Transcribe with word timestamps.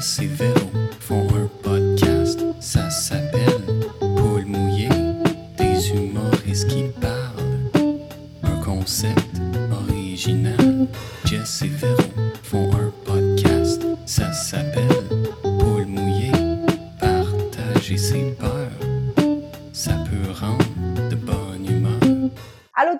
Et 0.00 0.26
Véro 0.26 0.70
font 0.98 1.26
un 1.36 1.46
podcast, 1.62 2.40
ça 2.58 2.88
s'appelle 2.88 3.60
Paul 4.00 4.46
mouillé, 4.46 4.88
des 5.58 5.90
humoristes 5.90 6.68
qui 6.68 6.84
parlent. 6.98 7.92
Un 8.42 8.56
concept 8.64 9.42
original. 9.70 10.88
Jess 11.26 11.64
et 11.64 11.70
font 12.42 12.70
un 12.72 12.79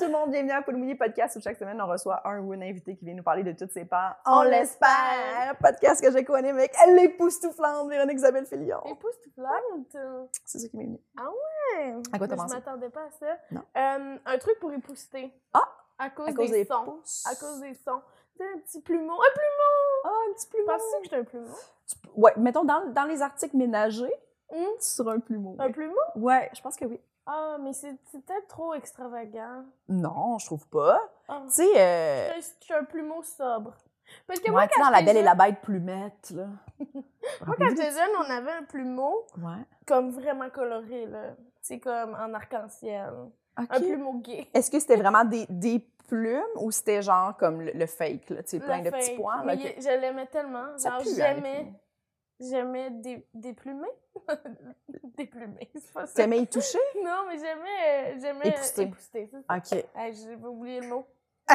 tout 0.00 0.06
le 0.06 0.12
monde, 0.12 0.30
bienvenue 0.30 0.52
à 0.52 0.62
Poule 0.62 0.76
Mouillé 0.76 0.94
Podcast 0.94 1.36
où 1.36 1.40
chaque 1.42 1.58
semaine 1.58 1.78
on 1.80 1.86
reçoit 1.86 2.26
un 2.26 2.40
ou 2.40 2.54
une 2.54 2.62
invité 2.62 2.96
qui 2.96 3.04
vient 3.04 3.14
nous 3.14 3.22
parler 3.22 3.42
de 3.42 3.52
toutes 3.52 3.70
ses 3.70 3.84
peurs. 3.84 4.16
On 4.24 4.38
On 4.38 4.42
l'espère! 4.42 5.56
Podcast 5.60 6.02
que 6.02 6.10
j'ai 6.10 6.24
connu 6.24 6.48
avec 6.48 6.72
l'époustouflante 6.96 7.88
Véronique 7.90 8.16
Isabelle 8.16 8.46
Filion. 8.46 8.80
Époustouflante? 8.86 9.96
C'est 10.46 10.58
ça 10.58 10.68
qui 10.68 10.76
m'est 10.78 10.84
venu. 10.84 10.98
Ouais. 11.18 11.94
À 12.12 12.18
quoi 12.18 12.26
t'as 12.28 12.36
Je 12.36 12.40
pensé? 12.40 12.54
m'attendais 12.54 12.88
pas 12.88 13.02
à 13.02 13.10
ça. 13.10 13.26
Non. 13.50 13.60
Euh, 13.76 14.16
un 14.24 14.38
truc 14.38 14.58
pour 14.58 14.72
épousseter. 14.72 15.32
Ah! 15.52 15.68
À 15.98 16.08
cause, 16.08 16.28
À 16.28 16.32
cause 16.32 16.50
des, 16.50 16.62
des 16.62 16.64
sons. 16.64 16.84
pouces. 16.84 17.24
À 17.30 17.34
cause 17.34 17.60
des 17.60 17.74
sons. 17.74 18.00
Un 18.40 18.58
petit 18.60 18.80
plumeau. 18.80 19.12
Un 19.12 19.34
plumeau! 19.34 20.00
Ah, 20.04 20.08
un 20.30 20.32
petit 20.32 20.48
plumeau. 20.48 20.66
Penses-tu 20.66 20.96
que 20.98 21.04
j'étais 21.04 21.16
un 21.16 21.24
plumeau? 21.24 21.54
Ouais, 22.16 22.32
mettons 22.38 22.64
dans, 22.64 22.86
dans 22.86 23.04
les 23.04 23.20
articles 23.20 23.56
ménagers, 23.56 24.14
Hum? 24.52 24.66
sur 24.80 25.08
un 25.10 25.20
plumeau. 25.20 25.56
Un 25.58 25.70
plumeau? 25.70 25.94
Ouais, 26.16 26.50
je 26.54 26.60
pense 26.62 26.76
que 26.76 26.86
oui. 26.86 26.98
Ah, 27.26 27.56
mais 27.60 27.72
c'est 27.72 27.94
peut-être 28.12 28.48
trop 28.48 28.74
extravagant. 28.74 29.64
Non, 29.88 30.38
je 30.38 30.46
trouve 30.46 30.66
pas. 30.68 30.98
Ah. 31.28 31.42
Tu 31.46 31.52
sais, 31.52 31.80
euh, 31.80 32.32
Je 32.36 32.64
suis 32.64 32.74
un 32.74 32.84
plumeau 32.84 33.22
sobre. 33.22 33.74
Parce 34.26 34.40
que 34.40 34.46
ouais, 34.46 34.50
moi, 34.52 34.66
quand 34.66 34.82
dans 34.84 34.90
La 34.90 35.02
Belle 35.02 35.18
et 35.18 35.22
la 35.22 35.34
Bête 35.36 35.60
plumette, 35.60 36.30
là. 36.30 36.46
Moi, 37.46 37.54
quand 37.56 37.68
j'étais 37.68 37.92
jeune, 37.92 38.10
on 38.18 38.30
avait 38.30 38.50
un 38.50 38.64
plumeau 38.64 39.24
Ouais. 39.38 39.62
comme 39.86 40.10
vraiment 40.10 40.50
coloré, 40.50 41.06
là. 41.06 41.34
C'est 41.62 41.78
comme 41.78 42.14
en 42.14 42.34
arc-en-ciel. 42.34 43.12
Un 43.56 43.66
plumeau 43.66 44.14
gay. 44.14 44.48
Est-ce 44.54 44.70
que 44.70 44.80
c'était 44.80 44.96
vraiment 44.96 45.24
des, 45.24 45.46
des 45.48 45.86
plumes 46.08 46.42
ou 46.56 46.72
c'était 46.72 47.02
genre 47.02 47.36
comme 47.36 47.60
le, 47.60 47.70
le 47.72 47.86
fake, 47.86 48.30
là, 48.30 48.42
tu 48.42 48.48
sais, 48.50 48.58
plein 48.60 48.78
Le 48.78 48.84
de 48.84 48.90
petits 48.90 49.14
fake. 49.16 49.20
ok. 49.44 49.74
il- 49.76 49.82
je 49.82 50.00
l'aimais 50.00 50.26
tellement. 50.26 50.76
Ça 50.76 50.90
Genre, 50.90 51.00
hein, 51.00 51.04
j'aimais. 51.16 51.72
J'aimais 52.40 52.90
plumés. 53.56 53.88
des 55.16 55.26
plumés, 55.26 55.70
c'est 55.74 55.92
pas 55.92 56.06
ça. 56.06 56.14
T'aimais 56.14 56.40
y 56.40 56.46
toucher? 56.48 56.78
Non, 57.04 57.24
mais 57.28 57.38
j'aimais, 57.38 58.14
euh, 58.14 58.18
j'aimais 58.20 58.48
Épousseter. 58.48 58.82
épousseter, 58.82 59.26
ça. 59.28 59.38
OK. 59.56 59.84
Hey, 59.94 60.14
j'ai 60.14 60.34
oublié 60.36 60.80
le 60.80 60.88
mot. 60.88 61.06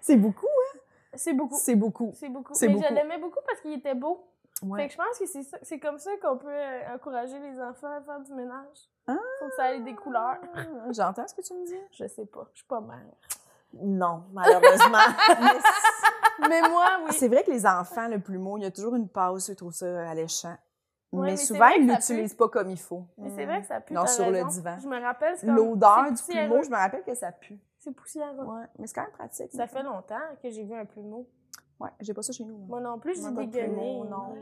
C'est 0.00 0.16
beaucoup, 0.16 0.46
hein? 0.46 0.78
C'est 1.14 1.32
beaucoup. 1.32 1.54
C'est 1.56 1.76
beaucoup. 1.76 2.10
C'est 2.14 2.28
beaucoup. 2.28 2.52
Mais 2.60 2.68
beaucoup. 2.68 2.84
je 2.88 2.92
l'aimais 2.94 3.18
beaucoup 3.18 3.38
parce 3.46 3.60
qu'il 3.60 3.72
était 3.72 3.94
beau. 3.94 4.28
Fait 4.60 4.66
Ouais. 4.66 4.86
que 4.86 4.92
je 4.92 4.96
pense 4.98 5.18
que 5.18 5.26
c'est, 5.26 5.42
ça- 5.42 5.58
c'est 5.62 5.78
comme 5.78 5.98
ça 5.98 6.10
qu'on 6.22 6.38
peut 6.38 6.46
euh, 6.48 6.94
encourager 6.94 7.38
les 7.38 7.60
enfants 7.60 7.90
à 7.90 8.00
faire 8.02 8.20
du 8.20 8.32
ménage. 8.34 8.88
Ah. 9.06 9.16
Faut 9.40 9.48
que 9.48 9.54
ça 9.56 9.74
ait 9.74 9.80
des 9.80 9.94
couleurs. 9.94 10.38
J'entends 10.90 11.26
ce 11.26 11.34
que 11.34 11.42
tu 11.42 11.54
me 11.54 11.66
dis. 11.66 11.80
Je 11.90 12.06
sais 12.06 12.24
pas, 12.26 12.46
je 12.52 12.58
suis 12.58 12.66
pas 12.66 12.80
mère. 12.80 13.00
Non, 13.82 14.24
malheureusement. 14.32 14.98
Mais 16.48 16.60
moi, 16.68 16.86
oui. 17.04 17.12
C'est 17.12 17.28
vrai 17.28 17.42
que 17.44 17.50
les 17.50 17.66
enfants, 17.66 18.08
le 18.08 18.18
plumeau, 18.18 18.58
il 18.58 18.64
y 18.64 18.66
a 18.66 18.70
toujours 18.70 18.94
une 18.96 19.08
pause, 19.08 19.46
je 19.46 19.52
trouve 19.52 19.72
ça 19.72 20.08
alléchant. 20.08 20.56
Ouais, 21.12 21.26
mais, 21.26 21.30
mais 21.30 21.36
souvent, 21.36 21.68
ils 21.68 21.86
ça 21.86 21.94
l'utilisent 21.94 22.34
pas 22.34 22.48
comme 22.48 22.70
il 22.70 22.78
faut. 22.78 23.06
Mais 23.18 23.30
c'est 23.30 23.44
vrai 23.44 23.60
que 23.60 23.68
ça 23.68 23.80
pue. 23.80 23.94
Non, 23.94 24.04
sur 24.04 24.28
le 24.30 24.44
divan. 24.50 24.76
Je 24.82 24.88
me 24.88 25.00
rappelle, 25.00 25.36
L'odeur 25.44 26.10
du 26.10 26.22
plumeau, 26.22 26.62
je 26.62 26.70
me 26.70 26.76
rappelle 26.76 27.04
que 27.04 27.14
ça 27.14 27.30
pue. 27.30 27.58
C'est 27.78 27.94
poussiéreux. 27.94 28.44
Ouais, 28.44 28.64
mais 28.78 28.86
c'est 28.86 28.94
quand 28.94 29.02
même 29.02 29.12
pratique. 29.12 29.52
Ça 29.52 29.66
fait 29.66 29.82
longtemps 29.82 30.16
que 30.42 30.50
j'ai 30.50 30.64
vu 30.64 30.74
un 30.74 30.84
plumeau. 30.84 31.28
Ouais, 31.80 31.90
j'ai 32.00 32.14
pas 32.14 32.22
ça 32.22 32.32
chez 32.32 32.44
nous. 32.44 32.56
moi. 32.56 32.80
Non 32.80 32.98
plus, 32.98 33.14
j'ai 33.16 33.46
plumeau, 33.48 34.04
non. 34.04 34.34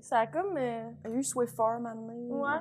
Ça 0.00 0.18
a 0.20 0.26
comme. 0.26 0.56
euh, 0.56 0.90
Il 1.04 1.10
y 1.12 1.14
a 1.14 1.16
eu 1.18 1.22
Swiffer, 1.22 1.78
maintenant. 1.80 2.12
Ouais, 2.28 2.58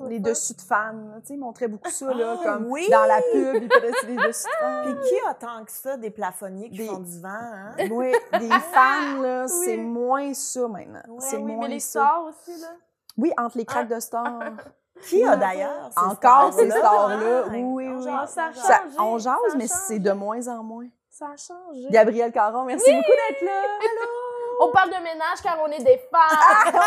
les 0.00 0.08
Les 0.14 0.20
dessus 0.20 0.54
de 0.54 0.60
fans, 0.60 0.92
là, 0.92 1.20
tu 1.20 1.28
sais, 1.28 1.34
ils 1.34 1.38
montraient 1.38 1.68
beaucoup 1.68 1.88
ça, 1.88 2.12
là, 2.12 2.36
Ah, 2.38 2.42
comme 2.42 2.66
oui! 2.66 2.88
dans 2.90 3.04
la 3.04 3.20
pub, 3.32 3.62
ils 3.62 3.70
faisaient 3.72 4.06
des 4.16 4.16
dessus 4.26 4.44
de 4.46 4.64
fans. 4.64 4.82
Puis 4.84 4.94
qui 5.08 5.14
a 5.28 5.34
tant 5.34 5.64
que 5.64 5.70
ça 5.70 5.96
des 5.96 6.10
plafonniers 6.10 6.70
qui 6.70 6.78
Des- 6.78 6.86
font 6.88 6.98
du 6.98 7.20
vent, 7.20 7.28
hein? 7.30 7.72
Oui, 7.92 8.12
des 8.32 8.48
fans, 8.48 9.20
là, 9.22 9.46
c'est 9.48 9.76
moins 9.76 10.34
ça 10.34 10.66
maintenant. 10.66 11.00
ouais, 11.08 11.20
c'est 11.20 11.36
oui, 11.36 11.52
moins 11.52 11.68
mais 11.68 11.74
les 11.74 11.80
ça. 11.80 12.00
stars 12.04 12.24
aussi, 12.24 12.60
là. 12.60 12.68
Oui, 13.16 13.32
entre 13.38 13.58
les 13.58 13.64
craques 13.64 13.88
de 13.88 14.00
stars. 14.00 14.40
Qui 15.08 15.22
a 15.24 15.36
d'ailleurs 15.36 15.90
Encore 15.94 16.52
ces 16.54 16.70
stars-là? 16.70 17.44
oui, 17.52 17.86
Ça 18.26 18.50
on 18.98 19.18
jase. 19.18 19.36
Mais 19.56 19.66
c'est 19.68 19.98
de 19.98 20.10
moins 20.10 20.48
en 20.48 20.62
moins. 20.62 20.88
Ça 21.18 21.28
a 21.32 21.36
changé. 21.38 21.86
Gabrielle 21.88 22.30
Caron, 22.30 22.64
merci 22.64 22.92
beaucoup 22.92 23.10
d'être 23.30 23.40
là. 23.42 23.62
On 24.60 24.70
parle 24.70 24.88
de 24.90 24.96
ménage 24.96 25.40
car 25.42 25.58
on 25.62 25.66
est 25.70 25.82
des 25.82 26.00
Ah, 26.14 26.64
femmes. 26.72 26.80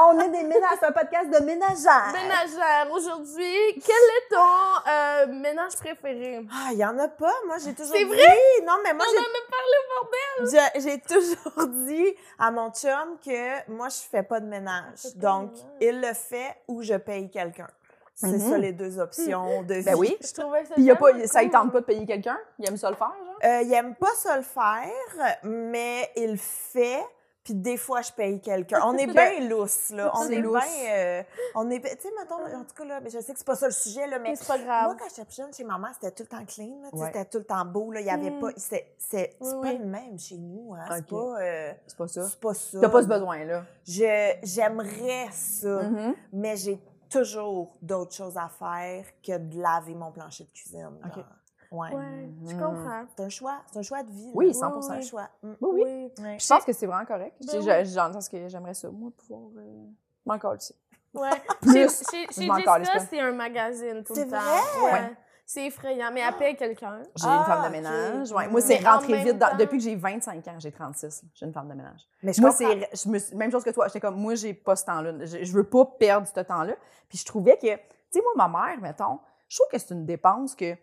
on 0.16 0.20
est 0.20 0.28
des 0.28 0.42
ménages, 0.42 0.76
c'est 0.80 0.86
un 0.86 0.92
podcast 0.92 1.30
de 1.30 1.38
ménagères. 1.44 2.12
Ménagères. 2.12 2.88
Aujourd'hui, 2.92 3.54
quel 3.74 3.94
est 3.94 4.28
ton 4.28 4.90
euh, 4.90 5.26
ménage 5.40 5.76
préféré? 5.76 6.44
Ah, 6.52 6.70
il 6.72 6.78
y 6.78 6.84
en 6.84 6.98
a 6.98 7.06
pas. 7.06 7.32
Moi, 7.46 7.56
j'ai 7.64 7.74
toujours 7.74 7.92
C'est 7.94 8.04
dit... 8.04 8.10
vrai? 8.10 8.36
Non, 8.64 8.74
mais 8.82 8.92
moi, 8.92 9.04
On 9.08 9.12
j'ai 9.12 9.18
en 9.18 9.22
a 9.22 9.44
parlé 9.50 9.76
au 9.80 10.44
bordel. 10.44 10.82
J'ai 10.82 11.00
toujours 11.00 11.66
dit 11.86 12.16
à 12.40 12.50
mon 12.50 12.70
chum 12.72 13.18
que 13.24 13.70
moi, 13.70 13.88
je 13.88 14.08
fais 14.10 14.24
pas 14.24 14.40
de 14.40 14.46
ménage. 14.46 15.14
Donc, 15.14 15.52
ménage. 15.52 15.66
il 15.80 16.00
le 16.00 16.12
fait 16.12 16.56
ou 16.66 16.82
je 16.82 16.94
paye 16.94 17.30
quelqu'un. 17.30 17.68
C'est 18.16 18.28
Mhm. 18.28 18.38
ça 18.50 18.58
les 18.58 18.72
deux 18.72 18.98
options 19.00 19.62
de 19.64 19.74
vie. 19.74 19.84
Ben 19.84 19.96
oui. 19.96 20.16
Je 20.20 20.32
trouvais 20.32 20.64
ça 20.64 20.74
Puis 20.74 20.84
y 20.84 20.90
a 20.90 20.96
pas, 20.96 21.26
ça 21.26 21.42
ne 21.44 21.50
tente 21.50 21.72
pas 21.72 21.80
de 21.80 21.84
payer 21.84 22.06
quelqu'un? 22.06 22.38
Il 22.58 22.68
aime 22.68 22.76
ça 22.76 22.88
le 22.90 22.96
faire, 22.96 23.08
genre? 23.08 23.38
Euh, 23.44 23.62
il 23.62 23.72
aime 23.72 23.94
pas 23.96 24.14
ça 24.16 24.36
le 24.36 24.42
faire, 24.44 25.38
mais 25.42 26.08
il 26.16 26.32
le 26.32 26.36
fait. 26.36 27.02
Puis 27.42 27.52
des 27.54 27.76
fois, 27.76 28.00
je 28.00 28.10
paye 28.10 28.40
quelqu'un. 28.40 28.80
On 28.84 28.96
est 28.96 29.06
bien 29.38 29.40
lousse, 29.50 29.90
là. 29.90 30.10
On 30.14 30.26
est 30.30 30.36
lousse. 30.36 30.62
bien... 30.64 30.92
euh, 30.94 31.22
on 31.56 31.68
est... 31.70 31.80
Tu 31.80 31.88
sais, 31.88 32.10
mettons, 32.18 32.36
en 32.36 32.64
tout 32.64 32.74
cas, 32.74 32.84
là, 32.86 33.00
mais 33.02 33.10
je 33.10 33.18
sais 33.18 33.32
que 33.34 33.38
c'est 33.38 33.44
pas 33.46 33.54
ça 33.54 33.66
le 33.66 33.72
sujet, 33.72 34.06
là, 34.06 34.18
mais... 34.18 34.30
Mais 34.30 34.36
c'est 34.36 34.46
pas 34.46 34.56
grave. 34.56 34.84
Moi, 34.86 34.96
quand 34.98 35.04
j'étais 35.10 35.24
plus 35.26 35.36
jeune, 35.36 35.52
chez 35.52 35.64
maman, 35.64 35.88
c'était 35.92 36.10
tout 36.12 36.22
le 36.22 36.28
temps 36.38 36.44
clean, 36.46 36.80
là, 36.82 36.88
Ouais. 36.94 37.06
c'était 37.08 37.24
tout 37.26 37.36
le 37.38 37.44
temps 37.44 37.64
beau, 37.66 37.90
là, 37.92 38.00
il 38.00 38.06
y 38.06 38.10
avait 38.10 38.30
Mm. 38.30 38.40
pas... 38.40 38.48
C'est 38.56 38.86
c'est- 38.96 39.36
c'est 39.38 39.54
Oui, 39.56 39.60
pas 39.60 39.68
oui. 39.68 39.78
le 39.78 39.84
même 39.84 40.18
chez 40.18 40.38
nous, 40.38 40.72
hein, 40.72 40.86
c'est 40.96 41.06
pas... 41.06 41.16
euh, 41.42 41.72
C'est 41.86 41.98
pas 41.98 42.08
ça. 42.08 42.22
c'est 42.28 42.40
pas 42.40 42.54
ça. 42.54 42.78
T'as 42.80 42.88
pas 42.88 43.02
ce 43.02 43.08
besoin, 43.08 43.44
là. 43.44 43.64
Je- 43.86 44.34
J'aimerais 44.42 45.26
ça, 45.32 45.82
Mhm. 45.82 46.14
mais 46.32 46.56
j'ai 46.56 46.78
toujours 47.22 47.76
d'autres 47.82 48.14
choses 48.14 48.36
à 48.36 48.48
faire 48.48 49.04
que 49.22 49.38
de 49.38 49.60
laver 49.60 49.94
mon 49.94 50.10
plancher 50.12 50.44
de 50.44 50.50
cuisine. 50.50 50.88
Ok. 51.04 51.14
genre. 51.14 51.24
Ouais. 51.70 51.92
Ouais, 51.92 52.28
je 52.46 52.54
Mhm. 52.54 52.60
comprends. 52.60 53.04
C'est 53.16 53.24
un 53.24 53.28
choix, 53.28 53.58
c'est 53.72 53.78
un 53.78 53.82
choix 53.82 54.02
de 54.04 54.10
vie. 54.10 54.30
Oui, 54.34 54.46
là. 54.48 54.52
100 54.54 54.80
C'est 54.82 54.92
un 54.92 55.00
choix. 55.00 55.28
Mm. 55.42 55.52
Oui, 55.60 55.82
oui. 55.84 56.38
Je 56.38 56.46
pense 56.46 56.64
que 56.64 56.72
c'est 56.72 56.86
vraiment 56.86 57.04
correct. 57.04 57.36
Ben 57.44 57.58
oui. 57.60 57.84
J'entends 57.86 58.20
ce 58.20 58.30
que 58.30 58.46
j'aimerais 58.48 58.74
ça, 58.74 58.88
moi, 58.90 59.10
pouvoir 59.16 59.50
euh, 59.56 59.86
m'en 60.24 60.38
coller 60.38 60.58
dessus. 60.58 60.74
Ouais. 61.14 61.30
Plus, 61.62 61.72
chez 62.10 62.26
chez, 62.26 62.26
je 62.28 62.32
chez 62.32 62.46
Jessica, 62.46 62.98
c'est 63.10 63.20
un 63.20 63.32
magazine 63.32 64.04
tout 64.04 64.14
le 64.14 64.22
temps. 64.22 64.36
vrai? 64.38 64.92
Ouais. 64.92 65.16
C'est 65.46 65.66
effrayant, 65.66 66.10
mais 66.12 66.20
elle 66.20 66.36
paye 66.36 66.56
quelqu'un. 66.56 67.02
J'ai 67.16 67.26
Ah, 67.28 67.38
une 67.40 67.44
femme 67.44 67.62
de 67.62 67.66
ok. 67.66 67.72
ménage. 67.72 68.32
Ouais. 68.32 68.48
Moi, 68.48 68.60
c'est 68.62 68.86
en 68.86 68.92
rentré 68.92 69.22
vite. 69.22 69.38
dans- 69.38 69.50
temps- 69.50 69.56
Depuis 69.58 69.76
que 69.78 69.84
j'ai 69.84 69.94
25 69.94 70.48
ans, 70.48 70.56
j'ai 70.58 70.72
36. 70.72 71.22
là. 71.22 71.28
J'ai 71.34 71.46
une 71.46 71.52
femme 71.52 71.68
de 71.68 71.74
ménage. 71.74 72.08
Mais 72.22 72.32
je 72.32 72.40
moi, 72.40 72.50
c'est 72.50 72.88
je 72.96 73.08
me 73.10 73.18
suis- 73.18 73.36
même 73.36 73.50
chose 73.50 73.62
que 73.62 73.70
toi. 73.70 73.86
J'étais 73.88 74.00
comme, 74.00 74.16
moi, 74.16 74.34
j'ai 74.36 74.54
pas 74.54 74.74
ce 74.74 74.84
temps-là. 74.86 75.12
Je, 75.26 75.44
je 75.44 75.52
veux 75.52 75.64
pas 75.68 75.84
perdre 75.84 76.26
ce 76.26 76.40
temps-là. 76.40 76.74
Puis 77.08 77.18
je 77.18 77.24
trouvais 77.26 77.56
que, 77.58 77.66
tu 77.76 77.80
sais, 78.10 78.20
moi, 78.34 78.48
ma 78.48 78.66
mère, 78.66 78.80
mettons, 78.80 79.18
je 79.48 79.56
trouve 79.58 79.68
que 79.70 79.78
c'est 79.78 79.92
une 79.94 80.06
dépense 80.06 80.54
que. 80.54 80.74
tu- 80.74 80.80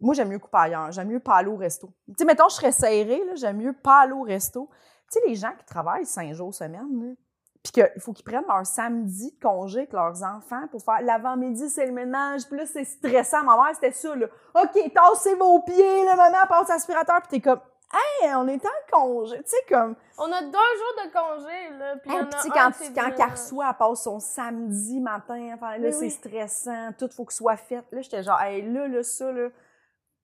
moi, 0.00 0.14
j'aime 0.14 0.28
mieux 0.28 0.38
couper 0.38 0.58
ailleurs. 0.58 0.90
J'aime 0.92 1.08
mieux 1.08 1.20
pas 1.20 1.34
aller 1.36 1.48
au 1.50 1.56
resto. 1.56 1.92
Tu 2.08 2.14
sais, 2.18 2.24
mettons, 2.24 2.48
je 2.48 2.54
serais 2.54 2.72
serrée, 2.72 3.22
là, 3.26 3.34
j'aime 3.34 3.56
mieux 3.58 3.72
pas 3.74 4.02
aller 4.02 4.12
au 4.12 4.22
resto. 4.22 4.68
Tu 5.12 5.18
sais, 5.18 5.28
les 5.28 5.34
gens 5.34 5.52
qui 5.58 5.64
travaillent 5.64 6.06
cinq 6.06 6.32
jours 6.34 6.54
semaine, 6.54 6.88
là, 7.08 7.14
puis 7.62 7.72
qu'il 7.72 8.00
faut 8.00 8.12
qu'ils 8.12 8.24
prennent 8.24 8.46
leur 8.48 8.64
samedi 8.64 9.32
de 9.32 9.40
congé 9.40 9.80
avec 9.80 9.92
leurs 9.92 10.22
enfants 10.22 10.66
pour 10.70 10.82
faire 10.82 11.02
l'avant-midi, 11.02 11.68
c'est 11.68 11.86
le 11.86 11.92
ménage. 11.92 12.46
Puis 12.48 12.56
là, 12.56 12.64
c'est 12.64 12.84
stressant. 12.84 13.44
Ma 13.44 13.56
mère, 13.56 13.74
c'était 13.74 13.92
ça, 13.92 14.14
là. 14.16 14.26
OK, 14.54 14.92
tassez 14.94 15.34
vos 15.34 15.60
pieds, 15.60 16.04
là, 16.06 16.16
maman, 16.16 16.38
passe 16.48 16.68
l'aspirateur. 16.68 17.20
Puis 17.20 17.28
t'es 17.28 17.40
comme, 17.40 17.60
hey, 17.92 18.34
on 18.34 18.48
est 18.48 18.64
en 18.64 18.90
congé. 18.90 19.36
Tu 19.42 19.50
sais, 19.50 19.56
comme, 19.68 19.94
On 20.16 20.32
a 20.32 20.40
deux 20.40 20.50
jours 20.52 21.04
de 21.04 21.12
congé, 21.12 21.78
là. 21.78 21.96
Puis 21.96 22.10
Hey, 22.10 22.24
puis 22.24 22.50
a 22.58 22.66
un 22.66 22.70
quand, 22.70 23.14
quand 23.14 23.30
reçoit, 23.30 23.68
elle 23.68 23.76
passe 23.76 24.02
son 24.04 24.20
samedi 24.20 24.98
matin, 24.98 25.50
enfin, 25.54 25.76
là, 25.76 25.92
c'est 25.92 25.98
oui. 25.98 26.10
stressant, 26.10 26.92
tout 26.98 27.10
faut 27.14 27.26
que 27.26 27.34
soit 27.34 27.56
fait. 27.56 27.84
Là, 27.92 28.00
j'étais 28.00 28.22
genre, 28.22 28.40
hey, 28.40 28.62
là, 28.62 28.88
là, 28.88 29.02
ça, 29.02 29.30
là, 29.32 29.48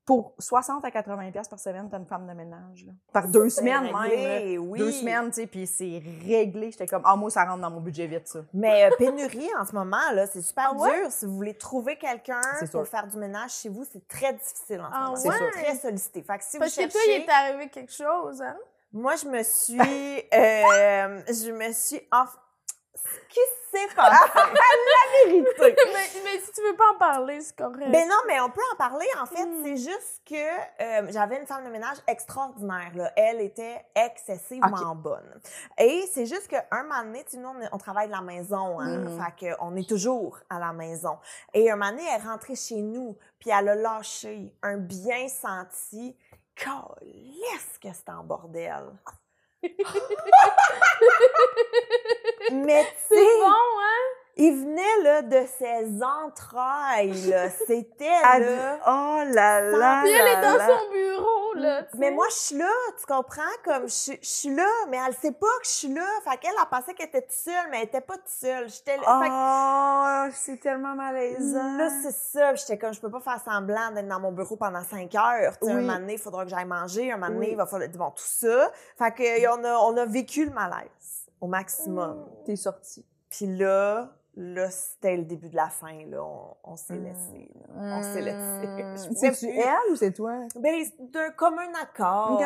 pour 0.06 0.34
60 0.38 0.84
à 0.84 0.90
80 0.92 1.32
pièces 1.32 1.48
par 1.48 1.58
semaine, 1.58 1.88
t'as 1.90 1.98
une 1.98 2.06
femme 2.06 2.28
de 2.28 2.32
ménage, 2.32 2.86
là. 2.86 2.92
Par 3.12 3.26
deux 3.26 3.48
semaines, 3.48 3.82
même, 3.92 4.60
oui. 4.70 4.78
Deux 4.78 4.92
semaines, 4.92 5.26
tu 5.30 5.40
sais, 5.40 5.46
puis 5.48 5.66
c'est 5.66 6.00
réglé. 6.24 6.70
J'étais 6.70 6.86
comme, 6.86 7.02
ah, 7.04 7.16
moi, 7.16 7.28
ça 7.28 7.44
rentre 7.44 7.60
dans 7.60 7.70
mon 7.70 7.80
budget 7.80 8.06
vite, 8.06 8.28
ça. 8.28 8.38
Mais 8.54 8.84
euh, 8.84 8.90
pénurie 8.96 9.50
en 9.60 9.66
ce 9.66 9.74
moment, 9.74 10.10
là, 10.14 10.26
c'est 10.28 10.42
super 10.42 10.70
Ah 10.72 10.76
ouais? 10.76 11.00
dur. 11.00 11.10
Si 11.10 11.26
vous 11.26 11.34
voulez 11.34 11.54
trouver 11.54 11.96
quelqu'un 11.98 12.40
pour 12.60 12.68
sûr. 12.68 12.86
faire 12.86 13.08
du 13.08 13.16
ménage 13.18 13.50
chez 13.54 13.68
vous, 13.68 13.84
c'est 13.84 14.06
très 14.06 14.32
difficile 14.32 14.80
en 14.80 15.16
ce 15.16 15.26
Ah 15.28 15.30
moment. 15.32 15.46
C'est 15.52 15.60
très 15.62 15.74
sollicité. 15.74 16.22
Fait 16.22 16.38
que 16.38 16.44
si 16.44 16.58
Parce 16.60 16.70
vous 16.78 16.86
que 16.86 16.88
toi, 16.92 17.00
cherchez... 17.04 17.20
il 17.22 17.24
est 17.24 17.30
arrivé 17.30 17.68
quelque 17.68 17.92
chose, 17.92 18.40
hein? 18.40 18.56
Moi, 18.92 19.16
je 19.16 19.26
me 19.26 19.42
suis... 19.42 19.80
euh, 19.80 21.20
je 21.26 21.50
me 21.50 21.72
suis... 21.72 21.98
ce 21.98 22.36
qui 23.28 23.40
s'est 23.70 23.94
passé? 23.94 24.16
Vérité. 25.26 25.76
mais, 25.92 26.20
mais 26.24 26.38
si 26.40 26.52
tu 26.52 26.62
veux 26.62 26.76
pas 26.76 26.92
en 26.94 26.98
parler, 26.98 27.40
c'est 27.40 27.56
correct. 27.56 27.90
Ben 27.90 28.08
non, 28.08 28.16
mais 28.26 28.40
on 28.40 28.50
peut 28.50 28.60
en 28.72 28.76
parler. 28.76 29.06
En 29.20 29.26
fait, 29.26 29.44
Mm. 29.46 29.62
c'est 29.64 29.76
juste 29.76 30.22
que 30.26 30.34
euh, 30.82 31.06
j'avais 31.10 31.38
une 31.40 31.46
femme 31.46 31.64
de 31.64 31.70
ménage 31.70 31.98
extraordinaire. 32.06 32.90
Là. 32.94 33.12
Elle 33.16 33.40
était 33.40 33.84
excessivement 33.94 34.94
bonne. 34.94 35.40
Et 35.78 36.04
c'est 36.12 36.26
juste 36.26 36.48
qu'un 36.48 36.82
moment 36.82 37.02
donné, 37.02 37.24
tu 37.24 37.32
sais, 37.32 37.36
nous, 37.38 37.52
on, 37.72 37.78
travaille 37.78 38.06
de 38.08 38.12
la 38.12 38.20
maison. 38.22 38.80
Hein, 38.80 38.98
Mhm. 38.98 39.20
Fait 39.38 39.54
qu'on 39.56 39.76
est 39.76 39.88
toujours 39.88 40.38
à 40.50 40.58
la 40.58 40.72
maison. 40.72 41.18
Et 41.54 41.70
un 41.70 41.76
moment 41.76 41.90
donné, 41.90 42.04
elle 42.14 42.20
est 42.20 42.24
rentrée 42.24 42.56
chez 42.56 42.76
nous, 42.82 43.16
puis 43.38 43.50
elle 43.50 43.68
a 43.68 43.74
lâché 43.74 44.54
un 44.62 44.76
bien 44.78 45.28
senti. 45.28 46.16
Calisse 46.54 47.78
que 47.82 47.88
c'est 47.92 48.08
en 48.08 48.24
bordel. 48.24 48.86
Mais 52.52 52.84
tu 52.84 52.90
c'est 53.08 53.40
bon, 53.40 53.48
hein? 53.48 54.25
Il 54.38 54.52
venait 54.52 55.02
là, 55.02 55.22
de 55.22 55.46
ses 55.58 56.02
entrailles. 56.02 57.12
là. 57.30 57.48
C'était 57.50 58.04
Elle 58.34 58.42
là. 58.56 58.78
oh 58.86 59.22
là 59.32 59.60
là. 59.62 60.00
Puis 60.02 60.12
elle 60.12 60.26
est 60.26 60.42
dans 60.42 60.56
là. 60.58 60.66
son 60.68 60.92
bureau, 60.92 61.54
là. 61.54 61.82
tu 61.84 61.96
Mais 61.98 62.08
sais. 62.08 62.14
moi, 62.14 62.26
je 62.30 62.34
suis 62.34 62.56
là, 62.58 62.68
tu 63.00 63.06
comprends? 63.06 63.42
Comme, 63.64 63.88
je, 63.88 64.12
je 64.20 64.28
suis 64.28 64.54
là, 64.54 64.66
mais 64.90 64.98
elle 65.06 65.14
sait 65.14 65.32
pas 65.32 65.46
que 65.60 65.64
je 65.66 65.70
suis 65.70 65.94
là. 65.94 66.04
Fait 66.24 66.36
qu'elle, 66.36 66.52
elle 66.60 66.68
pensait 66.68 66.92
qu'elle 66.94 67.08
était 67.08 67.22
toute 67.22 67.32
seule, 67.32 67.70
mais 67.70 67.78
elle 67.78 67.84
était 67.84 68.00
pas 68.02 68.14
toute 68.16 68.28
seule. 68.28 68.68
J'étais 68.68 68.96
là. 68.98 69.02
Que 70.28 70.28
Oh, 70.28 70.32
c'est 70.34 70.60
tellement 70.60 70.94
malaisant. 70.94 71.76
Là, 71.78 71.88
c'est 72.02 72.14
ça. 72.14 72.54
J'étais 72.54 72.76
comme, 72.78 72.92
je 72.92 73.00
peux 73.00 73.10
pas 73.10 73.20
faire 73.20 73.40
semblant 73.44 73.90
d'être 73.92 74.08
dans 74.08 74.20
mon 74.20 74.32
bureau 74.32 74.56
pendant 74.56 74.82
cinq 74.84 75.14
heures. 75.14 75.56
Tu 75.60 75.66
sais, 75.66 75.72
Un 75.72 75.80
moment 75.80 75.98
donné, 75.98 76.14
il 76.14 76.18
faudra 76.18 76.44
que 76.44 76.50
j'aille 76.50 76.64
manger. 76.66 77.10
Un 77.10 77.16
moment 77.16 77.28
donné, 77.32 77.46
Oui. 77.46 77.52
il 77.52 77.56
va 77.56 77.64
falloir. 77.66 77.88
Bon, 77.90 78.10
tout 78.10 78.22
ça. 78.24 78.70
Fait 78.98 79.12
que, 79.12 79.48
on, 79.58 79.64
a, 79.64 79.76
on 79.78 79.96
a 79.96 80.04
vécu 80.04 80.44
le 80.44 80.50
malaise 80.52 81.26
au 81.40 81.46
maximum. 81.46 82.26
T'es 82.44 82.56
sortie. 82.56 83.06
Puis 83.30 83.46
là, 83.46 84.08
là, 84.36 84.70
c'était 84.70 85.16
le 85.16 85.24
début 85.24 85.48
de 85.48 85.56
la 85.56 85.68
fin. 85.70 85.98
Là. 86.06 86.22
On, 86.22 86.56
on 86.64 86.76
s'est 86.76 86.94
Mm. 86.94 87.04
laissé. 87.04 87.50
là. 87.54 87.96
On 87.96 88.02
s'est 88.02 88.20
laissé. 88.20 88.86
C'est-tu 88.94 89.14
pouvais 89.14 89.30
plus. 89.32 89.60
elle 89.60 89.92
ou 89.92 89.96
c'est 89.96 90.12
toi? 90.12 90.34
Ben, 90.56 90.84
d'un 90.98 91.30
commun 91.30 91.72
accord, 91.82 92.38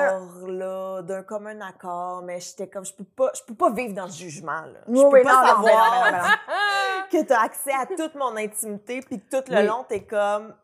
là, 0.47 1.03
d'un 1.03 1.23
commun 1.23 1.61
accord, 1.61 2.23
mais 2.23 2.39
j'étais 2.41 2.69
comme, 2.69 2.85
je 2.85 2.95
peux 2.95 3.05
pas, 3.05 3.31
je 3.35 3.43
peux 3.45 3.55
pas 3.55 3.71
vivre 3.71 3.95
dans 3.95 4.07
le 4.07 4.13
jugement, 4.13 4.61
là. 4.63 4.81
Je 4.87 4.93
Oui, 4.93 5.03
peux 5.11 5.17
oui, 5.19 5.23
pas 5.25 5.41
non, 5.43 5.49
savoir 5.49 6.05
non, 6.05 6.13
non, 6.13 6.19
non. 6.19 6.25
Que 7.11 7.25
t'as 7.25 7.41
accès 7.43 7.73
à 7.73 7.87
toute 7.87 8.15
mon 8.15 8.37
intimité, 8.37 9.01
puis 9.01 9.21
que 9.21 9.37
tout 9.41 9.51
le 9.51 9.59
Oui. 9.59 9.67
long, 9.67 9.85
t'es 9.89 10.05
comme, 10.05 10.55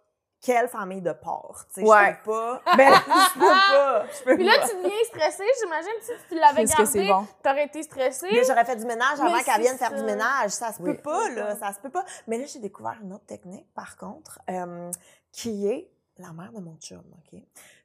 quelle 0.46 0.68
famille 0.68 1.02
de 1.02 1.10
porc, 1.12 1.64
tu 1.74 1.80
sais, 1.80 1.86
Ouais. 1.86 2.12
je 2.20 2.24
peux 2.24 2.30
pas, 2.30 2.62
Ben, 2.76 2.94
je 2.94 3.34
peux 3.34 3.40
pas, 3.40 4.06
je 4.18 4.22
peux 4.24 4.34
Puis 4.36 4.44
là, 4.44 4.58
pas. 4.60 4.68
tu 4.68 4.76
deviens 4.76 5.04
stressée. 5.06 5.44
J'imagine 5.60 5.90
que 5.98 6.04
si 6.04 6.12
tu 6.28 6.34
l'avais 6.38 6.60
Qu'est-ce 6.62 6.76
que 6.76 6.84
c'est 6.84 7.06
gardé, 7.06 7.26
bon? 7.26 7.34
t'aurais 7.42 7.64
été 7.64 7.82
stressée. 7.82 8.28
Mais 8.30 8.44
j'aurais 8.44 8.64
fait 8.64 8.76
du 8.76 8.84
ménage 8.84 9.18
avant 9.20 9.42
qu'elle 9.42 9.60
vienne 9.60 9.76
faire 9.76 9.92
du 9.92 10.04
ménage. 10.04 10.52
Ça 10.52 10.72
se 10.72 10.80
Oui. 10.80 10.94
peut 10.94 11.02
pas, 11.02 11.28
là. 11.30 11.56
Ça 11.56 11.72
se 11.72 11.80
peut 11.80 11.90
pas. 11.90 12.04
Mais 12.28 12.38
là, 12.38 12.44
j'ai 12.46 12.60
découvert 12.60 12.96
une 13.02 13.12
autre 13.12 13.26
technique, 13.26 13.66
par 13.74 13.96
contre, 13.96 14.38
euh, 14.48 14.90
qui 15.32 15.66
est 15.68 15.90
la 16.18 16.32
mère 16.32 16.52
de 16.52 16.60
mon 16.60 16.76
chum, 16.76 17.02
OK? 17.12 17.40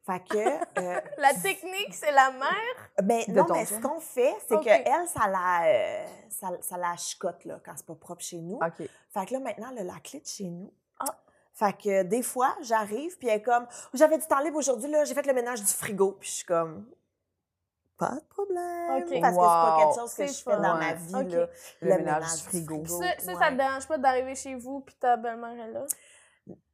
Fait 0.06 0.20
que, 0.28 0.38
euh, 0.80 1.00
La 1.18 1.34
technique, 1.34 1.92
c'est 1.94 2.12
la 2.12 2.30
mère. 2.30 2.90
Ben 3.02 3.22
De 3.26 3.32
non, 3.32 3.44
ton 3.44 3.54
mais 3.54 3.66
chum? 3.66 3.76
ce 3.82 3.86
qu'on 3.88 4.00
fait, 4.00 4.34
c'est 4.48 4.54
Ok. 4.54 4.64
que 4.64 4.70
elle, 4.70 5.08
ça 5.08 5.26
la, 5.28 5.66
euh, 5.66 6.04
ça, 6.30 6.48
ça 6.60 6.76
la 6.76 6.96
chicote 6.96 7.44
là, 7.44 7.58
quand 7.64 7.72
c'est 7.76 7.86
pas 7.86 7.94
propre 7.96 8.22
chez 8.22 8.38
nous. 8.38 8.56
OK. 8.56 8.88
Fait 9.12 9.26
que 9.26 9.34
là, 9.34 9.40
maintenant, 9.40 9.70
la 9.76 9.98
clé 10.02 10.20
de 10.20 10.26
chez 10.26 10.44
nous. 10.44 10.72
Ah. 11.60 11.66
Fait 11.66 11.72
que 11.74 12.02
des 12.04 12.22
fois, 12.22 12.54
j'arrive, 12.62 13.16
puis 13.18 13.28
elle 13.28 13.36
est 13.38 13.42
comme, 13.42 13.66
j'avais 13.94 14.18
du 14.18 14.26
temps 14.26 14.40
libre 14.40 14.58
aujourd'hui, 14.58 14.90
là, 14.90 15.04
j'ai 15.04 15.14
fait 15.14 15.26
le 15.26 15.34
ménage 15.34 15.60
du 15.60 15.72
frigo. 15.72 16.12
Puis 16.20 16.28
je 16.30 16.34
suis 16.36 16.44
comme, 16.44 16.86
pas 17.98 18.10
de 18.16 18.24
problème. 18.28 19.02
Ok. 19.02 19.20
Parce 19.20 19.36
que 19.36 19.40
c'est 19.42 19.46
pas 19.46 19.78
quelque 19.80 20.00
chose 20.00 20.14
que 20.14 20.26
je 20.26 20.42
fais 20.42 20.56
dans 20.56 20.74
Ouais. 20.74 20.80
ma 20.80 20.94
vie, 20.94 21.34
là. 21.36 21.46
Le 21.82 21.96
ménage 21.98 22.32
du 22.36 22.42
frigo. 22.42 22.84
Ça, 22.86 23.06
ça, 23.18 23.24
ça 23.26 23.38
ouais. 23.38 23.48
te 23.50 23.54
dérange 23.54 23.86
pas 23.86 23.98
d'arriver 23.98 24.34
chez 24.34 24.54
vous 24.54 24.80
puis 24.80 24.94
ta 24.96 25.16
belle-mère 25.16 25.66
est 25.66 25.70
là? 25.72 25.84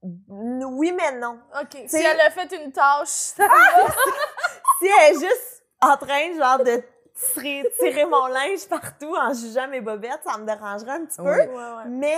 Oui, 0.03 0.93
mais 0.93 1.19
non. 1.19 1.39
OK. 1.61 1.77
Si 1.87 1.97
elle 1.97 2.21
a 2.21 2.31
fait 2.31 2.51
une 2.65 2.73
tâche, 2.73 3.09
ça 3.09 3.45
Si 4.81 4.87
elle 4.87 5.17
est 5.17 5.21
juste 5.21 5.63
en 5.83 5.97
train, 5.97 6.33
genre, 6.39 6.59
de 6.65 6.83
tirer, 7.35 7.65
tirer 7.79 8.07
mon 8.07 8.27
linge 8.29 8.67
partout 8.69 9.15
en 9.17 9.33
jugeant 9.35 9.69
mes 9.69 9.81
bobettes, 9.81 10.21
ça 10.25 10.39
me 10.39 10.47
dérangerait 10.47 10.93
un 10.93 11.05
petit 11.05 11.17
peu. 11.19 11.25
Oui. 11.25 11.47
Ouais, 11.47 11.77
ouais. 11.77 11.85
Mais 11.89 12.17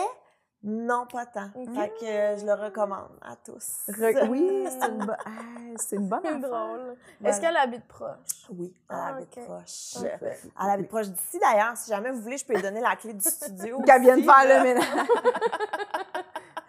non, 0.63 1.07
pas 1.07 1.27
tant. 1.27 1.51
Fait 1.75 1.89
que 1.99 2.05
euh, 2.05 2.37
je 2.39 2.45
le 2.47 2.53
recommande 2.55 3.09
à 3.23 3.35
tous. 3.37 3.67
Re- 3.89 4.27
oui, 4.29 4.67
c'est 4.69 4.89
une, 4.89 5.07
bo- 5.07 5.13
ah, 5.25 5.31
c'est 5.77 5.97
une 5.97 6.09
bonne 6.09 6.21
C'est 6.23 6.39
drôle. 6.39 6.51
Voilà. 6.51 6.95
Est-ce 7.25 7.41
qu'elle 7.41 7.57
habite 7.57 7.87
proche? 7.89 8.47
Oui, 8.51 8.75
elle 8.91 8.97
Ah, 8.99 9.07
habite 9.17 9.31
proche. 9.47 9.97
Elle 10.05 10.71
habite 10.71 10.89
proche 10.89 11.09
d'ici 11.09 11.39
d'ailleurs. 11.39 11.77
Si 11.77 11.91
jamais 11.91 12.11
vous 12.11 12.21
voulez, 12.21 12.37
je 12.37 12.45
peux 12.45 12.55
lui 12.55 12.63
donner 12.63 12.81
la 12.81 12.95
clé 12.97 13.15
du 13.15 13.25
studio. 13.29 13.81
Qu'elle 13.87 14.03
vienne 14.03 14.23
faire 14.23 14.45
le 14.45 14.63
ménage. 14.63 14.85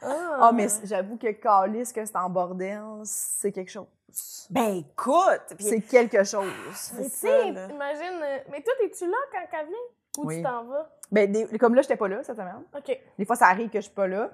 Ah, 0.03 0.47
Ah, 0.47 0.51
mais 0.51 0.67
j'avoue 0.83 1.15
que 1.17 1.31
Calice, 1.31 1.93
que 1.93 2.03
c'est 2.03 2.15
en 2.15 2.27
bordel, 2.29 2.81
c'est 3.03 3.51
quelque 3.51 3.69
chose. 3.69 3.85
Ben 4.49 4.77
écoute! 4.77 5.41
C'est 5.59 5.81
quelque 5.81 6.23
chose. 6.23 6.51
tu 6.97 7.03
sais, 7.07 7.47
imagine. 7.49 8.19
euh, 8.23 8.39
Mais 8.49 8.61
toi, 8.63 8.73
es-tu 8.83 9.05
là 9.05 9.17
quand 9.31 9.57
elle 9.59 9.67
vient? 9.67 9.77
Oui. 10.17 10.37
tu 10.37 10.43
t'en 10.43 10.63
vas? 10.65 10.89
Ben, 11.11 11.31
des- 11.31 11.57
comme 11.57 11.75
là, 11.75 11.81
j'étais 11.81 11.95
pas 11.97 12.07
là 12.07 12.23
cette 12.23 12.35
semaine. 12.37 12.55
OK. 12.77 12.99
Des 13.17 13.25
fois, 13.25 13.35
ça 13.35 13.47
arrive 13.47 13.69
que 13.69 13.79
je 13.79 13.85
suis 13.85 13.93
pas 13.93 14.07
là. 14.07 14.29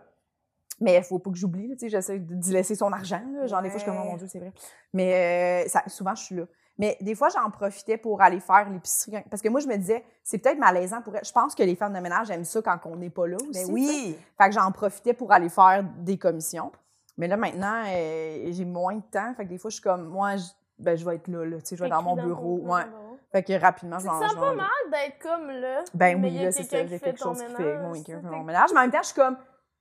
Mais 0.80 0.98
il 0.98 1.04
faut 1.04 1.18
pas 1.20 1.32
que 1.32 1.38
j'oublie. 1.38 1.70
tu 1.72 1.80
sais, 1.80 1.90
J'essaie 1.90 2.20
de- 2.20 2.36
d'y 2.36 2.52
laisser 2.54 2.76
son 2.76 2.92
argent. 2.94 3.22
là. 3.34 3.48
Genre, 3.48 3.62
des 3.64 3.70
fois, 3.70 3.80
je 3.80 3.84
suis 3.84 3.92
comme, 3.92 4.00
oh 4.02 4.06
mon 4.12 4.18
Dieu, 4.18 4.28
c'est 4.28 4.38
vrai. 4.40 4.54
Mais 4.94 5.64
euh, 5.66 5.70
ça- 5.70 5.84
souvent, 5.88 6.14
je 6.14 6.24
suis 6.24 6.36
là. 6.36 6.44
Mais 6.78 6.96
des 7.02 7.16
fois, 7.16 7.30
j'en 7.30 7.50
profitais 7.50 7.98
pour 7.98 8.22
aller 8.22 8.40
faire 8.40 8.70
l'épicerie. 8.70 9.24
Parce 9.32 9.42
que 9.42 9.50
moi, 9.50 9.60
je 9.60 9.68
me 9.68 9.76
disais, 9.78 10.04
c'est 10.24 10.38
peut-être 10.38 10.60
malaisant 10.60 11.02
pour 11.02 11.16
elle. 11.16 11.26
Je 11.26 11.32
pense 11.32 11.56
que 11.56 11.64
les 11.64 11.76
femmes 11.76 11.94
de 11.94 12.00
ménage 12.00 12.30
aiment 12.30 12.44
ça 12.46 12.62
quand 12.62 12.78
on 12.86 12.96
n'est 12.98 13.10
pas 13.10 13.26
là 13.26 13.38
aussi. 13.38 13.48
Ben 13.52 13.60
tu 13.62 13.66
sais. 13.66 13.72
oui! 13.72 14.20
Fait 14.40 14.50
que 14.50 14.54
j'en 14.54 14.72
profitais 14.72 15.14
pour 15.14 15.32
aller 15.32 15.50
faire 15.50 15.84
des 16.00 16.20
commissions. 16.20 16.72
Mais 17.18 17.28
là, 17.28 17.36
maintenant, 17.38 17.82
euh, 17.88 18.46
j'ai 18.52 18.66
moins 18.66 18.96
de 18.98 19.02
temps. 19.12 19.34
Fait 19.36 19.46
que 19.46 19.50
des 19.50 19.58
fois, 19.58 19.72
je 19.72 19.76
suis 19.78 19.84
comme, 19.84 20.08
moi, 20.10 20.36
je, 20.38 20.46
ben, 20.78 20.96
je 20.96 21.04
vais 21.04 21.16
être 21.16 21.28
là, 21.30 21.44
là. 21.44 21.58
Tu 21.58 21.66
sais, 21.66 21.76
je 21.76 21.84
vais 21.84 21.90
dans 21.90 22.04
mon 22.04 22.16
bureau. 22.16 22.58
Ouais. 22.60 22.84
bureau. 22.84 23.07
Fait 23.32 23.44
que 23.44 23.60
rapidement, 23.60 23.98
Tu 23.98 24.06
sens 24.06 24.36
pas 24.36 24.54
mal 24.54 24.68
d'être 24.92 25.20
comme 25.22 25.50
là? 25.52 25.84
Ben 25.94 26.24
oui, 26.24 26.32
il 26.34 26.44
là, 26.46 26.52
c'est 26.52 26.64
ça. 26.64 26.82
qui 26.84 27.00
quelque 27.00 27.18
chose 27.20 27.44
qui 27.44 27.54
fait, 27.56 27.78
mon, 27.80 27.92
qui 27.94 28.00
ça, 28.00 28.06
fait 28.06 28.14
t'es- 28.24 28.36
mon 28.36 28.44
ménage. 28.44 28.70
Mais 28.74 28.80
en 28.80 28.82
même 28.84 28.92
temps, 28.92 29.02
je 29.02 29.08
suis 29.08 29.16
comme, 29.16 29.38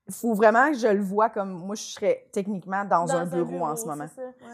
il 0.09 0.15
faut 0.15 0.35
vraiment 0.35 0.71
que 0.73 0.79
je 0.79 0.89
le 0.89 1.01
vois 1.03 1.31
comme, 1.31 1.51
moi, 1.51 1.75
je 1.77 1.83
serais 1.83 2.29
techniquement 2.33 2.85
dans, 2.85 3.05
Dans 3.05 3.15
un 3.17 3.25
bureau, 3.25 3.65
en 3.65 3.77
ce 3.77 3.87
moment. 3.87 4.07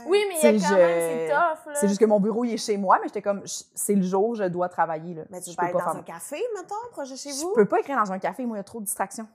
Oui, 0.07 0.19
mais 0.29 0.35
il 0.43 0.43
y 0.61 0.65
a 0.65 0.69
quand 0.69 0.77
même, 0.77 1.01
c'est 1.01 1.35
tough. 1.35 1.75
C'est 1.75 1.89
juste 1.89 2.01
que 2.01 2.05
mon 2.07 2.21
bureau, 2.21 2.45
il 2.45 2.53
est 2.53 2.57
chez 2.59 2.77
moi, 2.77 2.99
mais 3.01 3.09
j'étais 3.09 3.23
comme, 3.23 3.43
c'est 3.47 3.95
le 3.95 4.03
jour, 4.03 4.35
je 4.35 4.45
dois 4.45 4.69
travailler, 4.69 5.15
là. 5.15 5.23
Mais 5.31 5.41
tu 5.41 5.51
Je 5.51 5.57
peux 5.57 5.67
pas 5.67 5.73
dans 5.73 5.79
faire- 5.79 5.97
un 5.97 6.03
café, 6.03 6.43
mettons, 6.55 6.75
proche 6.91 7.11
de 7.11 7.17
chez 7.17 7.31
vous? 7.33 7.51
Je 7.57 7.61
peux 7.63 7.67
pas 7.67 7.81
écrire 7.81 7.97
dans 7.97 8.13
un 8.13 8.19
café, 8.19 8.45
moi, 8.45 8.57
il 8.57 8.61
y 8.61 8.61
a 8.61 8.65
trop 8.65 8.81
de 8.81 8.85
distractions. 8.85 9.27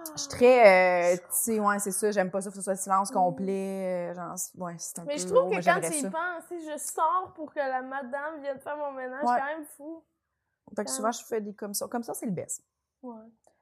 Ah. 0.00 0.12
Je 0.16 0.20
suis 0.20 0.28
très, 0.30 1.12
euh, 1.12 1.16
tu 1.16 1.22
sais, 1.30 1.60
ouais, 1.60 1.78
c'est 1.78 1.90
ça, 1.92 2.10
j'aime 2.10 2.30
pas 2.30 2.40
ça 2.40 2.50
que 2.50 2.56
ce 2.56 2.62
soit 2.62 2.76
silence 2.76 3.10
complet, 3.10 4.10
euh, 4.10 4.14
genre, 4.14 4.34
ouais, 4.58 4.74
c'est 4.78 4.98
un 4.98 5.04
Mais 5.04 5.14
peu 5.16 5.20
je 5.20 5.26
trouve 5.26 5.50
lourd, 5.50 5.50
que 5.50 5.64
quand 5.64 5.80
tu 5.80 5.94
y 5.94 6.02
penses, 6.10 6.44
si 6.48 6.60
je 6.70 6.76
sors 6.78 7.32
pour 7.34 7.52
que 7.52 7.58
la 7.58 7.82
madame 7.82 8.40
vienne 8.42 8.58
faire 8.60 8.76
mon 8.76 8.92
ménage, 8.92 9.22
Ouais. 9.24 9.34
c'est 9.34 9.40
quand 9.40 9.46
même 9.58 9.66
fou. 9.76 10.04
Fait 10.76 10.84
que 10.84 10.90
souvent, 10.90 11.12
je 11.12 11.24
fais 11.24 11.40
des 11.40 11.52
comme 11.54 11.74
ça. 11.74 11.86
Comme 11.88 12.02
ça, 12.02 12.14
c'est 12.14 12.26
le 12.26 12.32
best. 12.32 12.62
Ouais. 13.02 13.14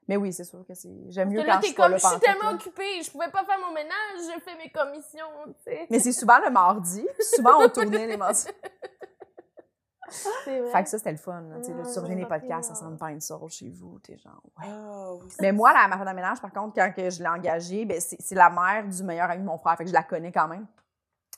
Mais 0.06 0.16
oui, 0.16 0.32
c'est 0.32 0.44
sûr 0.44 0.64
que 0.66 0.74
c'est, 0.74 0.88
j'aime 1.08 1.30
mieux 1.30 1.42
que 1.42 1.46
là, 1.46 1.54
quand 1.54 1.58
je 1.58 1.60
t'es 1.62 1.66
suis 1.68 1.76
pas 1.76 1.82
comme, 1.84 1.92
là 1.92 1.98
je 1.98 2.06
suis 2.06 2.18
tellement 2.20 2.50
occupée, 2.52 3.02
je 3.02 3.10
pouvais 3.10 3.30
pas 3.30 3.44
faire 3.44 3.58
mon 3.60 3.72
ménage, 3.74 4.34
je 4.34 4.40
fais 4.40 4.56
mes 4.56 4.70
commissions, 4.70 5.26
tu 5.46 5.62
sais. 5.64 5.86
Mais 5.90 5.98
c'est 5.98 6.12
souvent 6.12 6.38
le 6.38 6.50
mardi. 6.50 7.06
Souvent, 7.34 7.60
on 7.62 7.68
tournait 7.68 8.06
les 8.06 8.16
mardis. 8.16 8.46
Vrai. 10.46 10.70
Fait 10.72 10.82
que 10.84 10.88
ça, 10.88 10.98
c'était 10.98 11.12
le 11.12 11.16
fun. 11.18 11.40
là, 11.42 11.56
tu 11.58 11.64
sais, 11.64 11.74
là, 11.74 11.82
tu 11.92 11.98
reviens 11.98 12.16
les 12.16 12.22
ouais, 12.22 12.28
podcasts, 12.28 12.68
ça 12.70 12.74
sonne 12.74 12.96
pas 12.96 13.10
une 13.10 13.20
sorte 13.20 13.48
chez 13.50 13.70
vous. 13.70 13.98
T'es 14.00 14.16
genre, 14.18 14.40
ouais. 14.58 14.66
Ah, 14.68 15.12
oui, 15.14 15.28
Mais 15.40 15.52
moi, 15.52 15.72
la, 15.72 15.88
ma 15.88 15.96
femme 15.98 16.08
de 16.08 16.14
ménage, 16.14 16.40
par 16.40 16.52
contre, 16.52 16.74
quand 16.74 16.92
que 16.92 17.10
je 17.10 17.20
l'ai 17.22 17.28
engagée, 17.28 17.84
ben, 17.84 18.00
c'est 18.00 18.34
la 18.34 18.50
mère 18.50 18.86
du 18.86 19.02
meilleur 19.02 19.30
ami 19.30 19.42
de 19.42 19.46
mon 19.46 19.58
frère. 19.58 19.76
Fait 19.76 19.84
que 19.84 19.90
je 19.90 19.94
la 19.94 20.02
connais 20.02 20.32
quand 20.32 20.48
même. 20.48 20.66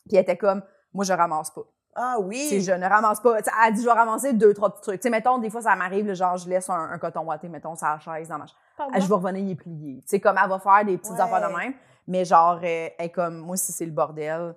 Puis 0.08 0.16
elle 0.16 0.22
était 0.22 0.36
comme, 0.36 0.62
moi, 0.92 1.04
je 1.04 1.12
ramasse 1.12 1.50
pas. 1.50 1.62
Ah 1.94 2.16
oui! 2.20 2.60
je 2.60 2.70
ne 2.72 2.86
ramasse 2.86 3.20
pas. 3.20 3.38
Tu 3.42 3.44
sais, 3.44 3.56
elle 3.66 3.74
dit, 3.74 3.80
je 3.82 3.86
vais 3.86 3.92
ramasser 3.92 4.32
deux, 4.32 4.54
trois 4.54 4.70
petits 4.70 4.82
trucs. 4.82 5.00
Tu 5.00 5.04
sais, 5.04 5.10
mettons, 5.10 5.38
des 5.38 5.50
fois, 5.50 5.60
ça 5.60 5.74
m'arrive, 5.74 6.12
genre, 6.14 6.36
je 6.36 6.48
laisse 6.48 6.70
un, 6.70 6.90
un 6.92 6.98
coton 6.98 7.22
watté, 7.24 7.48
mettons, 7.48 7.74
la 7.82 7.98
chaise, 7.98 8.28
dans 8.28 8.38
ma 8.38 8.46
chaise. 8.46 8.56
Ah, 8.78 8.98
je 8.98 9.06
vais 9.06 9.14
revenir, 9.14 9.42
il 9.44 9.50
est 9.50 9.54
plié. 9.56 10.00
Tu 10.02 10.08
sais, 10.08 10.20
comme 10.20 10.36
elle 10.42 10.48
va 10.48 10.58
faire 10.58 10.84
des 10.84 10.96
petites 10.96 11.12
Ouais. 11.14 11.20
affaires 11.20 11.48
de 11.50 11.54
même. 11.56 11.74
Mais 12.06 12.24
genre, 12.24 12.58
euh, 12.62 12.88
elle 12.96 13.06
est 13.06 13.10
comme, 13.10 13.38
moi, 13.38 13.56
si 13.56 13.72
c'est 13.72 13.84
le 13.84 13.92
bordel, 13.92 14.54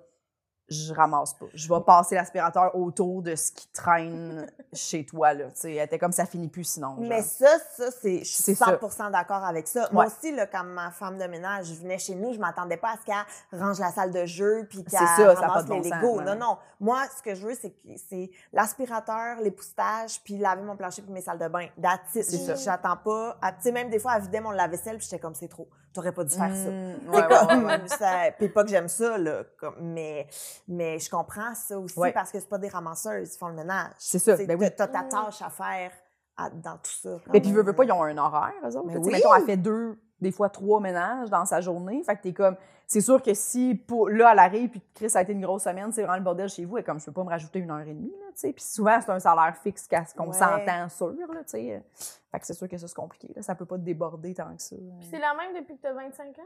je 0.68 0.94
ramasse 0.94 1.34
pas. 1.34 1.46
Je 1.52 1.68
vais 1.68 1.80
passer 1.82 2.14
l'aspirateur 2.14 2.74
autour 2.74 3.20
de 3.22 3.34
ce 3.36 3.52
qui 3.52 3.68
traîne 3.68 4.50
chez 4.72 5.04
toi, 5.04 5.34
là. 5.34 5.44
Tu 5.46 5.50
sais, 5.60 5.74
elle 5.74 5.84
était 5.84 5.98
comme, 5.98 6.12
ça 6.12 6.24
finit 6.26 6.48
plus 6.48 6.64
sinon. 6.64 6.96
genre. 6.96 7.04
Mais 7.06 7.20
ça, 7.22 7.58
ça, 7.76 7.90
c'est, 7.90 8.20
je 8.20 8.24
suis 8.24 8.42
C'est 8.42 8.54
ça. 8.54 8.76
100% 8.76 9.10
d'accord 9.10 9.44
avec 9.44 9.68
ça. 9.68 9.88
Moi 9.92 10.06
aussi, 10.06 10.34
là, 10.34 10.46
quand 10.46 10.64
ma 10.64 10.90
femme 10.90 11.18
de 11.18 11.24
ménage 11.24 11.70
venait 11.74 11.98
chez 11.98 12.14
nous, 12.14 12.32
je 12.32 12.38
m'attendais 12.38 12.76
pas 12.78 12.92
à 12.92 12.96
ce 12.98 13.04
qu'elle 13.04 13.60
range 13.60 13.78
la 13.78 13.90
salle 13.92 14.10
de 14.10 14.24
jeu 14.24 14.66
puis 14.68 14.82
qu'elle 14.84 14.98
ça, 15.00 15.16
ça 15.16 15.34
ramasse 15.34 15.66
de 15.66 15.74
les 15.74 15.90
bon 15.90 15.96
Legos. 15.96 16.18
ouais, 16.18 16.24
Non, 16.24 16.34
non. 16.36 16.58
Moi, 16.80 17.02
ce 17.16 17.22
que 17.22 17.34
je 17.34 17.46
veux, 17.46 17.54
c'est, 17.54 17.74
c'est 18.08 18.30
l'aspirateur, 18.52 19.40
l'époussetage, 19.40 20.20
puis 20.24 20.38
laver 20.38 20.62
mon 20.62 20.76
plancher 20.76 21.02
puis 21.02 21.12
mes 21.12 21.20
salles 21.20 21.38
de 21.38 21.48
bain. 21.48 21.66
That's 21.80 22.14
it. 22.14 22.24
Ça. 22.24 22.54
J'attends 22.54 22.96
pas. 22.96 23.36
à- 23.42 23.52
Tu 23.52 23.62
sais, 23.62 23.72
même 23.72 23.90
des 23.90 23.98
fois, 23.98 24.14
elle 24.16 24.22
vidait 24.22 24.40
mon 24.40 24.50
lave-vaisselle 24.50 24.96
puis 24.96 25.06
j'étais 25.08 25.20
comme, 25.20 25.34
c'est 25.34 25.48
trop. 25.48 25.68
T'aurais 25.94 26.12
pas 26.12 26.24
dû 26.24 26.34
faire 26.34 26.54
ça. 26.54 26.70
Mm, 26.70 26.96
C'est 27.12 27.16
ouais, 27.16 27.28
comme, 27.28 27.64
ouais, 27.64 27.72
ouais. 27.80 27.88
ça- 27.88 28.32
puis 28.36 28.48
pas 28.48 28.64
que 28.64 28.70
j'aime 28.70 28.88
ça, 28.88 29.16
là, 29.16 29.44
comme- 29.58 29.76
mais, 29.80 30.26
mais 30.68 30.98
je 30.98 31.08
comprends 31.08 31.54
ça 31.54 31.78
aussi 31.78 31.94
parce 32.12 32.30
que 32.32 32.40
c'est 32.40 32.48
pas 32.48 32.58
des 32.58 32.68
ramasseuses 32.68 33.30
qui 33.30 33.38
font 33.38 33.48
le 33.48 33.54
ménage. 33.54 33.92
C'est 33.98 34.18
ça, 34.18 34.36
ben 34.36 34.58
oui. 34.58 34.66
T'as 34.76 34.88
ta 34.88 35.04
tâche 35.04 35.40
à 35.40 35.50
faire 35.50 35.92
à- 36.36 36.50
dans 36.50 36.76
tout 36.78 36.90
ça. 37.00 37.16
Mais 37.32 37.40
puis, 37.40 37.52
veux, 37.52 37.62
veux 37.62 37.72
pas, 37.72 37.84
là. 37.84 37.88
ils 37.88 37.92
ont 37.92 38.02
un 38.02 38.18
horaire, 38.18 38.52
eux 38.64 38.76
autres. 38.76 38.86
Mais 38.86 38.94
Tu 38.94 38.98
sais, 39.02 39.06
oui. 39.06 39.12
Mettons, 39.12 39.34
elle 39.34 39.44
fait 39.44 39.56
deux, 39.56 39.96
des 40.24 40.32
fois 40.32 40.48
trois 40.48 40.80
ménages 40.80 41.30
dans 41.30 41.44
sa 41.44 41.60
journée. 41.60 42.02
Fait 42.02 42.16
que 42.16 42.22
t'es 42.22 42.32
comme, 42.32 42.56
c'est 42.86 43.00
sûr 43.00 43.22
que 43.22 43.32
si, 43.34 43.74
pour, 43.74 44.08
là, 44.08 44.32
elle 44.32 44.38
arrive, 44.40 44.70
puis 44.70 44.82
Chris, 44.94 45.08
ça 45.10 45.20
a 45.20 45.22
été 45.22 45.32
une 45.32 45.40
grosse 45.40 45.62
semaine, 45.62 45.92
c'est 45.92 46.02
vraiment 46.02 46.16
le 46.18 46.22
bordel 46.24 46.48
chez 46.48 46.64
vous, 46.64 46.76
et 46.78 46.82
comme, 46.82 46.98
je 47.00 47.04
peux 47.06 47.12
pas 47.12 47.24
me 47.24 47.28
rajouter 47.30 47.60
une 47.60 47.70
heure 47.70 47.80
et 47.80 47.94
demie, 47.94 48.10
là, 48.10 48.26
tu 48.32 48.40
sais. 48.40 48.52
Puis 48.52 48.64
souvent, 48.64 48.98
c'est 49.00 49.10
un 49.12 49.20
salaire 49.20 49.56
fixe 49.62 49.88
qu'on 50.16 50.26
Ouais. 50.26 50.32
s'entend 50.32 50.88
sur, 50.88 51.08
là, 51.08 51.26
tu 51.38 51.42
sais. 51.46 51.82
Fait 52.30 52.40
que 52.40 52.46
c'est 52.46 52.54
sûr 52.54 52.68
que 52.68 52.76
ça, 52.76 52.88
c'est 52.88 52.94
compliqué, 52.96 53.32
là. 53.36 53.42
Ça 53.42 53.54
peut 53.54 53.64
pas 53.66 53.76
te 53.78 53.82
déborder 53.84 54.34
tant 54.34 54.54
que 54.54 54.60
ça. 54.62 54.76
Puis 54.76 55.08
c'est 55.10 55.18
la 55.20 55.34
même 55.34 55.54
depuis 55.54 55.76
que 55.76 55.82
t'as 55.82 55.92
25 55.92 56.38
ans? 56.38 56.42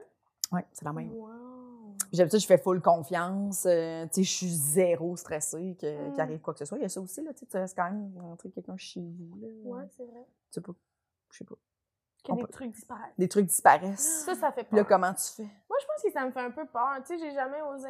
Ouais, 0.56 0.64
c'est 0.72 0.84
la 0.84 0.92
même. 0.94 1.12
Wow. 1.12 1.28
Je 2.12 2.46
fais 2.46 2.56
full 2.56 2.80
confiance. 2.80 3.66
euh, 3.66 4.04
tu 4.06 4.14
sais, 4.14 4.22
je 4.22 4.30
suis 4.30 4.48
zéro 4.48 5.14
stressée 5.16 5.76
que- 5.78 6.08
Mm. 6.08 6.12
qu'il 6.12 6.20
arrive 6.22 6.40
quoi 6.40 6.54
que 6.54 6.58
ce 6.60 6.64
soit. 6.64 6.78
Il 6.78 6.82
y 6.82 6.86
a 6.86 6.88
ça 6.88 7.00
aussi, 7.02 7.22
là. 7.22 7.32
Tu 7.34 7.40
sais, 7.40 7.46
tu 7.46 7.56
restes 7.58 7.76
quand 7.76 7.84
même 7.84 8.10
rentrer 8.18 8.48
quelqu'un 8.50 8.76
chez 8.78 9.02
vous. 9.02 9.38
Ouais, 9.64 9.82
c'est 9.94 10.04
vrai. 10.04 10.24
Tu 10.50 10.54
sais 10.54 10.60
pas. 10.62 10.72
Je 11.30 11.36
sais 11.38 11.44
pas. 11.44 11.56
Que 12.24 12.32
des 12.32 12.42
peut- 12.42 12.48
trucs 12.48 12.70
disparaissent. 12.72 13.14
Des 13.18 13.28
trucs 13.28 13.46
disparaissent. 13.46 14.24
Ça, 14.24 14.34
ça 14.34 14.52
fait 14.52 14.64
Puis 14.64 14.76
là, 14.76 14.84
peur. 14.84 14.96
comment 14.98 15.14
tu 15.14 15.24
fais? 15.36 15.42
Moi, 15.68 15.78
je 15.80 15.86
pense 15.86 16.02
que 16.02 16.10
ça 16.10 16.24
me 16.26 16.30
fait 16.30 16.40
un 16.40 16.50
peu 16.50 16.66
peur. 16.66 16.96
Tu 17.06 17.06
sais, 17.06 17.18
j'ai 17.18 17.32
jamais 17.32 17.60
osé. 17.62 17.88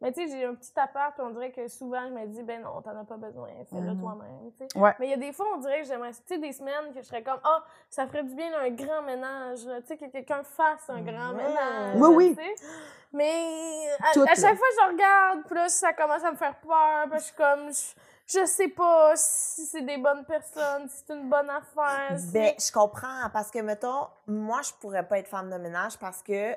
Mais 0.00 0.12
tu 0.12 0.24
sais, 0.28 0.30
j'ai 0.38 0.44
un 0.44 0.54
petit 0.54 0.70
appart, 0.78 1.12
puis 1.12 1.24
on 1.26 1.30
dirait 1.30 1.50
que 1.50 1.66
souvent, 1.66 2.00
je 2.06 2.12
me 2.12 2.24
dis, 2.28 2.44
ben 2.44 2.62
non, 2.62 2.80
t'en 2.82 2.96
as 2.96 3.04
pas 3.04 3.16
besoin, 3.16 3.48
fais-le 3.68 3.94
Mhm. 3.94 4.00
toi-même, 4.00 4.52
tu 4.56 4.64
sais. 4.70 4.78
Ouais. 4.78 4.94
Mais 5.00 5.08
il 5.08 5.10
y 5.10 5.12
a 5.12 5.16
des 5.16 5.32
fois, 5.32 5.46
on 5.56 5.58
dirait 5.58 5.80
que 5.82 5.88
j'aimerais, 5.88 6.12
tu 6.12 6.18
sais, 6.24 6.38
des 6.38 6.52
semaines 6.52 6.94
que 6.94 7.00
je 7.00 7.06
serais 7.06 7.24
comme, 7.24 7.40
ah, 7.42 7.64
ça 7.90 8.06
ferait 8.06 8.22
du 8.22 8.32
bien 8.36 8.48
un 8.60 8.70
grand 8.70 9.02
ménage, 9.02 9.58
tu 9.80 9.86
sais, 9.88 9.96
que 9.96 10.04
quelqu'un 10.06 10.44
fasse 10.44 10.88
un 10.88 11.02
grand 11.02 11.32
Mhm. 11.32 11.36
ménage. 11.36 11.96
Oui, 11.96 12.14
oui. 12.14 12.36
tu 12.36 12.44
sais. 12.44 12.64
Mais 13.12 13.88
à, 13.98 14.12
Tout, 14.12 14.22
à 14.22 14.26
là. 14.26 14.34
chaque 14.36 14.56
fois 14.56 14.68
que 14.68 14.82
je 14.86 14.92
regarde, 14.92 15.42
puis 15.46 15.54
là, 15.56 15.68
ça 15.68 15.92
commence 15.92 16.22
à 16.22 16.30
me 16.30 16.36
faire 16.36 16.54
peur, 16.60 17.06
puis 17.10 17.18
je 17.18 17.24
suis 17.24 17.34
comme, 17.34 17.72
je, 17.72 17.94
je 18.30 18.44
sais 18.46 18.68
pas 18.68 19.12
si 19.16 19.64
c'est 19.66 19.82
des 19.82 19.96
bonnes 19.96 20.24
personnes, 20.24 20.88
si 20.88 21.02
c'est 21.06 21.14
une 21.14 21.28
bonne 21.30 21.48
affaire. 21.50 22.18
Ben, 22.32 22.54
je 22.58 22.72
comprends, 22.72 23.30
parce 23.32 23.50
que, 23.50 23.58
mettons, 23.60 24.06
moi, 24.26 24.60
je 24.62 24.70
pourrais 24.80 25.06
pas 25.06 25.18
être 25.18 25.28
femme 25.28 25.50
de 25.50 25.56
ménage 25.56 25.98
parce 25.98 26.22
que 26.22 26.54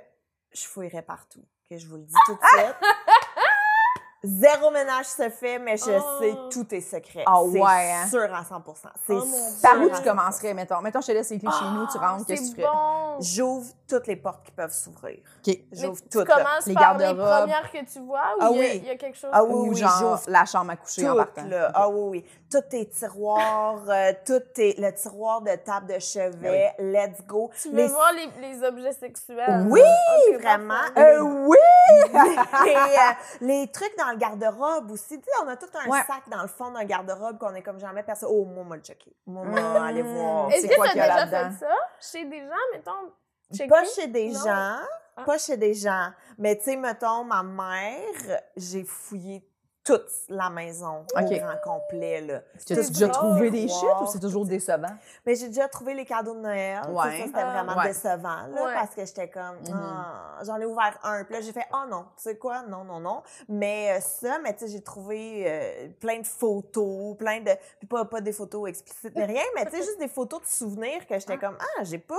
je 0.52 0.68
fouillerais 0.68 1.02
partout. 1.02 1.44
Que 1.70 1.78
je 1.78 1.88
vous 1.88 1.96
le 1.96 2.04
dis 2.04 2.16
tout 2.26 2.34
de 2.34 2.40
suite. 2.60 2.76
Zéro 4.24 4.70
ménage 4.70 5.08
se 5.08 5.30
fait, 5.32 5.58
mais 5.58 5.78
je 5.78 5.86
Oh. 5.98 6.20
sais 6.20 6.36
tous 6.52 6.66
tes 6.66 6.80
secrets. 6.82 7.24
Ah 7.26 7.40
c'est 7.52 7.60
ouais, 7.60 7.92
hein? 7.92 8.08
sûr 8.08 8.32
à 8.34 8.44
100 8.44 8.62
C'est 9.08 9.14
Oh 9.14 9.24
Par 9.64 9.82
où 9.82 9.90
tu 9.90 9.96
100%. 9.96 10.04
commencerais, 10.04 10.54
mettons? 10.54 10.80
Mettons, 10.82 11.02
je 11.02 11.08
te 11.08 11.12
laisse 11.14 11.32
les 11.32 11.40
clés 11.40 11.50
chez 11.52 11.66
nous, 11.66 11.88
tu 11.88 11.98
rentres, 11.98 12.22
Ah, 12.22 12.24
qu'est-ce 12.28 12.42
que 12.42 12.46
tu 12.50 12.56
c'est 12.56 12.62
ferais? 12.62 12.72
bon. 12.72 13.18
J'ouvre 13.20 13.66
toutes 13.88 14.06
les 14.06 14.16
portes 14.16 14.44
qui 14.46 14.52
peuvent 14.52 14.72
s'ouvrir. 14.72 15.18
OK. 15.48 15.58
J'ouvre 15.72 16.02
tu 16.04 16.10
toutes. 16.10 16.28
là. 16.28 16.36
commences 16.36 16.66
Les 16.68 16.74
par 16.76 16.98
les 17.00 17.14
premières 17.16 17.72
que 17.72 17.84
tu 17.92 18.00
vois 18.02 18.22
ou 18.38 18.42
Ah 18.42 18.50
il 18.52 18.58
y, 18.58 18.60
a- 18.60 18.62
oui. 18.62 18.72
il 18.84 18.88
y 18.88 18.90
a 18.92 18.96
quelque 18.96 19.18
chose? 19.18 19.32
Ah 19.34 19.44
oui, 19.44 19.54
Ou 19.54 19.70
oui, 19.72 19.76
genre 19.76 19.92
j'ouvre 20.00 20.22
la 20.28 20.46
chambre 20.46 20.72
à 20.72 20.76
coucher 20.76 21.10
en 21.10 21.16
partant. 21.16 21.44
là. 21.48 21.72
Ah 21.74 21.90
oui, 21.90 22.00
oui. 22.22 22.26
Tous 22.52 22.62
tes 22.70 22.90
tiroirs, 22.90 23.84
euh, 23.90 24.12
tout 24.26 24.42
tes, 24.54 24.74
le 24.78 24.92
tiroir 24.94 25.42
de 25.42 25.56
table 25.56 25.88
de 25.94 26.00
chevet, 26.00 26.74
let's 26.80 27.26
go. 27.26 27.50
Tu 27.62 27.70
veux 27.70 27.78
Les- 27.78 27.88
voir 27.88 28.12
les, 28.14 28.30
les 28.50 28.64
objets 28.64 28.92
sexuels? 28.94 29.66
Oui, 29.70 29.82
vraiment. 30.40 30.74
Euh, 30.98 31.20
oui! 31.22 31.58
les, 32.66 32.76
euh, 32.76 33.14
les 33.42 33.68
trucs 33.72 33.98
dans 33.98 34.12
le 34.12 34.18
garde-robe 34.18 34.92
aussi. 34.92 35.18
Tu 35.20 35.24
sais, 35.26 35.32
on 35.44 35.48
a 35.48 35.56
tout 35.56 35.68
un 35.74 35.90
Ouais. 35.90 36.00
sac 36.06 36.24
dans 36.30 36.42
le 36.42 36.48
fond 36.50 36.72
d'un 36.72 36.84
garde-robe 36.84 37.38
qu'on 37.38 37.56
est 37.56 37.62
comme 37.62 37.80
jamais 37.80 38.04
personne. 38.04 38.30
Oh, 38.32 38.44
moi, 38.46 38.64
moi, 38.64 38.76
le 38.76 38.82
checker. 38.84 39.16
Moi, 39.26 39.46
moi, 39.46 39.86
aller 39.86 40.02
voir. 40.02 40.50
Est-ce 40.52 40.62
c'est 40.64 40.68
que 40.70 40.76
quoi 40.76 40.88
tu 40.88 40.92
qu'il 40.94 41.02
as 41.02 41.08
y 41.08 41.10
a 41.10 41.26
déjà 41.26 41.50
fait 41.52 41.56
ça? 41.66 41.76
Chez 42.00 42.26
des 42.26 42.40
gens, 42.42 42.66
mettons? 42.74 43.12
Chez 43.56 43.68
Pas 43.68 43.86
chez 43.86 44.08
des 44.08 44.28
Non? 44.30 44.40
gens. 44.44 44.78
Ah. 45.18 45.24
Pas 45.26 45.38
chez 45.38 45.58
des 45.58 45.74
gens. 45.74 46.10
Mais 46.38 46.58
tu 46.58 46.64
sais, 46.66 46.76
mettons, 46.76 47.24
ma 47.24 47.44
mère, 47.44 48.42
j'ai 48.56 48.84
fouillé 48.84 49.44
toute 49.84 50.06
la 50.30 50.50
maison 50.52 51.06
Ok. 51.16 51.24
au 51.32 51.36
grand 51.38 51.58
complet, 51.64 52.22
là. 52.22 52.42
Tu 52.66 52.74
as 52.74 52.88
déjà 52.88 53.10
trouvé 53.10 53.50
des 53.50 53.68
shit 53.68 53.84
Wow. 53.84 54.04
ou 54.04 54.06
c'est 54.08 54.20
toujours 54.20 54.46
décevant? 54.46 54.96
Mais 55.26 55.36
j'ai 55.36 55.48
déjà 55.48 55.68
trouvé 55.68 55.94
les 55.96 56.06
cadeaux 56.06 56.36
de 56.36 56.40
Noël. 56.40 56.82
Ouais. 56.90 57.18
Ça, 57.20 57.26
c'était 57.26 57.40
Ah. 57.42 57.52
vraiment 57.64 57.76
Ouais. 57.82 57.88
décevant, 57.88 58.48
là, 58.48 58.64
Ouais. 58.66 58.74
parce 58.76 58.94
que 58.94 59.04
j'étais 59.06 59.30
comme, 59.30 59.58
Mhm. 59.68 59.74
Ah, 59.74 60.40
j'en 60.44 60.58
ai 60.60 60.66
ouvert 60.66 61.00
un. 61.04 61.24
Puis 61.24 61.34
là, 61.34 61.42
j'ai 61.42 61.52
fait, 61.52 61.66
oh 61.74 61.88
non, 61.90 62.04
tu 62.16 62.24
sais 62.24 62.38
quoi, 62.38 62.62
non, 62.64 62.84
non, 62.84 63.00
non. 63.00 63.24
Mais 63.50 63.98
euh, 63.98 64.02
ça, 64.02 64.38
mais 64.44 64.54
tu 64.54 64.66
sais, 64.66 64.68
j'ai 64.72 64.82
trouvé 64.84 65.44
euh, 65.48 65.90
plein 66.00 66.20
de 66.20 66.28
photos, 66.28 67.18
plein 67.18 67.40
de. 67.42 67.52
Puis 67.80 67.88
pas, 67.88 68.06
pas 68.06 68.22
des 68.22 68.34
photos 68.34 68.70
explicites, 68.70 69.16
mais 69.16 69.26
rien, 69.26 69.44
mais 69.56 69.66
tu 69.66 69.72
sais, 69.72 69.78
juste 69.84 70.00
des 70.00 70.08
photos 70.08 70.42
de 70.42 70.46
souvenirs 70.48 71.08
que 71.08 71.18
j'étais 71.18 71.38
comme, 71.38 71.58
ah, 71.60 71.84
j'ai 71.84 71.98
pas. 72.00 72.16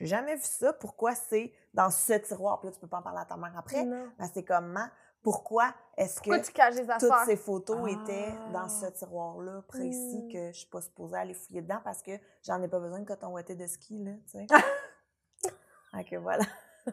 J'ai 0.00 0.06
jamais 0.06 0.34
vu 0.36 0.42
ça. 0.42 0.72
Pourquoi 0.72 1.14
c'est 1.14 1.52
dans 1.74 1.90
ce 1.90 2.14
tiroir? 2.14 2.58
Puis 2.58 2.68
là, 2.70 2.74
tu 2.74 2.80
peux 2.80 2.88
pas 2.88 2.96
en 2.98 3.02
parler 3.02 3.20
à 3.20 3.24
ta 3.24 3.36
mère 3.36 3.52
après. 3.56 3.84
Non. 3.84 4.08
Ben, 4.18 4.28
c'est 4.32 4.42
comment? 4.42 4.86
Pourquoi 5.22 5.72
est-ce 5.96 6.20
que 6.20 6.36
tu 6.44 6.52
caches 6.52 6.74
les 6.74 6.86
toutes 6.98 7.12
ces 7.26 7.36
photos 7.36 7.78
Ah. 7.84 7.90
étaient 7.90 8.34
dans 8.52 8.68
ce 8.68 8.86
tiroir-là 8.86 9.62
précis 9.68 10.24
Mm. 10.24 10.32
que 10.32 10.52
je 10.52 10.58
suis 10.58 10.68
pas 10.68 10.80
supposée 10.80 11.16
aller 11.16 11.34
fouiller 11.34 11.62
dedans 11.62 11.80
parce 11.84 12.02
que 12.02 12.12
j'en 12.42 12.60
ai 12.62 12.68
pas 12.68 12.80
besoin 12.80 12.98
de 13.00 13.06
coton 13.06 13.28
ouaté 13.28 13.54
de 13.54 13.66
ski, 13.66 14.02
là, 14.02 14.12
tu 14.30 14.38
sais? 14.38 14.46
ok, 15.98 16.14
voilà. 16.22 16.44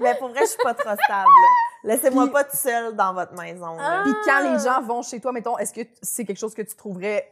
Mais 0.00 0.14
pour 0.16 0.28
vrai, 0.28 0.40
je 0.42 0.50
suis 0.50 0.62
pas 0.62 0.74
trop 0.74 0.94
stable. 0.94 1.28
Laissez-moi 1.84 2.28
pas 2.30 2.44
toute 2.44 2.54
seule 2.58 2.94
dans 2.94 3.12
votre 3.14 3.32
maison. 3.34 3.76
Ah. 3.80 4.02
Puis 4.04 4.12
quand 4.24 4.40
les 4.52 4.58
gens 4.62 4.80
vont 4.82 5.02
chez 5.02 5.20
toi, 5.20 5.32
mettons, 5.32 5.58
est-ce 5.58 5.72
que 5.74 5.80
c'est 6.00 6.24
quelque 6.24 6.38
chose 6.38 6.54
que 6.54 6.62
tu 6.62 6.76
trouverais 6.76 7.26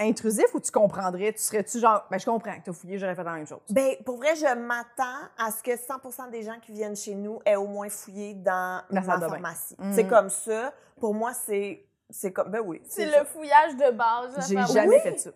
intrusif 0.00 0.46
ou 0.54 0.60
tu 0.60 0.70
comprendrais? 0.70 1.32
Tu 1.32 1.40
serais-tu 1.40 1.78
genre, 1.78 2.04
ben 2.10 2.18
je 2.18 2.24
comprends 2.24 2.56
que 2.58 2.64
t'as 2.64 2.72
fouillé, 2.72 2.98
j'aurais 2.98 3.14
fait 3.14 3.24
la 3.24 3.32
même 3.32 3.46
chose? 3.46 3.60
Ben, 3.70 3.96
pour 4.04 4.16
vrai, 4.18 4.34
je 4.36 4.54
m'attends 4.54 5.26
à 5.36 5.50
ce 5.50 5.62
que 5.62 5.72
100% 5.72 6.30
des 6.30 6.42
gens 6.42 6.58
qui 6.60 6.72
viennent 6.72 6.96
chez 6.96 7.14
nous 7.14 7.40
aient 7.44 7.56
au 7.56 7.66
moins 7.66 7.88
fouillé 7.88 8.34
dans 8.34 8.82
La 8.90 9.00
ma 9.00 9.18
pharmacie. 9.20 9.74
Mhm. 9.78 9.92
C'est 9.92 10.06
comme 10.06 10.30
ça. 10.30 10.72
Pour 11.00 11.14
moi, 11.14 11.32
c'est 11.34 11.84
c'est 12.10 12.32
comme 12.32 12.50
ben 12.50 12.62
oui. 12.64 12.80
C'est 12.88 13.08
ça. 13.10 13.18
le 13.20 13.24
fouillage 13.26 13.76
de 13.76 13.90
base. 13.90 14.48
J'ai 14.48 14.56
jamais 14.72 14.88
Oui. 14.88 15.00
fait 15.02 15.18
ça. 15.18 15.30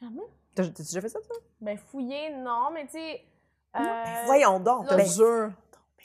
Jamais? 0.00 0.22
T'as 0.54 0.62
déjà 0.64 1.00
fait 1.00 1.08
ça, 1.08 1.18
toi? 1.20 1.36
Ben, 1.60 1.76
fouiller, 1.76 2.30
non, 2.36 2.70
mais 2.72 2.84
tu 2.86 2.92
sais. 2.92 3.20
Ben, 3.74 3.80
euh, 3.84 4.22
voyons 4.26 4.60
donc. 4.60 4.84
Je 4.84 4.90
te 4.90 4.94
Ben, 4.96 5.06
jure. 5.06 5.50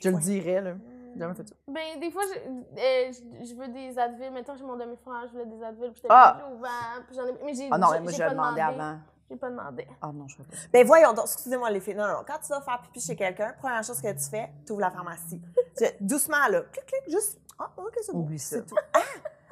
Je 0.02 0.10
le 0.10 0.18
dirais, 0.18 0.62
là. 0.62 0.74
Jamais 1.18 1.34
fait 1.36 1.48
ça. 1.48 1.56
Ben, 1.68 2.00
des 2.00 2.12
fois, 2.12 2.24
je, 2.24 2.40
euh, 2.40 3.12
je, 3.42 3.46
je 3.50 3.56
veux 3.56 3.68
des 3.68 3.98
Advil. 4.00 4.32
Mettons, 4.32 4.56
j'ai 4.56 4.64
mon 4.64 4.76
demi-frère, 4.78 5.24
je 5.28 5.32
voulais 5.32 5.46
des 5.46 5.64
Advil, 5.64 5.92
puis 5.92 5.96
j'étais 5.96 6.08
Ah! 6.10 6.38
pas 6.40 6.50
ouvert, 6.56 7.04
puis 7.08 7.16
j'en 7.16 7.26
ai... 7.28 7.34
Mais 7.44 7.54
j'ai 7.54 7.68
Ah 7.72 7.78
non, 7.78 7.88
mais 7.92 7.98
j'ai- 7.98 8.02
moi, 8.04 8.12
j'ai 8.12 8.18
je 8.18 8.22
pas 8.24 8.30
l'ai 8.30 8.36
demandé 8.36 8.62
demandé. 8.62 8.80
avant. 8.82 9.00
J'ai 9.30 9.38
pas 9.38 9.50
demandé. 9.50 9.88
Ah 10.02 10.12
non, 10.14 10.28
je 10.28 10.38
pas. 10.38 10.44
Ben 10.72 10.86
voyons 10.86 11.14
donc, 11.14 11.26
excusez-moi 11.26 11.70
les 11.72 11.80
filles. 11.80 11.96
Non, 11.96 12.08
non, 12.08 12.24
quand 12.28 12.38
tu 12.40 12.50
vas 12.50 12.62
faire 12.62 12.82
pipi 12.82 13.00
chez 13.00 13.16
quelqu'un, 13.16 13.54
première 13.58 13.84
chose 13.84 14.00
que 14.02 14.12
tu 14.12 14.30
fais, 14.30 14.52
tu 14.66 14.74
ouvres 14.74 14.82
la 14.82 14.92
pharmacie. 14.92 15.42
Tu- 15.78 15.86
doucement 16.02 16.48
là, 16.50 16.62
clic, 16.72 16.86
clic, 16.86 17.02
juste. 17.10 17.40
Ah, 17.58 17.72
ok, 17.78 17.98
c'est 18.02 18.12
bon. 18.12 18.20
Oublie 18.20 18.38
ça. 18.38 18.58
C'est 18.58 18.66
tout. 18.68 18.76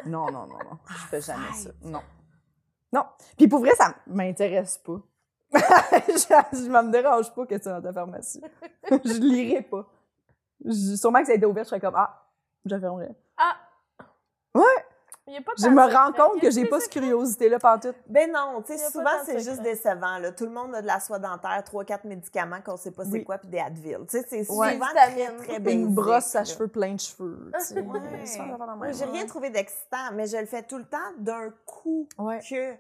Non, 0.05 0.25
non, 0.31 0.45
non, 0.45 0.57
non. 0.59 0.77
Je 0.87 1.05
fais 1.07 1.21
jamais 1.21 1.51
ça. 1.53 1.69
Non. 1.83 2.01
Non. 2.93 3.05
Puis 3.37 3.47
pour 3.47 3.59
vrai, 3.59 3.71
ça 3.75 3.95
m'intéresse 4.07 4.77
pas. 4.79 4.99
je, 5.53 6.57
je 6.57 6.69
me 6.69 6.91
dérange 6.91 7.33
pas 7.33 7.45
que 7.45 7.55
c'est 7.57 7.69
dans 7.69 7.81
ta 7.81 7.91
pharmacie. 7.93 8.41
je 8.91 9.19
lirai 9.19 9.61
pas. 9.63 9.85
Je- 10.65 10.95
sûrement 10.95 11.19
que 11.21 11.25
ça 11.27 11.31
a 11.33 11.35
été 11.35 11.45
ouvert, 11.45 11.63
je 11.63 11.69
serais 11.69 11.79
comme 11.79 11.95
Ah, 11.95 12.23
je 12.65 12.77
fermerais. 12.77 13.15
Ah! 13.37 13.55
Ouais. 14.53 14.63
Il 15.27 15.35
y 15.35 15.37
a 15.37 15.41
pas 15.41 15.51
Je 15.57 15.67
me 15.69 15.81
rends 15.81 16.11
compte 16.11 16.41
que 16.41 16.49
j'ai 16.51 16.65
pas 16.65 16.79
cette 16.81 16.91
curiosité-là 16.91 17.57
pantoute. 17.59 17.95
Ben 18.07 18.29
non, 18.31 18.61
tu 18.65 18.75
sais, 18.77 18.89
souvent 18.91 19.11
c'est 19.23 19.39
juste 19.39 19.61
décevant. 19.61 20.17
Là. 20.17 20.31
Tout 20.33 20.45
le 20.45 20.51
monde 20.51 20.73
a 20.75 20.81
de 20.81 20.87
la 20.87 20.99
soie 20.99 21.19
dentaire, 21.19 21.63
trois, 21.63 21.85
quatre 21.85 22.03
médicaments 22.05 22.59
qu'on 22.65 22.75
sait 22.75 22.91
pas 22.91 23.05
c'est 23.05 23.11
Oui. 23.11 23.23
quoi, 23.23 23.37
puis 23.37 23.47
des 23.47 23.59
Advil. 23.59 23.99
Tu 24.09 24.17
sais, 24.19 24.25
c'est 24.27 24.51
Ouais. 24.51 24.73
souvent 24.73 24.87
Des 24.87 25.13
très, 25.23 25.37
très 25.37 25.57
Une 25.57 25.63
basic, 25.63 25.85
brosse 25.89 26.35
à 26.35 26.43
cheveux 26.43 26.67
plein 26.67 26.95
de 26.95 26.99
cheveux. 26.99 27.49
tu 27.53 27.65
sais. 27.65 27.79
Ouais. 27.81 27.99
Même 28.01 28.93
J'ai 28.93 29.05
rien 29.05 29.25
trouvé 29.25 29.51
d'excitant, 29.51 30.11
mais 30.13 30.25
je 30.27 30.37
le 30.37 30.47
fais 30.47 30.63
tout 30.63 30.79
le 30.79 30.85
temps 30.85 30.97
d'un 31.19 31.51
coup 31.65 32.09
Ouais. 32.17 32.39
que 32.39 32.73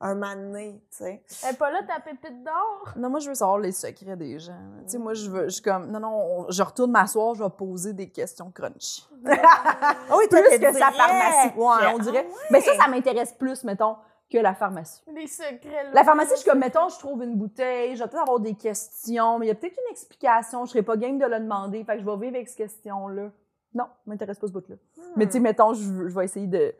un 0.00 0.14
donné, 0.14 0.80
tu 0.90 0.98
sais. 0.98 1.22
Elle 1.44 1.54
est 1.54 1.58
pas 1.58 1.70
là, 1.72 1.80
ta 1.82 2.00
pépite 2.00 2.44
d'or? 2.44 2.92
Non, 2.96 3.10
moi, 3.10 3.18
je 3.20 3.28
veux 3.28 3.34
savoir 3.34 3.58
les 3.58 3.72
secrets 3.72 4.16
des 4.16 4.38
gens. 4.38 4.52
Tu 4.84 4.92
sais, 4.92 4.98
moi, 4.98 5.14
je 5.14 5.28
veux, 5.28 5.44
je 5.44 5.54
suis 5.54 5.62
comme, 5.62 5.90
non, 5.90 5.98
non, 6.00 6.08
on- 6.46 6.50
je 6.50 6.62
retourne 6.62 6.90
m'asseoir, 6.92 7.34
je 7.34 7.42
vais 7.42 7.50
poser 7.50 7.92
des 7.92 8.08
questions 8.08 8.50
crunchy. 8.50 9.08
Ah 10.10 10.16
oui, 10.16 10.24
toi, 10.30 10.40
plus 10.42 10.58
que 10.58 10.72
sa 10.72 10.90
pharmacie. 10.92 11.54
Ouais, 11.56 11.92
on 11.94 11.98
dirait. 11.98 12.26
Ah 12.30 12.34
Mais 12.50 12.60
ça, 12.60 12.74
ça 12.76 12.88
m'intéresse 12.88 13.32
plus, 13.32 13.64
mettons, 13.64 13.96
que 14.30 14.38
la 14.38 14.54
pharmacie. 14.54 15.02
Les 15.14 15.26
secrets, 15.26 15.84
là. 15.84 15.90
La 15.92 16.04
pharmacie, 16.04 16.32
je 16.34 16.40
suis 16.40 16.50
comme, 16.50 16.60
mettons, 16.60 16.88
je 16.88 16.98
trouve 16.98 17.22
une 17.24 17.34
bouteille, 17.36 17.96
je 17.96 18.02
vais 18.02 18.08
peut-être 18.08 18.22
avoir 18.22 18.40
des 18.40 18.54
questions, 18.54 19.38
mais 19.38 19.46
il 19.46 19.48
y 19.48 19.52
a 19.52 19.54
peut-être 19.54 19.76
une 19.86 19.90
explication, 19.90 20.64
je 20.64 20.70
serais 20.70 20.82
pas 20.82 20.96
game 20.96 21.18
de 21.18 21.26
le 21.26 21.40
demander, 21.40 21.82
fait 21.84 21.94
que 21.96 22.00
je 22.00 22.04
vais 22.04 22.16
vivre 22.16 22.36
avec 22.36 22.48
cette 22.48 22.58
question-là. 22.58 23.30
Non, 23.74 23.84
m'intéresse 24.06 24.38
pas 24.38 24.46
ce 24.46 24.52
bout-là. 24.52 24.76
Mais 25.16 25.26
tu 25.26 25.32
sais, 25.32 25.40
mettons, 25.40 25.74
je 25.74 25.90
vais 26.14 26.24
essayer 26.24 26.46
de 26.46 26.74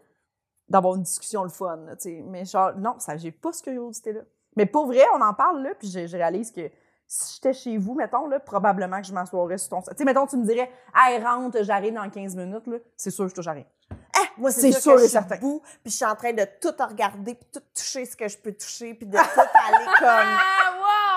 d'avoir 0.68 0.96
une 0.96 1.02
discussion 1.02 1.42
le 1.42 1.48
fun, 1.48 1.76
là. 1.87 1.94
Mais 2.25 2.44
genre, 2.44 2.72
non, 2.76 2.96
ça, 2.98 3.16
j'ai 3.16 3.32
pas 3.32 3.52
cette 3.52 3.64
curiosité-là. 3.64 4.20
Mais 4.56 4.66
pour 4.66 4.87
vrai, 4.87 5.04
on 5.14 5.20
en 5.20 5.34
parle, 5.34 5.62
là, 5.62 5.70
puis 5.78 5.88
je, 5.88 6.06
je 6.06 6.16
réalise 6.16 6.50
que 6.50 6.70
si 7.06 7.37
j'étais 7.37 7.54
chez 7.54 7.78
vous, 7.78 7.94
mettons, 7.94 8.26
là, 8.26 8.38
probablement 8.38 9.00
que 9.00 9.06
je 9.06 9.14
m'assoirais 9.14 9.56
sur 9.56 9.70
ton... 9.70 9.80
Tu 9.80 9.96
sais, 9.96 10.04
mettons, 10.04 10.26
tu 10.26 10.37
me 10.37 10.44
dirais, 10.44 10.70
«Hey, 10.94 11.22
rentre, 11.22 11.62
j'arrive 11.62 11.94
dans 11.94 12.08
15 12.08 12.37
minutes», 12.37 12.66
là, 12.66 12.76
c'est 12.96 13.10
sûr 13.10 13.25
que 13.25 13.30
je 13.30 13.34
touche 13.37 13.46
à 13.46 13.52
rien. 13.52 13.64
Eh, 13.90 14.40
moi, 14.40 14.50
c'est 14.50 14.72
sûr, 14.72 14.80
sûr 14.82 14.92
que 14.92 14.98
et 14.98 15.02
je 15.04 15.04
suis 15.04 15.12
certain. 15.12 15.37
debout, 15.37 15.62
puis 15.82 15.90
je 15.90 15.96
suis 15.96 16.04
en 16.04 16.14
train 16.14 16.32
de 16.34 16.44
tout 16.60 16.75
regarder, 16.78 17.34
puis 17.34 17.48
tout 17.50 17.62
toucher 17.75 18.04
ce 18.04 18.14
que 18.14 18.28
je 18.28 18.37
peux 18.37 18.52
toucher, 18.52 18.92
puis 18.92 19.06
de 19.06 19.16
tout 19.16 19.40
aller 19.40 19.87
comme... 19.98 20.38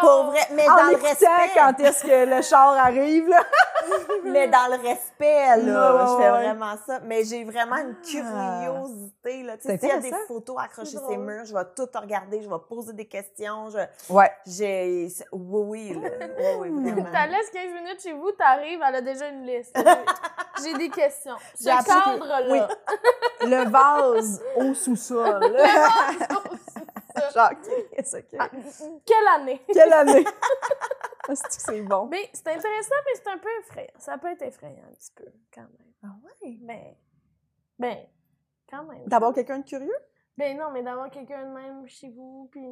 Pour 0.02 0.24
vrai, 0.26 0.42
mais 0.52 0.70
en 0.70 0.76
dans 0.76 0.88
le 0.90 0.96
respect. 1.02 1.26
quand 1.56 1.80
est-ce 1.80 2.04
que 2.04 2.26
le 2.36 2.42
char 2.42 2.74
arrive, 2.78 3.28
là. 3.30 3.44
Mais 4.24 4.48
dans 4.48 4.68
le 4.70 4.88
respect, 4.88 5.58
là, 5.58 6.06
je 6.06 6.22
fais 6.24 6.30
ouais. 6.32 6.44
vraiment 6.44 6.76
ça. 6.86 7.00
Mais 7.04 7.24
j'ai 7.24 7.44
vraiment 7.44 7.78
une 7.78 7.96
Ah. 7.98 8.06
curiosité, 8.06 9.44
là. 9.44 9.58
Tu 9.58 9.68
sais, 9.68 9.78
s'il 9.80 9.90
y 9.90 9.92
a 9.92 9.98
des 9.98 10.14
photos 10.28 10.56
accrochées 10.60 10.92
sur 10.92 11.08
ces 11.10 11.18
murs, 11.18 11.46
je 11.46 11.54
vais 11.54 11.66
tout 11.76 11.88
regarder, 12.00 12.42
je 12.42 12.50
vais 12.50 12.56
poser 12.70 12.94
des 12.94 13.06
questions. 13.06 13.70
Je... 13.70 13.80
Ouais. 14.14 14.32
J'ai... 14.46 15.08
Oui, 15.32 15.64
oui, 15.66 15.94
là. 16.02 16.10
Oui, 16.60 16.70
oui, 16.70 16.92
vraiment. 16.92 17.10
T'as 17.12 17.28
laisse 17.28 17.50
15 17.52 17.64
minutes 17.74 18.02
chez 18.02 18.14
vous, 18.14 18.32
t'arrives, 18.34 18.80
elle 18.88 18.96
a 18.96 19.02
déjà 19.02 19.28
une 19.30 19.46
liste. 19.46 19.76
J'ai- 19.76 20.64
J'ai 20.64 20.74
des 20.78 20.90
questions. 20.90 21.36
Ce 21.60 21.66
cadre-là. 21.66 22.68
Le 23.42 23.70
vase 23.70 24.42
au 24.58 24.74
sous-sol. 24.76 25.58
Qu'est-ce 27.96 28.18
que 28.18 28.38
Ah, 28.40 28.50
Quelle 29.06 29.28
année? 29.36 29.62
Quelle 29.74 29.94
année? 29.94 30.26
Que 31.28 31.36
c'est 31.36 31.82
bon? 31.82 32.08
Mais 32.08 32.30
c'est 32.34 32.48
intéressant, 32.48 32.96
mais 33.06 33.12
c'est 33.16 33.30
un 33.30 33.38
peu 33.38 33.50
effrayant. 33.60 33.94
Ça 34.00 34.18
peut 34.18 34.32
être 34.32 34.42
effrayant 34.42 34.84
un 34.90 34.94
petit 34.94 35.12
peu, 35.16 35.26
quand 35.54 35.62
même. 35.62 35.94
Ah 36.04 36.08
ouais? 36.24 36.58
Ben, 36.60 36.96
ben, 37.78 37.98
quand 38.70 38.84
même. 38.84 39.06
D'avoir 39.06 39.32
quelqu'un 39.32 39.60
de 39.60 39.66
curieux? 39.66 39.96
Ben 40.36 40.58
non, 40.58 40.72
mais 40.72 40.82
d'avoir 40.82 41.10
quelqu'un 41.12 41.46
de 41.46 41.54
même 41.54 41.88
chez 41.88 42.10
vous, 42.10 42.50
puis 42.52 42.68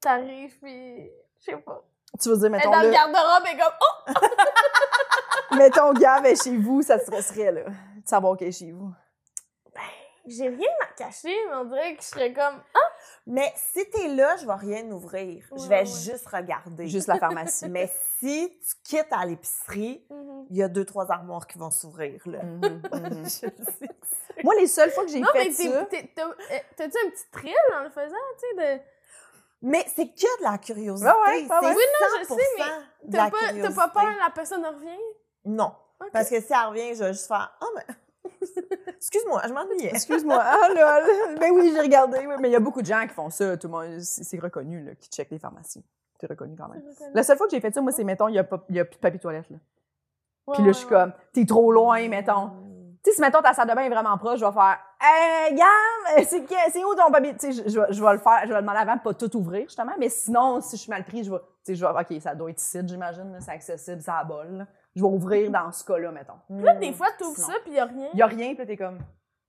t'arrives, 0.00 0.58
puis 0.58 1.10
je 1.38 1.44
sais 1.44 1.56
pas. 1.58 1.84
Tu 2.20 2.28
veux 2.30 2.36
dire, 2.38 2.46
Elle 2.46 2.54
est 2.54 2.56
mettons, 2.56 2.70
dans 2.70 2.80
le 2.80 2.86
le, 2.86 2.92
garde-robe 2.92 3.46
et 3.52 3.58
comme, 3.58 3.74
oh! 3.82 5.56
mettons, 5.56 5.92
Gab 5.92 6.26
est 6.26 6.42
chez 6.42 6.56
vous, 6.56 6.82
ça 6.82 6.98
te 6.98 7.04
stresserait, 7.04 7.52
là, 7.52 7.64
de 7.64 8.08
savoir 8.08 8.36
qu'elle 8.36 8.48
est 8.48 8.58
chez 8.58 8.72
vous. 8.72 8.92
J'ai 10.32 10.48
rien 10.48 10.68
à 10.82 10.86
cacher, 10.96 11.34
mais 11.48 11.54
on 11.56 11.64
dirait 11.64 11.96
que 11.96 12.02
je 12.02 12.06
serais 12.08 12.32
comme, 12.32 12.62
Mais 13.26 13.52
si 13.56 13.88
t'es 13.90 14.08
là, 14.08 14.36
je 14.36 14.46
vais 14.46 14.54
rien 14.54 14.88
ouvrir. 14.92 15.44
je 15.56 15.66
vais 15.68 15.80
ouais. 15.80 15.84
juste 15.86 16.26
regarder. 16.28 16.86
Juste 16.86 17.08
la 17.08 17.18
pharmacie. 17.18 17.68
Mais 17.68 17.90
si 18.20 18.56
tu 18.60 18.74
quittes 18.84 19.12
à 19.12 19.26
l'épicerie, 19.26 20.06
Mhm. 20.08 20.46
il 20.50 20.56
y 20.56 20.62
a 20.62 20.68
deux, 20.68 20.84
trois 20.84 21.10
armoires 21.10 21.46
qui 21.46 21.58
vont 21.58 21.70
s'ouvrir, 21.70 22.22
là. 22.26 22.42
Mhm, 22.44 22.60
mhm. 22.92 23.24
Moi, 24.44 24.54
les 24.58 24.66
seules 24.68 24.90
fois 24.92 25.04
que 25.04 25.10
j'ai 25.10 25.20
mais 25.20 25.26
fait 25.32 25.50
t'es- 25.88 26.10
ça... 26.16 26.22
euh, 26.22 26.58
t'as-tu 26.76 26.96
un 27.06 27.10
petit 27.10 27.30
thrill 27.32 27.54
en 27.74 27.80
le 27.82 27.90
faisant, 27.90 28.14
tu 28.38 28.46
sais, 28.56 28.76
de... 28.76 28.82
Mais 29.62 29.84
c'est 29.94 30.06
que 30.06 30.38
de 30.38 30.42
la 30.44 30.56
curiosité. 30.58 31.10
Ouais, 31.10 31.42
ouais. 31.42 31.48
Oui, 31.50 31.82
non, 32.00 32.06
je 32.20 32.24
sais, 32.24 32.34
100% 32.34 32.38
de 33.04 33.12
T'as 33.12 33.30
pas, 33.30 33.88
pas 33.88 33.88
peur 33.88 34.10
la 34.18 34.30
personne 34.30 34.64
revient? 34.64 34.98
Non. 35.44 35.74
Parce 36.12 36.30
que 36.30 36.40
si 36.40 36.52
elle 36.52 36.68
revient, 36.68 36.94
je 36.94 37.04
vais 37.04 37.12
juste 37.12 37.26
faire 37.28 37.54
Ah, 37.60 37.66
mais. 37.76 37.94
Excuse-moi, 38.96 39.42
je 39.48 39.52
m'ennuyais. 39.52 39.90
Excuse-moi. 39.94 40.42
Ah, 40.42 40.68
lol. 40.68 41.38
Ben 41.38 41.50
oui, 41.52 41.70
j'ai 41.74 41.80
regardé. 41.80 42.18
oui. 42.26 42.34
Mais 42.40 42.48
il 42.48 42.52
y 42.52 42.56
a 42.56 42.60
beaucoup 42.60 42.80
de 42.82 42.86
gens 42.86 43.02
qui 43.02 43.14
font 43.14 43.30
ça. 43.30 43.56
Tout 43.56 43.66
le 43.68 43.72
monde, 43.72 44.00
c'est 44.00 44.38
reconnu, 44.40 44.82
là, 44.84 44.94
qui 44.94 45.08
checkent 45.08 45.30
les 45.30 45.38
pharmacies. 45.38 45.84
C'est 46.20 46.26
reconnu 46.28 46.54
quand 46.56 46.68
même. 46.68 46.82
La 47.14 47.22
seule 47.22 47.36
fois 47.38 47.46
que 47.46 47.52
j'ai 47.52 47.60
fait 47.60 47.72
ça, 47.74 47.80
moi, 47.80 47.92
c'est, 47.92 48.04
mettons, 48.04 48.28
il 48.28 48.34
y 48.34 48.38
a, 48.38 48.44
pas- 48.44 48.64
il 48.68 48.76
y 48.76 48.80
a 48.80 48.84
plus 48.84 48.96
de 48.96 49.00
papier 49.00 49.18
toilette, 49.18 49.48
là. 49.50 49.56
Puis 50.52 50.62
là, 50.62 50.72
je 50.72 50.78
suis 50.78 50.86
comme, 50.88 51.12
t'es 51.32 51.44
trop 51.46 51.70
loin, 51.72 52.06
mettons. 52.08 52.50
Tu 53.02 53.10
sais, 53.10 53.14
si, 53.16 53.20
mettons, 53.22 53.40
ta 53.40 53.54
salle 53.54 53.68
de 53.68 53.74
bain 53.74 53.82
est 53.82 53.88
vraiment 53.88 54.18
proche, 54.18 54.40
je 54.40 54.44
vais 54.44 54.52
faire, 54.52 54.78
hey, 55.00 55.58
c'est, 56.26 56.42
que- 56.44 56.54
c'est 56.70 56.84
où 56.84 56.94
ton 56.94 57.10
papier? 57.10 57.34
Tu 57.36 57.52
sais, 57.52 57.62
je, 57.64 57.68
je 57.70 57.80
vais- 57.80 57.86
je 57.92 58.02
vais 58.04 58.12
le 58.12 58.18
faire, 58.18 58.40
je 58.42 58.48
vais 58.48 58.56
le 58.56 58.60
demander 58.60 58.78
avant 58.80 58.96
de 58.96 59.00
pas 59.00 59.14
tout 59.14 59.34
ouvrir, 59.38 59.62
justement. 59.62 59.92
Mais 59.98 60.10
sinon, 60.10 60.60
si 60.60 60.76
je 60.76 60.82
suis 60.82 60.90
mal 60.90 61.04
pris, 61.04 61.24
je 61.24 61.30
vais, 61.30 61.38
tu 61.38 61.44
sais, 61.62 61.74
je 61.76 61.84
vais, 61.86 61.90
OK, 61.90 62.20
ça 62.20 62.34
doit 62.34 62.50
être 62.50 62.60
ici, 62.60 62.78
j'imagine, 62.84 63.38
c'est 63.40 63.52
accessible, 63.52 64.02
ça 64.02 64.16
a 64.18 64.24
bol, 64.24 64.48
là. 64.58 64.66
Je 64.96 65.02
vais 65.02 65.08
ouvrir 65.08 65.50
dans 65.50 65.70
ce 65.72 65.84
cas-là, 65.84 66.10
mettons. 66.10 66.38
Puis 66.48 66.62
là, 66.62 66.74
des 66.74 66.92
fois, 66.92 67.08
t'ouvres 67.18 67.36
Sinon. 67.36 67.48
ça, 67.48 67.54
puis 67.64 67.72
y 67.72 67.78
a 67.78 67.84
rien. 67.84 68.08
Il 68.12 68.18
y 68.18 68.22
a 68.22 68.26
rien, 68.26 68.54
puis 68.54 68.66
t'es 68.66 68.76
comme, 68.76 68.98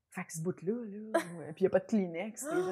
fait 0.10 0.24
que 0.25 0.33
ce 0.33 0.41
bout-là, 0.41 0.74
là. 0.74 1.19
Puis 1.55 1.62
il 1.62 1.63
y 1.63 1.67
a 1.67 1.69
pas 1.69 1.79
de 1.79 1.86
Kleenex, 1.86 2.41
t'es 2.43 2.50
genre. 2.55 2.63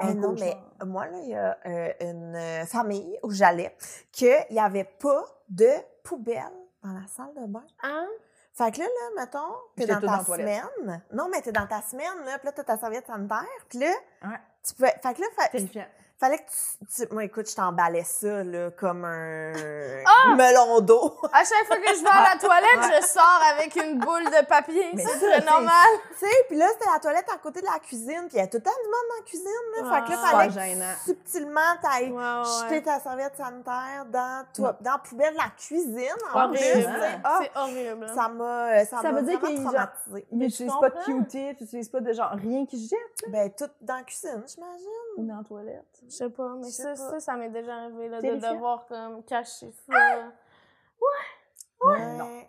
Eh 0.00 0.06
un 0.06 0.14
non, 0.14 0.34
mais 0.38 0.56
moi, 0.84 1.06
là, 1.06 1.18
il 1.22 1.28
y 1.28 1.34
a 1.34 1.56
euh, 1.66 1.92
une 2.00 2.34
euh, 2.34 2.66
famille 2.66 3.18
où 3.22 3.30
j'allais 3.30 3.76
qu'il 4.10 4.34
n'y 4.50 4.58
avait 4.58 4.84
pas 5.00 5.24
de 5.48 5.68
poubelle 6.02 6.42
dans 6.82 6.92
la 6.92 7.06
salle 7.06 7.32
de 7.36 7.46
bain. 7.46 7.64
Hein? 7.82 8.08
Fait 8.54 8.70
que 8.72 8.80
là, 8.80 8.84
là, 8.86 9.22
mettons, 9.22 9.54
t'es 9.76 9.86
dans 9.86 10.00
ta 10.00 10.06
dans 10.06 10.12
la 10.16 10.24
toilette. 10.24 10.62
semaine. 10.78 11.02
Non, 11.12 11.28
mais 11.30 11.40
t'es 11.40 11.52
dans 11.52 11.66
ta 11.66 11.80
semaine, 11.82 12.24
là, 12.26 12.38
puis 12.38 12.46
là, 12.46 12.52
t'as 12.52 12.64
ta 12.64 12.76
serviette 12.76 13.06
sanitaire, 13.06 13.46
puis 13.68 13.78
là, 13.78 13.92
Ouais. 14.24 14.38
tu 14.66 14.74
pouvais... 14.74 14.94
Fait 15.02 15.14
que 15.14 15.20
là, 15.20 15.26
fa- 15.36 15.48
Terrifiant. 15.48 15.86
Fallait 16.26 16.38
que 16.38 16.42
tu, 16.94 17.06
tu- 17.06 17.12
Moi, 17.14 17.24
écoute, 17.24 17.48
je 17.50 17.54
t'emballais 17.56 18.04
ça, 18.04 18.44
là, 18.44 18.70
comme 18.70 19.04
un 19.04 19.52
Ah! 20.06 20.34
melon 20.36 20.80
d'eau. 20.80 21.14
À 21.32 21.44
chaque 21.44 21.66
fois 21.66 21.76
que 21.76 21.88
je 21.96 22.02
vais 22.02 22.08
à 22.08 22.34
la 22.34 22.38
toilette, 22.40 23.00
je 23.02 23.06
sors 23.06 23.40
avec 23.52 23.74
une 23.76 23.98
boule 23.98 24.24
de 24.24 24.44
papier. 24.46 24.90
C'est 24.96 25.18
ça, 25.18 25.40
normal. 25.40 25.74
tu 26.18 26.26
sais, 26.26 26.34
puis 26.48 26.56
là, 26.56 26.66
c'était 26.72 26.90
la 26.92 27.00
toilette 27.00 27.26
à 27.34 27.38
côté 27.38 27.60
de 27.60 27.66
la 27.66 27.78
cuisine, 27.80 28.22
puis 28.28 28.34
il 28.34 28.38
y 28.38 28.40
a 28.40 28.46
tout 28.46 28.58
le 28.58 28.62
temps 28.62 28.70
du 28.70 28.88
monde 28.88 29.08
dans 29.10 29.16
la 29.16 29.22
cuisine, 29.24 29.44
là. 29.76 30.00
fait 30.00 30.04
que 30.06 30.10
là, 30.10 30.18
Ah. 30.22 30.30
fallait 30.30 30.74
que 30.74 31.04
subtilement, 31.04 31.60
t'ailles 31.82 32.10
Ouais, 32.12 32.18
ouais. 32.22 32.68
jeter 32.68 32.82
ta 32.82 33.00
serviette 33.00 33.36
sanitaire 33.36 34.06
dans, 34.10 34.44
toi, 34.54 34.76
dans 34.80 34.92
la 34.92 34.98
poubelle 34.98 35.32
de 35.32 35.38
la 35.38 35.50
cuisine, 35.56 36.08
en 36.32 36.38
Horrible. 36.38 36.58
plus. 36.58 36.72
tu 36.72 36.82
sais. 36.82 37.20
Ah, 37.24 37.38
C'est 37.42 37.50
horrible. 37.58 38.06
ça 38.14 38.28
m'a 38.28 38.84
ça 38.84 38.96
Ça 39.02 39.12
m'a 39.12 39.20
veut 39.20 39.26
dire 39.26 39.40
qu'ils, 39.40 39.62
n'utilisent 40.30 40.72
pas 40.80 40.90
de. 40.90 41.04
Q-tip, 41.04 41.56
ils 41.60 41.62
n'utilisent 41.64 41.88
pas 41.88 42.00
de 42.00 42.12
genre 42.12 42.30
rien 42.32 42.64
qui 42.66 42.78
se 42.78 42.90
jette 42.90 43.30
Ben, 43.30 43.50
tout 43.52 43.68
dans 43.80 43.96
la 43.96 44.02
cuisine, 44.02 44.42
j'imagine. 44.46 44.86
ou 45.16 45.24
dans 45.26 45.38
la 45.38 45.44
toilette. 45.44 45.84
Je 46.12 46.16
sais 46.18 46.30
pas, 46.30 46.54
mais 46.56 46.66
Je 46.66 46.70
ça, 46.72 46.88
pas. 46.90 46.96
ça, 46.96 47.20
ça 47.20 47.36
m'est 47.36 47.48
déjà 47.48 47.74
arrivé, 47.74 48.08
là, 48.08 48.20
de 48.20 48.34
devoir 48.52 48.84
comme 48.86 49.24
cacher 49.24 49.70
ça. 49.72 49.92
Ouais. 51.84 52.16
non. 52.16 52.42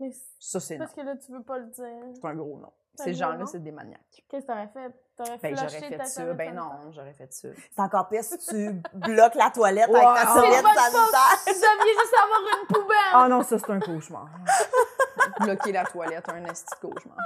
Mais 0.00 0.10
c'est 0.12 0.20
Ça, 0.40 0.60
c'est 0.60 0.74
non. 0.76 0.84
parce 0.84 0.94
que 0.94 1.00
là, 1.02 1.16
tu 1.16 1.30
veux 1.32 1.42
pas 1.42 1.58
le 1.58 1.66
dire. 1.66 2.04
C'est 2.14 2.26
un 2.26 2.34
gros 2.34 2.58
non. 2.58 2.72
Ces 2.96 3.14
gens-là, 3.14 3.46
c'est 3.46 3.62
des 3.62 3.70
maniaques. 3.72 4.24
Qu'est-ce 4.28 4.44
que 4.44 4.52
t'aurais 4.52 4.68
fait? 4.68 4.92
T'aurais 5.16 5.38
Ben, 5.38 5.56
j'aurais 5.56 5.80
ta 5.80 6.04
fait 6.04 6.04
ça. 6.06 6.34
Ben 6.34 6.54
non, 6.54 6.90
j'aurais 6.90 7.14
fait 7.14 7.32
ça. 7.32 7.48
C'est 7.70 7.80
encore 7.80 8.08
pire 8.08 8.22
si 8.24 8.36
tu 8.38 8.72
bloques 8.92 9.36
la 9.36 9.50
toilette 9.50 9.88
Ouais, 9.88 10.00
avec 10.04 10.22
ta 10.22 10.34
serviette 10.34 10.64
sanitaire. 10.64 11.38
Vous 11.46 11.52
deviez 11.52 11.94
juste 11.94 12.14
avoir 12.22 12.40
une 12.60 12.66
poubelle! 12.66 12.96
Ah 13.14 13.28
non, 13.28 13.42
ça, 13.42 13.58
c'est 13.58 13.70
un 13.70 13.80
cauchemar. 13.80 14.28
Bloquer 15.40 15.72
la 15.72 15.84
toilette, 15.84 16.28
un 16.28 16.44
esti 16.44 16.74
de 16.74 16.88
cauchemar. 16.88 17.16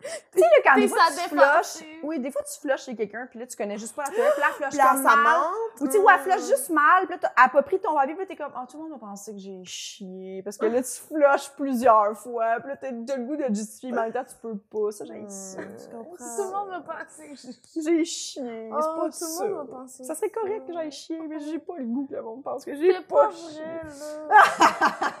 Tu 0.00 0.38
sais, 0.38 0.44
quand 0.64 0.74
Puis 0.74 0.82
des 0.82 0.88
fois, 0.88 1.00
tu 1.10 1.28
flushes, 1.28 1.86
oui, 2.04 2.20
des 2.20 2.30
fois, 2.30 2.42
tu 2.42 2.60
flushes 2.60 2.84
chez 2.84 2.94
quelqu'un, 2.94 3.26
puis 3.28 3.40
là, 3.40 3.46
tu 3.46 3.56
connais 3.56 3.78
juste 3.78 3.96
pas 3.96 4.04
la 4.04 4.10
toilette, 4.10 4.32
puis 4.32 4.40
là, 4.40 4.46
elle 4.48 4.54
flush 4.54 4.68
Puis 4.68 4.78
là, 4.78 4.90
comme 4.92 5.02
ça 5.02 5.16
mal. 5.16 5.40
monte. 5.40 5.80
Ou 5.80 5.86
tu 5.86 5.92
sais, 5.92 5.98
où 5.98 6.08
elle 6.08 6.18
flush 6.20 6.48
juste 6.48 6.70
mal, 6.70 7.06
puis 7.06 7.16
là, 7.20 7.32
elle 7.36 7.44
a 7.44 7.48
pas 7.48 7.62
pris 7.62 7.80
ton 7.80 7.94
papier, 7.94 8.14
puis 8.14 8.22
là, 8.22 8.26
t'es 8.28 8.36
comme, 8.36 8.52
ah, 8.54 8.66
tout 8.70 8.76
le 8.76 8.82
monde 8.84 8.92
va 8.92 8.98
penser 8.98 9.32
que 9.32 9.38
j'ai 9.38 9.64
chié. 9.64 10.42
Parce 10.44 10.56
que 10.56 10.66
là, 10.66 10.82
tu 10.82 11.00
flushes 11.00 11.50
plusieurs 11.56 12.16
fois, 12.16 12.60
puis 12.60 12.68
là, 12.70 12.76
t'as 12.76 12.90
le 12.90 13.24
goût 13.24 13.36
de 13.36 13.46
justifier, 13.52 13.90
mais 13.90 13.98
en 13.98 14.02
même 14.04 14.12
temps, 14.12 14.24
tu 14.24 14.36
peux 14.40 14.56
pas. 14.56 14.92
Ça, 14.92 15.04
j'ai 15.04 15.24
ça. 15.28 15.60
je 15.62 15.88
comprends. 15.90 16.14
Tout 16.16 16.42
le 16.42 16.52
monde 16.52 16.68
va 16.70 16.80
penser 16.80 17.28
que 17.30 17.36
j'ai... 17.36 17.82
J'ai 17.82 18.04
chié. 18.04 18.70
Oh, 18.72 18.78
c'est 18.80 19.00
pas 19.00 19.06
tout 19.06 19.12
ça. 19.12 19.44
le 19.44 19.54
monde 19.54 19.68
va 19.68 19.76
penser 19.78 20.04
Ça 20.04 20.14
serait 20.14 20.30
correct 20.30 20.66
que 20.66 20.72
j'aille 20.72 20.92
chier, 20.92 21.20
mais 21.28 21.40
j'ai 21.40 21.58
pas 21.58 21.76
le 21.76 21.84
goût 21.84 22.06
que 22.06 22.14
le 22.14 22.22
monde 22.22 22.42
pense 22.42 22.64
que 22.64 22.74
j'ai 22.74 23.00
pas 23.02 23.28
pas 23.28 23.30
chié. 23.32 23.62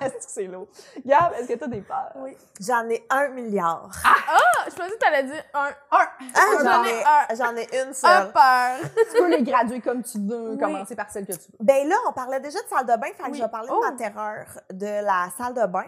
Est-ce 0.00 0.26
que 0.26 0.32
c'est 0.32 0.44
lourd? 0.46 0.68
Gab, 1.04 1.32
est-ce 1.34 1.48
que 1.48 1.54
t'as 1.54 1.66
des 1.66 1.80
peurs? 1.80 2.12
Oui. 2.16 2.36
J'en 2.60 2.88
ai 2.88 3.04
un 3.10 3.28
milliard. 3.28 3.90
Ah, 4.04 4.67
je 4.70 4.76
pensais 4.76 4.90
que 4.90 4.98
t'allais 4.98 5.24
dire 5.24 5.42
un. 5.54 5.68
Un! 5.68 6.08
Ah, 6.34 6.40
j'en 6.62 6.84
ai 6.84 7.04
un. 7.04 7.34
j'en 7.36 7.56
ai 7.56 7.68
une 7.82 7.90
Un 7.90 7.92
seule. 7.92 8.32
peur. 8.32 8.90
tu 9.12 9.18
peux 9.18 9.28
les 9.30 9.42
graduer 9.42 9.80
comme 9.80 10.02
tu 10.02 10.18
veux, 10.18 10.50
Oui. 10.50 10.58
commencer 10.58 10.94
par 10.96 11.10
celle 11.10 11.26
que 11.26 11.32
tu 11.32 11.50
veux. 11.52 11.58
Ben 11.60 11.88
là, 11.88 11.96
on 12.08 12.12
parlait 12.12 12.40
déjà 12.40 12.60
de 12.62 12.68
salle 12.68 12.86
de 12.86 12.96
bain, 12.96 13.08
fait 13.16 13.30
que 13.30 13.36
je 13.36 13.42
vais 13.42 13.48
parler 13.48 13.68
Oh. 13.72 13.80
de 13.84 13.90
ma 13.90 13.96
terreur 13.96 14.46
de 14.70 15.04
la 15.04 15.28
salle 15.36 15.54
de 15.54 15.66
bain. 15.66 15.84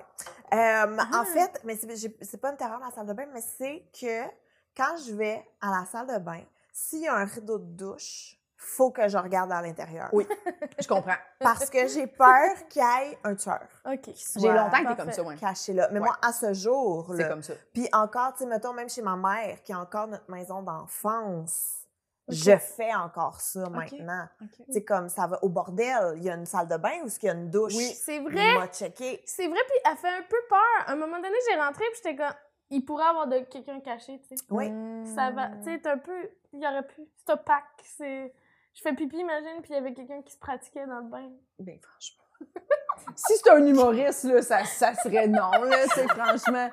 Euh, 0.53 0.97
Ah. 0.99 1.21
En 1.21 1.25
fait, 1.25 1.61
mais 1.65 1.77
c'est 1.77 2.17
c'est 2.23 2.39
pas 2.41 2.51
une 2.51 2.57
terreur 2.57 2.79
de 2.79 2.85
la 2.85 2.91
salle 2.91 3.07
de 3.07 3.13
bain, 3.13 3.27
mais 3.33 3.41
c'est 3.59 3.85
que 4.01 4.25
quand 4.77 4.97
je 5.07 5.13
vais 5.15 5.45
à 5.61 5.71
la 5.71 5.85
salle 5.91 6.07
de 6.07 6.19
bain, 6.19 6.41
s'il 6.73 7.01
y 7.01 7.09
a 7.09 7.15
un 7.15 7.25
rideau 7.25 7.59
de 7.59 7.65
douche, 7.77 8.37
faut 8.63 8.91
que 8.91 9.09
je 9.09 9.17
regarde 9.17 9.51
à 9.53 9.63
l'intérieur. 9.63 10.11
Oui. 10.13 10.27
Je 10.79 10.87
comprends. 10.87 11.17
Parce 11.41 11.71
que 11.71 11.89
j'ai 11.89 12.07
peur 12.07 12.55
qu'il 12.69 12.83
y 12.83 12.85
ait 13.13 13.19
un 13.25 13.35
tueur 13.35 13.67
OK. 13.91 14.11
J'ai 14.37 14.49
longtemps 14.49 14.71
que 14.71 14.77
t'es 14.77 14.83
parfait. 14.85 14.97
comme 14.97 15.13
ça, 15.13 15.23
ouais. 15.23 15.37
caché 15.37 15.73
là. 15.73 15.89
Mais 15.93 15.99
Ouais. 15.99 16.07
moi, 16.07 16.17
à 16.23 16.33
ce 16.33 16.53
jour, 16.53 17.07
C'est 17.17 17.23
là, 17.23 17.29
comme 17.29 17.43
ça. 17.43 17.55
puis 17.73 17.89
encore, 17.93 18.35
tu 18.35 18.41
sais, 18.41 18.47
mettons, 18.47 18.75
même 18.75 18.91
chez 18.91 19.01
ma 19.03 19.17
mère, 19.17 19.63
qui 19.63 19.73
a 19.73 19.79
encore 19.81 20.09
notre 20.09 20.31
maison 20.31 20.63
d'enfance, 20.63 21.79
je 22.29 22.57
fais 22.59 22.95
encore 22.95 23.41
ça 23.41 23.69
maintenant. 23.71 24.29
Tu 24.67 24.73
sais, 24.73 24.85
comme 24.85 25.09
ça 25.09 25.27
va 25.27 25.43
au 25.43 25.49
bordel, 25.49 26.13
il 26.17 26.23
y 26.23 26.31
a 26.31 26.35
une 26.35 26.47
salle 26.47 26.69
de 26.69 26.77
bain 26.77 27.01
où 27.03 27.09
il 27.09 27.25
y 27.27 27.29
a 27.29 27.33
une 27.33 27.51
douche. 27.51 27.75
Oui. 27.75 27.87
C'est 28.05 28.17
Il 28.17 28.23
vrai. 28.23 28.55
m'a 28.59 28.67
checké. 28.69 29.21
C'est 29.25 29.49
vrai, 29.49 29.59
puis 29.67 29.79
elle 29.91 29.97
fait 29.97 30.09
un 30.09 30.23
peu 30.29 30.37
peur. 30.49 30.87
À 30.87 30.93
un 30.93 30.97
moment 30.97 31.17
donné, 31.17 31.35
j'ai 31.49 31.59
rentré, 31.59 31.83
puis 31.93 32.01
j'étais 32.05 32.17
comme... 32.17 32.35
Il 32.73 32.85
pourrait 32.85 33.07
avoir 33.07 33.27
de 33.27 33.39
quelqu'un 33.41 33.81
caché, 33.81 34.21
tu 34.29 34.37
sais. 34.37 34.45
Oui. 34.51 34.69
Ça 35.17 35.31
va... 35.33 35.49
Tu 35.49 35.65
sais, 35.65 35.81
t'es 35.81 35.89
un 35.89 35.99
peu... 35.99 36.31
Il 36.53 36.63
y 36.63 36.67
aurait 36.67 36.87
pu... 36.87 37.03
C'est 37.17 37.33
opaque, 37.33 37.65
c'est... 37.83 38.33
Je 38.75 38.83
fais 38.83 38.95
pipi, 38.95 39.19
imagine, 39.19 39.61
puis 39.63 39.73
il 39.73 39.75
y 39.75 39.79
avait 39.79 39.93
quelqu'un 39.93 40.23
qui 40.23 40.33
se 40.33 40.39
pratiquait 40.39 40.87
dans 40.87 41.01
le 41.01 41.09
bain. 41.09 41.31
Ben, 41.59 41.79
franchement. 41.81 42.25
si 43.17 43.37
c'est 43.37 43.51
un 43.51 43.67
humoriste, 43.67 44.25
là, 44.25 44.43
ça, 44.43 44.65
ça 44.65 44.95
serait 44.95 45.27
non, 45.29 45.51
là, 45.51 45.87
c'est 45.95 46.09
franchement. 46.09 46.71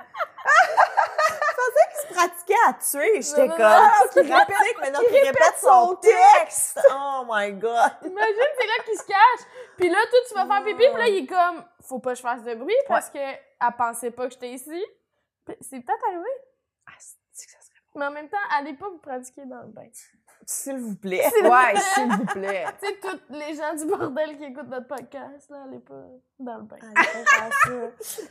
Il 1.98 2.08
se 2.08 2.14
pratiquait 2.14 2.54
à 2.68 2.74
tuer. 2.74 3.22
J'étais 3.22 3.48
comme, 3.48 3.62
ah, 3.62 3.92
pratique, 4.12 5.10
qui 5.10 5.20
répète 5.20 5.58
son 5.60 5.96
texte. 5.96 6.80
Oh 6.92 7.24
my 7.28 7.52
God. 7.54 7.92
Imagine, 8.04 8.50
c'est 8.60 8.68
là 8.68 8.84
qu'il 8.86 8.98
se 8.98 9.06
cache. 9.06 9.48
Puis 9.78 9.90
là, 9.90 9.98
toi, 10.10 10.20
tu 10.28 10.34
vas 10.36 10.46
faire 10.46 10.64
pipi, 10.64 10.88
puis 10.90 10.98
là, 10.98 11.08
il 11.08 11.24
est 11.24 11.28
comme... 11.28 11.66
Faut 11.82 12.00
pas 12.00 12.12
que 12.12 12.18
je 12.18 12.22
fasse 12.22 12.44
de 12.44 12.56
bruit, 12.56 12.76
parce 12.88 13.10
que 13.10 13.18
elle 13.18 13.76
pensait 13.78 14.12
pas 14.12 14.28
que 14.28 14.34
j'étais 14.34 14.52
ici. 14.52 14.86
C'est 15.62 15.80
peut-être 15.80 16.04
arrivé. 16.08 16.30
Ah, 16.88 16.92
c'est 17.32 17.46
que 17.46 17.52
ça 17.52 17.62
serait. 17.62 17.80
Mais 17.96 18.06
en 18.06 18.12
même 18.12 18.30
temps, 18.30 18.38
allez 18.52 18.74
pas 18.74 18.90
vous 18.90 19.00
pratiquer 19.00 19.46
dans 19.46 19.62
le 19.62 19.70
bain. 19.70 19.90
S'il 20.50 20.78
vous 20.80 20.96
plaît. 20.96 21.26
Ouais, 21.44 21.76
s'il 21.94 22.10
vous 22.10 22.26
plaît. 22.26 22.64
Tu 22.82 22.88
sais, 22.88 22.96
tous 23.02 23.34
les 23.34 23.54
gens 23.54 23.76
du 23.76 23.86
bordel 23.86 24.38
qui 24.38 24.46
écoutent 24.46 24.70
notre 24.70 24.88
podcast, 24.88 25.50
là, 25.50 25.64
allez 25.68 25.80
pas 25.80 26.06
dans 26.40 26.58
le 26.60 26.64
bain. 26.64 26.78
Ça. 27.66 27.72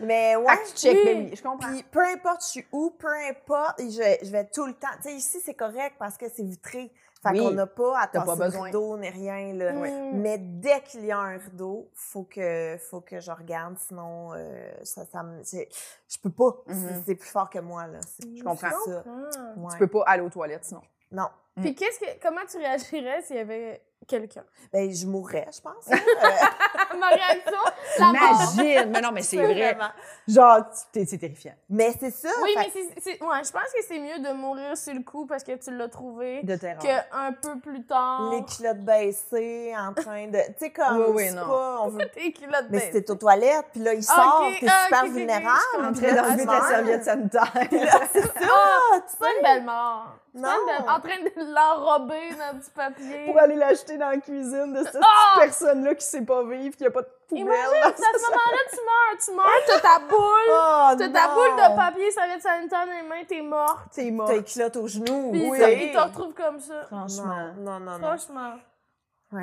Mais 0.00 0.34
ouais. 0.34 0.54
Check, 0.74 0.96
oui. 0.96 1.04
baby. 1.04 1.36
Je 1.36 1.42
comprends. 1.42 1.68
Puis 1.68 1.82
peu 1.82 2.00
importe 2.00 2.40
je 2.42 2.46
suis 2.48 2.66
où, 2.72 2.90
peu 2.98 3.12
importe, 3.28 3.80
je, 3.80 4.24
je 4.26 4.30
vais 4.32 4.46
tout 4.46 4.64
le 4.66 4.72
temps. 4.72 4.88
Tu 5.02 5.10
sais, 5.10 5.14
ici, 5.14 5.40
c'est 5.44 5.52
correct 5.54 5.96
parce 5.98 6.16
que 6.16 6.26
c'est 6.34 6.42
vitré. 6.42 6.90
Fait 7.22 7.32
Oui. 7.32 7.38
qu'on 7.40 7.50
n'a 7.50 7.66
pas 7.66 7.98
à 8.00 8.06
T'as 8.06 8.20
pas 8.20 8.26
tasser 8.28 8.38
le 8.38 8.44
besoin. 8.46 8.64
rideau 8.66 8.96
ni 8.98 9.08
rien, 9.10 9.52
là. 9.54 9.72
Mm. 9.72 10.10
Mais 10.20 10.38
dès 10.38 10.80
qu'il 10.82 11.04
y 11.04 11.12
a 11.12 11.18
un 11.18 11.36
rideau, 11.38 11.90
faut 11.92 12.22
que, 12.24 12.76
faut 12.90 13.00
que 13.02 13.20
je 13.20 13.30
regarde, 13.30 13.76
sinon, 13.78 14.32
euh, 14.34 14.70
ça, 14.84 15.04
ça 15.06 15.22
me, 15.22 15.42
je 15.42 16.18
peux 16.22 16.30
pas. 16.30 16.62
C'est- 16.68 16.74
Mhm. 16.74 17.02
C'est 17.06 17.14
plus 17.16 17.28
fort 17.28 17.50
que 17.50 17.58
moi, 17.58 17.86
là. 17.88 17.98
Je 18.20 18.42
comprends. 18.42 18.70
ça. 18.86 19.04
Ah. 19.06 19.52
Ouais. 19.58 19.68
Tu 19.72 19.78
peux 19.78 19.86
pas 19.88 20.04
aller 20.06 20.22
aux 20.22 20.30
toilettes 20.30 20.64
sinon. 20.64 20.80
Non. 21.12 21.28
Puis 21.60 21.74
qu'est-ce 21.74 21.98
que, 21.98 22.06
comment 22.22 22.42
tu 22.50 22.58
réagirais 22.58 23.22
s'il 23.22 23.36
y 23.36 23.38
avait 23.38 23.80
quelqu'un? 24.06 24.44
Ben, 24.72 24.92
je 24.92 25.06
mourrais, 25.06 25.46
je 25.54 25.60
pense. 25.62 25.90
hein. 25.90 25.96
Ma 26.98 27.08
réaction, 27.08 27.52
la 27.98 28.06
mort. 28.06 28.52
Imagine! 28.54 28.90
Mais 28.90 29.00
non, 29.00 29.10
mais 29.12 29.22
c'est 29.22 29.36
vrai. 29.38 29.54
vraiment. 29.72 29.88
Genre, 30.28 30.58
c'est 30.92 31.18
terrifiant. 31.18 31.54
Mais 31.70 31.92
c'est 31.98 32.10
ça. 32.10 32.28
Oui, 32.42 32.50
fait 32.54 32.60
mais 32.60 32.70
c'est, 32.72 33.00
c'est- 33.00 33.22
ouais, 33.24 33.42
je 33.44 33.50
pense 33.52 33.72
que 33.74 33.82
c'est 33.88 33.98
mieux 33.98 34.18
de 34.18 34.32
mourir 34.34 34.76
sur 34.76 34.92
le 34.94 35.00
coup 35.02 35.26
parce 35.26 35.42
que 35.42 35.52
tu 35.52 35.74
l'as 35.76 35.88
trouvé 35.88 36.42
De 36.42 36.56
terreur. 36.56 36.82
qu'un 36.82 37.32
peu 37.32 37.58
plus 37.58 37.84
tard. 37.84 38.30
les 38.32 38.44
culottes 38.44 38.80
baissées, 38.84 39.74
en 39.76 39.94
train 39.94 40.26
de. 40.26 40.38
Tu 40.38 40.54
sais, 40.58 40.70
comme. 40.72 40.98
Oui, 40.98 41.24
oui, 41.26 41.30
non. 41.30 41.46
pas- 41.46 41.78
on 41.84 41.88
veut 41.88 42.08
Tes 42.14 42.32
culottes 42.32 42.66
Mais 42.70 42.78
baissées. 42.78 42.92
c'était 42.92 43.10
aux 43.10 43.16
toilettes, 43.16 43.66
puis 43.72 43.80
là, 43.80 43.94
il 43.94 44.02
sort, 44.04 44.44
ok, 44.46 44.60
t'es 44.60 44.66
ah, 44.68 44.84
super 44.84 45.06
vulnérable. 45.06 45.58
En 45.78 45.92
train 45.92 46.12
d'enlever 46.14 46.44
ta 46.46 46.60
serviette 46.68 47.04
sanitaire. 47.04 47.52
Puis 47.68 47.78
là, 47.78 48.00
c'est 48.12 48.22
ça! 48.22 48.30
Ah, 48.42 48.96
tu 48.96 49.02
c'est 49.08 49.18
pas 49.18 49.32
une 49.36 49.42
belle 49.42 49.64
mort. 49.64 50.16
En 50.44 51.00
train 51.00 51.18
de 51.22 51.54
l'enrober 51.54 52.30
dans 52.34 52.58
du 52.58 52.70
papier. 52.74 53.24
Pour 53.26 53.38
aller 53.38 53.56
l'acheter 53.56 53.96
dans 53.96 54.10
la 54.10 54.18
cuisine 54.18 54.72
de 54.74 54.84
cette 54.84 55.00
Ah! 55.02 55.38
personne-là 55.40 55.94
qui 55.94 56.04
sait 56.04 56.22
pas 56.22 56.42
vivre, 56.44 56.76
qui 56.76 56.84
a 56.86 56.90
pas 56.90 57.02
de 57.02 57.08
poubelle. 57.28 57.44
Imagine, 57.46 57.84
à 57.84 57.92
ce 57.96 58.26
moment-là, 58.26 58.58
tu 58.70 58.76
meurs, 58.76 59.18
tu 59.24 59.30
meurs, 59.32 59.46
t'as 59.66 59.80
ta 59.80 59.98
boule, 60.00 60.18
Oh, 60.48 60.88
t'as 60.98 61.08
ta 61.08 61.34
boule 61.34 61.56
de 61.56 61.76
papier, 61.76 62.10
serviette 62.10 62.42
sanitaire 62.42 62.86
dans 62.86 62.92
les 62.92 63.02
mains, 63.08 63.24
t'es 63.26 63.40
morte. 63.42 63.88
T'es 63.94 64.10
mort. 64.10 64.28
T'as 64.28 64.34
les 64.34 64.44
culottes 64.44 64.76
aux 64.76 64.86
genoux. 64.88 65.30
Puis 65.32 65.48
oui. 65.50 65.58
ça, 65.58 65.70
il 65.70 65.92
te 65.92 65.98
retrouve 65.98 66.34
comme 66.34 66.60
ça. 66.60 66.84
Franchement. 66.86 67.52
Non, 67.58 67.80
non, 67.80 67.98
non. 67.98 67.98
Franchement, 67.98 68.52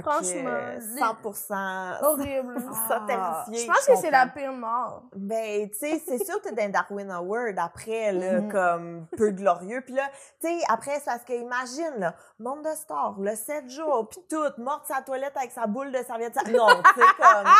Que, 0.01 0.09
franchement, 0.09 0.49
euh, 0.49 0.79
les- 0.79 0.99
100%. 0.99 2.03
horrible. 2.03 2.55
Ça 2.87 3.01
Ah. 3.01 3.05
terrifié. 3.45 3.65
Je 3.65 3.67
pense 3.71 3.85
que 3.85 3.95
c'est 3.97 4.11
la 4.11 4.27
pire 4.27 4.53
mort. 4.53 5.03
Ben, 5.15 5.69
tu 5.69 5.77
sais, 5.77 6.01
c'est 6.07 6.23
sûr 6.23 6.41
que 6.41 6.49
t'es 6.49 6.55
dans 6.55 6.71
Darwin 6.71 7.11
Award 7.11 7.57
après, 7.59 8.11
là, 8.11 8.41
Mhm. 8.41 8.51
comme 8.51 9.07
peu 9.17 9.29
glorieux. 9.31 9.81
Puis 9.85 9.93
là, 9.93 10.03
tu 10.41 10.47
sais, 10.47 10.63
après, 10.69 10.95
c'est 10.99 11.05
parce 11.05 11.23
que, 11.23 11.33
imagine, 11.33 11.93
là, 11.99 12.15
monde 12.39 12.63
de 12.63 12.75
star, 12.75 13.15
le 13.19 13.35
7 13.35 13.69
jours, 13.69 14.07
puis 14.09 14.19
tout, 14.29 14.61
morte 14.61 14.85
sa 14.87 15.01
toilette 15.01 15.35
avec 15.37 15.51
sa 15.51 15.67
boule 15.67 15.91
de 15.91 15.97
serviette. 16.03 16.35
Non, 16.51 16.67
tu 16.67 16.99
sais, 17.01 17.07
comme, 17.17 17.45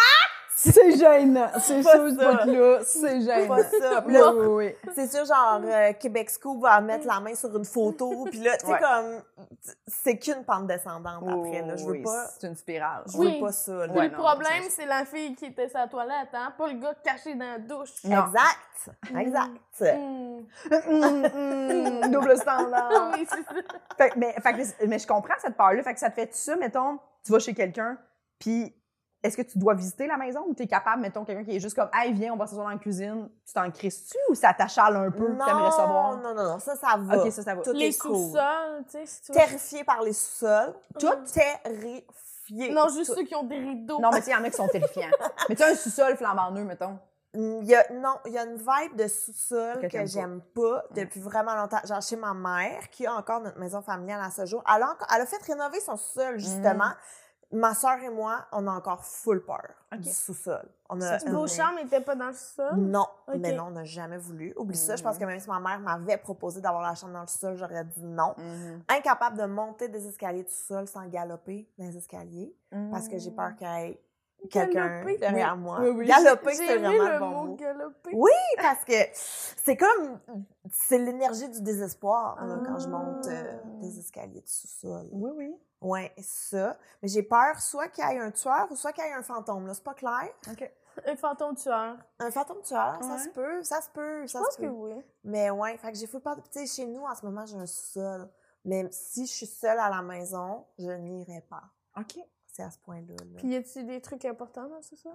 C'est 0.56 0.98
gênant. 0.98 1.48
C'est 1.60 1.82
Pas 1.84 1.92
sûr, 1.92 2.10
ce 2.10 2.16
ça. 2.16 2.46
bout-là. 2.46 2.80
C'est 2.84 3.22
gênant. 3.22 3.48
pas 3.48 3.64
ça. 3.64 4.04
Oui, 4.06 4.14
là, 4.14 4.34
oui, 4.34 4.46
oui. 4.86 4.92
c'est 4.96 5.08
sûr, 5.12 5.26
genre, 5.26 5.62
euh, 5.64 5.94
Québec 5.94 6.30
Scoop 6.30 6.62
va 6.62 6.80
mettre 6.80 7.08
la 7.08 7.20
main 7.20 7.34
sur 7.36 7.56
une 7.58 7.66
photo, 7.66 8.26
puis 8.30 8.40
là, 8.40 8.56
tu 8.58 8.68
sais, 8.68 8.72
Ouais. 8.72 8.80
comme, 8.80 9.22
c'est 9.88 10.18
qu'une 10.20 10.44
pente 10.46 10.68
descendante 10.68 11.24
après, 11.28 11.62
là. 11.64 11.76
Je 11.76 11.84
veux 11.86 11.92
Oui, 11.94 12.04
pas, 12.04 12.28
C'est 12.40 12.48
une 12.48 12.56
spirale. 12.56 13.04
je 13.12 13.18
Oui. 13.18 13.34
veux 13.40 13.46
pas 13.46 13.52
ça, 13.52 13.72
là. 13.88 13.94
Ouais, 13.94 14.08
le 14.10 14.16
non, 14.16 14.24
problème, 14.24 14.64
c'est 14.70 14.86
la 14.86 15.06
fille 15.06 15.36
qui 15.36 15.46
était 15.46 15.68
sa 15.70 15.88
toilette, 15.88 16.30
hein? 16.34 16.54
Pas 16.58 16.68
le 16.68 16.80
gars 16.80 16.94
caché 17.04 17.34
dans 17.36 17.46
la 17.46 17.60
douche. 17.60 18.04
Non. 18.04 18.26
Exact, 18.28 19.20
exact. 19.20 19.98
Hmm. 19.98 20.44
Hum, 20.88 21.26
hum, 21.34 22.02
double 22.12 22.38
standard. 22.38 22.92
Oui, 23.14 23.28
c'est 23.30 23.44
ça. 23.44 23.62
Fait- 23.98 24.16
mais, 24.16 24.34
fait 24.42 24.54
que- 24.54 24.86
mais 24.88 25.00
je 25.00 25.08
comprends 25.08 25.34
cette 25.40 25.58
peur-là. 25.58 25.82
Fait 25.84 25.94
que 25.94 26.00
ça 26.00 26.10
te 26.10 26.16
fait 26.16 26.34
ça, 26.34 26.56
mettons, 26.56 27.00
tu 27.26 27.32
vas 27.32 27.40
chez 27.40 27.54
quelqu'un, 27.54 27.98
puis 28.40 28.74
est-ce 29.24 29.38
que 29.38 29.42
tu 29.42 29.58
dois 29.58 29.74
visiter 29.74 30.06
la 30.06 30.18
maison 30.18 30.44
ou 30.48 30.54
tu 30.54 30.64
es 30.64 30.68
capable, 30.68 31.02
mettons, 31.02 31.24
quelqu'un 31.24 31.44
qui 31.44 31.56
est 31.56 31.60
juste 31.60 31.76
comme, 31.76 31.90
hey, 31.94 32.12
viens, 32.14 32.34
on 32.34 32.38
va 32.38 32.46
s'asseoir 32.46 32.66
dans 32.66 32.72
la 32.74 32.78
cuisine, 32.78 33.30
tu 33.46 33.54
t'en 33.54 33.72
crises-tu 33.72 34.18
ou 34.30 34.36
ça 34.36 34.54
t'achale 34.54 34.96
un 34.98 35.10
peu, 35.12 35.26
que 35.34 35.46
t'aimerais 35.46 35.72
savoir? 35.72 36.18
non, 36.18 36.36
non, 36.36 36.44
non, 36.44 36.60
ça, 36.60 36.76
ça 36.76 36.96
va. 36.98 37.18
Ok, 37.24 37.32
ça, 37.32 37.42
ça 37.42 37.56
va. 37.56 37.62
Tout 37.62 37.72
Les 37.72 37.88
est 37.88 37.98
cool. 38.02 38.16
sous-sols, 38.16 38.84
tu 38.86 38.92
sais, 39.00 39.06
si 39.06 39.22
tu 39.24 39.32
veux. 39.32 39.38
Terrifiée 39.38 39.84
par 39.84 40.02
les 40.04 40.14
sous-sols. 40.14 40.74
Tout? 41.00 41.08
Terrifiée. 41.34 42.72
Non, 42.74 42.88
juste 42.90 43.12
Tout. 43.12 43.18
ceux 43.20 43.24
qui 43.24 43.36
ont 43.36 43.44
des 43.44 43.58
rideaux. 43.58 44.00
Non, 44.00 44.10
mais 44.12 44.20
tu 44.20 44.26
sais, 44.26 44.32
il 44.32 44.34
y 44.34 44.38
en 44.38 44.44
a 44.44 44.50
qui 44.50 44.58
sont 44.58 44.68
terrifiants. 44.68 45.10
mais 45.50 45.56
tu 45.56 45.64
as 45.64 45.68
un 45.68 45.76
sous-sol 45.76 46.16
flambant 46.18 46.52
neuf, 46.52 46.66
mettons. 46.66 47.00
Il 47.36 47.64
y 47.66 47.74
a, 47.74 47.84
non, 47.94 48.14
il 48.28 48.34
y 48.34 48.38
a 48.38 48.44
une 48.46 48.58
vibe 48.58 48.96
de 48.96 49.08
sous-sol 49.08 49.80
Que 49.80 49.88
que, 49.88 49.92
t'aimes 49.92 50.02
pas. 50.04 50.06
j'aime 50.06 50.42
pas 50.54 50.84
depuis 50.92 51.20
vraiment 51.20 51.56
longtemps. 51.56 51.80
Genre 51.84 52.02
chez 52.02 52.16
ma 52.16 52.34
mère, 52.36 52.90
qui 52.92 53.08
a 53.08 53.14
encore 53.16 53.40
notre 53.42 53.58
maison 53.58 53.82
familiale 53.82 54.22
à 54.24 54.30
ce 54.30 54.46
jour. 54.46 54.64
Elle 54.68 54.84
a, 54.84 54.92
encore- 54.92 55.08
elle 55.16 55.22
a 55.22 55.26
fait 55.26 55.42
rénover 55.42 55.80
son 55.80 55.98
sous-sol, 55.98 56.38
justement. 56.38 56.92
Ma 57.54 57.74
soeur 57.76 57.98
et 58.04 58.10
moi, 58.10 58.46
on 58.52 58.66
a 58.68 58.72
encore 58.72 59.04
full 59.06 59.46
peur 59.46 59.62
du 59.98 60.10
sous-sol. 60.12 60.66
On 60.90 61.00
a, 61.02 61.20
Ça, 61.20 61.30
Vos 61.30 61.46
chambres 61.48 61.76
n'étaient 61.84 62.02
pas 62.02 62.16
dans 62.16 62.28
le 62.30 62.34
sol? 62.34 62.76
Non, 62.78 63.06
mais 63.38 63.52
non, 63.54 63.66
on 63.68 63.72
n'a 63.72 63.84
jamais 63.84 64.18
voulu. 64.18 64.54
Oublie 64.58 64.76
ça. 64.78 64.96
Je 64.96 65.04
pense 65.04 65.16
Mhm. 65.16 65.22
que 65.22 65.26
même 65.26 65.40
si 65.40 65.48
ma 65.50 65.60
mère 65.60 65.80
m'avait 65.80 66.18
proposé 66.18 66.62
d'avoir 66.62 66.82
la 66.82 66.96
chambre 66.96 67.14
dans 67.14 67.22
le 67.22 67.28
sous-sol, 67.28 67.56
j'aurais 67.56 67.84
dit 67.86 68.04
non. 68.04 68.34
Mhm. 68.38 68.82
Incapable 68.90 69.38
de 69.38 69.46
monter 69.46 69.88
des 69.88 70.08
escaliers 70.08 70.44
tout 70.46 70.52
seul 70.52 70.88
sans 70.88 71.06
galoper 71.08 71.68
dans 71.78 71.86
les 71.86 71.96
escaliers 71.98 72.56
parce 72.92 73.08
que 73.08 73.18
j'ai 73.20 73.32
peur 73.32 73.56
qu'il 73.56 73.68
y 73.68 73.72
ait 73.72 74.02
quelqu'un 74.50 75.04
derrière 75.20 75.54
Oui. 75.56 75.62
moi. 75.62 75.78
Oui, 75.82 75.90
oui. 75.90 76.06
Galoper, 76.08 76.54
c'est 76.56 76.78
vraiment 76.78 77.08
le 77.10 77.20
bon 77.20 77.30
mot 77.30 77.44
mot. 77.50 77.56
galoper. 77.56 78.12
Oui, 78.14 78.32
parce 78.58 78.84
que 78.84 78.94
c'est 79.14 79.78
comme 79.78 80.20
c'est 80.72 80.98
l'énergie 80.98 81.50
du 81.50 81.62
désespoir 81.62 82.44
là, 82.46 82.60
quand 82.66 82.78
je 82.80 82.88
monte 82.88 83.28
euh, 83.28 83.60
Ah. 83.64 83.68
des 83.82 84.00
escaliers 84.00 84.42
de 84.42 84.48
sous-sol. 84.48 85.08
Oui, 85.12 85.32
oui. 85.36 85.56
Ouais, 85.82 86.14
ça. 86.22 86.78
Mais 87.02 87.10
j'ai 87.10 87.24
peur 87.24 87.60
soit 87.60 87.90
qu'il 87.90 88.04
y 88.06 88.08
ait 88.14 88.20
un 88.20 88.32
tueur 88.32 88.68
ou 88.72 88.76
soit 88.76 88.94
qu'il 88.94 89.04
y 89.04 89.08
ait 89.08 89.14
un 89.14 89.24
fantôme. 89.24 89.68
Là, 89.68 89.74
c'est 89.74 89.84
pas 89.84 89.94
clair. 89.94 90.30
OK. 90.50 90.74
Un 91.06 91.16
fantôme 91.16 91.56
tueur. 91.56 91.98
Un 92.20 92.32
fantôme 92.32 92.62
tueur, 92.62 93.04
ça 93.04 93.18
se 93.18 93.30
peut, 93.30 93.64
ça 93.64 93.82
se 93.82 93.90
peut, 93.90 94.22
Je 94.22 94.28
ça 94.28 94.40
pense 94.40 94.54
se 94.54 94.58
que 94.58 94.62
peut. 94.68 94.70
oui. 94.70 94.94
Mais 95.24 95.50
ouais, 95.50 95.76
fait 95.78 95.92
que 95.92 95.98
j'ai 95.98 96.08
full 96.08 96.22
peur. 96.22 96.38
Tu 96.52 96.52
sais, 96.52 96.66
chez 96.68 96.86
nous 96.86 97.04
en 97.04 97.16
ce 97.16 97.26
moment 97.26 97.46
j'ai 97.46 97.58
un 97.58 97.66
sous-sol. 97.66 98.30
Mais 98.64 98.88
si 98.92 99.26
je 99.26 99.32
suis 99.34 99.46
seule 99.48 99.80
à 99.80 99.90
la 99.90 100.02
maison, 100.02 100.66
je 100.80 100.90
n'irai 100.92 101.42
pas. 101.50 101.64
OK. 101.98 102.18
C'est 102.48 102.64
à 102.64 102.70
ce 102.70 102.78
point-là. 102.80 103.16
là. 103.16 103.38
Puis 103.40 103.50
y 103.50 103.56
a-tu 103.56 103.84
des 103.84 104.00
trucs 104.00 104.24
importants 104.26 104.68
dans 104.70 104.82
ce 104.84 104.96
sol? 104.96 105.12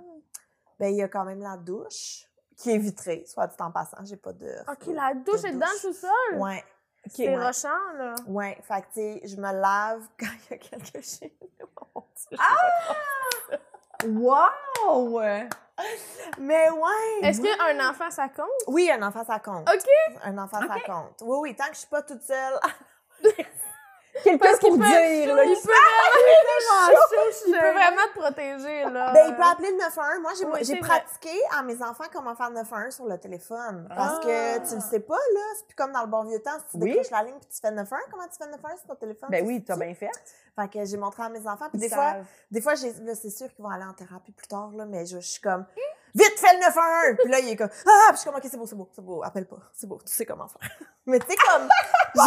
Ben, 0.80 0.88
il 0.88 0.96
y 0.96 1.02
a 1.02 1.08
quand 1.08 1.24
même 1.24 1.40
la 1.40 1.56
douche 1.56 2.26
qui 2.59 2.73
est 2.73 2.79
vitrée, 2.79 3.25
soit 3.27 3.47
dit 3.47 3.57
en 3.61 3.71
passant. 3.71 3.99
J'ai 4.05 4.16
pas 4.16 4.33
de. 4.33 4.53
Ok, 4.68 4.87
la 4.88 5.14
douche 5.14 5.44
est 5.44 5.53
dans 5.53 5.66
le 5.66 5.79
sous-sol? 5.79 6.37
Ouais. 6.37 6.62
C'est 7.07 7.29
ouais. 7.29 7.42
rochant, 7.42 7.92
là. 7.97 8.14
Ouais, 8.27 8.59
fait 8.62 8.83
que, 8.83 8.87
tu 8.87 8.92
sais, 8.94 9.21
je 9.25 9.37
me 9.37 9.53
lave 9.53 10.03
quand 10.21 10.27
il 10.27 10.51
y 10.51 10.55
a 10.55 10.59
quelqu'un 10.59 11.01
chez 11.01 11.33
nous. 11.40 11.49
Dieu, 12.31 12.38
Wow! 14.07 15.21
Mais 16.38 16.71
ouais! 16.71 17.21
Est-ce 17.23 17.40
qu'un 17.40 17.90
enfant, 17.90 18.11
ça 18.11 18.29
compte? 18.29 18.47
Oui, 18.66 18.90
un 18.90 19.03
enfant, 19.03 19.25
ça 19.25 19.38
compte. 19.38 19.68
OK. 19.68 19.88
Un 20.25 20.38
enfant, 20.38 20.61
ça 20.61 20.81
compte. 20.85 21.23
Oui, 21.23 21.38
oui, 21.40 21.57
tant 21.57 21.66
que 21.66 21.75
je 21.75 21.79
suis 21.79 21.88
pas 21.88 22.03
toute 22.03 22.23
seule. 22.23 22.59
Quelqu'un 24.24 24.57
pour 24.61 24.70
peut 24.70 24.76
dire, 24.85 25.35
là, 25.35 25.44
il 25.44 25.54
peut 25.62 25.72
Il 27.46 27.52
peut 27.52 27.59
vraiment 27.72 28.02
te 28.14 28.18
protéger, 28.18 28.85
là. 28.90 29.12
Ben, 29.12 29.26
il 29.28 29.37
peut 29.37 29.42
appeler 29.42 29.70
le 29.70 29.76
911. 29.78 30.20
Moi, 30.20 30.31
j'ai 30.62 30.74
Oui, 30.74 30.81
pratiqué 30.81 31.31
à 31.57 31.62
mes 31.62 31.83
enfants 31.83 32.04
comment 32.12 32.35
faire 32.35 32.48
le 32.50 32.57
911 32.57 32.94
sur 32.94 33.07
le 33.07 33.18
téléphone. 33.18 33.87
Parce 33.94 34.18
Ah. 34.18 34.20
que 34.22 34.68
tu 34.68 34.74
le 34.74 34.81
sais 34.81 35.00
pas, 35.00 35.14
là. 35.35 35.40
C'est 35.57 35.66
plus 35.66 35.74
comme 35.76 35.92
dans 35.92 36.02
le 36.02 36.07
bon 36.09 36.24
vieux 36.24 36.40
temps. 36.40 36.59
Si 36.59 36.78
tu 36.78 36.83
Oui. 36.85 36.90
décroches 36.90 37.11
la 37.11 37.22
ligne 37.24 37.38
puis 37.38 37.48
tu 37.48 37.61
fais 37.61 37.70
le 37.70 37.76
911, 37.76 38.04
comment 38.11 38.24
tu 38.28 38.37
fais 38.38 38.44
le 38.46 38.52
911 38.52 38.78
sur 38.78 38.87
ton 38.88 38.94
téléphone? 38.96 39.28
Ben 39.31 39.40
Tu 39.42 39.46
oui, 39.48 39.54
sais-tu? 39.54 39.66
t'as 39.66 39.76
bien 39.76 39.94
fait. 39.94 40.11
Fait 40.57 40.68
que 40.68 40.85
j'ai 40.85 40.96
montré 40.96 41.22
à 41.22 41.28
mes 41.28 41.46
enfants. 41.46 41.68
Puis 41.70 41.78
des 41.81 41.88
fois, 41.88 42.14
des 42.50 42.61
fois, 42.61 42.74
c'est 42.76 43.31
sûr 43.31 43.48
qu'ils 43.54 43.64
vont 43.64 43.70
aller 43.70 43.85
en 43.85 43.92
thérapie 43.94 44.33
plus 44.33 44.48
tard, 44.48 44.70
là, 44.74 44.85
mais 44.87 45.07
je, 45.07 45.20
je 45.20 45.26
suis 45.28 45.40
comme, 45.40 45.64
vite, 46.14 46.35
fais 46.38 46.55
le 46.55 46.61
911! 46.61 47.16
Puis 47.23 47.31
là, 47.31 47.38
il 47.40 47.49
est 47.51 47.57
comme, 47.57 47.71
ah! 47.87 47.90
Puis 48.09 48.12
je 48.16 48.21
suis 48.21 48.31
comme, 48.31 48.38
OK, 48.38 48.47
c'est 48.51 48.57
beau, 48.57 48.66
c'est 48.66 48.77
beau, 48.77 48.88
c'est 48.94 49.05
beau, 49.05 49.23
appelle 49.25 49.47
pas, 49.47 49.57
c'est 49.75 49.87
beau, 49.87 49.99
tu 50.05 50.12
sais 50.12 50.25
comment 50.27 50.49
faire. 50.49 50.71
mais 51.07 51.18
tu 51.21 51.27
sais, 51.31 51.37
comme, 51.37 51.64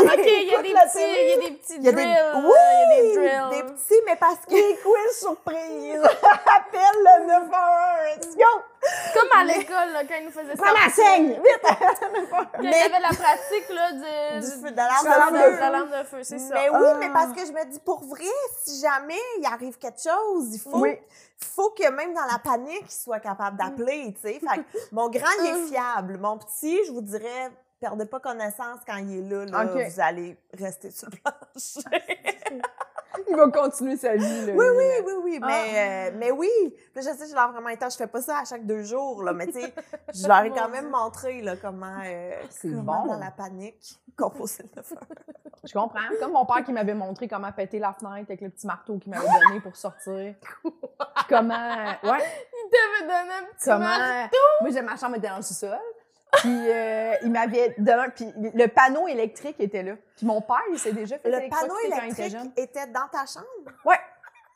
OK, 0.04 0.20
il 0.26 0.48
y 0.48 0.56
a 0.56 0.62
des 0.62 0.74
petits, 0.74 1.00
il 1.00 1.30
y 1.30 1.34
a 1.34 1.50
des 1.50 1.56
petits 1.58 1.80
des- 1.80 1.92
drills. 1.92 2.08
Oui! 2.36 2.52
là, 2.52 2.86
Il 2.86 2.90
y 2.90 2.94
a 2.94 3.02
des 3.02 3.16
drills. 3.16 3.50
Des 3.52 3.64
petits, 3.74 4.02
mais 4.06 4.16
parce 4.16 4.40
que. 4.46 4.52
Des 4.52 4.78
quiz 4.78 5.20
surprises! 5.20 6.02
Appelle 6.46 6.98
le 7.00 7.26
911! 7.28 8.18
Let's 8.18 8.36
go! 8.36 8.62
Comme 9.14 9.40
à 9.40 9.44
l'école, 9.44 9.92
là, 9.94 10.04
quand 10.08 10.16
ils 10.20 10.26
nous 10.26 10.32
faisaient 10.32 10.56
ça. 10.56 10.64
Prends 10.64 10.74
la 10.74 10.90
saigne! 10.92 11.28
Vite! 11.34 11.62
Quand 11.62 12.48
il 12.62 12.70
y 12.70 12.74
avait 12.74 13.00
la 13.00 13.10
pratique, 13.10 13.70
là, 13.70 13.92
de... 13.92 14.40
Du 14.40 14.46
du- 14.46 14.62
feu, 14.64 14.72
de 14.72 14.76
l'alarme 14.76 15.34
de 15.34 15.38
de, 15.38 15.72
lampe 15.72 16.00
de 16.00 16.08
feu, 16.08 16.24
c'est 16.24 16.40
ça. 16.40 16.54
Mais 16.56 16.70
oui, 16.70 16.78
Ah. 16.88 16.96
mais 17.00 17.10
parce 17.12 17.32
que 17.34 17.46
je 17.46 17.52
me 17.52 17.64
dis, 17.66 17.80
pour 17.80 18.04
vrai, 18.06 18.26
si 18.64 18.80
jamais 18.82 19.20
il 19.40 19.46
arrive 19.46 19.78
quelque 19.78 20.02
chose, 20.02 20.54
il 20.56 20.60
faut, 20.60 20.80
Oui. 20.80 20.98
faut 21.56 21.70
que 21.72 21.88
même 21.92 22.14
dans 22.14 22.26
la 22.26 22.40
panique, 22.40 22.86
il 22.86 22.92
soit 22.92 23.20
capable 23.20 23.58
d'appeler, 23.58 23.71
tu 24.14 24.22
sais. 24.22 24.40
Fait 24.40 24.58
que 24.64 24.78
mon 24.92 25.10
grand, 25.10 25.28
il 25.42 25.46
est 25.48 25.66
Mm. 25.66 25.68
fiable. 25.68 26.18
Mon 26.18 26.38
petit, 26.38 26.78
je 26.88 26.92
vous 26.92 27.02
dirais, 27.02 27.52
perdez 27.80 28.06
pas 28.06 28.20
connaissance 28.20 28.80
quand 28.86 28.98
il 28.98 29.18
est 29.18 29.30
là, 29.46 29.46
vous 29.66 30.00
allez 30.00 30.38
rester 30.54 30.92
sur 30.92 31.10
le 31.10 31.18
plancher. 31.18 32.62
Il 33.30 33.36
va 33.36 33.48
continuer 33.50 33.98
sa 33.98 34.16
vie, 34.16 34.46
là. 34.48 34.54
oui, 34.56 34.66
oui, 34.78 34.86
oui, 35.06 35.14
oui, 35.24 35.40
Ah. 35.42 35.48
mais, 35.48 36.10
euh, 36.12 36.16
mais 36.18 36.32
oui. 36.32 36.50
Là, 36.96 37.02
je 37.02 37.10
sais, 37.10 37.28
j'ai 37.28 37.34
l'air 37.34 37.52
vraiment 37.52 37.70
intense, 37.70 37.94
je 37.94 37.98
fais 37.98 38.08
pas 38.08 38.22
ça 38.22 38.40
à 38.40 38.46
chaque 38.46 38.66
deux 38.66 38.84
jours, 38.84 39.24
là, 39.24 39.34
mais 39.34 39.48
tu 39.48 39.54
sais, 39.62 39.74
je 40.14 40.28
leur 40.28 40.42
ai 40.44 40.50
quand 40.56 40.70
même 40.70 40.90
montré, 40.90 41.42
là, 41.42 41.56
comment, 41.56 41.98
euh, 42.06 42.32
C'est 42.50 42.70
bon. 42.70 43.06
dans 43.06 43.20
la 43.20 43.32
panique, 43.32 44.00
composer 44.18 44.64
le 44.76 44.82
feu. 44.84 44.96
Je 45.64 45.74
comprends. 45.74 46.00
Comme 46.20 46.32
mon 46.32 46.46
père 46.46 46.64
qui 46.64 46.72
m'avait 46.74 46.94
montré 46.96 47.28
comment 47.28 47.52
péter 47.52 47.78
la 47.78 47.94
fenêtre 47.94 48.26
avec 48.30 48.42
le 48.42 48.50
petit 48.50 48.66
marteau 48.66 48.98
qu'il 48.98 49.14
m'avait 49.14 49.28
donné 49.48 49.60
pour 49.62 49.76
sortir. 49.76 50.34
Comment. 51.30 51.54
Ouais. 52.04 52.20
Il 52.24 52.70
t'avait 52.72 53.08
donné 53.08 53.34
un 53.34 53.44
petit 53.54 53.66
Comment. 53.66 53.80
marteau. 53.80 54.38
Moi, 54.62 54.70
j'ai 54.72 54.82
ma 54.82 54.96
chambre 54.98 55.18
était 55.18 55.28
dans 55.30 55.36
le 55.38 55.42
sous-sol. 55.44 55.78
Puis 56.34 56.72
euh, 56.72 57.14
il 57.24 57.32
m'avait 57.32 57.76
donné. 57.78 58.04
Puis 58.16 58.26
le 58.36 58.68
panneau 58.68 59.08
électrique 59.08 59.60
était 59.60 59.84
là. 59.84 59.96
Puis 60.16 60.26
mon 60.26 60.42
père, 60.42 60.62
il 60.72 60.80
s'est 60.80 60.94
déjà 60.94 61.18
fait 61.20 61.30
Le 61.30 61.50
panneau 61.50 61.76
électrocuter 61.86 61.90
quand 61.90 62.06
il 62.06 62.12
était 62.12 62.26
électrique 62.28 62.54
était 62.58 62.88
dans 62.88 63.08
ta 63.12 63.26
chambre? 63.26 63.78
Ouais. 63.86 64.00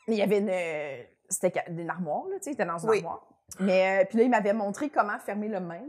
Mais 0.07 0.15
il 0.15 0.19
y 0.19 0.21
avait 0.21 0.39
une. 0.39 1.05
C'était 1.27 1.63
une 1.67 1.89
armoire, 1.89 2.27
là, 2.27 2.37
tu 2.37 2.43
sais, 2.43 2.49
il 2.51 2.53
était 2.53 2.65
dans 2.65 2.77
une 2.77 2.89
Oui. 2.89 2.97
armoire. 2.99 3.27
Mais 3.59 4.03
euh, 4.03 4.05
puis 4.07 4.19
là, 4.19 4.23
il 4.23 4.29
m'avait 4.29 4.53
montré 4.53 4.89
comment 4.89 5.17
fermer 5.19 5.47
le 5.47 5.59
main. 5.59 5.81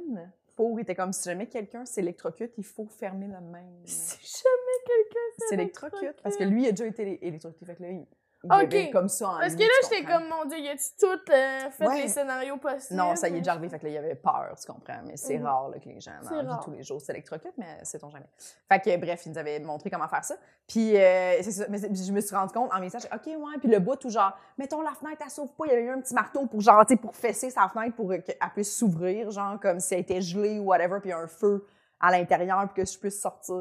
Pour, 0.56 0.78
il 0.78 0.82
était 0.82 0.94
comme 0.94 1.12
si 1.12 1.28
jamais 1.28 1.46
quelqu'un 1.46 1.84
s'électrocute, 1.84 2.52
il 2.56 2.64
faut 2.64 2.86
fermer 2.86 3.26
le 3.26 3.40
main. 3.40 3.66
Si 3.84 4.16
jamais 4.18 4.84
quelqu'un 4.86 5.46
S'électrocute. 5.50 6.22
Parce 6.22 6.36
que 6.36 6.44
lui, 6.44 6.62
il 6.62 6.68
a 6.68 6.70
déjà 6.70 6.86
été 6.86 7.26
électrocuté. 7.26 7.66
Fait 7.66 7.74
que 7.74 7.82
là, 7.82 7.90
il, 7.90 8.06
il 8.46 8.64
Ok. 8.66 8.74
avait 8.74 8.90
comme 8.90 9.08
ça 9.08 9.28
en 9.28 9.38
Parce 9.38 9.54
que 9.54 9.60
là, 9.60 9.68
j'étais 9.82 10.04
comme, 10.04 10.28
mon 10.28 10.44
Dieu, 10.46 10.58
y 10.58 10.68
a-tu 10.68 10.84
tout 10.98 11.06
euh, 11.32 11.70
fait 11.70 11.86
Ouais. 11.86 12.02
les 12.02 12.08
scénarios 12.08 12.56
possibles? 12.56 12.98
Non, 12.98 13.14
ça 13.16 13.28
y 13.28 13.34
est 13.34 13.38
déjà 13.38 13.52
arrivé. 13.52 13.68
Fait 13.68 13.78
que 13.78 13.84
là, 13.86 13.90
il 13.90 13.96
avait 13.98 14.14
peur, 14.14 14.54
tu 14.60 14.70
comprends. 14.70 15.00
Mais 15.04 15.16
c'est 15.16 15.38
Mhm. 15.38 15.44
rare 15.46 15.68
là, 15.68 15.78
que 15.78 15.88
les 15.88 16.00
gens, 16.00 16.12
vie, 16.22 16.46
rare. 16.46 16.60
tous 16.64 16.70
les 16.70 16.82
jours, 16.82 17.00
s'électrocutent, 17.00 17.56
mais 17.58 17.78
c'est 17.82 18.02
on 18.04 18.10
jamais. 18.10 18.26
Fait 18.68 18.80
que, 18.80 18.96
bref, 18.96 19.26
il 19.26 19.32
nous 19.32 19.38
avait 19.38 19.58
montré 19.60 19.90
comment 19.90 20.08
faire 20.08 20.24
ça. 20.24 20.36
Puis, 20.66 20.96
euh, 20.96 21.42
c'est 21.42 21.52
ça. 21.52 21.66
Mais 21.68 21.78
je 21.78 22.12
me 22.12 22.20
suis 22.20 22.34
rendu 22.34 22.52
compte 22.52 22.70
en 22.74 22.80
message, 22.80 23.06
OK, 23.14 23.26
ouais. 23.26 23.58
Puis 23.60 23.68
le 23.68 23.78
bout, 23.78 23.96
tout 23.96 24.10
genre, 24.10 24.36
mettons 24.58 24.80
la 24.82 24.92
fenêtre, 24.92 25.22
elle 25.24 25.30
s'ouvre 25.30 25.52
pas. 25.54 25.64
Il 25.66 25.70
y 25.70 25.72
avait 25.72 25.82
eu 25.84 25.90
un 25.90 26.00
petit 26.00 26.14
marteau 26.14 26.46
pour, 26.46 26.60
genre, 26.60 26.84
pour 27.00 27.14
fesser 27.16 27.50
sa 27.50 27.68
fenêtre 27.68 27.94
pour 27.96 28.08
qu'elle 28.10 28.22
puisse 28.54 28.76
s'ouvrir, 28.76 29.30
genre, 29.30 29.58
comme 29.60 29.80
si 29.80 29.94
elle 29.94 30.00
était 30.00 30.20
gelée 30.20 30.58
ou 30.58 30.64
whatever. 30.64 31.00
Puis 31.00 31.08
il 31.08 31.12
y 31.12 31.14
a 31.14 31.18
un 31.18 31.26
feu 31.28 31.66
à 32.00 32.10
l'intérieur, 32.10 32.68
puis 32.72 32.82
que 32.84 32.90
je 32.90 32.98
puisse 32.98 33.20
sortir. 33.20 33.56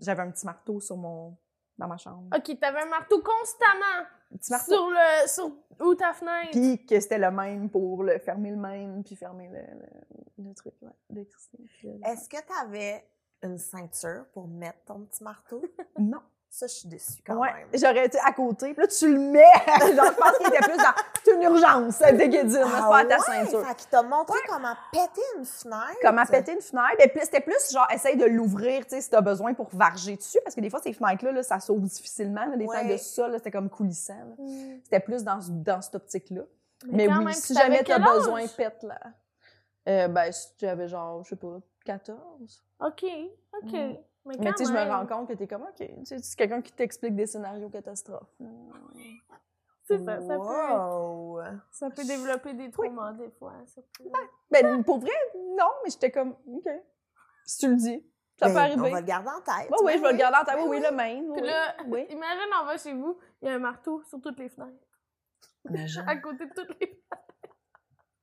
J'avais 0.00 0.22
un 0.22 0.30
petit 0.30 0.44
marteau 0.44 0.78
sur 0.80 0.96
mon. 0.96 1.34
Dans 1.78 1.88
ma 1.88 1.96
chambre. 1.96 2.24
Ok, 2.36 2.58
t'avais 2.60 2.80
un 2.82 2.86
marteau 2.86 3.22
constamment 3.22 4.06
Un 4.32 4.36
petit 4.36 4.52
marteau. 4.52 4.72
sur 4.72 4.90
le. 4.90 5.28
sur 5.28 5.52
où 5.86 5.94
ta 5.94 6.12
fenêtre? 6.12 6.50
Puis 6.52 6.84
que 6.86 7.00
c'était 7.00 7.18
le 7.18 7.30
même 7.30 7.68
pour 7.70 8.02
le 8.04 8.18
fermer 8.18 8.50
le 8.50 8.56
même, 8.56 9.02
puis 9.02 9.16
fermer 9.16 9.48
le, 9.48 9.60
le, 9.60 10.48
le 10.48 10.54
truc, 10.54 10.74
ouais, 10.82 10.90
d'électricité. 11.10 11.58
Puis, 11.66 11.88
Est-ce 12.04 12.28
que 12.28 12.36
tu 12.36 12.52
avais 12.60 13.04
une 13.42 13.58
ceinture 13.58 14.26
pour 14.32 14.46
mettre 14.46 14.84
ton 14.86 15.00
petit 15.04 15.24
marteau? 15.24 15.62
Non. 15.98 16.20
Ça, 16.54 16.66
je 16.66 16.72
suis 16.74 16.88
déçue 16.88 17.22
quand 17.26 17.36
Ouais, 17.36 17.50
même. 17.50 17.66
j'aurais 17.72 18.04
été 18.04 18.18
à 18.22 18.30
côté. 18.30 18.74
Puis 18.74 18.82
là, 18.82 18.86
tu 18.86 19.10
le 19.10 19.18
mets. 19.18 19.40
Genre, 19.96 20.04
je 20.06 20.16
pense 20.18 20.36
qu'il 20.36 20.46
était 20.48 20.58
plus 20.58 20.76
dans. 20.76 20.92
C'est 21.24 21.32
une 21.32 21.42
urgence, 21.44 21.94
ça 21.94 22.12
déguédine, 22.12 22.60
Ah 22.66 22.90
faire 22.90 23.08
ta 23.08 23.16
ouais? 23.16 23.44
ceinture. 23.44 23.66
Fait 23.66 23.74
qu'il 23.74 23.88
t'a 23.88 24.02
montré 24.02 24.38
comment 24.46 24.74
péter 24.92 25.22
une 25.38 25.46
fenêtre. 25.46 25.96
Comment 26.02 26.26
péter 26.26 26.52
une 26.52 26.60
fenêtre. 26.60 26.96
Et 27.02 27.08
puis, 27.08 27.20
c'était 27.22 27.40
plus 27.40 27.72
genre, 27.72 27.86
essaye 27.90 28.18
de 28.18 28.26
l'ouvrir, 28.26 28.82
tu 28.84 28.90
sais, 28.90 29.00
si 29.00 29.08
t'as 29.08 29.22
besoin 29.22 29.54
pour 29.54 29.70
varger 29.74 30.14
dessus. 30.16 30.40
Parce 30.44 30.54
que 30.54 30.60
des 30.60 30.68
fois, 30.68 30.80
ces 30.82 30.92
fenêtres-là, 30.92 31.32
là, 31.32 31.42
ça 31.42 31.58
s'ouvre 31.58 31.80
difficilement. 31.80 32.44
là, 32.44 32.54
des 32.54 32.66
fenêtres 32.66 32.86
de 32.86 33.32
là, 33.32 33.38
c'était 33.38 33.50
comme 33.50 33.70
coulissant. 33.70 34.12
Hmm. 34.36 34.76
C'était 34.84 35.00
plus 35.00 35.24
dans, 35.24 35.38
dans 35.48 35.80
cette 35.80 35.94
optique-là. 35.94 36.42
Mais, 36.86 37.08
oui, 37.08 37.24
même, 37.24 37.32
si 37.32 37.54
jamais 37.54 37.82
t'as 37.82 37.98
besoin, 37.98 38.46
pète 38.46 38.82
là. 38.82 39.00
Euh, 39.88 40.08
ben, 40.08 40.30
si 40.30 40.54
tu 40.58 40.66
avais 40.66 40.86
genre, 40.86 41.24
je 41.24 41.30
sais 41.30 41.36
pas, 41.36 41.60
14. 41.86 42.64
Ok, 42.80 43.04
ok. 43.54 43.72
Mm. 43.72 43.96
Mais, 44.24 44.36
tu 44.36 44.44
sais, 44.56 44.64
je 44.66 44.72
me 44.72 44.90
rends 44.90 45.06
compte 45.06 45.28
que 45.28 45.32
t'es 45.34 45.48
comme, 45.48 45.62
OK, 45.62 45.76
tu 45.76 46.04
sais, 46.04 46.18
c'est 46.18 46.36
quelqu'un 46.36 46.62
qui 46.62 46.72
t'explique 46.72 47.14
des 47.16 47.26
scénarios 47.26 47.68
catastrophes. 47.68 48.32
C'est 49.84 49.98
ça, 49.98 50.20
ça 50.20 50.34
peut, 50.34 50.40
Wow! 50.40 51.40
ça 51.72 51.90
peut 51.90 52.04
développer 52.04 52.54
des 52.54 52.70
traumas 52.70 53.12
des 53.14 53.30
fois. 53.30 53.54
Ça 53.66 53.82
peut... 53.98 54.08
Ben, 54.50 54.82
pour 54.84 55.00
vrai, 55.00 55.10
non, 55.34 55.70
mais 55.82 55.90
j'étais 55.90 56.12
comme, 56.12 56.36
OK. 56.46 56.68
Si 57.44 57.58
tu 57.58 57.68
le 57.68 57.76
dis, 57.76 58.06
ça 58.36 58.46
Ben, 58.46 58.52
peut 58.54 58.60
arriver. 58.60 58.88
On 58.88 58.92
va 58.92 59.00
le 59.00 59.06
garder 59.06 59.28
en 59.28 59.40
tête. 59.40 59.68
Oui, 59.70 59.78
oui, 59.84 59.92
je 59.96 60.02
vais 60.02 60.12
le 60.12 60.18
garder 60.18 60.38
en 60.40 60.44
tête. 60.44 60.54
Oui, 60.62 60.68
oui, 60.68 60.80
Ben 60.80 60.90
le 60.90 60.96
même. 60.96 61.32
Puis 61.32 61.42
oui. 61.42 61.48
là, 61.48 61.74
oui. 61.86 62.06
imagine, 62.10 62.50
on 62.60 62.64
va 62.64 62.78
chez 62.78 62.92
vous, 62.94 63.18
il 63.40 63.48
y 63.48 63.50
a 63.50 63.54
un 63.54 63.58
marteau 63.58 64.02
sur 64.04 64.20
toutes 64.20 64.38
les 64.38 64.48
fenêtres. 64.48 64.86
Imagine. 65.68 66.04
À 66.08 66.16
côté 66.16 66.46
de 66.46 66.52
toutes 66.54 66.80
les 66.80 66.86
fenêtres. 66.86 67.21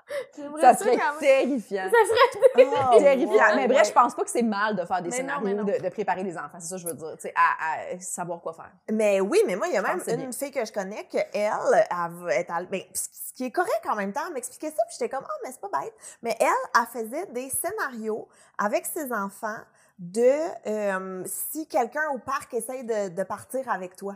Ça 0.62 0.74
serait 0.76 0.98
terrifiant. 1.20 1.90
Ça 1.90 1.98
serait 2.08 2.66
Oh, 2.92 2.98
Terrifiant. 3.00 3.32
ouais, 3.34 3.56
Mais 3.56 3.68
bref, 3.68 3.88
je 3.88 3.94
pense 3.94 4.16
pas 4.16 4.24
que 4.24 4.30
c'est 4.30 4.42
mal 4.44 4.76
de 4.76 4.86
faire 4.86 5.02
des 5.02 5.10
Mais 5.10 5.16
scénarios, 5.16 5.56
non. 5.56 5.64
de, 5.64 5.74
de 5.82 5.90
préparer 5.90 6.24
des 6.24 6.38
enfants. 6.38 6.58
C'est 6.60 6.68
ça 6.68 6.76
que 6.76 6.82
je 6.82 6.88
veux 6.88 6.94
dire. 6.94 7.12
Tu 7.16 7.22
sais, 7.28 7.34
à, 7.36 7.94
à 7.96 8.00
savoir 8.00 8.42
quoi 8.42 8.54
faire. 8.54 8.72
Mais 8.92 9.22
oui, 9.22 9.42
mais 9.46 9.56
moi, 9.56 9.68
il 9.68 9.74
y 9.74 9.78
a 9.78 9.82
même 9.82 10.02
une 10.08 10.16
bien. 10.16 10.32
fille 10.32 10.52
que 10.52 10.66
je 10.66 10.72
connais 10.74 11.04
que 11.06 11.18
elle, 11.34 11.52
elle 11.74 11.86
à- 11.90 12.64
ben, 12.64 12.82
ce 12.94 13.34
qui 13.34 13.46
est 13.46 13.52
correct 13.52 13.82
en 13.90 13.96
même 13.96 14.12
temps, 14.12 14.22
elle 14.28 14.34
m'expliquait 14.34 14.70
ça, 14.72 14.84
puis 14.88 14.96
j'étais 15.00 15.10
comme, 15.10 15.26
oh, 15.28 15.40
mais 15.44 15.52
c'est 15.52 15.62
pas 15.62 15.80
bête. 15.82 15.94
Mais 16.24 16.36
elle, 16.40 16.48
elle 16.76 16.88
faisait 17.04 17.26
des 17.28 17.50
scénarios 17.50 18.28
avec 18.58 18.86
ses 18.86 19.12
enfants 19.14 19.60
de 19.98 20.68
euh, 20.68 21.24
si 21.26 21.68
quelqu'un 21.68 22.10
au 22.14 22.20
parc 22.20 22.54
essaye 22.54 22.84
de, 22.84 23.10
de 23.10 23.24
partir 23.24 23.70
avec 23.70 23.96
toi. 23.96 24.16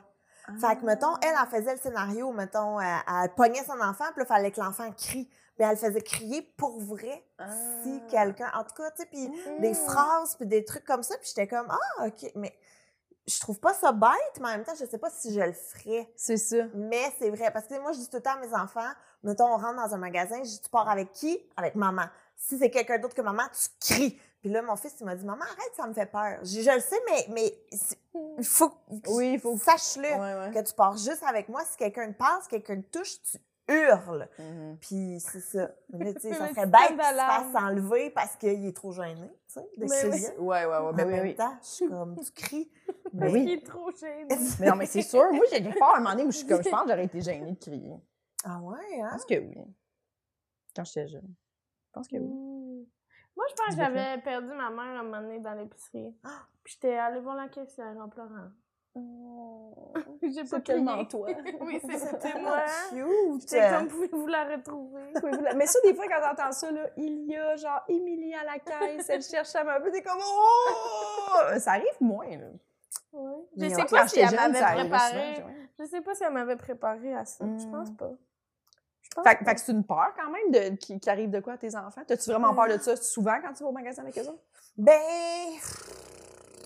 Fait 0.60 0.76
que, 0.78 0.86
mettons, 0.86 1.16
elle, 1.22 1.34
elle 1.42 1.58
faisait 1.60 1.74
le 1.74 1.80
scénario, 1.80 2.32
mettons, 2.34 2.78
elle, 2.80 2.88
elle 3.08 3.30
pognait 3.34 3.64
son 3.64 3.80
enfant, 3.80 4.04
puis 4.12 4.20
là, 4.20 4.24
il 4.24 4.26
fallait 4.26 4.52
que 4.52 4.60
l'enfant 4.60 4.92
crie. 4.92 5.30
Mais 5.60 5.66
elle 5.66 5.78
faisait 5.78 6.02
crier 6.02 6.42
pour 6.58 6.80
vrai 6.80 7.24
si 7.84 8.02
Ah. 8.04 8.10
quelqu'un... 8.10 8.52
En 8.56 8.64
tout 8.64 8.74
cas, 8.76 8.90
tu 8.92 9.04
sais, 9.04 9.06
puis 9.08 9.30
des 9.60 9.72
Mm. 9.72 9.76
phrases, 9.76 10.36
puis 10.36 10.48
des 10.48 10.66
trucs 10.66 10.84
comme 10.86 11.04
ça, 11.04 11.16
puis 11.18 11.28
j'étais 11.30 11.48
comme, 11.48 11.68
ah, 11.70 12.08
OK, 12.08 12.32
mais 12.36 12.58
je 13.28 13.40
trouve 13.40 13.60
pas 13.60 13.74
ça 13.74 13.92
bête, 13.92 14.40
mais 14.42 14.48
en 14.48 14.52
même 14.52 14.64
temps, 14.64 14.74
je 14.78 14.86
sais 14.86 14.98
pas 14.98 15.10
si 15.10 15.34
je 15.34 15.40
le 15.40 15.54
ferais. 15.54 16.12
C'est 16.16 16.38
ça. 16.38 16.58
Mais 16.74 17.04
c'est 17.20 17.30
vrai, 17.30 17.52
parce 17.52 17.68
que 17.68 17.80
moi, 17.80 17.92
je 17.94 18.00
dis 18.00 18.10
tout 18.10 18.18
le 18.18 18.24
temps 18.24 18.34
à 18.34 18.40
mes 18.46 18.54
enfants, 18.54 18.92
mettons, 19.24 19.46
on 19.48 19.58
rentre 19.58 19.76
dans 19.78 19.94
un 19.94 19.98
magasin, 19.98 20.38
je 20.40 20.50
dis, 20.50 20.62
tu 20.62 20.70
pars 20.70 20.90
avec 20.90 21.12
qui? 21.14 21.40
Avec 21.56 21.76
maman. 21.76 22.06
Si 22.36 22.58
c'est 22.58 22.70
quelqu'un 22.72 22.98
d'autre 23.00 23.16
que 23.16 23.22
maman, 23.22 23.44
tu 23.54 23.70
cries. 23.94 24.20
Puis 24.42 24.50
là, 24.52 24.62
mon 24.62 24.76
fils, 24.76 24.94
il 25.00 25.06
m'a 25.06 25.16
dit, 25.16 25.24
maman, 25.24 25.44
arrête, 25.46 25.72
ça 25.78 25.88
me 25.88 25.94
fait 25.94 26.06
peur. 26.08 26.40
Je, 26.42 26.60
je 26.62 26.72
le 26.72 26.82
sais, 26.82 27.00
mais, 27.06 27.28
mais 27.30 27.58
il 28.40 28.44
faut, 28.46 28.74
Oui, 29.08 29.34
il 29.36 29.40
faut. 29.40 29.56
sache-le, 29.56 30.04
Ouais, 30.10 30.48
ouais. 30.48 30.52
que 30.54 30.68
tu 30.68 30.74
pars 30.74 30.98
juste 30.98 31.24
avec 31.26 31.48
moi. 31.48 31.62
Si 31.64 31.78
quelqu'un 31.78 32.12
te 32.12 32.18
passe, 32.18 32.48
quelqu'un 32.50 32.82
te 32.82 32.98
touche, 33.00 33.22
tu 33.22 33.38
hurles. 33.68 34.28
Mhm. 34.40 34.78
Puis 34.80 35.20
c'est 35.20 35.40
ça. 35.40 35.72
Mais 35.92 36.06
là, 36.06 36.14
tu 36.14 36.22
sais, 36.22 36.34
ça 36.34 36.48
serait 36.54 36.66
bête 36.68 36.88
qu'il 36.90 36.98
se 36.98 37.16
fasse 37.16 37.56
enlever 37.56 38.10
parce 38.12 38.36
qu'il 38.36 38.66
est 38.66 38.76
trop 38.76 38.92
gêné, 38.92 39.28
tu 39.48 39.54
sais, 39.54 39.62
de 39.78 39.86
Mais 39.90 40.04
oui. 40.06 40.10
crier. 40.10 40.38
Ouais, 40.40 40.66
ouais, 40.66 40.66
ouais. 40.66 40.76
En 40.76 40.94
oui, 40.94 41.06
même 41.06 41.24
oui. 41.24 41.36
temps, 41.36 41.58
je 41.62 41.68
suis 41.68 41.88
comme, 41.88 42.18
tu 42.20 42.32
cries. 42.32 42.72
Ben 43.14 43.28
Il 43.30 43.34
oui. 43.34 43.52
est 43.54 43.66
trop 43.66 43.92
gêné. 43.92 44.26
Mais 44.60 44.66
non, 44.70 44.76
mais 44.76 44.86
c'est 44.88 45.04
sûr. 45.04 45.32
Moi, 45.32 45.46
j'ai 45.52 45.62
peur 45.62 45.94
à 45.94 45.98
un 45.98 46.00
moment 46.00 46.12
donné 46.12 46.24
où 46.24 46.32
je 46.32 46.38
suis 46.38 46.48
comme, 46.48 46.64
je 46.64 46.70
pense 46.70 46.84
que 46.84 46.90
j'aurais 46.90 47.06
été 47.06 47.22
gênée 47.22 47.52
de 47.52 47.60
crier. 47.60 47.96
Ah 48.44 48.60
ouais, 48.60 48.78
Je 48.98 49.02
hein? 49.02 49.10
pense 49.12 49.26
que 49.26 49.36
oui. 49.36 49.56
Quand 50.76 50.84
j'étais 50.84 51.08
jeune. 51.08 51.28
Je 51.86 51.92
pense 51.94 52.08
que 52.08 52.16
oui. 52.16 52.28
Hmm. 52.28 52.84
Moi, 53.36 53.46
je 53.50 53.56
pense 53.56 53.76
que 53.76 53.82
j'avais 53.82 54.22
perdu 54.22 54.48
ma 54.48 54.70
mère 54.70 55.00
un 55.00 55.04
moment 55.04 55.22
donné 55.22 55.40
dans 55.40 55.54
l'épicerie. 55.54 56.16
Puis 56.64 56.74
j'étais 56.74 56.96
allée 56.98 57.20
voir 57.20 57.36
la 57.36 57.48
caissière 57.50 57.96
en 57.98 58.10
pleurant. 58.10 58.50
J'ai 60.22 60.42
pas 60.42 60.46
C'est 60.48 60.64
tellement 60.64 61.04
toi. 61.06 61.28
oui, 61.62 61.80
c'est- 61.86 61.98
c'était 61.98 62.40
moi. 62.40 62.64
Cute! 62.90 63.42
J'étais 63.42 63.70
comme, 63.70 63.88
pouvez-vous 63.88 64.28
la 64.28 64.46
retrouver? 64.46 65.02
Mais 65.56 65.66
ça, 65.66 65.80
des 65.84 65.94
fois, 65.94 66.06
quand 66.08 66.22
t'entends 66.22 66.52
ça, 66.52 66.72
là, 66.72 66.88
il 66.98 67.26
y 67.30 67.36
a 67.36 67.56
genre 67.56 67.82
Émilie 67.90 68.34
à 68.36 68.44
la 68.44 68.60
caisse, 68.60 69.10
elle 69.10 69.22
cherche 69.22 69.54
à 69.56 69.64
m'appeler, 69.64 69.92
t'es 69.92 70.02
comme 70.02 70.20
Oh! 70.24 71.60
Ça 71.60 71.72
arrive 71.72 71.86
moins, 72.02 72.30
là. 72.30 72.48
Ouais. 73.12 73.32
Je 73.58 73.62
Mais 73.62 73.70
sais 73.70 73.86
pas 73.86 74.08
si 74.08 74.20
jeune, 74.22 74.30
préparé. 74.54 74.84
souvent, 74.84 75.48
ouais. 75.48 75.68
Je 75.80 75.86
sais 75.86 76.02
pas 76.02 76.16
si 76.16 76.24
elle 76.24 76.34
m'avait 76.34 76.56
préparé 76.56 77.14
à 77.16 77.26
ça. 77.26 77.46
Je 77.46 77.66
pense 77.68 77.92
pas. 77.92 78.12
Je 79.02 79.10
pense 79.16 79.24
Fait, 79.28 79.36
que- 79.36 79.44
pas. 79.44 79.50
fait 79.52 79.56
que 79.56 79.62
c'est 79.62 79.72
une 79.72 79.84
peur 79.84 80.14
quand 80.18 80.32
même 80.32 80.52
de, 80.72 80.76
qui, 80.78 81.00
qui 81.00 81.10
arrive 81.10 81.30
de 81.30 81.40
quoi 81.40 81.54
à 81.54 81.58
tes 81.58 81.76
enfants? 81.76 82.02
T'as-tu 82.08 82.32
vraiment 82.32 82.56
peur 82.56 82.68
de 82.70 82.78
ça 82.82 82.96
souvent 82.96 83.36
quand 83.42 83.54
tu 83.54 83.64
vas 83.64 83.70
au 83.70 83.74
magasin 83.74 84.02
avec 84.04 84.18
eux 84.18 84.22
autres? 84.28 84.42
Ben, 84.78 85.00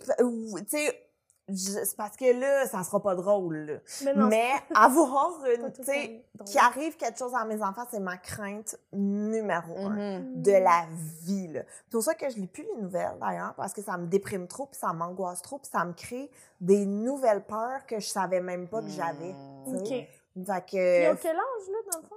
tu 0.05 0.63
sais, 0.67 1.06
c'est 1.55 1.95
parce 1.95 2.15
que 2.17 2.37
là, 2.39 2.65
ça 2.67 2.83
sera 2.83 3.01
pas 3.01 3.15
drôle, 3.15 3.55
là. 3.57 3.73
Mais 4.03 4.13
non, 4.13 4.27
Mais 4.27 4.49
avoir 4.75 5.45
une, 5.55 5.71
tu 5.71 5.83
sais, 5.83 6.23
qu'il 6.45 6.59
arrive 6.59 6.97
quelque 6.97 7.17
chose 7.17 7.33
à 7.33 7.45
mes 7.45 7.61
enfants, 7.63 7.85
c'est 7.89 7.99
ma 7.99 8.17
crainte 8.17 8.77
numéro 8.91 9.77
un 9.77 9.95
Mm-hmm. 10.19 10.41
de 10.41 10.51
la 10.51 10.85
vie, 11.23 11.47
là. 11.47 11.61
C'est 11.85 11.91
pour 11.91 12.03
ça 12.03 12.15
que 12.15 12.29
je 12.29 12.35
lis 12.35 12.47
plus 12.47 12.63
les 12.75 12.81
nouvelles, 12.81 13.17
d'ailleurs, 13.19 13.53
parce 13.55 13.73
que 13.73 13.81
ça 13.81 13.97
me 13.97 14.07
déprime 14.07 14.47
trop, 14.47 14.65
puis 14.65 14.77
ça 14.79 14.91
m'angoisse 14.93 15.41
trop, 15.41 15.57
puis 15.57 15.69
ça 15.71 15.85
me 15.85 15.93
crée 15.93 16.29
des 16.59 16.85
nouvelles 16.85 17.43
peurs 17.43 17.85
que 17.85 17.99
je 17.99 18.07
savais 18.07 18.41
même 18.41 18.67
pas 18.67 18.81
que 18.81 18.89
j'avais. 18.89 19.33
tu 19.67 19.75
OK. 19.75 20.07
Puis 20.35 20.45
Fait 20.45 20.63
ils 20.73 21.09
ont 21.09 21.15
que, 21.15 21.21
quel 21.21 21.35
âge, 21.35 21.67
là, 21.71 21.77
dans 21.91 21.99
le 21.99 22.05
fond? 22.05 22.15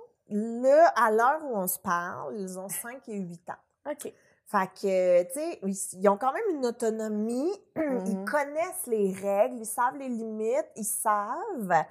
là, 0.62 0.88
à 0.96 1.10
l'heure 1.10 1.40
où 1.44 1.56
on 1.56 1.66
se 1.66 1.78
parle, 1.78 2.36
ils 2.38 2.58
ont 2.58 2.68
5 2.68 3.08
et 3.08 3.18
8 3.18 3.50
ans. 3.50 3.90
OK. 3.90 4.12
Fait 4.50 4.66
que, 4.74 5.22
tu 5.24 5.32
sais, 5.34 5.58
ils, 5.62 6.00
ils 6.00 6.08
ont 6.08 6.16
quand 6.16 6.32
même 6.32 6.56
une 6.56 6.66
autonomie. 6.66 7.52
Ils 7.76 8.16
Mhm. 8.18 8.24
connaissent 8.24 8.86
les 8.86 9.12
règles, 9.12 9.58
ils 9.60 9.64
savent 9.66 9.96
les 9.96 10.08
limites, 10.08 10.66
ils 10.76 10.84
savent. 10.84 11.84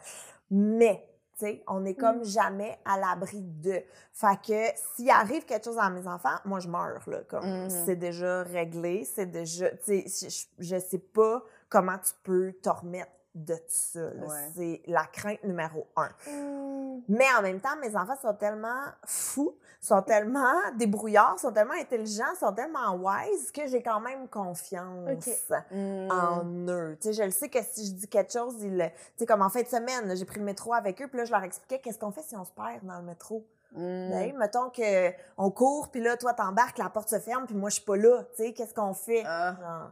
Mais, 0.52 1.08
tu 1.38 1.45
sais, 1.45 1.63
on 1.67 1.86
est 1.86 1.93
comme 1.95 2.24
jamais 2.26 2.78
à 2.86 2.98
l'abri 3.00 3.41
de. 3.41 3.82
Fait 4.12 4.38
que, 4.45 4.78
s'il 4.95 5.10
arrive 5.10 5.45
quelque 5.45 5.65
chose 5.65 5.78
à 5.78 5.89
mes 5.89 6.06
enfants, 6.08 6.36
moi, 6.45 6.60
je 6.60 6.67
meurs, 6.67 7.04
là. 7.08 7.19
Comme, 7.30 7.45
Mhm. 7.45 7.69
c'est 7.69 7.95
déjà 7.95 8.43
réglé, 8.43 9.06
c'est 9.06 9.26
déjà. 9.28 9.69
Tu 9.78 10.08
sais, 10.10 10.30
je, 10.60 10.63
je 10.76 10.80
sais 10.80 11.00
pas 11.00 11.41
comment 11.69 11.98
tu 11.98 12.13
peux 12.24 12.52
te 12.62 12.69
remettre 12.69 13.12
de 13.45 13.56
ça. 13.67 13.99
Ouais. 13.99 14.52
C'est 14.56 14.82
la 14.88 15.06
crainte 15.06 15.43
numéro 15.43 15.88
un. 15.95 16.10
Hmm. 16.30 17.02
Mais 17.08 17.25
en 17.38 17.41
même 17.41 17.60
temps, 17.60 17.75
mes 17.82 17.95
enfants 17.95 18.17
sont 18.21 18.34
tellement 18.34 18.84
fous, 19.06 19.56
sont 19.80 20.02
tellement 20.02 20.54
débrouillards, 20.78 21.39
sont 21.39 21.52
tellement 21.52 21.73
intelligents, 21.73 22.36
sont 22.39 22.54
tellement 22.54 22.93
wise 22.95 23.52
que 23.52 23.67
j'ai 23.67 23.82
quand 23.82 23.99
même 24.02 24.28
confiance 24.28 25.10
Ok. 25.10 25.34
Mm. 25.71 26.12
en 26.12 26.43
eux. 26.69 26.97
Tu 27.02 27.08
sais, 27.08 27.13
je 27.13 27.23
le 27.23 27.32
sais 27.32 27.49
que 27.49 27.60
si 27.63 27.88
je 27.88 27.93
dis 27.93 28.08
quelque 28.08 28.34
chose, 28.34 28.56
ils 28.62 28.78
le- 28.78 28.89
tu 28.89 28.93
sais, 29.17 29.25
comme 29.25 29.41
en 29.41 29.49
fin 29.49 29.62
de 29.62 29.67
semaine, 29.67 30.15
j'ai 30.15 30.25
pris 30.25 30.39
le 30.39 30.45
métro 30.45 30.73
avec 30.73 31.02
eux, 31.02 31.08
puis 31.08 31.17
là, 31.17 31.25
je 31.25 31.32
leur 31.32 31.43
expliquais 31.43 31.80
qu'est-ce 31.80 31.97
qu'on 31.99 32.12
fait 32.12 32.23
si 32.23 32.36
on 32.36 32.43
se 32.45 32.52
perd 32.52 32.84
dans 32.84 32.97
le 32.97 33.04
métro. 33.06 33.45
Hey, 33.78 34.34
mettons 34.34 34.71
que 34.71 35.12
on 35.38 35.52
court, 35.52 35.89
puis 35.91 36.02
là, 36.02 36.17
toi, 36.17 36.34
t'embarques, 36.34 36.80
la 36.80 36.89
porte 36.89 37.08
se 37.10 37.19
ferme, 37.19 37.45
puis 37.45 37.56
moi, 37.56 37.69
je 37.69 37.75
suis 37.75 37.86
pas 37.86 37.95
là. 37.97 38.23
Tu 38.36 38.43
sais, 38.43 38.54
qu'est-ce 38.54 38.73
qu'on 38.73 38.95
fait? 38.95 39.23
Ah. 39.25 39.56
Genre. 39.60 39.91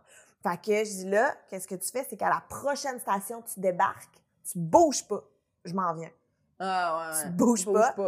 Fait 0.49 0.57
que 0.57 0.85
je 0.85 0.91
dis 0.91 1.09
là, 1.09 1.33
qu'est-ce 1.49 1.67
que 1.67 1.75
tu 1.75 1.89
fais? 1.91 2.05
C'est 2.09 2.17
qu'à 2.17 2.29
la 2.29 2.41
prochaine 2.47 2.99
station, 2.99 3.41
tu 3.41 3.59
débarques, 3.59 4.21
tu 4.49 4.57
bouges 4.59 5.05
pas. 5.07 5.21
Je 5.65 5.73
m'en 5.73 5.93
viens. 5.93 6.09
Ah, 6.59 7.11
ouais, 7.13 7.21
Tu 7.23 7.29
bouges 7.29 7.65
pas. 7.65 7.93
Tu 7.93 8.03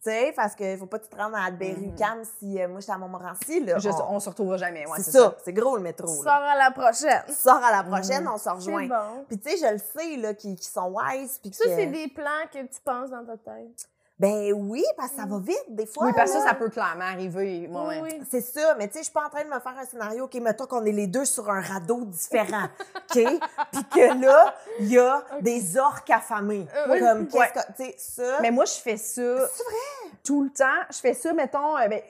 sais, 0.00 0.32
parce 0.34 0.56
qu'il 0.56 0.76
faut 0.76 0.86
pas 0.86 0.98
te 0.98 1.14
rendre 1.14 1.36
à 1.36 1.50
Berry-UQAM 1.52 2.24
si 2.38 2.60
euh, 2.60 2.66
moi, 2.66 2.80
j'étais 2.80 2.92
à 2.92 2.98
Montmorency. 2.98 3.60
Là, 3.64 3.76
on- 3.84 4.16
on 4.16 4.20
se 4.20 4.28
retrouvera 4.28 4.56
jamais. 4.56 4.84
Ouais, 4.86 4.96
c'est 4.96 5.12
ça, 5.12 5.36
c'est 5.44 5.52
gros 5.52 5.76
le 5.76 5.82
métro. 5.82 6.08
Sors 6.08 6.26
à 6.32 6.56
la 6.56 6.72
prochaine. 6.72 7.22
Sors 7.28 7.62
à 7.62 7.70
la 7.70 7.84
prochaine, 7.84 8.24
Mhm. 8.24 8.30
on 8.34 8.38
se 8.38 8.48
rejoint. 8.48 8.88
Bon. 8.88 9.24
Puis 9.28 9.38
tu 9.38 9.50
sais, 9.50 9.56
je 9.56 9.72
le 9.74 9.78
sais, 9.78 10.16
là, 10.16 10.34
qu'ils 10.34 10.60
sont 10.60 10.92
wise. 10.92 11.38
Puis 11.38 11.52
Ça, 11.52 11.64
que- 11.64 11.70
c'est 11.76 11.86
des 11.86 12.08
plans 12.08 12.46
que 12.52 12.58
tu 12.62 12.80
penses 12.84 13.10
dans 13.10 13.24
ta 13.24 13.36
tête. 13.36 13.88
Ben 14.22 14.52
oui, 14.52 14.84
parce 14.96 15.10
que 15.10 15.16
ça 15.16 15.26
va 15.26 15.38
vite, 15.40 15.64
des 15.68 15.84
fois. 15.84 16.06
Oui, 16.06 16.12
parce 16.14 16.30
que 16.32 16.38
ça, 16.38 16.46
ça 16.50 16.54
peut 16.54 16.68
clairement 16.68 17.02
arriver. 17.04 17.68
Oui, 17.68 17.94
oui. 18.02 18.20
C'est 18.30 18.40
ça, 18.40 18.76
mais 18.78 18.86
tu 18.86 18.92
sais, 18.94 18.98
je 19.00 19.04
suis 19.06 19.12
pas 19.12 19.26
en 19.26 19.28
train 19.28 19.42
de 19.42 19.48
me 19.48 19.58
faire 19.58 19.76
un 19.76 19.84
scénario, 19.84 20.24
OK, 20.26 20.34
mettons 20.36 20.66
qu'on 20.66 20.84
est 20.84 20.92
les 20.92 21.08
deux 21.08 21.24
sur 21.24 21.50
un 21.50 21.60
radeau 21.60 22.04
différent, 22.04 22.68
OK? 22.96 23.24
Puis 23.72 23.84
que 23.92 24.20
là, 24.24 24.54
il 24.78 24.92
y 24.92 24.98
a 24.98 25.24
des 25.40 25.76
orques 25.76 26.08
affamés. 26.10 26.68
Euh, 26.86 27.00
Comme, 27.00 27.26
qu'est-ce 27.26 27.36
ouais. 27.36 27.50
que, 27.52 27.82
tu 27.82 27.84
sais, 27.84 27.94
ça... 27.98 28.38
Mais 28.40 28.52
moi, 28.52 28.64
je 28.64 28.74
fais 28.74 28.96
ça 28.96 29.22
c'est 29.48 29.64
vrai? 29.64 30.12
tout 30.22 30.44
le 30.44 30.50
temps. 30.50 30.80
Je 30.92 30.98
fais 30.98 31.14
ça, 31.14 31.32
mettons, 31.32 31.76
euh, 31.76 31.88
ben, 31.88 32.00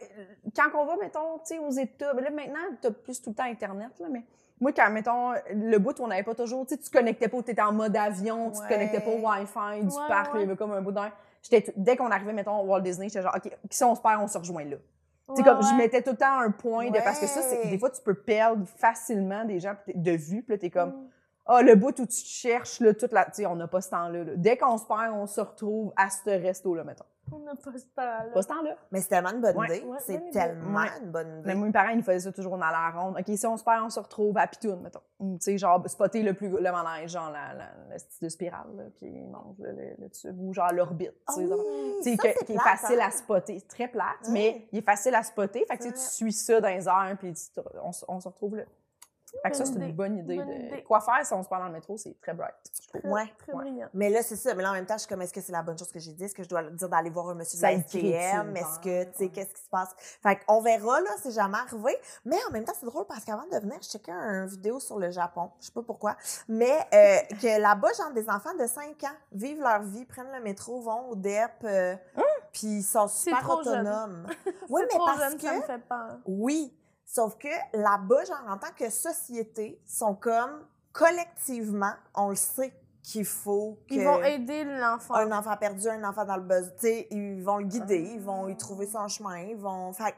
quand 0.54 0.68
on 0.78 0.84
va, 0.84 0.96
mettons, 1.00 1.38
tu 1.38 1.54
sais, 1.54 1.58
aux 1.60 1.70
États, 1.70 2.12
ben 2.12 2.24
là, 2.24 2.30
maintenant, 2.30 2.60
t'as 2.82 2.90
plus 2.90 3.22
tout 3.22 3.30
le 3.30 3.36
temps 3.36 3.44
Internet, 3.44 3.88
là, 4.00 4.06
mais 4.10 4.22
moi, 4.60 4.72
quand, 4.72 4.90
mettons, 4.90 5.32
le 5.50 5.78
bout 5.78 5.98
où 5.98 6.04
on 6.04 6.08
n'avait 6.08 6.22
pas 6.22 6.34
toujours, 6.34 6.66
tu 6.66 6.74
sais, 6.74 6.80
tu 6.80 6.90
connectais 6.90 7.28
pas, 7.28 7.42
tu 7.42 7.52
étais 7.52 7.62
en 7.62 7.72
mode 7.72 7.96
avion, 7.96 8.50
tu 8.50 8.58
te 8.58 8.62
Ouais. 8.64 8.68
connectais 8.68 9.00
pas 9.00 9.10
au 9.10 9.18
Wi-Fi 9.26 9.80
du 9.80 9.86
Ouais, 9.96 10.08
parc, 10.08 10.32
il 10.34 10.40
y 10.40 10.44
avait 10.44 10.56
comme 10.56 10.72
un 10.72 10.82
bout 10.82 10.92
d'air. 10.92 11.10
Dès 11.50 11.96
qu'on 11.96 12.10
arrivait, 12.10 12.32
mettons, 12.32 12.60
au 12.60 12.66
Walt 12.66 12.80
Disney, 12.80 13.08
j'étais 13.08 13.22
genre, 13.22 13.34
OK, 13.36 13.50
si 13.70 13.84
on 13.84 13.94
se 13.94 14.00
perd, 14.00 14.22
on 14.22 14.28
se 14.28 14.38
rejoint 14.38 14.64
là. 14.64 14.76
Ouais, 15.28 15.42
comme, 15.42 15.62
je 15.62 15.74
mettais 15.76 16.02
tout 16.02 16.10
le 16.10 16.16
temps 16.16 16.38
un 16.38 16.50
point 16.50 16.90
de. 16.90 16.98
Parce 16.98 17.18
que 17.18 17.26
ça, 17.26 17.42
c'est, 17.42 17.68
des 17.68 17.78
fois, 17.78 17.90
tu 17.90 18.02
peux 18.02 18.14
perdre 18.14 18.66
facilement 18.66 19.44
des 19.44 19.60
gens 19.60 19.74
de 19.94 20.12
vue, 20.12 20.42
puis 20.42 20.54
là, 20.54 20.58
t'es 20.58 20.70
comme, 20.70 20.90
Mm. 20.90 21.08
Ah, 21.46 21.62
le 21.62 21.74
bout 21.74 21.88
où 22.00 22.06
tu 22.06 22.06
te 22.06 22.12
cherches, 22.26 22.80
là, 22.80 22.94
toute 22.94 23.12
la. 23.12 23.24
Tu 23.26 23.30
sais, 23.34 23.46
on 23.46 23.56
n'a 23.56 23.66
pas 23.68 23.80
ce 23.80 23.90
temps-là. 23.90 24.24
là. 24.24 24.32
Dès 24.36 24.56
qu'on 24.56 24.78
se 24.78 24.84
perd, 24.86 25.12
on 25.14 25.26
se 25.26 25.40
retrouve 25.40 25.92
à 25.96 26.08
ce 26.10 26.30
resto-là, 26.30 26.84
mettons. 26.84 27.04
On 27.30 27.38
n'a 27.38 27.54
pas 27.54 27.70
ce 27.78 27.84
temps-là. 27.96 28.26
Pas 28.34 28.42
ce 28.42 28.48
temps-là. 28.48 28.76
Mais 28.90 29.00
c'est 29.00 29.08
tellement 29.08 29.30
une 29.30 29.40
bonne 29.40 29.56
Ouais. 29.56 29.78
idée. 29.78 29.86
Ouais, 29.86 29.98
c'est 30.00 30.14
idée. 30.14 30.30
tellement 30.32 30.80
Ouais. 30.80 30.88
une 31.02 31.10
bonne 31.10 31.28
idée. 31.38 31.42
Mais 31.46 31.54
moi, 31.54 31.66
mes 31.68 31.72
parents, 31.72 31.88
ils 31.90 31.96
nous 31.98 32.02
faisaient 32.02 32.18
ça 32.28 32.32
toujours 32.32 32.58
dans 32.58 32.66
la 32.68 32.90
ronde. 32.90 33.16
OK, 33.18 33.36
si 33.36 33.46
on 33.46 33.56
se 33.56 33.64
perd, 33.64 33.84
on 33.84 33.90
se 33.90 34.00
retrouve 34.00 34.36
à 34.36 34.46
Pitoune, 34.46 34.80
mettons. 34.82 35.00
Ou, 35.20 35.34
tu 35.38 35.44
sais, 35.44 35.56
genre, 35.58 35.82
spotter 35.88 36.22
le 36.22 36.34
plus 36.34 36.48
le 36.48 36.60
manège, 36.72 37.10
genre, 37.12 37.30
la, 37.30 37.54
la, 37.54 37.64
le 37.90 37.98
style 37.98 38.24
de 38.24 38.28
spirale, 38.28 38.66
là, 38.76 38.82
qui 38.96 39.08
monte 39.08 39.56
le, 39.60 39.70
le, 39.70 39.94
le 39.98 40.10
tube, 40.10 40.36
ou 40.40 40.52
genre 40.52 40.72
l'orbite, 40.72 41.12
Ah 41.28 41.32
tu 41.34 41.42
sais. 41.42 41.48
genre. 41.48 41.58
oui, 41.60 41.94
Tu 42.02 42.10
sais, 42.10 42.16
ça, 42.16 42.22
que- 42.32 42.38
c'est 42.40 42.44
qui 42.44 42.52
est 42.52 42.56
plate, 42.56 42.78
facile 42.78 43.00
hein? 43.00 43.06
à 43.06 43.10
spotter. 43.12 43.58
C'est 43.60 43.68
très 43.68 43.88
plate, 43.88 44.04
Ouais. 44.26 44.32
mais 44.32 44.68
il 44.72 44.78
est 44.80 44.84
facile 44.84 45.14
à 45.14 45.22
spotter. 45.22 45.64
Fait 45.66 45.76
que 45.78 45.82
tu 45.84 45.88
sais, 45.90 45.94
tu 45.94 46.00
suis 46.00 46.32
ça 46.32 46.60
dans 46.60 46.68
les 46.68 46.86
airs, 46.88 47.16
puis 47.18 47.32
tu 47.32 47.42
te- 47.54 47.60
on, 47.82 47.92
se- 47.92 48.04
on 48.08 48.20
se 48.20 48.28
retrouve 48.28 48.56
là. 48.56 48.64
Fait 49.42 49.50
que 49.50 49.56
ça, 49.56 49.64
c'est 49.64 49.72
une 49.74 49.82
idée. 49.82 49.92
bonne 49.92 50.18
idée. 50.18 50.36
Bonne 50.36 50.48
de... 50.48 50.52
idée. 50.54 50.84
Quoi 50.84 51.00
faire 51.00 51.24
si 51.24 51.32
on 51.32 51.42
se 51.42 51.48
perd 51.48 51.62
dans 51.62 51.68
le 51.68 51.72
métro, 51.72 51.96
c'est 51.96 52.14
très 52.20 52.34
bright. 52.34 52.54
Très, 52.92 53.08
Ouais. 53.08 53.32
Très 53.38 53.52
Ouais. 53.52 53.64
brillant. 53.64 53.88
Mais 53.94 54.10
là, 54.10 54.22
c'est 54.22 54.36
ça. 54.36 54.54
Mais 54.54 54.62
là, 54.62 54.70
en 54.70 54.74
même 54.74 54.86
temps, 54.86 54.94
je 54.94 55.00
suis 55.00 55.08
comme, 55.08 55.22
est-ce 55.22 55.32
que 55.32 55.40
c'est 55.40 55.52
la 55.52 55.62
bonne 55.62 55.78
chose 55.78 55.90
que 55.90 55.98
j'ai 55.98 56.12
dit? 56.12 56.24
Est-ce 56.24 56.34
que 56.34 56.42
je 56.42 56.48
dois 56.48 56.62
dire 56.64 56.88
d'aller 56.88 57.10
voir 57.10 57.30
un 57.30 57.34
monsieur 57.34 57.56
de 57.58 57.62
la 57.62 57.80
STM? 57.80 58.56
Est-ce 58.56 58.78
que, 58.80 59.04
tu 59.04 59.10
sais, 59.16 59.28
qu'est-ce 59.30 59.54
qui 59.54 59.62
se 59.62 59.68
passe? 59.70 59.94
Fait 60.22 60.38
qu'on 60.46 60.60
verra, 60.60 61.00
là, 61.00 61.10
c'est 61.22 61.32
jamais 61.32 61.58
arrivé. 61.58 61.96
Mais 62.24 62.36
en 62.48 62.52
même 62.52 62.64
temps, 62.64 62.74
c'est 62.78 62.86
drôle 62.86 63.06
parce 63.06 63.24
qu'avant 63.24 63.46
de 63.50 63.56
venir, 63.58 63.78
je 63.82 63.88
checkais 63.88 64.12
une 64.12 64.46
vidéo 64.46 64.78
sur 64.78 64.98
le 64.98 65.10
Japon. 65.10 65.50
Je 65.60 65.66
sais 65.66 65.72
pas 65.72 65.82
pourquoi. 65.82 66.16
Mais 66.48 66.78
euh, 66.94 67.16
que 67.40 67.60
là-bas, 67.60 67.88
genre, 67.98 68.12
des 68.12 68.28
enfants 68.28 68.54
de 68.54 68.66
5 68.66 69.02
ans 69.04 69.16
vivent 69.32 69.60
leur 69.60 69.82
vie, 69.82 70.04
prennent 70.04 70.30
le 70.32 70.40
métro, 70.42 70.80
vont 70.82 71.08
au 71.10 71.16
DEP, 71.16 71.50
euh, 71.64 71.96
puis 72.52 72.66
ils 72.78 72.82
sont 72.82 73.08
super 73.08 73.48
autonomes. 73.50 74.26
Oui, 74.68 74.82
mais 74.82 74.88
trop 74.88 75.06
parce 75.06 75.20
jeune, 75.20 75.36
que... 75.36 75.42
ça 75.42 75.54
me 75.56 75.62
fait 75.62 75.78
peur. 75.88 76.18
Oui, 76.26 76.74
sauf 77.04 77.36
que 77.36 77.48
là-bas, 77.74 78.24
genre, 78.24 78.44
en 78.48 78.58
tant 78.58 78.72
que 78.76 78.90
société, 78.90 79.80
sont 79.86 80.14
comme 80.14 80.64
collectivement, 80.92 81.92
on 82.14 82.28
le 82.30 82.34
sait 82.36 82.72
qu'il 83.02 83.24
faut 83.24 83.78
que 83.88 83.94
Ils 83.94 84.04
vont 84.04 84.22
aider 84.22 84.64
l'enfant. 84.64 85.14
un 85.14 85.32
enfant 85.32 85.56
perdu, 85.56 85.88
un 85.88 86.04
enfant 86.04 86.24
dans 86.24 86.36
le 86.36 86.42
buzz, 86.42 86.72
tu 86.78 86.86
sais, 86.86 87.08
ils 87.10 87.42
vont 87.42 87.56
le 87.58 87.64
guider, 87.64 87.98
ils 88.14 88.20
vont 88.20 88.48
y 88.48 88.56
trouver 88.56 88.86
son 88.86 89.08
chemin, 89.08 89.38
ils 89.38 89.56
vont, 89.56 89.92
fait 89.92 90.14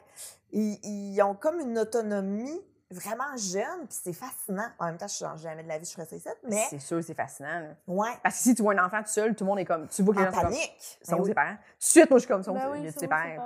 ils, 0.52 0.78
ils 0.84 1.22
ont 1.22 1.34
comme 1.34 1.60
une 1.60 1.78
autonomie 1.78 2.60
vraiment 2.90 3.34
jeune, 3.36 3.86
puis 3.88 3.98
c'est 4.04 4.12
fascinant. 4.12 4.68
En 4.78 4.84
même 4.86 4.98
temps, 4.98 5.08
je 5.08 5.14
change 5.14 5.40
jamais 5.40 5.62
de 5.64 5.68
la 5.68 5.78
vie, 5.78 5.86
je 5.86 5.92
ferais 5.92 6.18
ça 6.18 6.30
mais 6.48 6.62
C'est 6.70 6.78
sûr, 6.78 7.02
c'est 7.02 7.14
fascinant. 7.14 7.60
là. 7.60 7.68
ouais, 7.88 8.10
Parce 8.22 8.36
que 8.36 8.42
si 8.42 8.54
tu 8.54 8.62
vois 8.62 8.74
un 8.78 8.84
enfant 8.84 9.02
tout 9.02 9.08
seul, 9.08 9.34
tout 9.34 9.42
le 9.44 9.48
monde 9.48 9.58
est 9.60 9.64
comme. 9.64 9.88
Tu 9.88 10.02
vois 10.02 10.14
que 10.14 10.20
les 10.20 10.26
en 10.26 10.30
gens 10.30 10.40
comme. 10.42 10.50
panique. 10.50 10.98
Sont 11.02 11.12
Ben 11.16 11.18
où 11.18 11.22
oui. 11.22 11.28
ses 11.30 11.34
parents? 11.34 11.56
Suite, 11.86 12.08
moi, 12.08 12.18
je 12.18 12.24
suis 12.24 12.32
comme. 12.32 12.40
Où 12.40 12.44
Ben 12.44 12.70
oui, 12.72 12.78
où 12.78 13.06
parents? 13.08 13.28
ses 13.28 13.36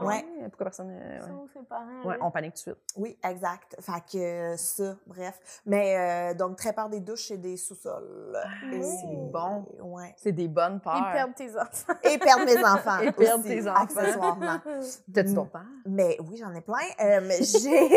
Pourquoi- 0.51 0.64
personne. 0.64 0.90
euh, 0.92 1.20
ouais. 1.27 2.07
Ouais, 2.07 2.18
on 2.20 2.31
panique 2.31 2.53
tout 2.55 2.70
de 2.70 2.77
suite. 2.77 2.77
Oui, 2.96 3.18
exact. 3.24 3.77
Fait 3.81 4.01
que 4.12 4.18
euh, 4.18 4.57
ça, 4.57 4.94
bref. 5.07 5.61
Mais 5.66 5.96
euh, 6.31 6.35
donc, 6.35 6.57
très 6.57 6.72
peur 6.72 6.88
des 6.88 7.01
douches 7.01 7.33
et 7.33 7.37
des 7.37 7.57
sous-sols. 7.57 8.38
Et- 8.72 8.81
c'est 8.83 9.16
bon. 9.33 9.66
Ouais. 9.83 10.14
C'est 10.18 10.31
des 10.33 10.46
bonnes 10.46 10.79
peurs. 10.81 10.96
Ils 10.96 11.12
perdent 11.12 11.35
tes 11.35 11.51
enfants. 11.59 11.92
Et 12.05 12.16
perdre 12.18 12.44
mes 12.44 12.64
enfants. 12.64 13.01
Et 13.01 13.11
perdre 13.11 13.44
aussi, 13.44 13.48
tes 13.48 13.68
enfants. 13.68 13.83
Accessoirement. 13.83 14.59
T'as-tu 15.12 15.35
ton 15.35 15.46
père? 15.46 15.64
Mais 15.87 16.16
oui, 16.29 16.37
j'en 16.37 16.55
ai 16.55 16.61
plein. 16.61 16.77
Euh, 17.01 17.20
mais 17.24 17.42
j'ai. 17.42 17.88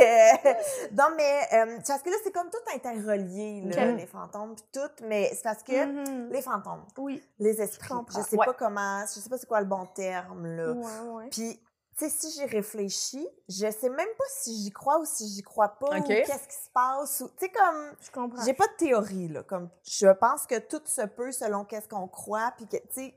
non, 0.97 1.05
mais. 1.15 1.39
euh, 1.53 1.77
c'est 1.83 1.93
parce 1.93 2.01
que 2.01 2.09
là, 2.09 2.15
c'est 2.23 2.31
comme 2.31 2.49
tout 2.49 2.75
interrelié, 2.75 3.61
là, 3.65 3.91
Ok. 3.91 3.97
les 3.99 4.07
fantômes, 4.07 4.55
puis 4.55 4.65
tout. 4.73 5.05
Mais 5.07 5.29
c'est 5.33 5.43
parce 5.43 5.61
que 5.63 5.85
Mhm. 5.85 6.29
les 6.31 6.41
fantômes, 6.41 6.83
Oui. 6.97 7.21
les 7.39 7.61
esprits, 7.61 7.89
je, 7.89 7.93
comprends. 7.93 8.23
sais 8.23 8.37
Ouais. 8.37 8.45
pas 8.45 8.53
comment. 8.53 9.01
Je 9.01 9.19
sais 9.19 9.29
pas 9.29 9.37
c'est 9.37 9.47
quoi 9.47 9.59
le 9.59 9.67
bon 9.67 9.85
terme, 9.93 10.30
là. 10.35 10.71
Ouais, 10.73 11.09
ouais. 11.13 11.29
Puis, 11.29 11.59
tu 11.97 12.05
sais, 12.05 12.09
si 12.09 12.31
j'y 12.31 12.45
réfléchis, 12.45 13.27
je 13.49 13.69
sais 13.71 13.89
même 13.89 14.07
pas 14.17 14.23
si 14.29 14.55
j'y 14.63 14.71
crois 14.71 14.99
ou 14.99 15.05
si 15.05 15.27
j'y 15.27 15.41
crois 15.41 15.69
pas, 15.69 15.99
ou 15.99 16.03
qu'est-ce 16.03 16.47
qui 16.47 16.55
se 16.55 16.69
passe, 16.73 17.21
ou. 17.21 17.27
Tu 17.37 17.45
sais, 17.45 17.49
comme. 17.51 17.95
Je 18.01 18.11
comprends. 18.11 18.43
J'ai 18.43 18.53
pas 18.53 18.67
de 18.67 18.73
théorie, 18.77 19.27
là. 19.27 19.43
Comme, 19.43 19.69
je 19.83 20.07
pense 20.07 20.47
que 20.47 20.57
tout 20.59 20.81
se 20.85 21.05
peut 21.05 21.31
selon 21.31 21.65
qu'est-ce 21.65 21.87
qu'on 21.89 22.07
croit, 22.07 22.53
puis 22.57 22.67
que, 22.67 22.77
tu 22.77 22.83
sais, 22.91 23.13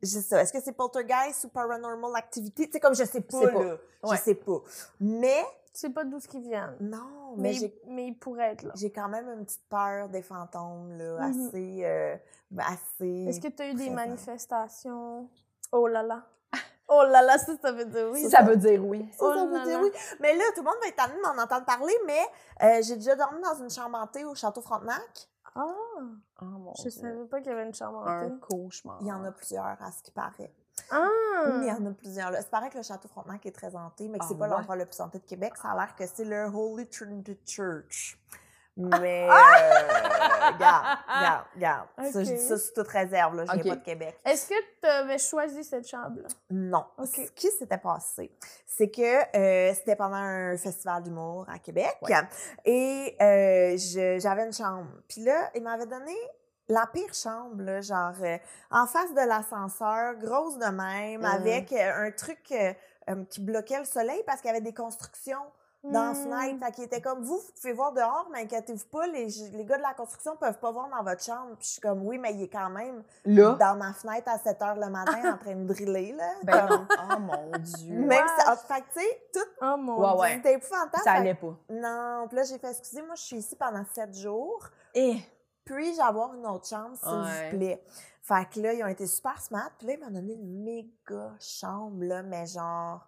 je 0.00 0.06
sais 0.06 0.22
ça. 0.22 0.42
Est-ce 0.42 0.52
que 0.52 0.60
c'est 0.60 0.72
poltergeist 0.72 1.44
ou 1.44 1.48
paranormal 1.48 2.14
activity? 2.16 2.66
Tu 2.66 2.72
sais, 2.72 2.80
comme 2.80 2.94
je 2.94 3.04
sais 3.04 3.20
pas, 3.22 3.40
sais 3.40 3.52
pas. 3.52 3.64
là. 3.64 3.76
Ouais. 4.04 4.16
Je 4.16 4.22
sais 4.22 4.34
pas. 4.36 4.60
Mais, 5.00 5.42
Tu 5.72 5.80
sais 5.80 5.90
pas 5.90 6.04
d'où 6.04 6.20
ce 6.20 6.28
qu'ils 6.28 6.42
viennent. 6.42 6.76
non, 6.80 7.34
Mais, 7.36 7.52
mais 7.60 7.74
mais 7.88 8.06
ils 8.08 8.14
pourraient 8.18 8.52
être 8.52 8.62
là. 8.62 8.72
j'ai 8.76 8.90
quand 8.92 9.08
même 9.08 9.28
une 9.28 9.44
petite 9.44 9.66
peur 9.68 10.08
des 10.08 10.22
fantômes, 10.22 10.92
là, 10.96 11.26
Mhm. 11.28 11.46
assez, 11.48 11.80
euh, 11.84 12.16
assez... 12.58 13.24
Est-ce 13.28 13.40
que 13.40 13.48
tu 13.48 13.62
as 13.62 13.70
eu 13.70 13.74
des 13.74 13.90
manifestations? 13.90 15.28
Oh 15.72 15.86
là 15.86 16.02
là. 16.02 16.22
Oh 16.90 17.02
là 17.04 17.20
là, 17.20 17.36
ça, 17.36 17.52
ça 17.60 17.70
veut 17.72 17.84
dire 17.84 18.08
oui. 18.10 18.28
Ça 18.30 18.42
veut 18.42 18.56
dire 18.56 18.82
oui. 18.84 19.06
Ça, 19.12 19.18
ça 19.18 19.34
Oh 19.36 19.46
veut 19.46 19.58
là 19.58 19.64
dire 19.64 19.78
là. 19.78 19.84
oui. 19.84 19.90
Mais 20.20 20.34
là, 20.34 20.44
tout 20.54 20.62
le 20.62 20.64
monde 20.70 20.76
va 20.80 20.88
être 20.88 20.96
tanné 20.96 21.14
de 21.16 21.20
m'en 21.20 21.42
entendre 21.42 21.66
parler, 21.66 21.94
mais 22.06 22.20
euh, 22.62 22.80
j'ai 22.82 22.94
déjà 22.96 23.14
dormi 23.14 23.42
dans 23.42 23.54
une 23.62 23.68
chambre 23.70 23.98
hantée 23.98 24.24
au 24.24 24.34
Château 24.34 24.62
Frontenac. 24.62 25.28
Ah, 25.54 25.66
Oh 26.40 26.44
mon 26.44 26.72
je 26.76 26.82
Dieu. 26.82 26.90
savais 26.90 27.24
pas 27.26 27.38
qu'il 27.40 27.50
y 27.50 27.54
avait 27.54 27.64
une 27.64 27.74
chambre 27.74 28.06
Un 28.08 28.26
hantée. 28.28 28.34
cauchemar. 28.40 28.98
Il 29.02 29.06
y 29.08 29.12
en 29.12 29.22
a 29.24 29.32
plusieurs, 29.32 29.64
à 29.66 29.92
ce 29.94 30.02
qui 30.02 30.12
paraît. 30.12 30.52
Ah! 30.90 31.06
Il 31.60 31.64
y 31.66 31.72
en 31.72 31.84
a 31.84 31.90
plusieurs. 31.90 32.30
Là. 32.30 32.40
C'est 32.40 32.50
pareil 32.50 32.70
que 32.70 32.78
le 32.78 32.82
Château 32.84 33.08
Frontenac 33.08 33.44
est 33.44 33.52
très 33.54 33.74
hanté, 33.76 34.08
mais 34.08 34.18
que 34.18 34.24
Ah, 34.24 34.28
c'est 34.28 34.38
pas 34.38 34.44
ouais? 34.44 34.50
l'endroit 34.50 34.76
le 34.76 34.86
plus 34.86 35.00
hanté 35.00 35.18
de 35.18 35.24
Québec. 35.26 35.54
Ça 35.60 35.72
a 35.72 35.74
l'air 35.76 35.94
que 35.94 36.04
c'est 36.06 36.24
le 36.24 36.44
Holy 36.46 36.88
Trinity 36.88 37.38
Church. 37.44 38.18
Mais, 38.76 39.26
Ah! 39.28 39.34
euh, 39.34 40.08
regarde, 40.54 40.98
regarde, 41.08 41.44
regarde. 41.54 41.88
Ça, 42.12 42.24
je 42.24 42.30
dis 42.32 42.38
ça 42.38 42.56
sous 42.58 42.72
toute 42.74 42.88
réserve, 42.88 43.36
là. 43.36 43.44
Je 43.46 43.52
viens 43.52 43.62
pas 43.74 43.76
de 43.80 43.84
Québec. 43.84 44.18
Est-ce 44.24 44.48
que 44.48 44.54
tu 44.82 44.86
avais 44.88 45.18
choisi 45.18 45.64
cette 45.64 45.86
chambre-là? 45.88 46.28
Non. 46.50 46.84
Ce 47.04 47.30
qui 47.32 47.48
s'était 47.48 47.78
passé, 47.78 48.30
c'est 48.66 48.88
que 48.90 49.36
euh, 49.36 49.74
c'était 49.74 49.96
pendant 49.96 50.16
un 50.16 50.56
festival 50.56 51.02
d'humour 51.02 51.46
à 51.48 51.58
Québec. 51.58 51.96
Et 52.64 53.16
euh, 53.20 53.76
je- 53.76 54.18
j'avais 54.20 54.44
une 54.44 54.52
chambre. 54.52 54.86
Puis 55.08 55.22
là, 55.22 55.50
il 55.54 55.62
m'avait 55.62 55.86
donné 55.86 56.14
la 56.70 56.86
pire 56.86 57.14
chambre, 57.14 57.62
là, 57.62 57.80
genre 57.80 58.12
euh, 58.22 58.36
en 58.70 58.86
face 58.86 59.12
de 59.14 59.26
l'ascenseur, 59.26 60.16
grosse 60.16 60.58
de 60.58 60.66
même, 60.66 61.24
avec 61.24 61.72
euh, 61.72 62.06
un 62.06 62.10
truc 62.10 62.38
euh, 62.52 63.24
qui 63.30 63.40
bloquait 63.40 63.78
le 63.78 63.86
soleil 63.86 64.22
parce 64.26 64.42
qu'il 64.42 64.48
y 64.48 64.50
avait 64.50 64.60
des 64.60 64.74
constructions 64.74 65.46
dans 65.84 66.02
la 66.06 66.10
Hmm. 66.10 66.14
fenêtre. 66.14 66.64
Fait 66.66 66.72
qu'il 66.72 66.84
était 66.84 67.00
comme, 67.00 67.22
vous, 67.22 67.38
vous 67.38 67.52
pouvez 67.60 67.72
voir 67.72 67.92
dehors, 67.92 68.28
mais 68.32 68.42
inquiétez-vous 68.42 68.86
pas, 68.86 69.06
les, 69.06 69.26
les 69.52 69.64
gars 69.64 69.76
de 69.78 69.82
la 69.82 69.94
construction 69.94 70.36
peuvent 70.36 70.58
pas 70.58 70.70
voir 70.72 70.88
dans 70.88 71.02
votre 71.02 71.22
chambre. 71.22 71.54
Puis 71.56 71.66
je 71.66 71.70
suis 71.74 71.80
comme, 71.80 72.04
oui, 72.06 72.18
mais 72.18 72.34
il 72.34 72.42
est 72.42 72.48
quand 72.48 72.68
même 72.70 73.02
Là, 73.24 73.52
dans 73.54 73.76
ma 73.76 73.92
fenêtre 73.92 74.28
à 74.28 74.38
7 74.38 74.60
heures 74.62 74.74
le 74.76 74.88
matin 74.90 75.34
en 75.34 75.38
train 75.38 75.54
de 75.54 75.64
driller, 75.72 76.12
là. 76.12 76.32
ben 76.42 76.66
Comme-. 76.68 76.86
Oh 77.12 77.18
mon 77.20 77.58
Dieu. 77.58 77.94
même 78.06 78.26
si, 78.26 78.44
ah, 78.46 78.56
fait 78.56 78.80
que, 78.82 78.86
tu 78.94 79.00
sais, 79.00 79.22
tout 79.32 79.50
Oh 79.62 79.76
mon 79.76 79.98
Ouais, 80.00 80.08
Dieu. 80.10 80.20
ouais. 80.20 80.34
c'était 80.36 80.54
épouvantable. 80.54 81.02
Ça 81.04 81.12
allait 81.12 81.34
pas. 81.34 81.56
Non, 81.70 82.26
puis 82.28 82.36
là, 82.36 82.42
j'ai 82.44 82.58
fait, 82.58 82.70
excusez, 82.70 83.02
moi, 83.02 83.14
je 83.14 83.22
suis 83.22 83.36
ici 83.36 83.54
pendant 83.56 83.84
7 83.94 84.14
jours. 84.14 84.66
Et 84.94 85.16
puis-je 85.64 86.00
avoir 86.00 86.34
une 86.34 86.46
autre 86.46 86.66
chambre, 86.66 86.96
s'il 86.96 87.08
Ouais. 87.08 87.50
vous 87.50 87.56
plaît? 87.56 87.84
Fait 88.22 88.46
que 88.52 88.60
là, 88.60 88.72
ils 88.74 88.82
ont 88.84 88.88
été 88.88 89.06
super 89.06 89.40
smart. 89.40 89.70
Puis 89.78 89.86
là, 89.86 89.94
ils 89.94 90.00
m'ont 90.00 90.10
donné 90.10 90.34
une 90.34 90.62
méga 90.64 91.30
chambre, 91.40 92.04
là, 92.04 92.22
mais 92.22 92.44
genre. 92.46 93.06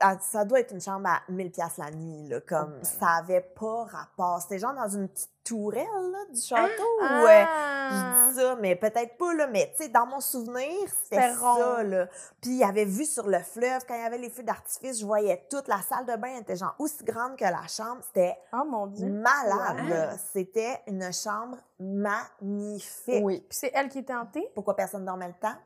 Ah, 0.00 0.16
Ça 0.20 0.44
doit 0.44 0.60
être 0.60 0.72
une 0.72 0.80
chambre 0.80 1.08
à 1.08 1.20
1000 1.28 1.50
pièces 1.50 1.76
la 1.76 1.90
nuit, 1.90 2.28
là. 2.28 2.40
Comme, 2.40 2.74
Oh, 2.76 2.84
ça 2.84 3.08
avait 3.18 3.40
pas 3.40 3.84
rapport. 3.84 4.40
C'était 4.40 4.58
genre 4.58 4.74
dans 4.74 4.88
une 4.88 5.08
petite 5.08 5.30
tourelle, 5.44 5.86
là, 6.12 6.18
du 6.32 6.40
château. 6.40 6.98
Ah! 7.02 7.22
Ouais. 7.24 7.46
Je 7.90 8.28
dis 8.28 8.36
ça, 8.36 8.56
mais 8.56 8.76
peut-être 8.76 9.16
pas, 9.16 9.32
là. 9.34 9.46
Mais, 9.46 9.72
tu 9.76 9.84
sais, 9.84 9.88
dans 9.88 10.06
mon 10.06 10.20
souvenir, 10.20 10.70
c'était 11.02 11.32
ça, 11.34 11.82
là. 11.82 12.06
Puis, 12.40 12.50
il 12.50 12.58
y 12.58 12.64
avait 12.64 12.84
vu 12.84 13.04
sur 13.06 13.26
le 13.28 13.40
fleuve, 13.40 13.82
quand 13.88 13.94
il 13.94 14.02
y 14.02 14.06
avait 14.06 14.18
les 14.18 14.30
feux 14.30 14.42
d'artifice, 14.42 15.00
je 15.00 15.06
voyais 15.06 15.46
toute 15.50 15.66
la 15.68 15.80
salle 15.80 16.04
de 16.06 16.16
bain 16.16 16.36
était 16.38 16.56
genre 16.56 16.74
aussi 16.78 17.02
grande 17.04 17.36
que 17.36 17.44
la 17.44 17.66
chambre. 17.66 18.02
C'était 18.04 18.36
Oh 18.52 18.64
mon 18.68 18.86
Dieu. 18.88 19.08
malade, 19.08 19.88
Ouais. 19.88 20.16
C'était 20.32 20.80
une 20.86 21.10
chambre 21.12 21.56
magnifique. 21.80 23.22
Oui. 23.24 23.40
Puis 23.48 23.58
c'est 23.58 23.72
elle 23.74 23.88
qui 23.88 24.00
était 24.00 24.14
hantée? 24.14 24.48
Pourquoi 24.54 24.76
personne 24.76 25.04
dormait 25.04 25.28
le 25.28 25.34
temps? 25.34 25.56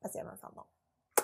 Parce 0.00 0.12
qu'il 0.12 0.20
y 0.22 0.24
avait 0.24 0.32
un 0.32 0.36
fantôme. 0.36 0.64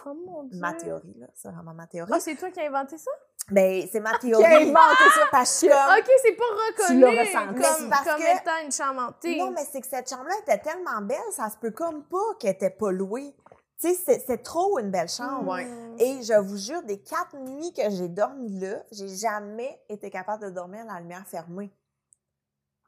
Oh 0.09 0.14
mon 0.14 0.44
Dieu. 0.44 0.61
Ma 0.61 0.72
théorie, 0.72 1.14
là. 1.18 1.26
C'est 1.34 1.48
vraiment 1.50 1.74
ma 1.74 1.86
théorie. 1.88 2.12
Ah, 2.14 2.20
c'est 2.20 2.36
toi 2.36 2.50
qui 2.50 2.61
as 2.61 2.66
inventé 2.68 2.96
ça? 2.96 3.11
Ben, 3.50 3.86
c'est 3.90 3.98
ma 4.00 4.11
Qui 4.18 4.32
a 4.32 4.38
théorie. 4.38 4.54
inventé 4.70 5.04
ça? 5.14 5.20
Parce 5.32 5.61
que 5.61 5.66
Ok, 6.00 6.11
c'est 6.22 6.32
pas 6.36 6.44
reconnu 6.44 7.00
l'as 7.00 7.11
ressenti. 7.22 7.61
Comme, 7.61 7.90
parce 7.90 8.04
comme 8.04 8.18
que- 8.22 8.40
étant 8.40 8.64
une 8.64 8.72
chambre 8.72 9.00
hantée. 9.02 9.36
Non, 9.38 9.50
mais 9.50 9.64
c'est 9.70 9.80
que 9.80 9.86
cette 9.88 10.09
chambre-là 10.09 10.34
était 10.42 10.59
tellement 10.59 11.00
belle, 11.02 11.18
ça 11.32 11.50
se 11.50 11.57
peut 11.57 11.72
comme 11.72 12.04
pas 12.04 12.34
qu'elle 12.38 12.52
était 12.52 12.70
pas 12.70 12.92
louée. 12.92 13.34
Tu 13.80 13.92
sais, 13.94 14.20
c'est- 14.24 14.42
trop 14.42 14.78
une 14.78 14.90
belle 14.90 15.09
chambre. 15.09 15.52
Ouais. 15.52 15.66
Et 15.98 16.22
je 16.22 16.32
vous 16.40 16.57
jure, 16.57 16.82
des 16.84 16.98
quatre 17.02 17.36
nuits 17.36 17.72
que 17.74 17.90
j'ai 17.90 18.09
dormi 18.09 18.61
là, 18.61 18.82
j'ai 18.92 19.09
jamais 19.09 19.78
été 19.88 20.09
capable 20.09 20.44
de 20.44 20.50
dormir 20.50 20.84
la 20.86 21.00
lumière 21.00 21.26
fermée. 21.26 21.70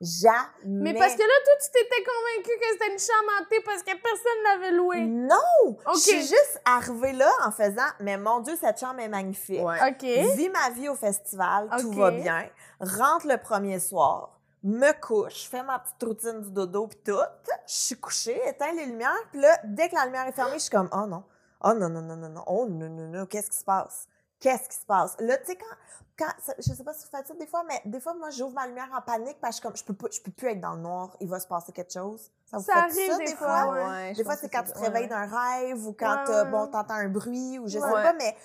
Jamais. 0.00 0.46
Mais 0.64 0.94
parce 0.94 1.14
que 1.14 1.22
là, 1.22 1.34
toi, 1.44 1.54
tu 1.60 1.70
t'étais 1.72 2.04
convaincu 2.04 2.56
que 2.56 2.66
c'était 2.72 2.92
une 2.92 2.98
chambre 3.00 3.32
hantée 3.40 3.60
parce 3.64 3.82
que 3.82 3.90
personne 4.00 4.42
l'avait 4.44 4.70
louée. 4.70 5.04
Non! 5.06 5.76
Ok. 5.86 5.94
Je 5.94 5.98
suis 5.98 6.20
juste 6.20 6.60
arrivée 6.64 7.14
là 7.14 7.30
en 7.44 7.50
faisant, 7.50 7.88
mais 7.98 8.16
mon 8.16 8.38
Dieu, 8.40 8.54
cette 8.60 8.78
chambre 8.78 9.00
est 9.00 9.08
magnifique. 9.08 9.60
Ouais. 9.60 9.90
OK. 9.90 10.36
Vis 10.36 10.50
ma 10.50 10.70
vie 10.70 10.88
au 10.88 10.94
festival, 10.94 11.68
tout 11.80 11.90
va 11.92 12.12
bien. 12.12 12.48
Rentre 12.80 13.26
le 13.26 13.38
premier 13.38 13.80
soir, 13.80 14.38
me 14.62 14.92
couche, 15.00 15.48
fais 15.48 15.64
ma 15.64 15.80
petite 15.80 16.02
routine 16.02 16.42
du 16.42 16.52
dodo 16.52 16.86
pis 16.86 16.98
tout. 17.04 17.18
Je 17.66 17.72
suis 17.74 17.96
couchée, 17.96 18.40
éteins 18.46 18.72
les 18.74 18.86
lumières, 18.86 19.10
puis 19.32 19.40
là, 19.40 19.58
dès 19.64 19.88
que 19.88 19.96
la 19.96 20.06
lumière 20.06 20.28
est 20.28 20.32
fermée, 20.32 20.54
je 20.54 20.62
suis 20.62 20.70
comme 20.70 20.88
oh 20.92 21.06
non, 21.06 21.24
oh 21.64 21.74
non 21.74 21.88
non 21.88 22.02
non 22.02 22.16
non 22.16 22.28
non, 22.28 22.44
oh 22.46 22.66
non 22.68 22.88
non 22.88 23.08
non, 23.08 23.26
qu'est-ce 23.26 23.50
qui 23.50 23.58
se 23.58 23.64
passe? 23.64 24.06
Qu'est-ce 24.40 24.68
qui 24.68 24.76
se 24.76 24.86
passe? 24.86 25.16
Là, 25.20 25.36
tu 25.38 25.46
sais 25.46 25.56
quand 25.56 25.76
quand 26.18 26.32
je 26.58 26.72
sais 26.72 26.82
pas 26.82 26.92
si 26.94 27.04
vous 27.04 27.10
faites 27.16 27.26
ça 27.28 27.34
des 27.34 27.46
fois, 27.46 27.62
mais 27.64 27.80
des 27.84 28.00
fois 28.00 28.12
moi 28.14 28.30
j'ouvre 28.30 28.52
ma 28.54 28.66
lumière 28.66 28.88
en 28.96 29.00
panique 29.02 29.38
parce 29.40 29.60
que 29.60 29.68
je 29.68 29.76
suis 29.76 29.84
comme 29.84 29.94
je 29.96 29.98
peux 30.00 30.08
pas 30.08 30.08
je 30.12 30.20
peux 30.20 30.32
plus 30.32 30.48
être 30.48 30.60
dans 30.60 30.74
le 30.74 30.80
noir, 30.80 31.16
il 31.20 31.28
va 31.28 31.38
se 31.38 31.46
passer 31.46 31.70
quelque 31.72 31.92
chose. 31.92 32.30
Ça 32.44 32.58
vous 32.58 32.64
Ça 32.64 32.72
fait 32.72 32.78
arrive 32.80 33.12
ça 33.12 33.18
des 33.18 33.24
des 33.26 33.36
fois, 33.36 33.62
fois, 33.64 33.88
ouais. 33.90 34.12
des 34.14 34.24
fois, 34.24 34.36
c'est 34.36 34.48
quand 34.48 34.64
tu 34.64 34.72
te 34.72 34.78
ouais. 34.78 34.86
réveilles 34.88 35.08
d'un 35.08 35.26
rêve 35.26 35.86
ou 35.86 35.92
quand 35.92 36.24
Ouais, 36.26 36.34
euh, 36.34 36.44
bon, 36.46 36.66
t'entends 36.68 36.94
un 36.94 37.08
bruit 37.08 37.58
ou 37.60 37.68
je 37.68 37.78
sais 37.78 37.84
Ouais. 37.84 38.02
pas, 38.02 38.12
mais 38.14 38.36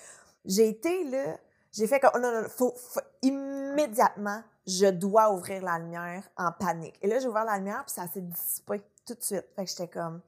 j'ai 0.44 0.68
été 0.68 1.04
là, 1.04 1.36
j'ai 1.72 1.86
fait 1.88 1.98
comme, 1.98 2.12
oh, 2.14 2.18
non, 2.18 2.30
non, 2.32 2.42
non, 2.42 2.48
faut, 2.48 2.74
faut- 2.76 3.00
immédiatement, 3.22 4.42
je 4.66 4.86
dois 4.86 5.32
ouvrir 5.32 5.62
la 5.62 5.78
lumière 5.80 6.22
en 6.36 6.52
panique. 6.52 6.96
Et 7.02 7.08
là, 7.08 7.18
j'ai 7.18 7.26
ouvert 7.28 7.44
la 7.44 7.56
lumière, 7.58 7.84
puis 7.86 7.94
ça 7.94 8.06
s'est 8.06 8.20
dissipé 8.20 8.82
tout 9.06 9.14
de 9.14 9.22
suite. 9.22 9.46
Fait 9.56 9.64
que 9.64 9.70
j'étais 9.70 9.88
comme, 9.88 10.20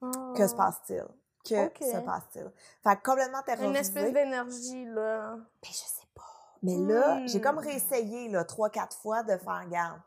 Oh. 0.00 0.32
que 0.36 0.46
se 0.48 0.54
passe-t-il? 0.54 1.04
Que 1.44 1.66
Ok. 1.66 1.78
se 1.80 1.98
passe-t-il? 2.04 2.50
Fait 2.84 2.96
que 2.96 3.02
complètement 3.02 3.42
terrorisée. 3.42 3.68
Une 3.70 3.76
espèce 3.76 4.12
d'énergie, 4.12 4.84
là. 4.86 5.36
Ben, 5.36 5.68
je 5.70 5.72
sais 5.72 6.06
pas. 6.14 6.22
Mais 6.62 6.76
là, 6.76 7.16
Hmm. 7.16 7.26
j'ai 7.28 7.40
comme 7.40 7.58
réessayé, 7.58 8.28
là, 8.28 8.44
trois, 8.44 8.70
quatre 8.70 8.96
fois 8.96 9.22
de 9.24 9.36
faire 9.36 9.66
garde. 9.68 10.00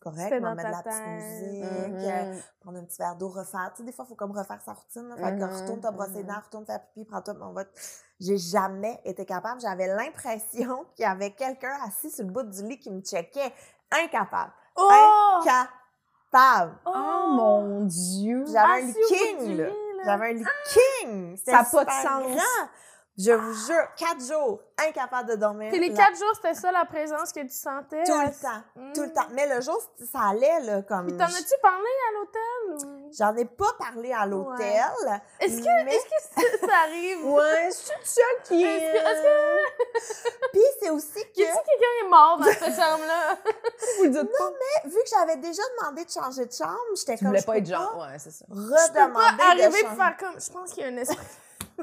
Correct, 0.00 0.32
on 0.38 0.40
va 0.40 0.54
mettre 0.54 0.68
de 0.68 0.72
la 0.72 0.82
petite 0.82 1.06
musique, 1.06 2.04
euh, 2.04 2.24
Mhm. 2.24 2.42
prendre 2.60 2.78
un 2.78 2.84
petit 2.84 2.96
verre 2.96 3.16
d'eau, 3.16 3.28
refaire. 3.28 3.70
Tu 3.74 3.78
sais, 3.78 3.82
des 3.84 3.92
fois, 3.92 4.06
il 4.06 4.08
faut 4.08 4.14
comme 4.14 4.30
refaire 4.30 4.62
sa 4.62 4.72
routine. 4.72 5.08
Là. 5.08 5.16
Fait 5.16 5.36
que 5.36 5.44
Mhm, 5.44 5.52
retourne 5.52 5.80
te 5.82 5.90
brosser 5.90 6.12
les 6.14 6.24
dents, 6.24 6.40
retourne 6.42 6.64
faire 6.64 6.80
pipi, 6.80 7.04
prends-toi 7.04 7.34
mon 7.34 7.52
vote. 7.52 7.68
J'ai 8.18 8.38
jamais 8.38 8.98
été 9.04 9.26
capable. 9.26 9.60
J'avais 9.60 9.88
l'impression 9.88 10.86
qu'il 10.96 11.02
y 11.02 11.06
avait 11.06 11.32
quelqu'un 11.32 11.76
assis 11.84 12.10
sur 12.10 12.24
le 12.24 12.30
bout 12.30 12.44
du 12.44 12.62
lit 12.62 12.78
qui 12.78 12.90
me 12.90 13.02
checkait. 13.02 13.52
Incapable. 13.90 14.52
Oh! 14.76 15.40
Incapable. 16.32 16.78
Oh 16.86 17.26
mon 17.32 17.84
Dieu! 17.84 18.46
J'avais 18.46 18.84
un 18.84 18.92
king, 19.08 19.56
là. 19.58 19.68
J'avais 20.04 20.26
un 20.30 20.32
lit 20.32 20.44
king. 20.72 21.36
C'était 21.36 21.50
Ça 21.52 21.58
a 21.60 21.64
pas 21.64 21.84
de 21.84 21.90
sens. 21.90 22.22
grand. 22.36 22.68
Je 23.18 23.32
vous 23.32 23.52
jure, 23.66 23.86
quatre 23.98 24.20
jours, 24.24 24.60
incapable 24.88 25.30
de 25.30 25.36
dormir. 25.36 25.70
Puis 25.70 25.80
les 25.80 25.92
quatre 25.92 26.16
jours, 26.16 26.32
c'était 26.36 26.54
ça 26.54 26.72
la 26.72 26.86
présence 26.86 27.32
que 27.32 27.40
tu 27.40 27.50
sentais? 27.50 28.02
Tout 28.04 28.12
le 28.18 28.40
temps. 28.40 28.92
Tout 28.94 29.02
le 29.02 29.12
temps. 29.12 29.26
Mais 29.32 29.46
le 29.46 29.60
jour, 29.60 29.78
ça 30.10 30.20
allait, 30.30 30.60
là, 30.60 30.80
comme. 30.82 31.06
Puis 31.08 31.16
t'en 31.18 31.24
as-tu 31.24 31.54
parlé 31.60 31.90
à 32.08 32.12
l'hôtel? 32.14 32.86
Ou... 32.88 33.10
J'en 33.12 33.36
ai 33.36 33.44
pas 33.44 33.72
parlé 33.78 34.12
à 34.12 34.24
l'hôtel. 34.24 34.80
Est-ce 35.40 35.58
que, 35.58 35.84
mais- 35.84 35.94
est-ce 35.94 36.04
que 36.04 36.40
ça, 36.60 36.66
ça 36.66 36.72
arrive? 36.86 37.26
Ouais, 37.30 37.68
je 37.68 37.74
suis 37.74 37.92
seule 38.04 38.24
qui 38.44 38.64
Est-ce 38.64 38.92
que, 38.92 39.08
est-ce 39.10 40.22
que 40.22 40.48
Puis 40.52 40.62
c'est 40.80 40.90
aussi 40.90 41.12
que, 41.34 41.40
y 41.40 41.44
a-tu 41.44 41.52
quelqu'un 41.56 41.86
qui 42.00 42.06
est 42.06 42.08
mort 42.08 42.38
dans 42.38 42.44
cette 42.44 42.74
chambre-là? 42.74 43.36
vous 43.98 44.04
le 44.04 44.10
dites 44.10 44.38
pas. 44.38 44.50
vu 44.86 44.94
que 44.96 45.10
j'avais 45.10 45.36
déjà 45.36 45.62
demandé 45.78 46.04
de 46.04 46.10
changer 46.10 46.46
de 46.46 46.52
chambre, 46.52 46.78
j'étais 46.96 47.14
Tu 47.16 47.18
comme. 47.18 47.28
voulais 47.28 47.40
je 47.40 47.46
pas 47.46 47.58
être 47.58 47.66
genre. 47.66 47.98
Ouais, 47.98 48.18
c'est 48.18 48.30
ça. 48.30 48.46
Je 48.48 48.54
peux 48.54 48.70
pas 48.70 49.02
Redemander 49.02 49.42
arriver 49.42 49.82
de 49.82 49.88
faire 49.88 50.16
comme. 50.18 50.40
Je 50.40 50.50
pense 50.50 50.72
qu'il 50.72 50.84
y 50.84 50.86
a 50.86 50.88
un 50.88 50.96
esprit. 50.96 51.18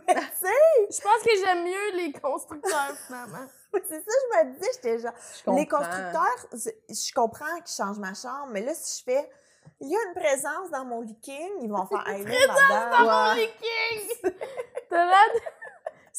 Tu 0.08 0.14
sais, 0.16 0.48
Je 0.90 1.02
pense 1.02 1.24
que 1.24 1.30
j'aime 1.44 1.64
mieux 1.64 1.92
les 1.98 2.12
constructeurs, 2.14 2.96
finalement. 3.06 3.48
c'est 3.74 4.00
ça, 4.00 4.12
je 4.34 4.38
me 4.48 4.54
disais, 4.54 4.70
j'étais 4.76 5.00
genre. 5.00 5.14
Je 5.46 5.52
Les 5.52 5.68
constructeurs, 5.68 6.48
je 6.54 7.14
comprends 7.14 7.56
qu'ils 7.64 7.76
changent 7.76 8.00
ma 8.00 8.14
chambre, 8.14 8.48
mais 8.52 8.62
là, 8.62 8.74
si 8.74 9.00
je 9.00 9.12
fais. 9.12 9.30
Il 9.82 9.90
y 9.90 9.96
a 9.96 10.00
une 10.08 10.14
présence 10.16 10.70
dans 10.72 10.86
mon 10.86 11.02
leaking, 11.02 11.52
ils 11.62 11.70
vont 11.70 11.86
faire. 11.86 12.04
Là, 12.08 12.14
madame. 12.48 12.92
Dans 13.06 13.12
mon 13.12 13.34
leaking! 13.34 14.32
T'as 14.90 15.06
l'air 15.06 15.34
de- 15.36 15.42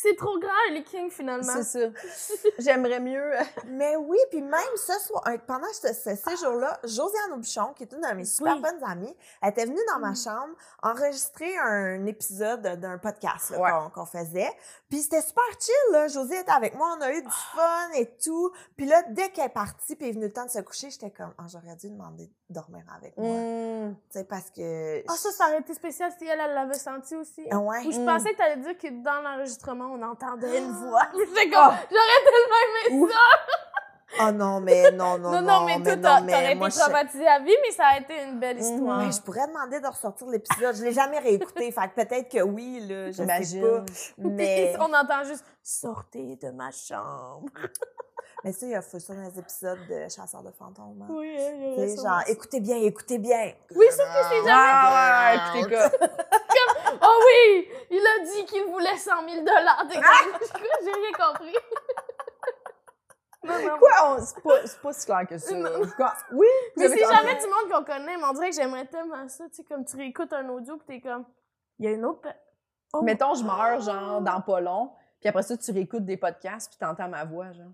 C'est 0.01 0.15
trop 0.17 0.39
grand, 0.39 0.53
un 0.69 0.75
leaking, 0.75 1.11
finalement. 1.11 1.53
C'est 1.63 1.91
ça. 1.93 2.39
J'aimerais 2.59 3.01
mieux. 3.01 3.33
Mais 3.67 3.97
oui, 3.97 4.17
puis 4.31 4.41
même 4.43 4.77
ce 4.77 4.93
soir, 5.01 5.25
pendant 5.47 5.67
ce, 5.73 5.93
ce 5.93 6.15
séjour-là, 6.15 6.79
Josiane 6.85 7.33
Aubuchon, 7.33 7.73
qui 7.75 7.83
est 7.83 7.93
une 7.93 8.01
de 8.03 8.15
mes 8.15 8.25
super 8.25 8.55
Oui. 8.55 8.63
bonnes 8.63 8.85
amies, 8.85 9.17
elle 9.43 9.51
était 9.51 9.65
venue 9.67 9.81
dans 9.93 9.99
ma 9.99 10.11
Mm. 10.13 10.17
chambre 10.17 10.55
enregistrer 10.85 11.59
un 11.59 12.07
épisode 12.07 12.63
d'un 12.63 12.99
podcast 12.99 13.51
Ouais. 13.59 13.71
qu'on 13.93 14.07
faisait. 14.07 14.51
Puis 14.89 14.99
c'était 15.03 15.21
super 15.23 15.43
chill, 15.59 15.93
là. 15.93 16.07
Josie 16.09 16.35
était 16.35 16.51
avec 16.53 16.75
moi, 16.77 16.95
on 16.97 17.01
a 17.03 17.13
eu 17.13 17.23
du 17.23 17.31
fun 17.31 17.91
et 17.97 18.07
tout. 18.23 18.53
Puis 18.77 18.87
là, 18.87 19.03
dès 19.11 19.31
qu'elle 19.31 19.47
est 19.47 19.49
partie, 19.49 19.97
puis 19.97 20.11
est 20.11 20.13
venu 20.13 20.27
le 20.27 20.33
temps 20.33 20.45
de 20.47 20.51
se 20.51 20.61
coucher, 20.61 20.91
j'étais 20.91 21.11
comme, 21.11 21.35
ah, 21.39 21.45
j'aurais 21.49 21.75
dû 21.77 21.91
demander 21.91 22.27
de 22.27 22.33
dormir 22.51 22.83
avec 22.97 23.17
moi. 23.17 23.29
Mm. 23.29 23.95
Tu 23.95 24.19
sais, 24.19 24.25
parce 24.25 24.51
que... 24.51 25.01
Ah, 25.09 25.13
ça, 25.17 25.31
ça 25.31 25.47
aurait 25.49 25.61
été 25.61 25.75
spécial 25.75 26.11
si 26.19 26.27
elle, 26.27 26.41
elle 26.41 26.55
l'avait 26.55 26.75
senti 26.75 27.15
aussi. 27.17 27.47
Ah 27.51 27.59
ouais. 27.59 27.85
Ou 27.87 27.93
je 27.93 28.01
Mm. 28.01 28.07
pensais 28.07 28.33
que 28.33 28.37
t'allais 28.39 28.57
dire 28.57 28.79
que 28.79 28.89
dans 29.03 29.21
l'enregistrement, 29.23 29.87
on 29.93 30.03
entendait 30.03 30.59
une 30.59 30.71
voix. 30.89 31.03
Ah! 31.13 31.13
J'étais 31.19 31.51
comme, 31.51 31.75
j'aurais 31.91 32.25
tellement 32.25 32.99
aimé 33.07 33.13
ça. 33.13 33.19
Oh 34.21 34.33
non, 34.33 34.61
mais 34.61 34.91
non, 34.93 35.19
non, 35.19 35.31
Non, 35.33 35.43
non. 35.43 35.61
non, 35.61 35.65
mais 35.67 35.83
toi, 35.83 36.21
mais 36.23 36.33
t'aurais 36.33 36.53
été 36.55 36.71
je- 36.71 36.79
traumatisée 36.81 37.27
à 37.29 37.41
vie, 37.41 37.55
mais 37.63 37.71
ça 37.73 37.85
a 37.89 37.99
été 38.01 38.23
une 38.25 38.41
belle 38.41 38.57
Mhm. 38.57 38.63
histoire. 38.63 38.99
Mais 39.05 39.13
je 39.13 39.21
pourrais 39.21 39.47
demander 39.47 39.81
de 39.81 39.87
ressortir 39.87 40.27
l'épisode. 40.29 40.75
Je 40.77 40.83
l'ai 40.83 40.93
jamais 40.93 41.19
réécouté, 41.19 41.71
fait 41.71 41.91
peut-être 41.95 42.31
que 42.31 42.41
oui, 42.43 42.81
là, 42.89 43.09
je 43.09 43.13
sais 43.13 43.23
J'imagine. 43.23 43.63
pas. 43.63 43.85
Mais... 44.19 44.75
On 44.81 44.93
entend 44.95 45.25
juste 45.25 45.45
sortez 45.63 46.37
de 46.37 46.51
ma 46.51 46.71
chambre. 46.71 47.51
Mais 48.45 48.53
ça, 48.53 48.67
il 48.67 48.71
y 48.73 48.75
a 48.77 48.83
fait 48.83 49.01
ça 49.01 49.15
dans 49.15 49.23
les 49.23 49.39
épisodes 49.39 49.79
de 49.89 50.09
Chasseurs 50.09 50.43
de 50.45 50.53
fantômes. 50.53 51.03
hein. 51.03 51.07
Oui, 51.11 51.37
sais, 51.37 51.89
sûrement 51.97 52.11
genre, 52.11 52.21
ça. 52.25 52.31
écoutez 52.31 52.61
bien, 52.61 52.77
écoutez 52.77 53.19
bien. 53.19 53.53
Oui, 53.75 53.87
sauf 53.91 54.07
que 54.07 54.25
c'est 54.29 54.37
jamais. 54.37 54.53
Ah, 54.53 55.33
ouais, 55.55 55.59
écoutez, 55.61 55.75
quoi. 55.77 56.09
Oh 57.03 57.23
oui, 57.27 57.69
il 57.91 57.99
a 58.07 58.25
dit 58.25 58.45
qu'il 58.47 58.65
voulait 58.65 58.97
100 58.97 59.11
000 59.29 59.41
dollars. 59.45 59.85
J'ai 59.91 60.93
rien 60.93 61.13
compris. 61.19 61.55
non, 63.45 63.55
non. 63.63 63.79
Quoi? 63.79 63.91
on- 64.17 64.21
C'est 64.25 64.43
pas, 64.43 64.67
c'est 64.67 64.81
pas 64.81 64.93
si 64.93 65.07
clair 65.07 65.27
que 65.29 65.39
ça. 65.39 65.55
Non. 65.55 65.71
Quoi? 65.97 66.15
Oui? 66.33 66.47
Mais 66.77 66.89
c'est 66.89 66.99
jamais 66.99 67.35
du 67.37 67.47
monde 67.47 67.71
qu'on 67.73 67.85
connaît, 67.85 68.17
mais 68.17 68.25
on 68.25 68.33
dirait 68.33 68.51
que 68.51 68.57
j'aimerais 68.57 68.87
tellement 68.87 69.29
ça, 69.29 69.45
tu 69.49 69.57
sais, 69.57 69.65
comme 69.65 69.85
tu 69.85 69.97
réécoutes 69.97 70.33
un 70.33 70.49
audio 70.49 70.77
pis 70.77 70.85
t'es 70.87 71.01
comme, 71.01 71.25
il 71.79 71.87
y 71.87 71.89
a 71.89 71.93
une 71.93 72.05
autre... 72.05 72.29
Oh. 72.93 73.03
Mettons, 73.03 73.35
je 73.35 73.45
meurs, 73.45 73.81
genre, 73.81 74.21
dans 74.23 74.41
pas 74.41 74.61
long, 74.61 74.93
puis 75.21 75.29
après 75.29 75.43
ça, 75.43 75.57
tu 75.57 75.71
réécoutes 75.73 76.05
des 76.05 76.17
podcasts, 76.17 76.71
puis 76.71 76.79
t'entends 76.79 77.09
ma 77.09 77.25
voix, 77.25 77.53
genre. 77.53 77.67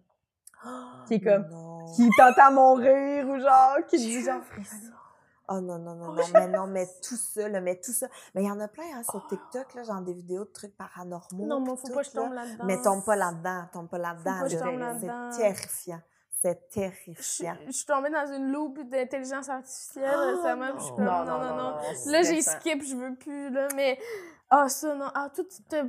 Qui 1.06 1.14
est 1.14 1.20
comme- 1.20 1.46
Non. 1.50 1.84
Qui 1.94 2.08
t'entend 2.16 2.52
mon 2.52 2.74
rire, 2.74 3.28
ou 3.28 3.38
genre, 3.38 3.76
qui 3.86 3.96
te 3.96 4.02
dit 4.02 4.22
genre... 4.22 4.40
Oh 5.48 5.60
non, 5.60 5.78
non, 5.78 5.94
non, 5.94 6.12
non, 6.14 6.22
mais 6.32 6.48
non, 6.48 6.66
mais 6.66 6.86
tout 7.06 7.16
ça, 7.16 7.46
là, 7.50 7.60
mais 7.60 7.78
tout 7.78 7.92
ça. 7.92 8.06
Mais 8.34 8.44
il 8.44 8.46
y 8.46 8.50
en 8.50 8.58
a 8.60 8.66
plein, 8.68 8.84
hein, 8.96 9.02
sur 9.02 9.26
TikTok, 9.26 9.74
là, 9.74 9.82
genre 9.82 10.00
des 10.00 10.14
vidéos 10.14 10.44
de 10.44 10.50
trucs 10.50 10.74
paranormaux. 10.74 11.44
Non, 11.44 11.60
mais 11.60 11.76
faut 11.76 11.86
tout, 11.86 11.92
pas 11.92 12.02
que 12.02 12.08
je 12.10 12.16
là. 12.16 12.22
tombe 12.22 12.32
là-dedans. 12.32 12.64
Mais 12.64 12.80
tombe 12.80 13.04
pas 13.04 13.14
là-dedans, 13.16 13.64
tombe 13.70 13.88
pas 13.90 13.98
là-dedans. 13.98 14.38
pas 14.38 14.42
que 14.44 14.48
je 14.48 14.56
là. 14.56 14.62
tombe 14.62 14.78
là-dedans. 14.78 15.30
C'est 15.32 15.38
terrifiant. 15.42 16.00
C'est 16.30 16.60
Je 16.70 16.74
terrifiant. 16.80 17.56
je 17.66 17.72
suis 17.72 17.86
tombée 17.86 18.08
dans 18.10 18.26
une 18.32 18.52
loupe 18.52 18.88
d'intelligence 18.88 19.48
artificielle 19.50 20.14
Oh, 20.16 20.36
récemment, 20.36 20.72
pis 20.72 20.78
je 20.78 20.84
suis 20.84 20.94
comme, 20.94 21.04
non. 21.04 21.24
non, 21.24 21.38
non, 21.38 21.56
non. 21.56 21.76
c'est 21.94 22.10
Là, 22.10 22.22
j'ai 22.22 22.40
skip, 22.42 22.82
je 22.82 22.96
veux 22.96 23.14
plus, 23.14 23.50
là, 23.50 23.68
mais... 23.76 23.98
Ah, 24.50 24.68
ça, 24.68 24.94
non. 24.94 25.06
Ah, 25.14 25.30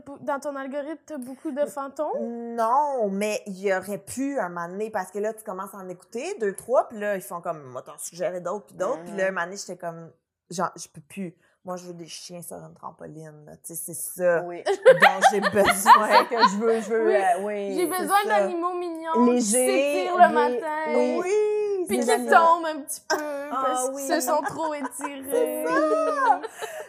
bou- 0.05 0.17
dans 0.21 0.39
ton 0.39 0.55
algorithme, 0.55 1.01
t'as 1.05 1.17
beaucoup 1.17 1.51
de 1.51 1.65
fantômes? 1.65 2.55
Non, 2.55 3.09
mais 3.11 3.41
il 3.45 3.59
y 3.59 3.73
aurait 3.73 3.99
pu 3.99 4.39
un 4.39 4.49
moment 4.49 4.67
donné, 4.69 4.89
parce 4.89 5.11
que 5.11 5.19
là, 5.19 5.33
tu 5.33 5.43
commences 5.43 5.73
à 5.73 5.77
en 5.77 5.89
écouter, 5.89 6.35
deux, 6.39 6.55
trois, 6.55 6.87
puis 6.89 6.97
là, 6.99 7.15
ils 7.15 7.21
font 7.21 7.41
comme, 7.41 7.61
moi, 7.63 7.81
t'en 7.83 7.97
suggérais 7.97 8.41
d'autres, 8.41 8.65
puis 8.67 8.75
d'autres, 8.75 9.03
puis 9.03 9.15
là, 9.15 9.27
un 9.27 9.31
moment 9.31 9.45
donné, 9.45 9.57
j'étais 9.57 9.77
comme, 9.77 10.11
genre, 10.49 10.71
je 10.75 10.87
peux 10.87 11.01
plus. 11.01 11.35
Moi, 11.63 11.77
je 11.77 11.87
veux 11.87 11.93
des 11.93 12.05
chiens 12.07 12.41
sur 12.43 12.57
une 12.57 12.75
trampoline, 12.75 13.43
là. 13.45 13.53
Tu 13.57 13.73
sais, 13.73 13.75
c'est 13.75 13.93
ça 13.95 14.43
Oui. 14.43 14.63
dont 14.65 15.19
j'ai 15.31 15.39
besoin. 15.51 16.25
que 16.25 16.35
je 16.35 16.57
veux, 16.57 16.79
je 16.81 16.89
veux, 16.91 17.07
Oui. 17.07 17.15
euh, 17.15 17.43
oui. 17.43 17.75
J'ai 17.75 17.85
besoin 17.87 18.23
d'animaux 18.25 18.73
mignons 18.77 19.13
qui 19.13 19.31
Léger, 19.31 19.41
s'étirent 20.05 20.17
le 20.17 20.33
matin. 20.33 20.93
oui. 20.95 21.19
Oui, 21.23 21.33
Puis 21.87 21.99
qui 21.99 22.05
tombent 22.05 22.65
un 22.65 22.79
petit 22.81 23.01
peu 23.07 23.49
parce 23.51 23.89
oui. 23.93 24.05
qu'ils 24.05 24.21
se 24.21 24.27
sont 24.27 24.41
trop 24.41 24.73
étirés. 24.73 25.65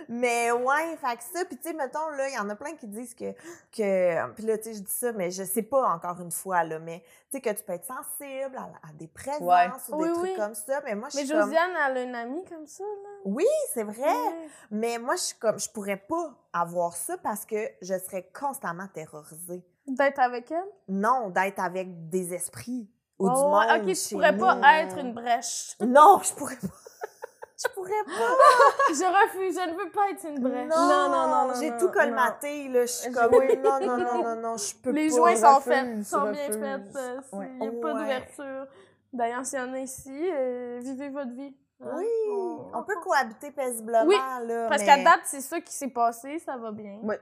Mais 0.09 0.53
ouais, 0.53 0.97
fait 1.01 1.17
que 1.17 1.23
ça, 1.23 1.45
puis 1.45 1.57
tu 1.57 1.69
sais, 1.69 1.75
mettons, 1.75 2.09
là, 2.11 2.29
il 2.29 2.35
y 2.35 2.39
en 2.39 2.49
a 2.49 2.55
plein 2.55 2.75
qui 2.77 2.87
disent 2.87 3.15
que, 3.15 3.33
que 3.77 4.33
puis 4.35 4.45
là, 4.45 4.57
tu 4.57 4.65
sais, 4.65 4.75
je 4.75 4.81
dis 4.81 4.93
ça, 4.93 5.13
mais 5.13 5.31
je 5.33 5.43
sais 5.43 5.63
pas 5.63 5.89
encore 5.89 6.21
une 6.21 6.31
fois, 6.31 6.63
là, 6.63 6.79
mais 6.79 7.01
tu 7.31 7.37
sais, 7.37 7.41
que 7.41 7.51
tu 7.51 7.65
peux 7.65 7.73
être 7.73 7.87
sensible 7.87 8.57
à, 8.57 8.71
à 8.89 8.93
des 8.95 9.09
présences 9.09 9.41
Ouais. 9.41 9.69
ou 9.89 10.03
des 10.05 10.11
Oui, 10.11 10.15
trucs 10.15 10.31
oui. 10.31 10.37
comme 10.37 10.55
ça, 10.55 10.81
mais 10.85 10.95
moi, 10.95 11.09
je 11.11 11.17
Mais 11.19 11.27
comme... 11.27 11.41
Josiane, 11.43 11.71
elle 11.89 11.97
a 11.97 12.03
une 12.03 12.15
amie 12.15 12.45
comme 12.45 12.67
ça, 12.67 12.85
là. 12.85 13.09
Oui, 13.25 13.47
c'est 13.75 13.83
vrai, 13.83 14.03
Ouais. 14.05 14.49
mais 14.71 14.99
moi, 14.99 15.17
je 15.17 15.23
suis 15.23 15.37
comme, 15.39 15.59
je 15.59 15.69
pourrais 15.71 15.97
pas 15.97 16.31
avoir 16.53 16.95
ça 16.97 17.19
parce 17.19 17.45
que 17.45 17.57
je 17.83 17.99
serais 17.99 18.29
constamment 18.39 18.87
terrorisée. 18.95 19.65
D'être 19.89 20.21
avec 20.21 20.51
elle? 20.53 20.65
Non, 20.89 21.31
d'être 21.31 21.61
avec 21.61 22.09
des 22.09 22.33
esprits 22.33 22.89
ou 23.19 23.29
du 23.29 23.35
Oh, 23.37 23.49
monde 23.49 23.65
ok, 23.77 23.87
tu 23.87 23.95
chez 23.95 24.15
pourrais 24.15 24.33
nous. 24.33 24.39
pas 24.47 24.79
être 24.83 24.99
une 24.99 25.13
brèche. 25.15 25.77
Non, 25.81 26.21
je 26.23 26.33
pourrais 26.35 26.57
pas. 26.57 26.67
je 27.59 27.69
pourrais 27.75 28.05
pas. 28.05 28.13
Je 28.91 29.25
refuse, 29.25 29.59
je 29.59 29.71
ne 29.71 29.77
veux 29.77 29.91
pas 29.91 30.11
être 30.11 30.25
une 30.27 30.41
brèche. 30.41 30.69
Non, 30.69 30.77
Non, 30.89 31.09
non, 31.09 31.27
non, 31.29 31.49
non, 31.49 31.55
J'ai 31.61 31.71
non, 31.71 31.79
tout 31.79 31.87
non. 31.87 31.93
colmaté, 31.93 32.69
là. 32.69 32.81
Je 32.83 32.87
suis 32.93 33.11
Je- 33.13 33.17
comme, 33.19 33.35
oui. 33.35 33.57
non, 33.59 33.81
non, 33.81 33.97
non, 33.99 34.23
non, 34.23 34.37
non, 34.41 34.57
je 34.57 34.75
peux 34.77 34.91
Les 34.91 35.09
pas. 35.09 35.17
joints 35.17 35.35
je 35.35 35.41
sont 35.41 35.55
refuse, 35.57 35.73
faits, 35.73 35.97
je 35.99 36.03
sont 36.03 36.31
bien 36.31 36.47
faits. 36.53 36.97
euh, 36.97 37.21
Ouais. 37.33 37.51
Il 37.55 37.59
n'y 37.59 37.67
a 37.69 37.81
pas 37.81 37.95
Ouais. 37.95 38.01
d'ouverture. 38.01 38.67
D'ailleurs, 39.13 39.47
s'il 39.47 39.59
y 39.59 39.63
en 39.63 39.73
a 39.73 39.79
ici, 39.79 40.31
euh, 40.33 40.79
vivez 40.83 41.09
votre 41.09 41.33
vie. 41.33 41.57
hein. 41.83 41.91
Oui, 41.97 42.07
On- 42.31 42.71
on 42.75 42.83
peut 42.83 42.97
cohabiter 43.03 43.51
paisiblement, 43.51 44.05
Oui, 44.07 44.17
là. 44.47 44.69
Parce 44.69 44.83
mais- 44.83 44.87
qu'à 44.87 45.03
date, 45.05 45.21
c'est 45.25 45.41
ça 45.41 45.61
qui 45.61 45.73
s'est 45.73 45.89
passé, 45.91 46.39
ça 46.39 46.57
va 46.59 46.71
bien. 46.71 46.99
Oui. 47.03 47.15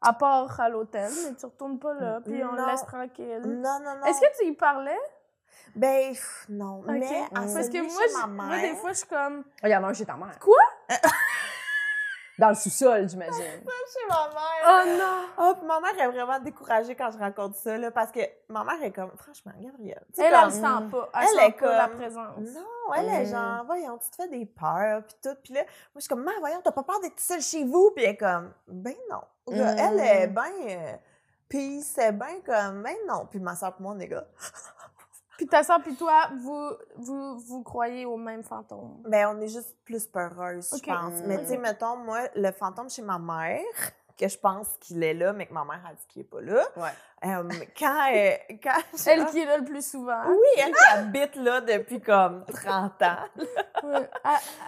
À 0.00 0.12
part 0.14 0.58
à 0.60 0.68
l'hôtel, 0.68 1.10
mais 1.24 1.34
tu 1.34 1.46
retournes 1.46 1.78
pas 1.78 1.94
là, 1.94 2.20
puis 2.24 2.42
on 2.42 2.52
Non. 2.52 2.64
le 2.64 2.70
laisse 2.70 2.84
tranquille. 2.84 3.40
Non, 3.44 3.78
non, 3.84 3.94
non. 4.00 4.04
Est-ce 4.06 4.20
que 4.20 4.38
tu 4.38 4.46
y 4.48 4.52
parlais? 4.52 4.98
Ben, 5.74 6.10
pff, 6.12 6.46
non. 6.48 6.82
Mais 6.86 7.06
à 7.34 7.40
Parce 7.40 7.68
que 7.68 7.82
moi, 7.82 8.02
chez 8.06 8.12
ma 8.14 8.26
moi, 8.26 8.56
des 8.56 8.62
mère- 8.62 8.76
fois, 8.78 8.92
je 8.92 8.98
suis 8.98 9.06
comme. 9.08 9.44
Ah, 9.62 9.68
Il 9.68 9.72
y 9.72 9.76
en 9.76 9.84
a 9.84 9.88
un 9.88 9.92
chez 9.94 10.04
ta 10.04 10.16
mère. 10.16 10.38
Quoi? 10.38 10.56
Dans 12.38 12.48
le 12.48 12.54
sous-sol, 12.54 13.08
j'imagine. 13.08 13.34
chez 13.42 14.06
ma 14.08 14.28
mère. 14.28 14.64
Oh 14.66 14.98
non! 14.98 15.28
Oh, 15.38 15.54
puis 15.58 15.66
ma 15.66 15.80
mère 15.80 16.00
est 16.00 16.08
vraiment 16.10 16.38
découragée 16.40 16.94
quand 16.96 17.10
je 17.10 17.18
raconte 17.18 17.54
ça, 17.56 17.76
là, 17.76 17.90
parce 17.90 18.10
que 18.10 18.20
ma 18.48 18.64
mère 18.64 18.82
est 18.82 18.90
comme, 18.90 19.10
franchement, 19.16 19.52
Gabrielle. 19.60 20.02
tu 20.08 20.14
sais, 20.22 20.26
Elle, 20.26 20.32
comme- 20.32 20.40
elle 20.40 20.46
le 20.46 20.50
sent 20.50 20.90
pas. 20.90 21.10
Elle, 21.14 21.22
Elle 21.22 21.28
sent 21.38 21.46
est 21.46 21.52
pas 21.60 21.76
la 21.76 21.88
comme- 21.88 21.96
présence. 21.98 22.38
Non, 22.38 22.94
elle 22.96 23.08
est 23.08 23.22
Mm. 23.24 23.30
genre, 23.30 23.64
voyons, 23.66 23.98
tu 23.98 24.10
te 24.10 24.16
fais 24.16 24.28
des 24.28 24.46
peurs, 24.46 25.02
puis 25.04 25.14
tout. 25.22 25.36
Puis 25.44 25.52
là, 25.54 25.60
moi, 25.60 25.68
je 25.96 26.00
suis 26.00 26.08
comme, 26.08 26.24
maman, 26.24 26.38
voyons, 26.40 26.60
t'as 26.64 26.72
pas 26.72 26.82
peur 26.82 27.00
d'être 27.00 27.20
seule 27.20 27.42
chez 27.42 27.64
vous? 27.64 27.92
Puis 27.94 28.04
elle 28.04 28.12
est 28.12 28.16
comme, 28.16 28.52
ben 28.66 28.94
non. 29.10 29.22
Là, 29.48 29.74
Mm. 29.74 29.78
Elle 29.78 30.00
est 30.00 30.26
bien. 30.28 30.52
Euh, 30.68 30.96
puis 31.50 31.82
c'est 31.82 32.12
bien 32.12 32.40
comme, 32.46 32.82
ben 32.82 32.96
non. 33.06 33.26
Puis 33.26 33.40
ma 33.40 33.54
soeur, 33.54 33.74
puis 33.74 33.84
moi, 33.84 33.92
on 33.94 34.00
est 34.00 34.08
gars. 34.08 34.24
Puis 35.36 35.46
ta 35.46 35.62
soeur 35.62 35.80
puis 35.82 35.94
toi, 35.96 36.28
vous, 36.40 36.70
vous, 36.96 37.38
vous 37.38 37.62
croyez 37.62 38.04
au 38.06 38.16
même 38.16 38.42
fantôme? 38.42 39.02
Ben, 39.08 39.28
on 39.36 39.40
est 39.40 39.48
juste 39.48 39.76
plus 39.84 40.06
peureuses, 40.06 40.70
je 40.76 40.82
pense. 40.90 41.14
Mm. 41.22 41.26
Mais 41.26 41.38
tu 41.40 41.46
sais, 41.46 41.56
mettons, 41.58 41.96
moi, 41.96 42.20
le 42.36 42.52
fantôme 42.52 42.88
chez 42.90 43.02
ma 43.02 43.18
mère, 43.18 43.60
que 44.18 44.28
je 44.28 44.38
pense 44.38 44.68
qu'il 44.78 45.02
est 45.02 45.14
là, 45.14 45.32
mais 45.32 45.46
que 45.46 45.54
ma 45.54 45.64
mère 45.64 45.80
a 45.90 45.94
dit 45.94 46.06
qu'il 46.06 46.22
est 46.22 46.24
pas 46.26 46.40
là. 46.42 46.62
Ouais. 46.76 46.90
euh, 47.24 47.42
quand, 47.76 48.08
euh, 48.14 48.30
quand 48.62 48.78
Elle 49.06 49.24
qui 49.26 49.40
est 49.40 49.46
là 49.46 49.56
le 49.56 49.64
plus 49.64 49.84
souvent. 49.90 50.22
Oui, 50.28 50.46
elle 50.58 50.72
qui 50.72 50.84
habite 50.92 51.34
là 51.36 51.60
depuis 51.62 52.00
comme 52.00 52.44
30 52.44 53.02
ans. 53.02 53.16
Elle, 53.82 54.08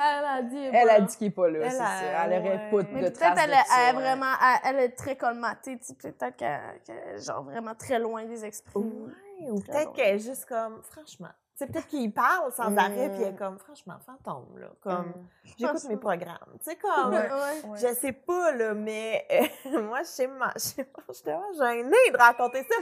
elle 0.00 0.24
a 0.24 0.42
dit. 0.42 0.56
Elle 0.72 0.90
a 0.90 1.00
dit 1.02 1.16
qu'il 1.16 1.26
est 1.28 1.30
pas 1.30 1.48
là, 1.48 1.58
Elle 1.62 1.70
c'est 1.70 1.76
a- 1.78 1.84
ça. 1.86 2.24
Elle 2.24 2.40
aurait 2.40 2.50
ouais. 2.56 2.70
pas 2.70 2.88
Mais 2.92 3.00
de 3.02 3.08
peut-être 3.08 3.18
traces 3.20 3.38
elle, 3.44 3.50
de 3.50 3.54
est- 3.54 3.64
ça, 3.64 3.74
elle 3.80 3.94
est 3.94 3.98
ouais. 3.98 4.02
vraiment, 4.02 4.32
elle, 4.64 4.76
elle 4.76 4.82
est 4.84 4.96
très 4.96 5.16
colmatée, 5.16 5.78
tu 5.78 5.84
sais, 5.84 5.94
peut-être 5.94 6.36
qu'elle 6.36 6.60
qu'elle 6.84 6.96
est 7.16 7.18
genre 7.18 7.42
vraiment 7.44 7.74
très 7.74 7.98
loin 7.98 8.24
des 8.24 8.44
esprits. 8.44 8.78
Ouais, 8.78 9.12
ou 9.40 9.60
peut-être 9.60 9.92
qu'elle 9.92 10.16
est 10.16 10.18
juste 10.20 10.46
comme, 10.46 10.82
franchement. 10.82 11.28
Sais, 11.56 11.66
peut-être 11.68 11.86
qu'il 11.86 12.12
parle 12.12 12.52
sans 12.52 12.70
Mm. 12.70 12.78
arrêt, 12.78 13.10
puis 13.12 13.22
elle 13.22 13.34
est 13.34 13.36
comme, 13.38 13.58
franchement, 13.60 13.94
fantôme, 14.04 14.58
là. 14.58 14.66
Comme, 14.80 15.06
Mm. 15.06 15.28
j'écoute 15.56 15.84
mes 15.84 15.96
programmes. 15.96 16.58
Tu 16.58 16.70
sais, 16.70 16.76
comme, 16.76 17.12
Ouais, 17.14 17.76
je 17.76 17.94
sais 17.94 18.12
pas, 18.12 18.50
là, 18.52 18.74
mais 18.74 19.24
euh, 19.30 19.80
moi, 19.82 20.00
je 20.02 20.08
sais, 20.08 20.26
ma- 20.26 20.52
je 20.56 20.60
sais 20.60 20.84
pas, 20.84 21.02
j'étais 21.12 21.32
vraiment 21.32 21.52
gênée 21.52 22.10
de 22.12 22.16
raconter 22.18 22.64
ça. 22.64 22.74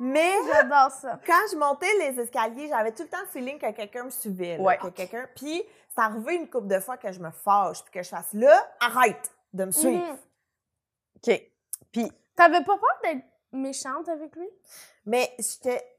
Mais 0.00 0.34
J'adore 0.52 0.90
ça. 0.90 1.18
quand 1.24 1.40
je 1.50 1.56
montais 1.56 1.86
les 2.00 2.20
escaliers, 2.20 2.68
j'avais 2.68 2.92
tout 2.92 3.04
le 3.04 3.08
temps 3.08 3.20
le 3.22 3.28
feeling 3.28 3.58
que 3.58 3.70
quelqu'un 3.72 4.04
me 4.04 4.10
suivait. 4.10 4.58
là, 4.58 4.62
Ouais. 4.62 4.76
que 4.76 4.88
quelqu'un. 4.88 5.26
Puis, 5.34 5.62
c'est 5.88 6.00
arrivé 6.02 6.34
une 6.34 6.50
couple 6.50 6.66
de 6.66 6.80
fois 6.80 6.98
que 6.98 7.10
je 7.10 7.20
me 7.20 7.30
fâche, 7.30 7.82
puis 7.84 7.92
que 7.92 8.02
je 8.02 8.08
fasse 8.10 8.32
là, 8.34 8.60
arrête 8.80 9.32
de 9.54 9.64
me 9.64 9.70
suivre. 9.70 10.04
Mhm. 10.04 10.18
OK. 11.26 11.42
Puis, 11.92 12.12
T'avais 12.36 12.64
pas 12.64 12.76
peur 12.76 12.98
d'être 13.04 13.24
méchante 13.54 14.08
avec 14.08 14.34
lui? 14.36 14.48
Mais 15.06 15.32
j'étais. 15.38 15.94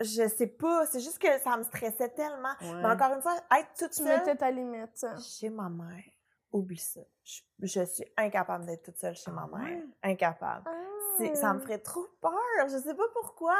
Je 0.00 0.26
sais 0.28 0.46
pas, 0.48 0.84
c'est 0.86 1.00
juste 1.00 1.18
que 1.20 1.38
ça 1.40 1.56
me 1.56 1.62
stressait 1.62 2.08
tellement. 2.08 2.54
Ouais. 2.60 2.74
Mais 2.82 2.86
encore 2.90 3.12
une 3.14 3.22
fois, 3.22 3.36
être 3.56 3.72
toute 3.78 3.90
Tu 3.92 4.02
seule 4.02 4.18
mettais 4.18 4.34
ta 4.36 4.50
limite. 4.50 5.06
chez 5.20 5.48
ma 5.48 5.68
mère, 5.68 6.02
oublie 6.50 6.76
ça. 6.78 7.00
Je, 7.22 7.40
je 7.60 7.84
suis 7.84 8.04
incapable 8.16 8.64
d'être 8.66 8.82
toute 8.82 8.98
seule 8.98 9.14
chez 9.14 9.30
ma 9.30 9.48
Ah 9.52 9.56
mère. 9.58 9.64
ouais? 9.68 9.84
Incapable. 10.02 10.64
Ah. 10.66 11.34
Ça 11.34 11.52
me 11.52 11.60
ferait 11.60 11.78
trop 11.78 12.06
peur. 12.20 12.32
Je 12.68 12.78
sais 12.78 12.94
pas 12.94 13.04
pourquoi. 13.12 13.54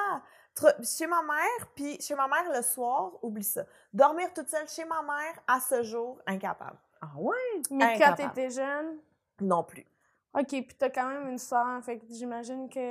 Trop- 0.54 0.82
chez 0.82 1.06
ma 1.06 1.22
mère, 1.22 1.68
puis 1.76 2.00
chez 2.00 2.14
ma 2.14 2.26
mère 2.26 2.50
le 2.52 2.62
soir, 2.62 3.12
oublie 3.22 3.44
ça. 3.44 3.64
Dormir 3.92 4.32
toute 4.34 4.48
seule 4.48 4.66
chez 4.68 4.84
ma 4.84 5.02
mère, 5.02 5.38
à 5.46 5.60
ce 5.60 5.82
jour, 5.82 6.18
incapable. 6.26 6.78
ah 7.02 7.10
ouais? 7.16 7.36
Mais 7.70 7.98
quand 7.98 8.04
Incapable. 8.14 8.32
t'étais 8.34 8.50
jeune, 8.50 8.98
Non 9.40 9.62
plus. 9.64 9.86
Ok, 10.34 10.46
puis 10.48 10.74
t'as 10.78 10.90
quand 10.90 11.06
même 11.08 11.28
une 11.28 11.38
soeur, 11.38 11.82
fait 11.84 11.98
que 11.98 12.04
j'imagine 12.10 12.68
qu'il 12.68 12.82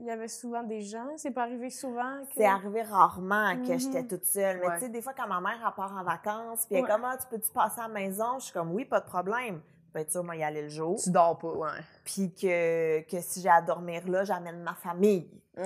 y 0.00 0.10
avait 0.10 0.28
souvent 0.28 0.62
des 0.62 0.80
gens. 0.82 1.06
C'est 1.16 1.30
pas 1.30 1.42
arrivé 1.42 1.70
souvent 1.70 2.20
que. 2.26 2.34
C'est 2.36 2.46
arrivé 2.46 2.82
rarement 2.82 3.54
que 3.56 3.72
Mhm. 3.72 3.78
j'étais 3.78 4.06
toute 4.06 4.24
seule. 4.24 4.58
Mais 4.60 4.66
Ouais. 4.68 4.74
tu 4.74 4.80
sais, 4.84 4.88
des 4.88 5.02
fois, 5.02 5.12
quand 5.14 5.28
ma 5.28 5.40
mère 5.40 5.72
part 5.76 5.96
en 5.96 6.02
vacances, 6.04 6.66
puis 6.66 6.76
elle 6.76 6.84
est 6.84 6.88
comme, 6.88 7.04
ah, 7.04 7.16
tu 7.16 7.26
peux-tu 7.28 7.50
passer 7.52 7.80
à 7.80 7.88
la 7.88 7.94
maison? 7.94 8.38
Je 8.38 8.44
suis 8.44 8.52
comme, 8.52 8.72
oui, 8.72 8.84
pas 8.84 9.00
de 9.00 9.06
problème. 9.06 9.60
Sûre, 10.08 10.24
moi, 10.24 10.36
y 10.36 10.42
aller 10.42 10.62
le 10.62 10.68
jour. 10.68 10.98
Tu 11.02 11.10
dors 11.10 11.36
pas, 11.38 11.48
ouais. 11.48 11.68
Puis 12.04 12.32
que, 12.34 13.00
que 13.08 13.20
si 13.20 13.40
j'ai 13.42 13.48
à 13.48 13.60
dormir 13.60 14.02
là, 14.08 14.24
j'amène 14.24 14.62
ma 14.62 14.74
famille. 14.74 15.28
Comme 15.54 15.64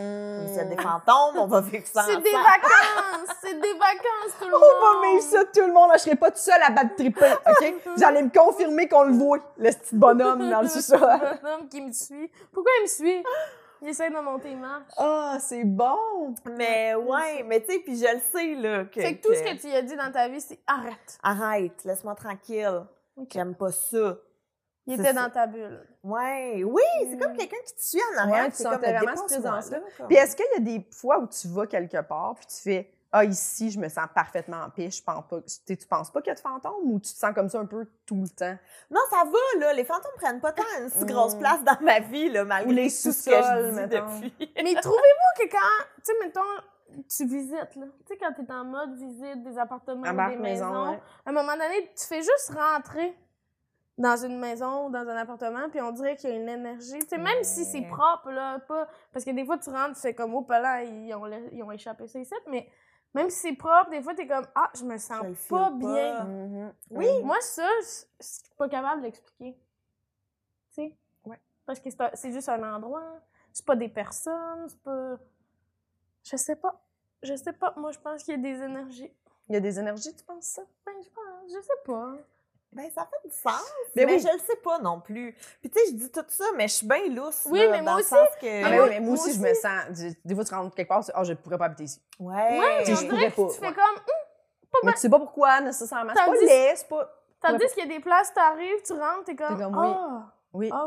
s'il 0.48 0.56
y 0.56 0.60
a 0.60 0.64
des 0.64 0.76
Mm. 0.76 0.80
fantômes, 0.80 1.36
on 1.38 1.46
va 1.46 1.60
vivre 1.62 1.86
ça 1.86 2.02
C'est 2.04 2.16
des 2.20 2.32
vacances! 2.32 3.36
C'est 3.42 3.60
des 3.60 3.72
vacances, 3.74 4.34
tout 4.40 4.48
le 4.48 4.54
On 4.56 4.58
va 4.58 4.94
monde! 4.94 5.12
vivre 5.12 5.22
ça, 5.22 5.44
tout 5.44 5.66
le 5.66 5.72
monde. 5.72 5.90
Je 5.94 5.98
serai 5.98 6.16
pas 6.16 6.30
tout 6.30 6.38
seul 6.38 6.60
à 6.62 6.70
battre 6.70 6.96
triper, 6.96 7.32
OK? 7.46 7.74
Vous 7.96 8.02
allez 8.04 8.22
me 8.22 8.30
confirmer 8.30 8.88
qu'on 8.88 9.04
le 9.04 9.12
voit, 9.12 9.38
le 9.58 9.70
petit 9.70 9.94
bonhomme 9.94 10.50
dans 10.50 10.62
le 10.62 10.68
sous-sol. 10.74 10.98
Le 11.00 11.40
bonhomme 11.42 11.68
qui 11.68 11.80
me 11.82 11.92
suit. 11.92 12.30
Pourquoi 12.52 12.72
il 12.80 12.82
me 12.84 12.88
suit? 12.88 13.24
Il 13.82 13.88
essaie 13.88 14.08
de 14.08 14.18
monter 14.18 14.48
les 14.48 14.56
marches. 14.56 14.90
Ah, 14.96 15.36
c'est 15.38 15.64
bon! 15.64 16.34
Mais 16.56 16.94
ouais, 16.94 17.44
mais 17.46 17.60
tu 17.60 17.72
sais, 17.74 17.78
puis 17.80 17.96
je 17.98 18.14
le 18.14 18.20
sais, 18.32 18.54
là. 18.54 18.84
Que, 18.86 19.00
Fait 19.00 19.16
que 19.18 19.26
tout 19.28 19.34
ce 19.34 19.42
que 19.42 19.60
tu 19.60 19.70
as 19.70 19.82
dit 19.82 19.94
dans 19.94 20.10
ta 20.10 20.26
vie, 20.28 20.40
c'est 20.40 20.58
arrête. 20.66 21.18
Arrête, 21.22 21.84
laisse-moi 21.84 22.14
tranquille. 22.14 22.82
Ok. 23.16 23.28
J'aime 23.32 23.54
pas 23.54 23.70
ça. 23.72 24.16
Il 24.86 24.94
était 24.94 25.12
ça. 25.12 25.12
dans 25.14 25.30
ta 25.30 25.46
bulle. 25.46 25.80
Ouais, 26.02 26.62
oui, 26.64 26.82
c'est 27.10 27.16
comme 27.18 27.32
Mm. 27.32 27.36
quelqu'un 27.38 27.56
qui 27.64 27.74
te 27.74 27.80
suit 27.82 28.00
en 28.14 28.18
arrière. 28.18 28.44
Ouais, 28.44 28.50
tu 28.50 28.56
sentais 28.62 28.92
vraiment 28.92 29.16
cette 29.16 29.40
présence-là. 29.40 29.78
Puis 30.08 30.16
est-ce 30.16 30.36
qu'il 30.36 30.44
y 30.52 30.56
a 30.56 30.60
des 30.60 30.86
fois 30.90 31.18
où 31.20 31.26
tu 31.26 31.48
vas 31.48 31.66
quelque 31.66 32.02
part, 32.02 32.34
puis 32.34 32.46
tu 32.46 32.56
fais 32.56 32.90
Ah, 33.16 33.24
ici, 33.24 33.70
je 33.70 33.78
me 33.78 33.88
sens 33.88 34.06
parfaitement 34.12 34.56
en 34.62 34.70
paix, 34.70 34.90
je 34.90 35.00
pense 35.00 35.24
pas. 35.28 35.40
Tu 35.42 35.54
sais, 35.64 35.76
tu 35.76 35.86
penses 35.86 36.10
pas 36.10 36.20
qu'il 36.20 36.30
y 36.30 36.32
a 36.32 36.34
de 36.34 36.40
fantômes 36.40 36.74
ou 36.82 36.98
tu 36.98 37.12
te 37.12 37.16
sens 37.16 37.32
comme 37.32 37.48
ça 37.48 37.60
un 37.60 37.64
peu 37.64 37.86
tout 38.04 38.20
le 38.20 38.28
temps? 38.28 38.58
Non, 38.90 39.00
ça 39.08 39.22
va, 39.24 39.60
là. 39.60 39.72
Les 39.72 39.84
fantômes 39.84 40.10
prennent 40.16 40.40
pas 40.40 40.50
tant 40.50 40.64
une 40.80 40.90
si 40.90 41.04
grosse 41.04 41.36
Mm. 41.36 41.38
place 41.38 41.62
dans 41.62 41.80
ma 41.80 42.00
vie, 42.00 42.28
là, 42.28 42.44
malgré 42.44 42.72
Ou 42.72 42.74
les 42.74 42.88
tout 42.90 43.12
ce 43.12 43.30
que 43.30 43.36
je 43.36 43.70
dis 43.70 43.88
depuis. 43.88 44.52
Mais 44.56 44.74
trouvez-vous 44.82 45.44
que 45.44 45.48
quand, 45.48 45.84
tu 46.04 46.12
sais, 46.12 46.12
mettons, 46.24 46.40
tu 47.08 47.26
visites, 47.26 47.76
là. 47.76 47.86
Tu 48.06 48.06
sais, 48.06 48.16
quand 48.18 48.32
t'es 48.32 48.52
en 48.52 48.64
mode 48.64 48.94
visite 48.96 49.42
des 49.42 49.58
appartements 49.58 50.02
ou 50.02 50.30
des 50.30 50.36
maison, 50.36 50.40
maisons, 50.40 50.90
ouais. 50.90 51.00
à 51.26 51.30
un 51.30 51.32
moment 51.32 51.52
donné, 51.52 51.92
tu 51.96 52.06
fais 52.06 52.22
juste 52.22 52.52
rentrer 52.54 53.16
dans 53.96 54.16
une 54.16 54.38
maison 54.38 54.86
ou 54.86 54.90
dans 54.90 55.08
un 55.08 55.16
appartement, 55.16 55.68
puis 55.70 55.80
on 55.80 55.92
dirait 55.92 56.16
qu'il 56.16 56.30
y 56.30 56.32
a 56.32 56.36
une 56.36 56.48
énergie. 56.48 56.98
Tu 56.98 57.06
sais, 57.08 57.18
même 57.18 57.44
si 57.44 57.64
c'est 57.64 57.82
propre, 57.82 58.30
là, 58.30 58.58
pas... 58.58 58.88
Parce 59.12 59.24
que 59.24 59.30
des 59.30 59.44
fois, 59.44 59.56
tu 59.58 59.70
rentres, 59.70 59.94
tu 59.94 60.00
fais 60.00 60.14
comme, 60.14 60.34
oh, 60.34 60.44
là, 60.48 60.82
ils 60.82 61.14
ont, 61.14 61.26
ils 61.52 61.62
ont 61.62 61.70
échappé 61.70 62.08
ça 62.08 62.18
ici, 62.18 62.34
mais 62.48 62.68
même 63.14 63.30
si 63.30 63.38
c'est 63.38 63.56
propre, 63.56 63.90
des 63.90 64.02
fois, 64.02 64.14
t'es 64.14 64.26
comme, 64.26 64.46
ah, 64.56 64.70
je 64.74 64.84
me 64.84 64.98
sens 64.98 65.22
Je 65.22 65.48
pas 65.48 65.70
bien. 65.70 66.16
pas. 66.16 66.24
Mhm. 66.24 66.74
Oui. 66.90 67.06
Mhm. 67.06 67.26
Moi, 67.26 67.40
ça, 67.40 67.68
je 67.80 68.26
suis 68.26 68.42
pas 68.58 68.68
capable 68.68 69.02
de 69.02 69.06
l'expliquer. 69.06 69.56
Tu 70.70 70.74
sais? 70.74 70.96
Ouais. 71.24 71.40
Parce 71.64 71.78
que 71.78 71.88
c'est 72.14 72.32
juste 72.32 72.48
un 72.48 72.74
endroit. 72.74 73.20
C'est 73.52 73.64
pas 73.64 73.76
des 73.76 73.88
personnes, 73.88 74.68
c'est 74.68 74.82
pas. 74.82 75.16
Je 76.24 76.36
sais 76.36 76.56
pas. 76.56 76.83
Je 77.24 77.34
sais 77.36 77.52
pas. 77.52 77.74
Moi, 77.76 77.90
je 77.92 77.98
pense 77.98 78.22
qu'il 78.22 78.34
y 78.34 78.38
a 78.38 78.40
des 78.54 78.62
énergies. 78.62 79.12
Il 79.48 79.54
y 79.54 79.56
a 79.56 79.60
des 79.60 79.78
énergies, 79.78 80.14
tu 80.14 80.24
penses 80.24 80.44
ça? 80.44 80.62
Ben, 80.86 80.92
je 81.02 81.08
pense. 81.10 81.52
Je 81.52 81.60
sais 81.60 81.82
pas. 81.84 82.12
Ben, 82.72 82.90
ça 82.90 83.06
fait 83.08 83.28
du 83.28 83.34
sens, 83.34 83.72
Mais 83.94 84.04
mais, 84.04 84.14
oui. 84.14 84.18
je 84.20 84.32
le 84.32 84.38
sais 84.40 84.56
pas 84.56 84.80
non 84.80 85.00
plus. 85.00 85.32
Puis 85.60 85.70
tu 85.70 85.78
sais, 85.78 85.86
je 85.90 85.92
dis 85.92 86.10
tout 86.10 86.24
ça, 86.26 86.44
mais 86.56 86.66
je 86.66 86.72
suis 86.74 86.86
bien 86.88 87.06
lousse, 87.08 87.46
Oui, 87.48 87.60
là, 87.60 87.68
mais 87.70 87.78
dans 87.78 87.84
moi 87.84 87.92
le 87.94 88.00
aussi. 88.00 88.08
sens 88.08 88.28
que... 88.40 88.46
Ah, 88.64 88.68
Mais 88.68 88.76
ben 88.78 88.82
oui, 88.82 88.88
mais 88.90 89.00
moi 89.00 89.08
moi 89.10 89.14
aussi, 89.24 89.32
je 89.34 89.40
me 89.40 89.54
sens. 89.54 90.14
Des, 90.24 90.34
fois, 90.34 90.44
tu 90.44 90.54
rentres 90.54 90.74
quelque 90.74 90.88
part, 90.88 91.04
tu 91.04 91.12
ah, 91.14 91.22
je 91.22 91.34
pourrais 91.34 91.56
pas 91.56 91.66
habiter 91.66 91.84
ici. 91.84 92.00
Ouais. 92.18 92.58
Ouais, 92.58 92.82
Tu 92.84 92.96
je 92.96 93.06
pourrais 93.06 93.30
que 93.30 93.34
tu 93.36 93.42
pas, 93.42 93.48
fais 93.50 93.66
ouais. 93.68 93.74
comme. 93.74 94.04
Mais 94.82 94.92
tu 94.94 94.98
sais 94.98 95.08
pas 95.08 95.18
pourquoi, 95.20 95.60
nécessairement. 95.60 96.12
C'est 96.16 96.20
pas 96.24 96.26
Tandis- 96.26 96.46
laid, 96.46 96.72
c'est 96.76 96.88
pas. 96.88 97.14
Tandis 97.40 97.66
qu'il 97.74 97.88
y 97.88 97.92
a 97.92 97.96
des 97.96 98.00
places, 98.00 98.34
t'arrives, 98.34 98.82
tu 98.84 98.92
rentres, 98.94 99.24
t'es 99.26 99.36
comme. 99.36 99.56
T'es 99.56 99.62
comme, 99.62 99.78
oui. 99.78 99.86
Ah, 99.94 100.32
Oui, 100.52 100.70
ah 100.72 100.86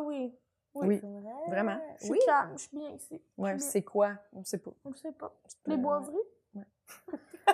oui. 0.81 0.99
oui. 1.03 1.23
Vraiment. 1.47 1.77
Je 1.97 2.03
suis 2.03 2.11
Oui. 2.11 2.19
calme, 2.25 2.51
je 2.53 2.61
suis 2.61 2.77
bien 2.77 2.89
ici. 2.91 3.21
Ouais, 3.37 3.57
c'est 3.59 3.83
quoi? 3.83 4.11
On 4.33 4.43
sait 4.43 4.57
pas. 4.57 4.71
On 4.85 4.89
le 4.89 4.95
sait 4.95 5.11
pas. 5.11 5.33
Les 5.65 5.73
Euh, 5.75 5.77
boiseries? 5.77 6.15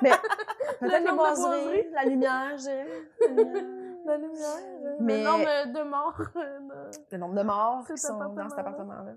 Mais 0.01 0.09
Le 0.81 0.87
peut-être 0.89 1.05
les 1.05 1.11
boiseries, 1.15 1.63
boiseries. 1.63 1.89
la 1.91 2.03
lumière, 2.05 2.57
je 2.57 2.63
dirais. 2.63 2.87
La 4.05 4.17
lumière. 4.17 4.57
Euh, 4.83 4.95
Mais- 4.99 5.19
Le 5.19 5.23
nombre 5.23 5.73
de 5.73 5.83
morts. 5.89 6.21
euh, 6.35 6.91
Le 7.11 7.17
nombre 7.17 7.35
de 7.35 7.43
morts 7.43 7.85
qui 7.87 7.97
sont 7.97 8.17
dans 8.17 8.49
cet 8.49 8.59
appartement-là. 8.59 8.99
appartement-là. 8.99 9.13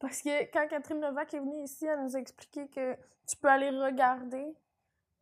Parce 0.00 0.22
que 0.22 0.42
quand 0.52 0.66
Catherine 0.68 1.00
Levac 1.00 1.32
est 1.34 1.38
venue 1.38 1.62
ici, 1.62 1.86
elle 1.86 2.02
nous 2.02 2.16
a 2.16 2.18
expliqué 2.18 2.66
que 2.68 2.94
tu 3.28 3.36
peux 3.36 3.48
aller 3.48 3.70
regarder 3.70 4.44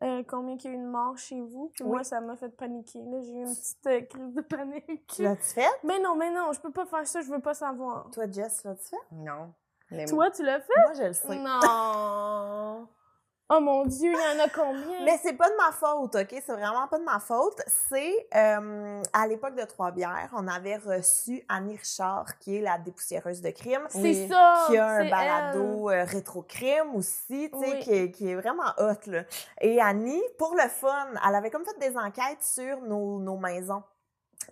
euh, 0.04 0.22
combien 0.28 0.54
il 0.56 0.64
y 0.64 0.68
a 0.68 0.70
eu 0.72 0.76
de 0.76 0.86
morts 0.86 1.16
chez 1.18 1.40
vous. 1.40 1.70
Puis 1.74 1.84
moi, 1.84 2.04
ça 2.04 2.20
m'a 2.20 2.36
fait 2.36 2.50
paniquer. 2.50 3.00
là. 3.02 3.20
J'ai 3.22 3.32
eu 3.32 3.42
une 3.42 3.54
petite 3.54 3.86
euh, 3.86 4.00
crise 4.02 4.34
de 4.34 4.40
panique. 4.42 5.06
Tu 5.14 5.22
l'as-tu 5.22 5.42
fait? 5.42 5.66
Mais 5.82 5.98
non, 6.00 6.14
mais 6.16 6.30
non, 6.30 6.52
je 6.52 6.60
peux 6.60 6.70
pas 6.72 6.84
faire 6.86 7.06
ça, 7.06 7.20
je 7.22 7.30
veux 7.30 7.40
pas 7.40 7.54
savoir. 7.54 8.10
Toi, 8.10 8.30
Jess, 8.30 8.64
l'as-tu 8.64 8.88
fait? 8.90 8.96
Non. 9.12 9.52
Mais 9.90 10.04
Toi, 10.06 10.30
tu 10.30 10.42
l'as 10.42 10.60
fait? 10.60 10.72
Moi, 10.84 10.94
je 10.94 11.02
le 11.04 11.12
sais. 11.12 11.36
Non. 11.36 12.88
Oh 13.50 13.60
mon 13.60 13.84
Dieu, 13.84 14.10
il 14.10 14.36
y 14.38 14.40
en 14.40 14.42
a 14.42 14.48
combien? 14.48 15.04
Mais 15.04 15.18
c'est 15.22 15.34
pas 15.34 15.50
de 15.50 15.54
ma 15.56 15.70
faute, 15.70 16.14
OK? 16.16 16.28
C'est 16.30 16.52
vraiment 16.52 16.88
pas 16.88 16.98
de 16.98 17.04
ma 17.04 17.20
faute. 17.20 17.60
C'est 17.90 18.26
euh, 18.34 19.02
à 19.12 19.26
l'époque 19.26 19.54
de 19.54 19.64
Trois-Bières, 19.64 20.30
on 20.32 20.48
avait 20.48 20.76
reçu 20.76 21.44
Annie 21.50 21.76
Richard, 21.76 22.38
qui 22.38 22.56
est 22.56 22.60
la 22.62 22.78
dépoussiéreuse 22.78 23.42
de 23.42 23.50
crime, 23.50 23.82
c'est 23.90 24.00
Oui. 24.00 24.28
ça. 24.28 24.64
qui 24.66 24.78
a 24.78 24.86
un 24.88 25.10
balado 25.10 25.90
euh, 25.90 26.04
rétro-crime 26.04 26.94
aussi, 26.94 27.50
tu 27.52 27.58
sais, 27.60 27.72
Oui. 27.74 27.78
qui, 27.80 27.92
est- 27.92 28.10
qui 28.12 28.30
est 28.30 28.34
vraiment 28.34 28.72
hot, 28.78 29.10
là. 29.10 29.24
Et 29.60 29.78
Annie, 29.78 30.22
pour 30.38 30.54
le 30.54 30.66
fun, 30.70 31.08
elle 31.28 31.34
avait 31.34 31.50
comme 31.50 31.66
fait 31.66 31.78
des 31.78 31.94
enquêtes 31.98 32.42
sur 32.42 32.80
nos, 32.80 33.18
nos 33.18 33.36
maisons. 33.36 33.82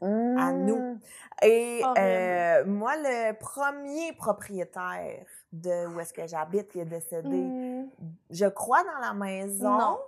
À 0.02 0.52
nous. 0.52 0.98
Et 1.42 1.80
Horrible. 1.82 1.98
euh, 1.98 2.64
moi, 2.66 2.96
le 2.96 3.32
premier 3.38 4.12
propriétaire 4.14 5.24
de 5.52 5.86
où 5.86 6.00
est-ce 6.00 6.12
que 6.12 6.26
j'habite 6.26 6.68
qui 6.68 6.80
est 6.80 6.84
décédé. 6.84 7.28
Hmm. 7.28 7.88
je 8.30 8.46
crois 8.46 8.82
dans 8.84 8.98
la 9.00 9.12
maison 9.14 9.78
Non. 9.78 9.98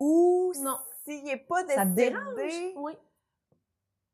ou 0.00 0.52
s'il 1.04 1.24
n'est 1.24 1.36
pas 1.38 1.66
Ça 1.66 1.84
décédé 1.84 2.10
dérange? 2.10 2.72
Oui. 2.76 2.92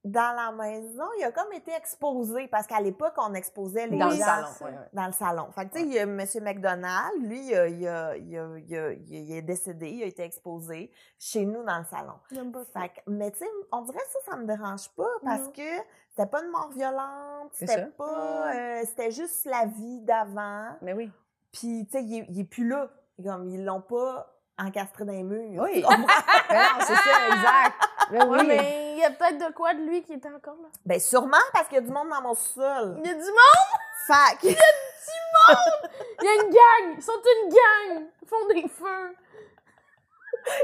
Dans 0.04 0.34
la 0.36 0.52
maison, 0.52 1.04
il 1.18 1.24
a 1.24 1.32
comme 1.32 1.52
été 1.52 1.72
exposé 1.72 2.46
parce 2.48 2.66
qu'à 2.66 2.80
l'époque, 2.80 3.14
on 3.18 3.34
exposait 3.34 3.86
les 3.88 3.98
Dans 3.98 4.08
le 4.10 4.14
gens 4.16 4.24
salon. 4.24 4.48
ouais, 4.62 4.70
ouais. 4.70 4.88
dans 4.92 5.06
le 5.06 5.12
salon. 5.12 5.48
Fait 5.52 5.66
que, 5.66 5.72
tu 5.74 5.80
sais, 5.80 5.86
il 5.86 5.92
y 5.92 5.98
a 5.98 6.02
M. 6.02 6.16
McDonald, 6.42 7.14
lui, 7.20 7.46
il, 7.48 7.54
a- 7.54 7.66
il, 7.68 7.86
a- 7.88 8.16
il, 8.16 8.38
a- 8.38 8.58
il 8.58 8.76
a- 8.76 8.92
il 8.92 9.32
est 9.32 9.42
décédé, 9.42 9.88
il 9.90 10.02
a 10.04 10.06
été 10.06 10.22
exposé 10.22 10.90
chez 11.18 11.44
nous 11.44 11.64
dans 11.64 11.78
le 11.78 11.84
salon. 11.84 12.14
J'aime 12.30 12.52
pas 12.52 12.64
ça. 12.72 12.80
Fait 12.80 12.88
que, 12.90 13.00
mais 13.08 13.30
tu 13.32 13.38
sais, 13.38 13.48
on 13.72 13.82
dirait 13.82 13.98
que 13.98 14.12
ça, 14.24 14.30
ça 14.32 14.36
me 14.36 14.46
dérange 14.46 14.88
pas 14.96 15.08
parce 15.24 15.42
Non. 15.42 15.50
que 15.50 15.70
c'était 16.10 16.30
pas 16.30 16.42
une 16.44 16.50
mort 16.50 16.70
violente, 16.70 17.50
c'était 17.52 17.86
pas, 17.86 18.52
euh, 18.54 18.82
c'était 18.86 19.10
juste 19.10 19.44
la 19.46 19.66
vie 19.66 20.00
d'avant. 20.02 20.76
Mais 20.80 20.92
oui. 20.92 21.10
Puis, 21.52 21.86
tu 21.86 21.98
sais, 21.98 22.04
il, 22.04 22.18
est- 22.20 22.26
il 22.30 22.40
est 22.40 22.44
plus 22.44 22.66
là. 22.68 22.88
Comme, 23.22 23.48
ils 23.48 23.64
l'ont 23.64 23.80
pas 23.82 24.32
encastré 24.58 25.04
dans 25.04 25.12
les 25.12 25.24
murs. 25.24 25.60
Oui. 25.62 25.82
Non, 26.50 26.78
c'est 26.80 26.94
ça, 26.94 27.26
exact. 27.28 27.74
Mais 28.10 28.22
oui. 28.24 28.28
Ouais, 28.38 28.44
mais 28.44 28.92
il 28.94 28.98
y 29.00 29.04
a 29.04 29.10
peut-être 29.10 29.38
de 29.48 29.52
quoi 29.54 29.74
de 29.74 29.80
lui 29.80 30.02
qui 30.02 30.14
était 30.14 30.28
encore 30.28 30.56
là. 30.62 30.68
ben, 30.84 30.98
sûrement 31.00 31.36
parce 31.52 31.66
qu'il 31.68 31.76
y 31.76 31.78
a 31.78 31.82
du 31.82 31.90
monde 31.92 32.08
dans 32.08 32.22
mon 32.22 32.34
sol. 32.34 32.96
Il 33.04 33.06
y 33.06 33.10
a 33.10 33.14
du 33.14 33.20
monde! 33.20 33.78
Fait 34.06 34.36
que- 34.40 34.46
Il 36.20 36.24
y 36.24 36.28
a 36.28 36.34
une 36.34 36.50
gang! 36.50 36.96
Ils 36.96 37.02
sont 37.02 37.12
une 37.12 37.48
gang! 37.50 38.06
Ils 38.22 38.28
font 38.28 38.46
des 38.48 38.68
feux! 38.68 39.14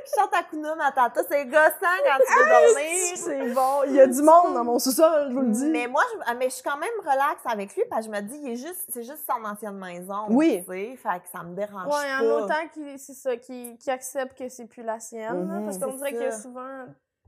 je 0.06 0.18
chante 0.20 0.32
Hakuna 0.32 0.74
Matata. 0.76 1.20
C'est 1.28 1.44
gossant 1.46 1.70
quand 1.80 2.18
tu 2.26 2.38
veux 2.38 2.48
dormir. 2.48 3.16
C'est 3.16 3.52
bon. 3.54 3.82
Il 3.86 3.94
y 3.94 4.00
a 4.00 4.06
du 4.06 4.22
monde 4.22 4.54
dans 4.54 4.64
mon 4.64 4.78
sous-sol, 4.78 5.28
je 5.30 5.34
vous 5.34 5.40
le 5.42 5.50
dis. 5.50 5.66
Mais 5.70 5.86
moi, 5.86 6.02
je, 6.12 6.20
ah, 6.26 6.34
mais 6.34 6.46
je 6.46 6.54
suis 6.54 6.62
quand 6.62 6.78
même 6.78 6.90
relax 7.00 7.40
avec 7.44 7.74
lui 7.74 7.82
parce 7.90 8.06
que 8.06 8.12
je 8.12 8.16
me 8.16 8.22
dis, 8.22 8.38
il 8.42 8.52
est 8.52 8.56
juste, 8.56 8.86
c'est 8.88 9.02
juste 9.02 9.24
son 9.28 9.44
ancienne 9.44 9.76
maison. 9.78 10.26
Oui. 10.30 10.64
Tu 10.66 10.72
sais, 10.72 10.96
fait 10.96 11.20
que 11.20 11.28
ça 11.30 11.42
me 11.42 11.54
dérange 11.54 11.86
Ouais, 11.86 12.14
en 12.14 12.20
pas. 12.20 12.44
autant 12.44 12.68
qu'il 12.72 12.98
c'est 12.98 13.12
ça, 13.14 13.36
qu'il 13.36 13.76
qu'il 13.76 13.92
accepte 13.92 14.38
que 14.38 14.48
c'est 14.48 14.66
plus 14.66 14.82
la 14.82 15.00
sienne. 15.00 15.48
là, 15.48 15.54
Mhm, 15.58 15.64
parce 15.66 15.78
qu'on 15.78 15.90
c'est 15.90 15.96
dirait 15.98 16.12
qu'il 16.12 16.22
y 16.22 16.26
a 16.26 16.30
ça. 16.30 16.42
souvent 16.42 16.84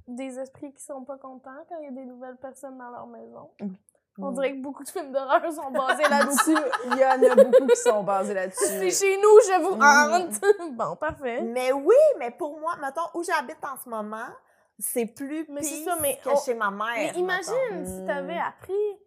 des 0.08 0.38
esprits 0.38 0.72
qui 0.72 0.82
sont 0.82 1.04
pas 1.04 1.16
contents 1.18 1.50
quand 1.68 1.76
il 1.80 1.84
y 1.84 1.88
a 1.88 1.90
des 1.90 2.04
nouvelles 2.04 2.36
personnes 2.36 2.78
dans 2.78 2.90
leur 2.90 3.06
maison. 3.06 3.50
On 4.18 4.30
Mm. 4.30 4.34
dirait 4.34 4.52
que 4.52 4.62
beaucoup 4.62 4.82
de 4.82 4.88
films 4.88 5.12
d'horreur 5.12 5.42
sont 5.52 5.70
basés 5.70 6.02
là-dessus. 6.10 6.56
Il 6.86 6.96
y 6.98 7.04
en 7.04 7.22
a 7.32 7.34
beaucoup 7.44 7.66
qui 7.66 7.76
sont 7.76 8.02
basés 8.02 8.28
c'est 8.28 8.34
là-dessus. 8.34 8.90
chez 8.90 9.16
nous, 9.18 9.40
je 9.46 9.62
vous 9.62 9.74
Mhm. 9.76 9.82
hante! 9.82 10.40
bon, 10.76 10.96
parfait. 10.96 11.42
Mais 11.42 11.70
oui, 11.72 11.94
mais 12.18 12.30
pour 12.30 12.58
moi, 12.58 12.72
mettons, 12.80 13.02
où 13.14 13.22
j'habite 13.22 13.58
en 13.64 13.76
ce 13.82 13.88
moment, 13.88 14.28
c'est 14.78 15.06
plus 15.06 15.44
Mais 15.50 15.62
c'est 15.62 15.82
pire 15.84 15.92
ça, 15.94 15.98
mais 16.00 16.18
que 16.22 16.28
on- 16.30 16.36
chez 16.36 16.54
ma 16.54 16.70
mère. 16.70 16.94
Mais 16.96 17.12
imagine 17.20 17.52
mettons. 17.72 17.84
si 17.86 18.00
Mm. 18.02 18.06
t'avais 18.06 18.38
appris 18.38 18.98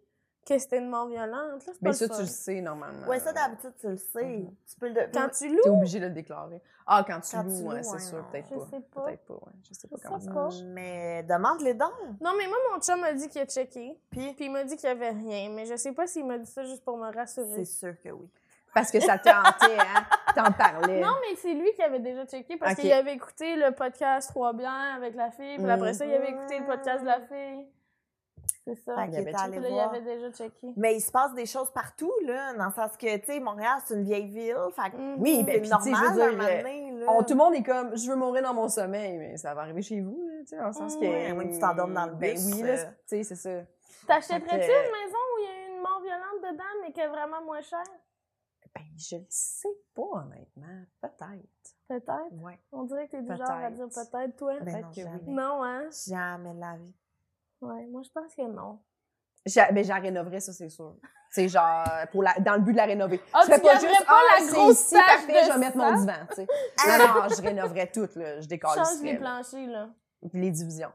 que 0.46 0.58
c'était 0.58 0.78
une 0.78 0.88
mort 0.88 1.06
violente. 1.08 1.32
Là, 1.32 1.58
c'est 1.60 1.72
pas 1.72 1.76
Mais 1.82 1.90
le 1.90 1.94
ça, 1.96 2.08
fun. 2.08 2.14
tu 2.16 2.20
le 2.22 2.26
sais, 2.26 2.60
normalement. 2.60 3.06
Ouais, 3.06 3.20
ça, 3.20 3.32
d'habitude, 3.32 3.72
tu 3.80 3.88
le 3.88 3.96
sais. 3.96 4.24
Mhm. 4.24 4.54
Tu 4.68 4.76
peux 4.80 4.88
le... 4.88 5.00
Quand 5.12 5.28
tu 5.28 5.48
T'es 5.48 5.48
loues, 5.48 5.74
obligé 5.76 6.00
de 6.00 6.06
le 6.06 6.12
déclarer. 6.12 6.60
Ah, 6.86 7.04
quand 7.06 7.20
tu 7.20 7.36
Quand 7.36 7.42
loues, 7.44 7.56
tu 7.56 7.64
ouais, 7.68 7.82
c'est 7.82 7.98
sûr, 8.00 8.24
peut-être 8.32 8.48
Je 8.50 8.54
pas. 8.56 8.66
sais 8.70 8.80
pas. 8.92 9.04
Peut-être 9.04 9.24
pas, 9.26 9.34
ouais. 9.34 9.52
Je 9.68 9.74
sais 9.74 9.86
pas 9.88 9.96
Je 9.98 10.02
comment 10.02 10.18
sais 10.18 10.26
ça 10.26 10.32
pas. 10.32 10.40
marche. 10.42 10.62
Mais 10.64 11.22
demande-les 11.22 11.74
donc. 11.74 11.92
Non, 12.20 12.32
mais 12.36 12.46
moi, 12.48 12.56
mon 12.72 12.80
chum 12.80 13.00
m'a 13.00 13.12
dit 13.12 13.28
qu'il 13.28 13.40
a 13.42 13.46
checké. 13.46 13.96
Puis, 14.10 14.32
Puis 14.34 14.46
il 14.46 14.50
m'a 14.50 14.64
dit 14.64 14.76
qu'il 14.76 14.88
y 14.88 14.92
avait 14.92 15.10
rien. 15.10 15.50
Mais 15.50 15.66
je 15.66 15.76
sais 15.76 15.92
pas 15.92 16.06
s'il 16.08 16.26
m'a 16.26 16.38
dit 16.38 16.50
ça 16.50 16.64
juste 16.64 16.84
pour 16.84 16.96
me 16.96 17.12
rassurer. 17.14 17.46
c'est 17.56 17.64
sûr 17.66 17.94
que 18.02 18.08
oui. 18.10 18.28
Parce 18.72 18.90
que 18.92 19.00
ça 19.00 19.18
te 19.18 19.28
hantait, 19.28 19.78
hein? 19.78 20.04
T'en 20.34 20.52
parlais. 20.52 21.00
Non, 21.00 21.12
mais 21.28 21.34
c'est 21.36 21.52
lui 21.54 21.72
qui 21.74 21.82
avait 21.82 21.98
déjà 21.98 22.24
checké 22.24 22.56
parce 22.56 22.76
qu'il 22.76 22.92
avait 22.92 23.14
écouté 23.14 23.56
le 23.56 23.72
podcast 23.72 24.30
Trois 24.30 24.52
biens 24.52 24.94
avec 24.96 25.14
la 25.16 25.30
fille. 25.32 25.56
Puis 25.58 25.70
après 25.70 25.92
ça, 25.92 26.04
il 26.06 26.14
avait 26.14 26.30
écouté 26.30 26.58
le 26.60 26.66
podcast 26.66 27.00
de 27.02 27.06
la 27.06 27.20
fille. 27.20 27.66
C'est 28.64 28.74
ça. 28.76 28.94
Fait 28.94 29.04
il 29.06 29.10
qu'il 29.10 29.18
avait 29.20 29.32
checké. 29.32 29.42
allé 29.66 29.98
il 29.98 30.04
déjà 30.04 30.30
checké. 30.32 30.72
Mais 30.76 30.94
il 30.96 31.00
se 31.00 31.10
passe 31.10 31.32
des 31.34 31.46
choses 31.46 31.70
partout, 31.72 32.12
là, 32.24 32.52
dans 32.54 32.66
le 32.66 32.72
sens 32.72 32.96
que, 32.96 33.16
tu 33.16 33.24
sais, 33.26 33.40
Montréal, 33.40 33.78
c'est 33.84 33.94
une 33.94 34.04
vieille 34.04 34.28
ville. 34.28 34.56
Fait 34.76 34.96
Mhm. 34.96 35.16
Oui, 35.18 35.42
ben, 35.44 35.64
c'est 35.64 35.64
sais, 35.64 35.64
je 35.64 35.90
normal, 35.90 36.08
veux 36.08 36.14
dire, 36.14 36.32
moment 36.32 36.44
euh, 36.48 36.56
donné, 36.62 36.90
là. 37.00 37.06
On- 37.08 37.22
tout 37.22 37.32
le 37.32 37.38
monde 37.38 37.54
est 37.54 37.62
comme, 37.62 37.96
je 37.96 38.10
veux 38.10 38.16
mourir 38.16 38.42
dans 38.42 38.54
mon 38.54 38.68
sommeil, 38.68 39.16
mais 39.18 39.36
ça 39.38 39.54
va 39.54 39.62
arriver 39.62 39.82
chez 39.82 40.00
vous, 40.00 40.22
là, 40.28 40.40
tu 40.40 40.46
sais, 40.48 40.56
dans 40.58 40.66
le 40.68 40.72
sens 40.72 40.94
que. 40.96 41.00
Ouais, 41.00 41.30
à 41.30 41.34
moins 41.34 41.46
que 41.46 41.52
tu 41.54 41.58
t'endormes 41.58 41.94
dans 41.94 42.06
le 42.06 42.14
Ben 42.14 42.34
bus, 42.34 42.46
oui, 42.54 42.62
euh. 42.62 42.66
là, 42.66 42.76
c'est- 42.76 42.86
tu 42.86 43.24
sais, 43.24 43.34
c'est 43.34 43.36
ça. 43.36 43.66
T'achèterais-tu 44.06 44.54
une 44.70 44.92
maison 44.92 45.18
où 45.34 45.38
il 45.38 45.44
y 45.44 45.48
a 45.48 45.66
eu 45.66 45.76
une 45.76 45.82
mort 45.82 46.00
violente 46.02 46.52
dedans, 46.52 46.64
mais 46.82 46.92
qui 46.92 47.00
est 47.00 47.08
vraiment 47.08 47.42
moins 47.42 47.60
chère? 47.60 47.82
Ben, 48.74 48.82
je 48.96 49.16
le 49.16 49.24
sais 49.28 49.68
pas, 49.94 50.02
honnêtement. 50.02 50.84
Peut-être. 51.00 51.74
Peut-être? 51.88 52.32
Ouais. 52.40 52.58
On 52.72 52.84
dirait 52.84 53.06
que 53.06 53.12
t'es 53.12 53.22
du 53.22 53.36
genre 53.36 53.50
à 53.50 53.70
dire 53.70 53.88
peut-être, 53.88 54.36
toi. 54.36 54.52
Ben 54.60 54.64
Peut-être 54.64 54.82
non, 54.84 54.90
que 54.90 55.00
jamais. 55.00 55.20
oui. 55.26 55.32
Non, 55.32 55.64
hein? 55.64 55.88
Jamais 56.06 56.54
de 56.54 56.60
la 56.60 56.76
vie. 56.76 56.94
Ouais, 57.60 57.86
moi, 57.86 58.02
je 58.04 58.10
pense 58.10 58.34
que 58.34 58.42
non. 58.42 58.78
J'a- 59.46 59.72
ben, 59.72 59.82
je 59.84 59.88
la 59.88 59.96
rénoverais, 59.96 60.40
ça, 60.40 60.52
c'est 60.52 60.68
sûr. 60.68 60.94
C'est 61.30 61.48
genre, 61.48 61.84
pour 62.12 62.22
la, 62.22 62.34
dans 62.40 62.54
le 62.54 62.60
but 62.60 62.72
de 62.72 62.76
la 62.78 62.84
rénover. 62.86 63.20
Ah, 63.32 63.40
je 63.42 63.46
ferais 63.46 63.60
tu 63.60 63.66
garderais 63.66 64.04
pas 64.04 64.20
la 64.38 64.44
c'est 64.46 64.52
grosse 64.52 64.80
ici, 64.80 64.94
tache 64.94 65.06
parfait, 65.06 65.32
de 65.32 65.46
je 65.46 65.52
vais 65.52 65.58
mettre 65.58 65.76
mon 65.76 65.92
divan, 66.00 66.12
tu 66.30 66.34
sais. 66.34 66.46
Non, 66.86 66.98
non, 67.06 67.28
je 67.28 67.42
rénoverais 67.42 67.86
tout, 67.86 68.08
là. 68.16 68.40
Je 68.40 68.48
décolle 68.48 68.74
Change 68.74 69.02
les 69.02 69.16
planchers, 69.16 69.68
là. 69.68 69.88
les 70.32 70.50
divisions. 70.50 70.92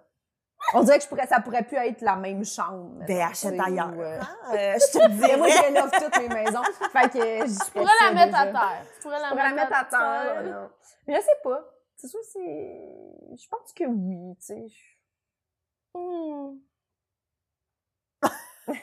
On 0.74 0.82
dirait 0.84 0.98
que 0.98 1.04
je 1.04 1.10
pourrais, 1.10 1.28
ça 1.28 1.40
pourrait 1.40 1.64
plus 1.64 1.78
être 1.78 2.02
la 2.02 2.16
même 2.16 2.44
chambre. 2.44 3.00
Ben, 3.08 3.22
achète 3.22 3.54
tu 3.54 3.62
ailleurs. 3.62 3.96
ou, 3.96 4.02
euh, 4.02 4.20
hein, 4.20 4.28
euh, 4.54 4.74
je 4.74 4.98
te 4.98 5.08
Mais 5.22 5.38
moi, 5.38 5.48
je 5.48 5.62
rénove 5.62 5.92
toutes 5.92 6.18
mes 6.20 6.28
maisons. 6.30 6.64
Fait 6.92 7.10
que 7.10 7.20
je 7.20 7.66
Tu 7.66 7.72
pourrais 7.72 7.94
la 8.04 8.12
mettre 8.14 8.38
à 8.38 8.46
terre. 8.48 8.86
Tu 8.96 9.02
pourrais 9.04 9.18
Je 9.18 9.22
la, 9.22 9.30
pourrais 9.30 9.44
la 9.44 9.54
mettre 9.54 9.74
à 9.76 9.86
terre. 9.86 10.70
Mais 11.08 11.16
je 11.16 11.22
sais 11.22 11.40
pas. 11.44 11.64
C'est 11.96 12.08
sûr, 12.08 12.20
c'est. 12.24 12.40
Je 12.42 13.48
pense 13.48 13.72
que 13.74 13.84
oui, 13.86 14.36
tu 14.40 14.46
sais. 14.46 14.66
Hmm. 15.96 16.58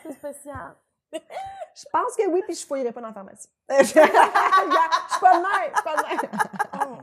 C'est 0.03 0.13
spécial. 0.13 0.75
Je 1.13 1.85
pense 1.93 2.17
que 2.17 2.27
oui, 2.29 2.41
puis 2.47 2.55
je 2.55 2.65
fouillerai 2.67 2.93
pas 2.93 3.01
dans 3.03 3.09
la 3.09 3.13
pharmacie. 3.13 3.49
je 3.71 3.85
suis 3.85 3.95
pas 4.01 4.07
de 4.07 4.13
je 4.13 5.13
suis 5.13 5.21
pas 5.21 5.37
de 5.37 5.43
mère. 5.43 7.01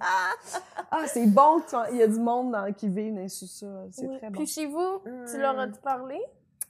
Ah, 0.92 1.08
c'est 1.08 1.28
bon 1.28 1.62
qu'il 1.62 1.98
y 1.98 2.02
a 2.04 2.08
du 2.08 2.20
monde 2.20 2.52
dans, 2.54 2.74
qui 2.74 2.88
vit 2.88 3.12
dans 3.12 3.28
sous-sols. 3.28 3.90
C'est 3.92 4.08
Oui. 4.08 4.18
très 4.18 4.30
bon. 4.30 4.38
Puis 4.38 4.48
chez 4.48 4.66
vous, 4.66 5.00
tu 5.04 5.10
Hmm. 5.38 5.42
leur 5.42 5.60
as 5.60 5.68
parlé? 5.68 6.20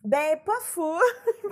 Ben, 0.04 0.40
pas 0.46 0.54
fou. 0.62 0.98
puis, 1.42 1.52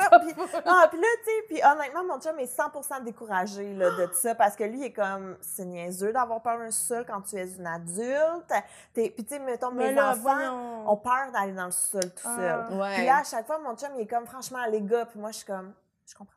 ah, 0.66 0.88
puis 0.90 1.00
là, 1.02 1.08
tu 1.18 1.26
sais, 1.26 1.44
puis 1.50 1.60
honnêtement, 1.64 2.06
mon 2.06 2.20
chum 2.20 2.40
est 2.40 2.46
100% 2.46 3.04
découragé 3.04 3.74
là, 3.74 3.90
de 3.92 4.10
ça 4.14 4.36
parce 4.36 4.56
que 4.56 4.64
lui, 4.64 4.80
il 4.80 4.84
est 4.86 4.94
comme, 4.94 5.38
c'est 5.42 5.66
niaiseux 5.66 6.14
d'avoir 6.14 6.42
peur 6.42 6.58
d'un 6.58 6.72
sol 6.72 7.04
quand 7.06 7.22
tu 7.24 7.36
es 7.36 7.46
une 7.58 7.68
adulte. 7.68 8.54
T'es- 8.94 9.10
Puis, 9.10 9.26
tu 9.26 9.34
sais, 9.36 9.40
mettons, 9.40 9.72
mes 9.72 9.88
Mais 9.88 9.94
là, 9.94 10.12
enfants 10.12 10.22
voyons. 10.22 10.90
ont 10.90 10.96
peur 10.98 11.32
d'aller 11.34 11.52
dans 11.54 11.66
le 11.66 11.72
sol 11.72 12.02
tout 12.04 12.24
Ah. 12.26 12.36
seul. 12.38 12.66
Puis 12.68 12.78
Ouais. 12.80 13.06
là, 13.06 13.18
à 13.18 13.24
chaque 13.26 13.46
fois, 13.46 13.60
mon 13.60 13.76
chum, 13.76 13.90
il 13.96 14.02
est 14.02 14.08
comme, 14.08 14.26
franchement, 14.26 14.66
les 14.70 14.82
gars, 14.82 15.06
puis 15.06 15.20
moi, 15.20 15.32
je 15.32 15.38
suis 15.38 15.46
comme, 15.46 15.74
je 16.08 16.16
comprends. 16.16 16.34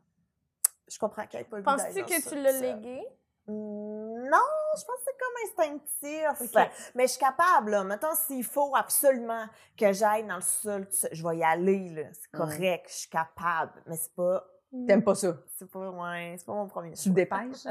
Je 0.88 0.98
comprends 0.98 1.26
qu'il 1.28 1.38
n'y 1.38 1.46
ait 1.46 1.48
pas 1.48 1.56
le 1.58 1.62
Penses-tu 1.62 2.02
que 2.02 2.28
tu 2.28 2.34
l'as 2.42 2.52
légué? 2.52 3.06
Mm, 3.51 4.28
Non, 4.30 4.38
je 4.78 4.84
pense 4.84 4.96
que 4.96 5.03
c'est 5.05 5.18
comme 5.18 5.68
instinctif. 5.74 6.57
Mais 6.94 7.07
je 7.07 7.12
suis 7.12 7.18
capable, 7.20 7.72
là. 7.72 7.84
Mettons, 7.84 8.14
s'il 8.14 8.44
faut 8.44 8.74
absolument 8.76 9.46
que 9.76 9.92
j'aille 9.92 10.24
dans 10.24 10.36
le 10.36 10.40
sol, 10.42 10.86
je 11.11 11.26
vais 11.26 11.38
y 11.38 11.44
aller, 11.44 11.88
là. 11.90 12.03
C'est 12.12 12.32
Mm. 12.32 12.36
correct, 12.38 12.86
je 12.88 12.94
suis 12.94 13.11
capable. 13.11 13.82
Mais 13.86 13.96
c'est 13.96 14.14
pas, 14.14 14.44
T'aimes 14.86 15.03
pas 15.03 15.16
ça? 15.16 15.34
c'est 15.57 15.68
pas, 15.68 15.90
ouais, 15.90 16.36
c'est 16.38 16.46
pas 16.46 16.53
mon 16.53 16.68
premier 16.68 16.92
Tu 16.92 17.09
te 17.09 17.09
dépêches? 17.14 17.66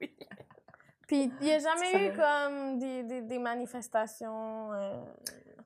oui. 0.00 0.16
Puis 1.06 1.32
il 1.40 1.46
n'y 1.46 1.52
a 1.52 1.58
jamais 1.60 1.92
Ça 1.92 2.02
eu 2.02 2.16
comme 2.16 2.78
des, 2.78 3.02
des, 3.04 3.22
des 3.22 3.38
manifestations. 3.38 4.72
euh, 4.72 5.00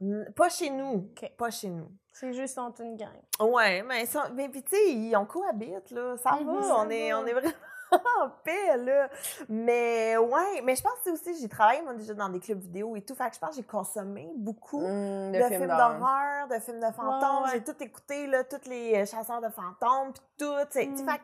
Mm, 0.01 0.31
Pas 0.37 0.49
chez 0.49 0.71
nous. 0.71 1.11
Pas 1.37 1.51
chez 1.51 1.71
nous. 1.71 1.91
c'est 2.13 2.33
juste 2.33 2.57
entre 2.59 2.83
une 2.83 2.97
gang. 2.97 3.17
Ouais, 3.41 3.83
mais, 3.83 4.07
ça, 4.07 4.29
mais 4.33 4.49
puis 4.49 4.63
tu 4.63 4.71
sais, 4.77 4.93
ils- 4.93 5.17
on 5.17 5.25
cohabite, 5.27 5.91
là. 5.91 6.17
Ça 6.19 6.37
Mhm, 6.37 6.47
va, 6.47 6.63
ça 6.63 6.77
on, 6.79 6.91
est, 6.91 7.13
on 7.15 7.27
est 7.27 7.33
vraiment 7.33 7.51
en 8.23 8.31
paix, 8.45 8.77
là. 8.77 9.09
Mais 9.49 10.17
ouais, 10.17 10.61
mais 10.63 10.77
je 10.77 10.83
pense 10.83 10.93
que 11.05 11.11
aussi, 11.11 11.41
j'ai 11.41 11.49
travaillé, 11.49 11.83
moi, 11.83 11.95
déjà 11.95 12.15
dans 12.15 12.29
des 12.29 12.41
clubs 12.41 12.61
vidéo 12.61 12.97
et 12.97 13.03
tout. 13.03 13.15
Fait 13.15 13.29
que 13.29 13.35
je 13.35 13.41
pense 13.41 13.51
que 13.51 13.57
j'ai 13.57 13.63
consommé 13.63 14.31
beaucoup 14.37 14.85
Hum, 14.85 15.33
de 15.33 15.39
films 15.39 15.49
film 15.49 15.67
d'horreur. 15.69 16.49
de 16.49 16.59
films 16.61 16.81
de 16.81 16.93
fantômes. 16.93 17.45
ouais. 17.45 17.51
J'ai 17.53 17.65
tout 17.65 17.83
écouté, 17.83 18.27
là, 18.27 18.45
tous 18.45 18.69
les 18.69 18.95
euh, 19.03 19.07
chasseurs 19.07 19.41
de 19.41 19.49
fantômes, 19.49 20.13
puis 20.13 20.23
tout. 20.39 20.55
tu 20.71 20.79
sais. 20.81 20.87
Tu 20.87 20.97
sais, 20.97 21.03
Mm. 21.05 21.09
Fait 21.11 21.21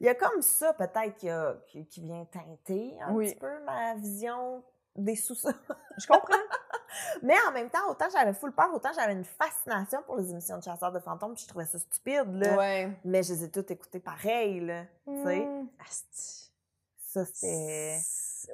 il 0.00 0.06
y 0.06 0.08
a 0.08 0.14
comme 0.16 0.42
ça, 0.42 0.72
peut-être, 0.72 1.16
qui, 1.16 1.28
qui, 1.68 1.86
qui 1.86 2.00
vient 2.00 2.24
teinter 2.24 2.96
un 3.06 3.12
Oui. 3.14 3.26
petit 3.30 3.38
peu 3.38 3.60
ma 3.64 3.94
vision 3.94 4.62
des 4.96 5.16
sous-sols. 5.16 5.54
Je 5.98 6.06
comprends. 6.06 6.36
Mais 7.22 7.34
en 7.48 7.52
même 7.52 7.70
temps, 7.70 7.88
autant 7.88 8.06
j'avais 8.12 8.34
full 8.34 8.52
peur, 8.52 8.68
autant 8.74 8.90
j'avais 8.94 9.12
une 9.14 9.24
fascination 9.24 10.02
pour 10.02 10.16
les 10.16 10.30
émissions 10.30 10.58
de 10.58 10.62
chasseurs 10.62 10.92
de 10.92 10.98
fantômes, 11.00 11.34
puis 11.34 11.42
je 11.44 11.48
trouvais 11.48 11.64
ça 11.66 11.78
stupide, 11.78 12.34
là. 12.34 12.56
Ouais. 12.56 12.90
Mais 13.04 13.22
je 13.22 13.32
les 13.32 13.44
ai 13.44 13.50
toutes 13.50 13.70
écoutées 13.70 14.00
pareil, 14.00 14.60
là. 14.60 14.84
Tu 15.06 15.22
sais, 15.24 15.40
Mm. 15.46 15.68
Asti. 15.86 16.50
ça, 16.98 17.24
c'était... 17.24 17.98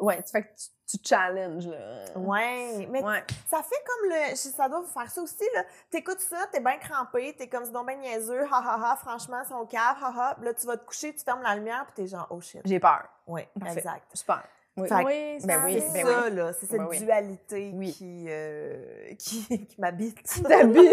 Ouais, 0.00 0.22
tu 0.22 0.30
fais 0.30 0.42
que 0.42 0.48
tu, 0.54 0.98
tu 0.98 1.08
challenges, 1.08 1.66
là. 1.66 2.04
Ouais, 2.14 2.86
mais 2.90 3.02
Ouais. 3.02 3.24
ça 3.50 3.62
fait 3.62 3.82
comme 3.86 4.10
le... 4.10 4.36
Ça 4.36 4.68
doit 4.68 4.80
vous 4.80 4.86
faire 4.86 5.10
ça 5.10 5.20
aussi, 5.22 5.44
là. 5.54 5.64
T'écoutes 5.90 6.20
ça, 6.20 6.46
t'es 6.52 6.60
bien 6.60 6.76
crampé, 6.78 7.34
t'es 7.36 7.48
comme, 7.48 7.64
c'est 7.64 7.72
donc 7.72 7.86
ben 7.86 7.98
niaiseux, 7.98 8.44
ha 8.44 8.58
ha 8.58 8.92
ha, 8.92 8.96
franchement, 8.96 9.42
son 9.48 9.66
cave, 9.66 9.96
ha 10.00 10.12
ha. 10.16 10.36
Là, 10.42 10.54
tu 10.54 10.66
vas 10.66 10.76
te 10.76 10.84
coucher, 10.84 11.12
tu 11.14 11.24
fermes 11.24 11.42
la 11.42 11.56
lumière, 11.56 11.84
puis 11.86 11.94
t'es 12.04 12.06
genre, 12.06 12.26
oh 12.30 12.40
shit. 12.40 12.60
J'ai 12.64 12.78
peur. 12.78 13.08
Ouais, 13.26 13.48
Parfait. 13.58 13.78
exact. 13.78 14.04
Super. 14.14 14.44
Oui. 14.82 14.88
Fait 14.88 14.94
que 15.02 15.04
Oui, 15.06 15.38
Ben 15.46 15.58
ça 15.60 15.64
oui, 15.66 15.82
C'est 15.92 16.04
ben 16.04 16.06
ça, 16.06 16.30
là. 16.30 16.52
C'est 16.52 16.66
cette 16.66 16.78
Ben 16.80 16.86
oui. 16.88 16.98
dualité 16.98 17.72
Oui. 17.74 17.92
qui, 17.92 18.26
euh, 18.28 19.14
qui, 19.18 19.66
qui 19.66 19.80
m'habite. 19.80 20.22
T'habites. 20.48 20.92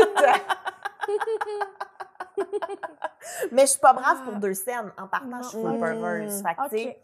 Mais 3.51 3.61
je 3.63 3.67
suis 3.71 3.79
pas 3.79 3.93
brave 3.93 4.23
pour 4.23 4.35
deux 4.35 4.53
scènes. 4.53 4.91
En 4.97 5.07
partant, 5.07 5.41
je 5.41 5.49
suis 5.49 5.61
full 5.61 5.79
peureuse. 5.79 6.41
Fait 6.41 6.55
que, 6.55 6.69
tu 6.69 6.77
sais, 6.77 6.87
Ok. 6.89 6.97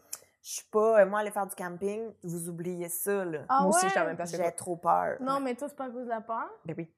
je 0.43 0.49
suis 0.51 0.65
pas... 0.71 1.01
euh, 1.01 1.05
Moi, 1.05 1.19
aller 1.19 1.31
faire 1.31 1.47
du 1.47 1.55
camping, 1.55 2.11
vous 2.23 2.49
oubliez 2.49 2.89
ça, 2.89 3.25
là. 3.25 3.39
Ah 3.49 3.59
Moi 3.61 3.69
aussi, 3.69 3.85
je 3.87 3.91
suis 3.91 3.99
même 3.99 4.17
que 4.17 4.25
J'ai 4.25 4.51
trop 4.51 4.75
peur. 4.75 5.17
Non, 5.21 5.39
mais 5.39 5.55
toi, 5.55 5.67
c'est 5.69 5.75
pas 5.75 5.85
à 5.85 5.89
cause 5.89 6.05
de 6.05 6.09
la 6.09 6.21
peur? 6.21 6.49
Ben 6.65 6.75
oui. 6.77 6.91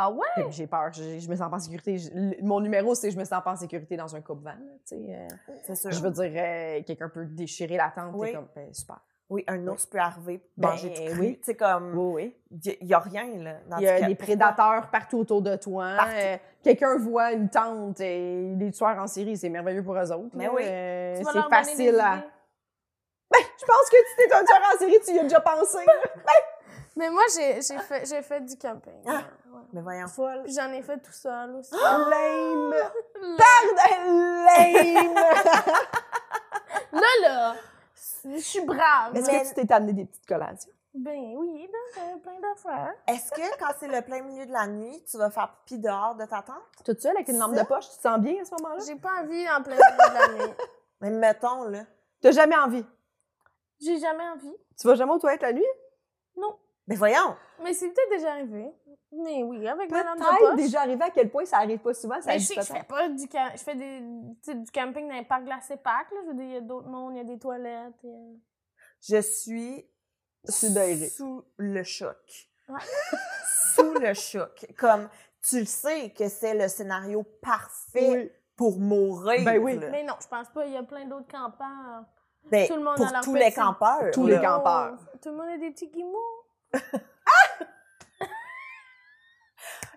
Ah 0.00 0.10
ouais? 0.12 0.26
J'ai 0.50 0.66
peur. 0.68 0.92
Je, 0.92 1.18
je 1.18 1.28
me 1.28 1.34
sens 1.34 1.50
pas 1.50 1.56
en 1.56 1.60
sécurité. 1.60 1.98
Je- 1.98 2.10
le- 2.14 2.36
mon 2.42 2.60
numéro, 2.60 2.94
c'est 2.94 3.10
je 3.10 3.18
me 3.18 3.24
sens 3.24 3.42
pas 3.42 3.52
en 3.52 3.56
sécurité 3.56 3.96
dans 3.96 4.14
un 4.14 4.20
coupe 4.20 4.42
van. 4.44 4.50
là, 4.50 4.56
Tu 4.86 4.96
sais, 4.96 5.06
euh, 5.08 5.52
C'est 5.64 5.74
sûr. 5.74 5.90
je 5.90 6.00
veux 6.00 6.10
dire, 6.12 6.32
euh, 6.36 6.82
quelqu'un 6.84 7.08
peut 7.08 7.24
déchirer 7.26 7.76
la 7.76 7.90
tente. 7.90 8.12
Oui. 8.14 8.28
T'es 8.28 8.34
comme, 8.34 8.48
ben, 8.54 8.72
super. 8.72 9.00
Oui, 9.30 9.44
un 9.46 9.66
ours 9.66 9.84
peut 9.84 9.98
arriver, 9.98 10.40
Ben, 10.56 10.68
manger 10.70 10.92
tout 10.94 11.02
cru. 11.04 11.20
oui. 11.20 11.38
Tu 11.38 11.44
sais, 11.44 11.54
comme... 11.54 11.96
Oui, 11.98 12.34
oui. 12.50 12.70
Il 12.80 12.86
y, 12.88 12.94
a 12.94 12.98
rien, 12.98 13.26
là. 13.42 13.56
dans 13.68 13.76
Il 13.76 13.82
y 13.84 13.88
a 13.88 14.00
des 14.00 14.14
prédateurs 14.14 14.88
partout 14.90 15.18
autour 15.18 15.42
de 15.42 15.54
toi. 15.56 15.96
Partout. 15.98 16.12
Euh, 16.16 16.36
Quelqu'un 16.62 16.96
voit 16.96 17.32
une 17.32 17.50
tente 17.50 18.00
et 18.00 18.52
des 18.54 18.70
tueurs 18.70 18.98
en 18.98 19.06
série, 19.06 19.36
c'est 19.36 19.50
merveilleux 19.50 19.82
pour 19.84 19.94
eux 19.96 20.12
autres. 20.12 20.34
Mais 20.34 20.46
là. 20.46 20.50
oui. 20.54 20.62
Euh, 20.64 21.18
Tu 21.18 21.24
c'est 21.30 21.48
facile 21.50 22.00
à. 22.00 22.16
idées. 22.16 22.26
Je 23.60 23.66
pense 23.66 23.90
que 23.90 23.96
si 23.96 24.16
t'es 24.16 24.32
un 24.34 24.44
tueur 24.44 24.60
en 24.74 24.78
série, 24.78 24.98
tu 25.04 25.12
y 25.12 25.18
as 25.18 25.22
déjà 25.24 25.40
pensé. 25.40 25.78
Mais 26.96 27.10
moi, 27.10 27.22
j'ai 27.36 27.60
j'ai 27.60 27.78
fait, 27.78 28.06
j'ai 28.08 28.22
fait 28.22 28.40
du 28.40 28.56
camping. 28.56 29.02
Ah! 29.06 29.12
ouais. 29.52 29.60
Mais 29.72 29.82
voyons. 29.82 30.08
Folle. 30.08 30.42
J'en 30.48 30.72
ai 30.72 30.82
fait 30.82 30.96
tout 30.98 31.12
seul 31.12 31.54
aussi. 31.56 31.70
Lame. 31.82 32.70
là, 32.72 32.90
Pardon, 33.38 34.44
lame. 34.46 35.14
là, 37.22 37.54
je 38.36 38.40
suis 38.40 38.60
brave. 38.64 39.16
Est-ce 39.16 39.30
Mais- 39.30 39.42
que 39.42 39.48
tu 39.48 39.54
t'es 39.54 39.72
amené 39.72 39.92
des 39.92 40.04
petites 40.06 40.26
collations? 40.26 40.70
Ben 40.94 41.16
oui, 41.36 41.68
là, 41.70 41.78
j'avais 41.94 42.18
plein 42.20 42.40
d'affaires. 42.40 42.94
Est-ce 43.06 43.30
que 43.30 43.58
quand 43.58 43.72
c'est 43.78 43.88
le 43.88 44.00
plein 44.02 44.22
milieu 44.22 44.46
de 44.46 44.52
la 44.52 44.66
nuit, 44.66 45.04
tu 45.08 45.16
vas 45.18 45.30
faire 45.30 45.54
pipi 45.64 45.78
dehors 45.78 46.14
de 46.16 46.24
ta 46.24 46.42
tente? 46.42 46.56
Toute 46.84 47.00
seule 47.00 47.14
avec 47.16 47.28
une 47.28 47.38
lampe 47.38 47.54
de 47.54 47.62
poche, 47.62 47.88
tu 47.90 47.96
te 47.98 48.02
sens 48.02 48.18
bien 48.18 48.40
à 48.40 48.44
ce 48.44 48.50
moment-là? 48.54 48.82
J'ai 48.84 48.96
pas 48.96 49.20
envie 49.22 49.48
en 49.48 49.62
plein 49.62 49.76
milieu 49.76 50.08
de 50.08 50.14
la 50.38 50.46
nuit. 50.46 50.54
Mais 51.00 51.10
mettons, 51.10 51.64
là. 51.64 51.84
T'as 52.20 52.32
jamais 52.32 52.56
envie? 52.56 52.84
J'ai 53.80 53.98
jamais 54.00 54.24
envie. 54.28 54.56
Tu 54.80 54.86
vas 54.88 54.94
jamais 54.96 55.12
aux 55.12 55.18
toilettes 55.18 55.42
la 55.42 55.52
nuit? 55.52 55.64
Non. 56.36 56.58
Mais 56.88 56.96
voyons! 56.96 57.36
Mais 57.62 57.72
c'est 57.74 57.88
peut-être 57.90 58.10
déjà 58.10 58.32
arrivé. 58.32 58.72
Mais 59.12 59.42
oui, 59.42 59.66
avec 59.66 59.90
ma 59.90 60.02
lampe 60.04 60.18
de 60.18 60.22
Peut-être 60.24 60.50
poche. 60.50 60.56
déjà 60.56 60.80
arrivé 60.80 61.02
à 61.02 61.10
quel 61.10 61.30
point 61.30 61.44
ça 61.46 61.58
arrive 61.58 61.78
pas 61.78 61.94
souvent. 61.94 62.20
Ça 62.20 62.32
Mais 62.32 62.38
je 62.40 62.46
sais 62.46 62.54
que 62.56 62.62
je 62.62 62.68
peut-être. 62.68 62.80
fais 62.82 62.86
pas 62.88 63.08
du 63.08 63.26
cam- 63.28 63.52
je 63.54 63.62
fais 63.62 63.74
des, 63.74 64.00
du 64.54 64.70
camping 64.70 65.08
dans 65.08 65.14
les 65.14 65.24
parcs 65.24 65.44
glacés 65.44 65.76
Pâques, 65.76 66.10
là. 66.12 66.18
Je 66.24 66.28
veux 66.28 66.34
dire, 66.34 66.44
il 66.44 66.52
y 66.52 66.56
a 66.56 66.60
d'autres 66.60 66.88
mondes, 66.88 67.14
il 67.14 67.18
y 67.18 67.20
a 67.20 67.24
des 67.24 67.38
toilettes. 67.38 68.04
et, 68.04 68.38
Je 69.00 69.20
suis 69.22 69.86
sous 70.44 71.44
le 71.56 71.82
choc. 71.84 72.16
Ouais. 72.68 72.78
sous 73.74 73.94
le 73.94 74.12
choc. 74.14 74.66
Comme, 74.78 75.08
tu 75.42 75.60
le 75.60 75.66
sais 75.66 76.10
que 76.10 76.28
c'est 76.28 76.54
le 76.54 76.68
scénario 76.68 77.22
parfait 77.42 78.08
Oui. 78.10 78.30
pour 78.56 78.78
mourir. 78.78 79.42
Ben 79.44 79.58
oui. 79.58 79.78
là. 79.78 79.88
Mais 79.90 80.04
non, 80.04 80.14
je 80.20 80.28
pense 80.28 80.48
pas. 80.50 80.66
Il 80.66 80.72
y 80.74 80.76
a 80.76 80.82
plein 80.82 81.06
d'autres 81.06 81.28
campeurs. 81.30 82.04
Ben, 82.50 82.66
tout 82.68 82.76
le 82.76 82.82
monde 82.82 82.96
pour 82.96 83.06
a 83.06 83.12
leur 83.12 83.20
tous 83.22 83.34
les 83.34 83.52
campeurs. 83.52 84.10
Tous 84.12 84.26
là. 84.26 84.36
les 84.36 84.42
campeurs. 84.44 84.98
Tout 85.22 85.30
le 85.30 85.36
monde 85.36 85.48
a 85.48 85.58
des 85.58 85.70
petits 85.70 85.88
guimauves. 85.88 86.37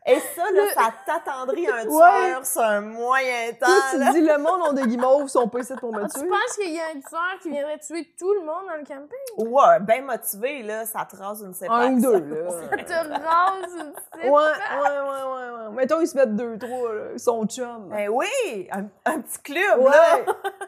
Et 0.07 0.19
ça, 0.19 0.41
là, 0.51 0.63
ça 0.73 0.91
t'attendrit 1.05 1.67
un 1.67 1.85
Ouais. 1.87 2.27
tueur 2.31 2.43
sur 2.43 2.61
un 2.63 2.81
moyen 2.81 3.51
temps. 3.53 3.67
Toi, 3.67 3.75
tu 3.91 3.97
là. 3.99 4.07
te 4.07 4.11
dis, 4.13 4.21
le 4.21 4.37
monde 4.39 4.61
ont 4.69 4.73
des 4.73 4.87
guimauves, 4.87 5.27
sont 5.27 5.47
pas 5.47 5.59
ici 5.59 5.73
pour 5.79 5.93
me 5.93 6.01
Ah, 6.03 6.07
tu 6.11 6.19
tuer. 6.21 6.27
penses 6.27 6.55
qu'il 6.57 6.73
y 6.73 6.79
a 6.79 6.85
un 6.87 6.99
tueur 6.99 7.39
qui 7.39 7.49
viendrait 7.51 7.77
tuer 7.77 8.11
tout 8.17 8.33
le 8.33 8.39
monde 8.39 8.65
dans 8.67 8.77
le 8.77 8.83
camping? 8.83 9.47
Ouais, 9.47 9.79
bien 9.81 10.01
motivé, 10.01 10.63
là, 10.63 10.85
ça 10.87 11.05
te 11.05 11.15
rase 11.15 11.43
une 11.43 11.53
séparation. 11.53 11.91
Un 11.91 11.93
ou 11.97 12.19
deux, 12.19 12.35
là. 12.35 12.49
Ça 12.49 13.05
te 13.05 13.23
rase 13.23 13.75
une 13.75 14.29
Ouais, 14.31 14.31
ouais, 14.31 14.99
ouais, 14.99 15.23
ouais, 15.23 15.67
ouais. 15.67 15.69
Mettons, 15.73 16.01
ils 16.01 16.07
se 16.07 16.17
mettent 16.17 16.35
deux, 16.35 16.57
trois, 16.57 16.93
là. 16.95 17.01
Ils 17.13 17.19
sont 17.19 17.45
chums. 17.45 17.89
Ben 17.89 18.09
oui, 18.09 18.67
un, 18.71 18.85
un 19.05 19.21
petit 19.21 19.39
club, 19.43 19.79
ouais, 19.81 19.91
là. 19.91 20.17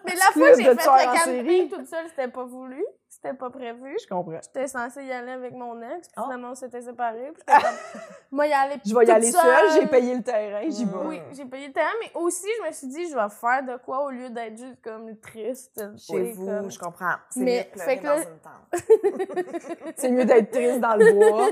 Mais 0.06 0.14
la 0.14 0.26
fois 0.32 0.52
que 0.52 0.58
j'ai 0.58 0.64
fait 0.64 0.74
le 0.76 0.76
camping 1.06 1.24
série. 1.24 1.70
toute 1.70 1.88
seule, 1.88 2.06
c'était 2.10 2.28
pas 2.28 2.44
voulu. 2.44 2.86
C'était 3.24 3.38
pas 3.38 3.50
prévu. 3.50 3.98
je 4.02 4.08
comprends. 4.08 4.38
J'étais 4.44 4.68
censée 4.68 5.06
y 5.06 5.12
aller 5.14 5.32
avec 5.32 5.54
mon 5.54 5.82
ex, 5.82 6.10
puis 6.10 6.18
Oh. 6.18 6.24
finalement 6.24 6.50
on 6.52 6.56
s'était 6.56 6.82
séparés. 6.82 7.32
Puis 7.34 7.44
comme, 7.48 7.56
moi 8.32 8.48
y 8.48 8.52
aller 8.52 8.76
Je 8.86 8.94
vais 8.94 9.06
y 9.06 9.12
aller 9.12 9.32
seule, 9.32 9.72
j'ai 9.80 9.88
payé 9.88 10.14
le 10.16 10.24
terrain, 10.24 10.62
j'y 10.68 10.84
vais. 10.84 10.92
Oui, 11.06 11.22
j'ai 11.32 11.46
payé 11.46 11.68
le 11.68 11.74
terrain, 11.74 11.94
mais 12.02 12.12
aussi 12.16 12.48
je 12.62 12.68
me 12.68 12.72
suis 12.74 12.88
dit, 12.88 13.10
je 13.10 13.16
vais 13.16 13.30
faire 13.30 13.64
de 13.64 13.78
quoi 13.82 14.04
au 14.04 14.10
lieu 14.10 14.30
d'être 14.30 14.58
juste 14.58 14.82
comme 14.84 15.16
triste. 15.22 15.82
Chez 15.98 16.14
Oui, 16.14 16.32
vous, 16.34 16.46
comme- 16.48 16.70
je 16.70 16.78
comprends. 16.78 17.16
C'est 17.30 17.40
Mais, 17.40 17.70
mieux 17.74 17.78
de 17.78 17.82
fait 17.82 17.98
que 18.00 18.04
dans 18.04 18.18
une. 18.18 18.74
C'est 19.96 20.10
mieux 20.10 20.26
d'être 20.26 20.52
triste 20.52 20.80
dans 20.82 20.96
le 20.96 21.14
bois, 21.14 21.48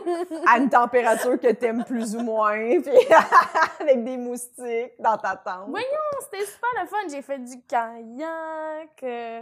à 0.47 0.57
une 0.57 0.69
température 0.69 1.39
que 1.39 1.51
t'aimes 1.53 1.85
plus 1.85 2.15
ou 2.15 2.19
moins, 2.21 2.81
puis 2.81 2.97
avec 3.79 4.03
des 4.03 4.17
moustiques 4.17 4.93
dans 4.99 5.17
ta 5.17 5.37
tente. 5.37 5.67
Oui. 5.69 5.81
C'était 6.29 6.45
super 6.45 6.69
le 6.81 6.87
fun. 6.87 6.97
J'ai 7.09 7.21
fait 7.21 7.39
du 7.39 7.61
kayak, 7.61 9.03
euh, 9.03 9.41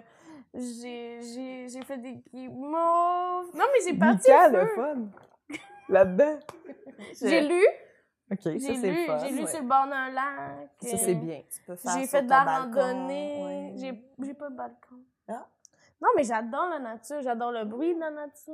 j'ai 0.53 1.21
j'ai- 1.21 1.67
j'ai 1.69 1.83
fait 1.83 1.97
des 1.97 2.15
guimauves. 2.33 3.51
Non, 3.55 3.65
mais 3.73 3.79
j'ai 3.85 3.97
parti 3.97 4.27
Lucas, 4.29 4.49
le 4.49 4.67
fun. 4.75 5.07
Là-dedans. 5.89 6.39
J'ai 7.21 7.41
lu, 7.47 7.63
OK, 8.31 8.41
ça, 8.43 8.51
j'ai 8.53 8.59
c'est 8.59 8.75
j'ai 8.81 9.31
lu 9.31 9.41
ouais. 9.41 9.47
sur 9.47 9.61
le 9.61 9.67
bord 9.67 9.87
d'un 9.87 10.09
lac. 10.11 10.69
Ça, 10.81 10.95
euh, 10.95 10.99
c'est 10.99 11.15
bien. 11.15 11.41
Tu 11.51 11.61
peux 11.65 11.75
faire 11.75 11.97
J'ai 11.97 12.05
fait 12.05 12.21
de 12.21 12.29
la 12.29 12.43
randonnée. 12.43 13.73
ouais. 13.77 14.03
J'ai 14.19 14.33
pas 14.35 14.49
de 14.49 14.55
balcon. 14.55 14.97
Ah. 15.29 15.47
Non, 16.01 16.07
mais 16.15 16.23
j'adore 16.23 16.69
la 16.69 16.79
nature. 16.79 17.21
J'adore 17.21 17.51
le 17.51 17.65
bruit 17.65 17.93
de 17.93 17.99
la 17.99 18.11
nature. 18.11 18.53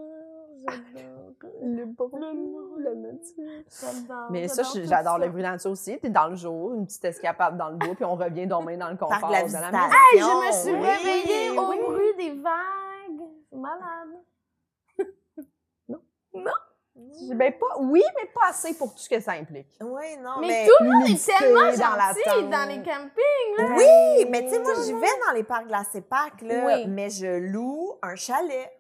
J'adore 0.68 1.34
Le 1.62 1.86
le 1.86 2.84
la 2.84 2.96
nature. 2.96 3.64
J'adore. 3.70 4.32
Mais 4.32 4.48
ça, 4.48 4.64
j'adore 4.84 5.20
le 5.20 5.30
bruit 5.30 5.42
de 5.42 5.48
la 5.48 5.52
nature 5.52 5.72
aussi. 5.72 6.00
T'es 6.00 6.10
dans 6.10 6.28
le 6.28 6.36
jour, 6.36 6.74
une 6.74 6.86
petite 6.86 7.06
escapade 7.06 7.56
dans 7.58 7.70
le 7.70 7.76
bois, 7.78 7.94
puis 7.94 8.06
on 8.06 8.16
revient 8.16 8.48
dormir 8.48 8.80
dans 8.80 8.90
le 8.90 8.98
confort 8.98 9.20
Parc 9.20 9.28
de 9.28 9.34
la 9.34 9.44
de 9.44 9.54
la 9.54 9.72
maison. 9.72 9.86
Hey, 9.94 10.20
je 10.20 10.48
me 10.48 10.52
suis 10.52 10.74
Oui, 10.74 10.88
réveillée 10.88 11.50
au 11.52 11.92
bruit 11.92 12.16
des 12.18 12.32
vagues. 12.42 13.30
C'est 13.50 13.58
malade. 13.58 14.10
Ben, 17.34 17.54
pas, 17.54 17.78
oui, 17.80 18.02
mais 18.18 18.30
pas 18.34 18.50
assez 18.50 18.74
pour 18.76 18.94
tout 18.94 19.00
ce 19.00 19.10
que 19.10 19.20
ça 19.20 19.34
implique. 19.34 19.68
Oui, 19.82 20.18
non, 20.22 20.40
Mais 20.42 20.48
mais... 20.48 20.68
tout 20.68 20.84
le 20.84 20.92
monde 20.92 21.10
est 21.10 21.26
tellement 21.26 21.72
dans 21.72 21.96
la 21.96 22.14
gentil 22.14 22.44
dans 22.50 22.68
les 22.68 22.82
campings. 22.84 23.58
Là. 23.58 23.76
Oui, 23.78 24.26
mais 24.30 24.44
tu 24.44 24.50
sais, 24.50 24.60
moi, 24.60 24.74
j'y 24.84 24.94
vais 24.94 25.20
dans 25.28 25.34
les 25.34 25.44
parcs 25.44 25.68
glacés 25.68 26.02
Pâques, 26.02 26.42
là, 26.42 26.66
Oui. 26.66 26.88
mais 26.88 27.10
je 27.10 27.40
loue 27.52 27.98
un 28.02 28.16
chalet. 28.16 28.72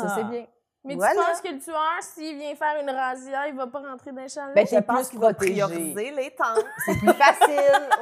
Ça, 0.00 0.14
c'est 0.16 0.24
bien. 0.24 0.46
Mais 0.86 0.96
Voilà. 0.96 1.12
tu 1.14 1.26
penses 1.26 1.40
que 1.40 1.48
le 1.48 1.58
tueur, 1.60 1.78
s'il 2.02 2.36
vient 2.36 2.54
faire 2.54 2.78
une 2.82 2.90
razzia, 2.90 3.48
il 3.48 3.54
va 3.54 3.66
pas 3.66 3.78
rentrer 3.78 4.12
dans 4.12 4.20
le 4.22 4.28
chalet? 4.28 4.54
Ben, 4.54 4.66
Je 4.66 4.70
c'est 4.70 4.82
pense 4.82 4.98
plus 4.98 5.08
qu'il 5.10 5.18
va 5.18 5.32
protégé. 5.32 5.52
prioriser 5.62 6.10
les 6.10 6.30
tentes. 6.32 6.66
C'est 6.84 6.98
plus 6.98 7.12
facile. 7.14 7.48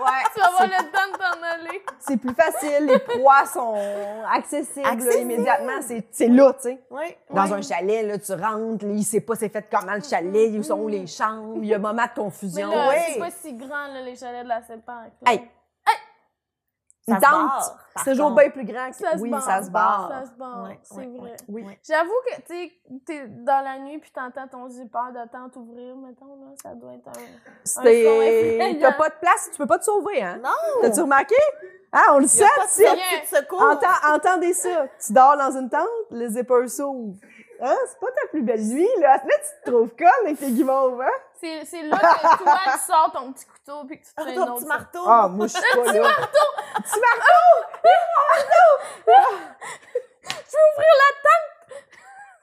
Ouais. 0.00 0.22
tu 0.34 0.40
vas 0.40 0.46
avoir 0.46 0.60
C'est- 0.62 0.66
le 0.66 0.90
temps 0.90 1.12
de 1.12 1.16
t'en 1.18 1.42
aller. 1.68 1.82
C'est 2.00 2.16
plus 2.16 2.34
facile. 2.34 2.86
Les 2.86 2.98
proies 2.98 3.46
sont 3.46 3.74
accessibles, 4.32 5.04
là, 5.04 5.14
immédiatement. 5.16 5.80
C'est 5.80 6.04
c'est 6.10 6.28
là, 6.28 6.52
tu 6.54 6.62
sais. 6.62 6.80
Oui. 6.90 7.04
Dans 7.30 7.44
Ouais. 7.46 7.52
un 7.52 7.62
chalet, 7.62 8.06
là, 8.06 8.18
tu 8.18 8.32
rentres, 8.32 8.84
là, 8.84 8.92
il 8.92 9.04
sait 9.04 9.20
pas 9.20 9.36
c'est 9.36 9.48
fait 9.48 9.64
comment 9.70 9.94
le 9.94 10.02
chalet, 10.02 10.50
où 10.58 10.62
sont 10.62 10.80
où 10.80 10.88
les 10.88 11.06
chambres, 11.06 11.58
il 11.62 11.66
y 11.66 11.72
a 11.74 11.76
un 11.76 11.80
moment 11.80 11.92
de 12.02 12.08
Mais 12.16 12.22
confusion. 12.22 12.70
là, 12.70 12.88
Ouais. 12.88 13.02
c'est 13.12 13.18
pas 13.20 13.30
si 13.30 13.52
grand, 13.54 13.86
là, 13.94 14.00
les 14.04 14.16
chalets 14.16 14.42
de 14.44 14.48
la. 14.48 14.60
Hey, 15.26 15.48
Ça 17.08 17.14
Une 17.16 17.20
se 17.20 17.70
c'est 18.04 18.10
toujours 18.12 18.30
bien 18.30 18.48
plus 18.50 18.64
grand 18.64 18.88
que... 18.90 18.96
Ça 18.96 19.12
se 19.18 19.22
oui, 19.22 19.30
barre. 19.30 19.42
ça 19.42 19.62
se 19.62 19.70
barre. 19.70 20.08
Ça 20.08 20.26
se 20.30 20.38
barre, 20.38 20.62
Ouais, 20.62 20.78
c'est 20.82 20.94
ouais, 20.94 21.06
vrai. 21.18 21.30
ouais, 21.30 21.36
Oui. 21.48 21.78
J'avoue 21.84 22.12
que, 22.28 22.36
tu 22.42 22.42
sais, 22.46 22.72
t'es 23.04 23.26
dans 23.26 23.64
la 23.64 23.78
nuit 23.80 23.98
puis 23.98 24.10
t'entends 24.12 24.46
ton 24.46 24.68
zipper 24.68 24.98
de 25.12 25.28
tente 25.28 25.56
ouvrir, 25.56 25.96
mettons, 25.96 26.26
là, 26.26 26.52
ça 26.62 26.74
doit 26.74 26.92
être 26.94 27.08
un... 27.08 27.12
C'est... 27.64 28.02
effrayant. 28.04 28.80
T'as 28.80 28.92
pas 28.92 29.08
de 29.08 29.14
place, 29.20 29.48
tu 29.50 29.58
peux 29.58 29.66
pas 29.66 29.78
te 29.78 29.84
sauver, 29.84 30.22
hein? 30.22 30.38
Non! 30.42 30.50
T'as-tu 30.80 31.00
remarqué? 31.00 31.34
Ah, 31.90 32.14
on 32.14 32.20
le 32.20 32.26
sait, 32.28 32.44
y 32.44 32.46
a 32.46 32.48
pas 32.56 32.66
de 32.66 33.46
tu. 33.46 33.54
Entends- 33.54 34.14
entendez 34.14 34.52
ça. 34.54 34.86
Tu 35.04 35.12
dors 35.12 35.36
dans 35.36 35.58
une 35.58 35.68
tente, 35.68 35.88
le 36.10 36.28
zipper 36.28 36.68
s'ouvre. 36.68 37.16
Hein? 37.60 37.76
C'est 37.86 37.98
pas 38.00 38.06
ta 38.12 38.28
plus 38.30 38.42
belle 38.42 38.62
nuit, 38.62 38.88
là. 39.00 39.16
Là, 39.16 39.22
tu 39.24 39.64
te 39.64 39.70
trouves 39.70 39.90
conne 39.90 40.08
avec 40.24 40.38
tes 40.38 40.50
guimauves, 40.50 41.00
hein? 41.02 41.10
C'est 41.42 41.64
c'est 41.64 41.82
là 41.82 41.96
que 41.98 42.42
toi, 42.44 42.56
tu 42.72 42.78
sors 42.86 43.10
ton 43.12 43.32
petit 43.32 43.46
couteau 43.46 43.84
puis 43.84 43.98
que 44.00 44.04
tu 44.06 44.14
te 44.14 44.20
Ah, 44.20 44.24
fais 44.24 44.34
ton 44.36 44.46
une 44.46 44.54
petit 44.58 44.66
marteau. 44.66 45.02
Ah, 45.04 45.26
moi, 45.28 45.46
je 45.48 45.52
suis 45.52 45.60
pas 45.74 45.92
là. 45.92 46.08
Petit 46.76 47.00
Je 50.22 50.56
veux 50.56 50.66
ouvrir 50.72 50.94
la 51.02 51.10
tente! 51.24 51.82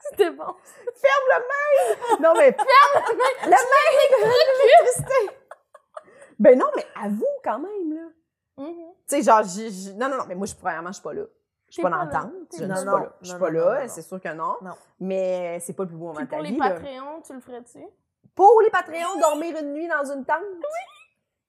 C'était 0.00 0.30
bon. 0.30 0.54
Ferme 0.96 1.26
le 1.28 1.38
mail! 1.48 2.20
Non, 2.20 2.34
mais. 2.36 2.52
Ferme 2.52 3.04
le 3.06 3.16
mail! 3.16 3.36
Le 3.44 3.50
mail! 3.50 5.30
Ben 6.38 6.58
non, 6.58 6.66
mais 6.76 6.86
avoue 7.02 7.24
quand 7.44 7.58
même, 7.58 7.94
là. 7.94 8.08
Mhm. 8.58 8.74
Tu 9.08 9.16
sais, 9.16 9.22
genre, 9.22 9.42
j'ai- 9.44 9.70
j'ai- 9.70 9.94
non, 9.94 10.08
non, 10.08 10.16
non, 10.18 10.24
mais 10.28 10.34
moi, 10.34 10.46
je, 10.46 10.54
premièrement, 10.54 10.88
je 10.88 10.94
suis 10.94 11.02
pas 11.02 11.12
là. 11.14 11.22
Je 11.68 11.74
suis 11.74 11.82
pas 11.82 11.90
dans 11.90 11.98
pas 11.98 12.04
la 12.06 12.12
là. 12.12 12.20
tente. 12.20 12.32
T'es 12.50 12.56
Je 12.58 12.64
ne 12.64 12.74
suis 12.74 12.84
pas 12.84 12.98
là. 12.98 13.12
Je 13.22 13.28
suis 13.30 13.38
pas 13.38 13.50
là, 13.50 13.88
c'est 13.88 14.02
sûr 14.02 14.20
que 14.20 14.28
non. 14.32 14.56
Non. 14.62 14.74
Mais 14.98 15.58
c'est 15.60 15.72
pas 15.74 15.84
le 15.84 15.88
plus 15.90 15.96
beau 15.98 16.06
moment 16.08 16.20
de 16.20 16.26
ta 16.26 16.36
pour 16.36 16.44
les. 16.44 16.56
Patreons, 16.56 17.22
tu 17.24 17.32
le 17.34 17.40
ferais-tu? 17.40 17.84
Pour 18.34 18.60
les 18.62 18.70
Patreons, 18.70 19.18
dormir 19.20 19.56
une 19.60 19.72
nuit 19.72 19.88
dans 19.88 20.04
une 20.12 20.24
tente? 20.24 20.38
Oui! 20.42 21.00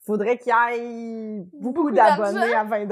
Faudrait 0.06 0.38
qu'il 0.38 0.52
y 0.52 0.76
ait 0.76 1.46
beaucoup, 1.54 1.84
Beaucoup 1.84 1.92
d'abonnés 1.92 2.56
à 2.56 2.64
20 2.64 2.88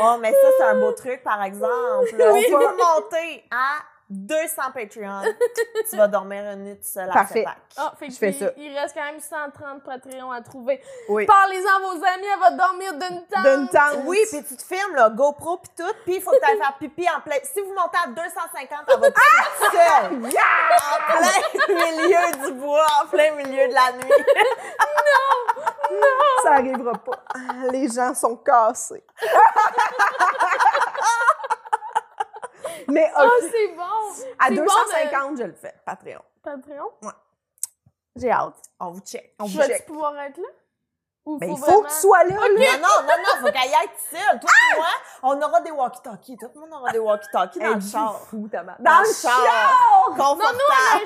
Oh, 0.00 0.16
mais 0.20 0.30
ça, 0.30 0.48
c'est 0.56 0.64
un 0.64 0.78
beau 0.78 0.92
truc, 0.92 1.24
par 1.24 1.42
exemple. 1.42 2.14
Oui. 2.32 2.44
Si 2.44 2.52
vous 2.52 2.58
montez 2.58 3.44
à 3.50 3.78
200 4.10 4.62
Patreon, 4.72 5.20
tu 5.90 5.96
vas 5.96 6.08
dormir 6.08 6.42
une 6.52 6.64
nuit 6.64 6.76
tout 6.76 6.86
seul 6.86 7.10
à. 7.10 7.12
Ah, 7.16 7.26
fait 7.26 7.44
que 8.06 8.12
Je 8.12 8.16
fais 8.18 8.32
ça. 8.32 8.46
il 8.56 8.74
reste 8.74 8.94
quand 8.94 9.04
même 9.04 9.20
130 9.20 9.82
Patreons 9.84 10.32
à 10.32 10.40
trouver. 10.40 10.80
Oui. 11.10 11.26
Parlez-en 11.26 11.76
à 11.76 11.80
vos 11.80 12.02
amis, 12.02 12.26
elle 12.32 12.40
va 12.40 12.50
dormir 12.52 12.94
d'une 12.94 13.26
tente. 13.26 13.44
D'une 13.44 13.68
tente. 13.68 13.98
Oui, 14.06 14.16
puis 14.30 14.42
tu 14.44 14.56
te 14.56 14.62
filmes, 14.62 14.94
là, 14.94 15.10
GoPro 15.10 15.58
puis 15.58 15.70
tout, 15.76 15.92
puis 16.06 16.14
il 16.16 16.22
faut 16.22 16.30
que 16.30 16.38
tu 16.38 16.44
ailles 16.50 16.56
faire 16.56 16.78
pipi 16.78 17.06
en 17.14 17.20
plein... 17.20 17.36
Si 17.42 17.60
vous 17.60 17.74
montez 17.74 17.98
à 18.02 18.06
250, 18.08 18.88
elle 18.88 18.98
va 19.00 19.10
pisser 19.10 19.44
toute 19.58 19.72
seule. 19.72 20.12
En 20.80 20.90
plein 21.66 21.92
milieu 21.96 22.24
du 22.46 22.52
bois, 22.54 22.86
en 23.02 23.06
plein 23.08 23.32
milieu 23.34 23.68
de 23.68 23.74
la 23.74 23.92
nuit. 23.92 24.12
Ça 26.42 26.52
arrivera 26.52 26.92
pas. 26.94 27.18
Les 27.72 27.88
gens 27.88 28.14
sont 28.14 28.36
cassés. 28.36 29.04
Mais 32.88 33.10
Oh, 33.16 33.22
ok, 33.22 33.50
c'est 33.50 33.68
bon! 33.74 33.82
à 34.38 34.48
c'est 34.48 34.54
bon 34.54 34.62
250, 34.64 35.38
je 35.38 35.42
le 35.44 35.52
fais. 35.52 35.74
Patreon. 35.84 36.22
Patreon? 36.42 36.90
Ouais. 37.02 37.10
J'ai 38.16 38.30
hâte. 38.30 38.54
On 38.80 38.90
vous 38.90 39.00
check. 39.00 39.34
On 39.38 39.44
vous 39.44 39.58
Vas-tu 39.58 39.72
check. 39.72 39.86
pouvoir 39.86 40.18
être 40.18 40.38
là? 40.38 40.48
Ou 41.28 41.36
Ben, 41.38 41.50
il 41.50 41.56
faut 41.58 41.62
vraiment- 41.66 41.82
que 41.82 41.88
tu 41.88 41.94
sois 41.94 42.24
là. 42.24 42.30
là. 42.30 42.38
Non, 42.38 42.88
non, 42.88 43.02
non, 43.02 43.14
non, 43.18 43.46
faut 43.46 43.52
qu'elle 43.52 43.70
y 43.70 43.74
aille 43.74 43.90
seule. 44.10 44.40
Toi 44.40 44.50
et 44.72 44.76
moi, 44.76 44.86
on 45.24 45.42
aura 45.42 45.60
des 45.60 45.70
walkie-talkies. 45.70 46.38
Tout 46.38 46.50
le 46.54 46.60
monde 46.62 46.72
aura 46.72 46.90
des 46.90 46.98
walkie-talkies 46.98 47.58
dans 47.58 47.74
le 47.74 47.80
char. 47.80 48.18
fou, 48.30 48.48
tabarnak. 48.50 48.80
Dans, 48.80 49.00
le 49.00 49.12
char! 49.12 50.06
Confortable. 50.06 50.58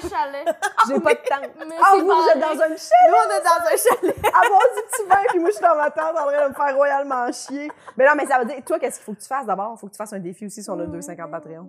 Un 0.05 0.09
chalet. 0.09 0.47
J'ai 0.87 1.01
pas 1.01 1.15
de 1.15 1.19
tente. 1.29 1.67
Mais 1.67 1.77
Ah, 1.83 1.95
vous, 1.97 2.07
vous 2.07 2.29
êtes 2.29 2.39
dans 2.39 2.53
un 2.53 2.77
chalet? 2.77 3.09
Nous, 3.09 3.15
on 3.19 3.31
est 3.31 3.43
dans 3.43 3.67
un 3.67 3.77
chalet. 3.77 4.17
Avoir 4.33 4.61
du 4.77 4.83
petit 4.91 5.05
vin, 5.09 5.23
puis 5.29 5.39
moi, 5.41 5.51
je 5.51 5.55
suis 5.57 5.65
dans 5.65 5.75
ma 5.75 5.91
tente 5.91 6.17
en 6.17 6.25
train 6.25 6.45
de 6.45 6.49
me 6.51 6.55
faire 6.55 6.77
royalement 6.77 7.33
chier. 7.33 7.73
Mais 7.97 8.07
non, 8.07 8.13
mais 8.17 8.27
ça 8.27 8.39
veut 8.39 8.45
dire, 8.45 8.63
toi, 8.65 8.79
qu'est-ce 8.79 8.99
qu'il 8.99 9.05
faut 9.07 9.15
que 9.15 9.21
tu 9.21 9.27
fasses 9.27 9.47
d'abord? 9.47 9.73
Il 9.77 9.81
faut 9.81 9.87
que 9.89 9.93
tu 9.93 9.99
fasses 9.99 10.13
un 10.13 10.21
défi 10.21 10.47
aussi 10.47 10.63
si 10.63 10.71
on 10.71 10.79
a 10.79 10.87
250 10.87 11.31
Patreon. 11.33 11.69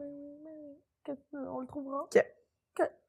On 1.34 1.60
le 1.60 1.66
trouvera? 1.66 2.06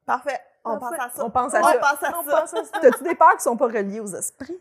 Parfait. 0.07 0.41
On 0.65 0.79
Parfait. 0.79 0.97
pense 0.97 1.05
à 1.07 1.11
ça. 1.11 1.25
On 1.25 1.31
pense 1.31 1.55
à 1.55 1.62
ça. 1.62 2.15
On 2.19 2.25
pense 2.25 2.55
à 2.55 2.65
ça. 2.65 2.79
T'as-tu 2.81 3.03
des 3.05 3.15
peurs 3.15 3.37
qui 3.37 3.43
sont 3.43 3.57
pas 3.57 3.67
reliées 3.67 4.01
aux 4.01 4.07
esprits? 4.15 4.59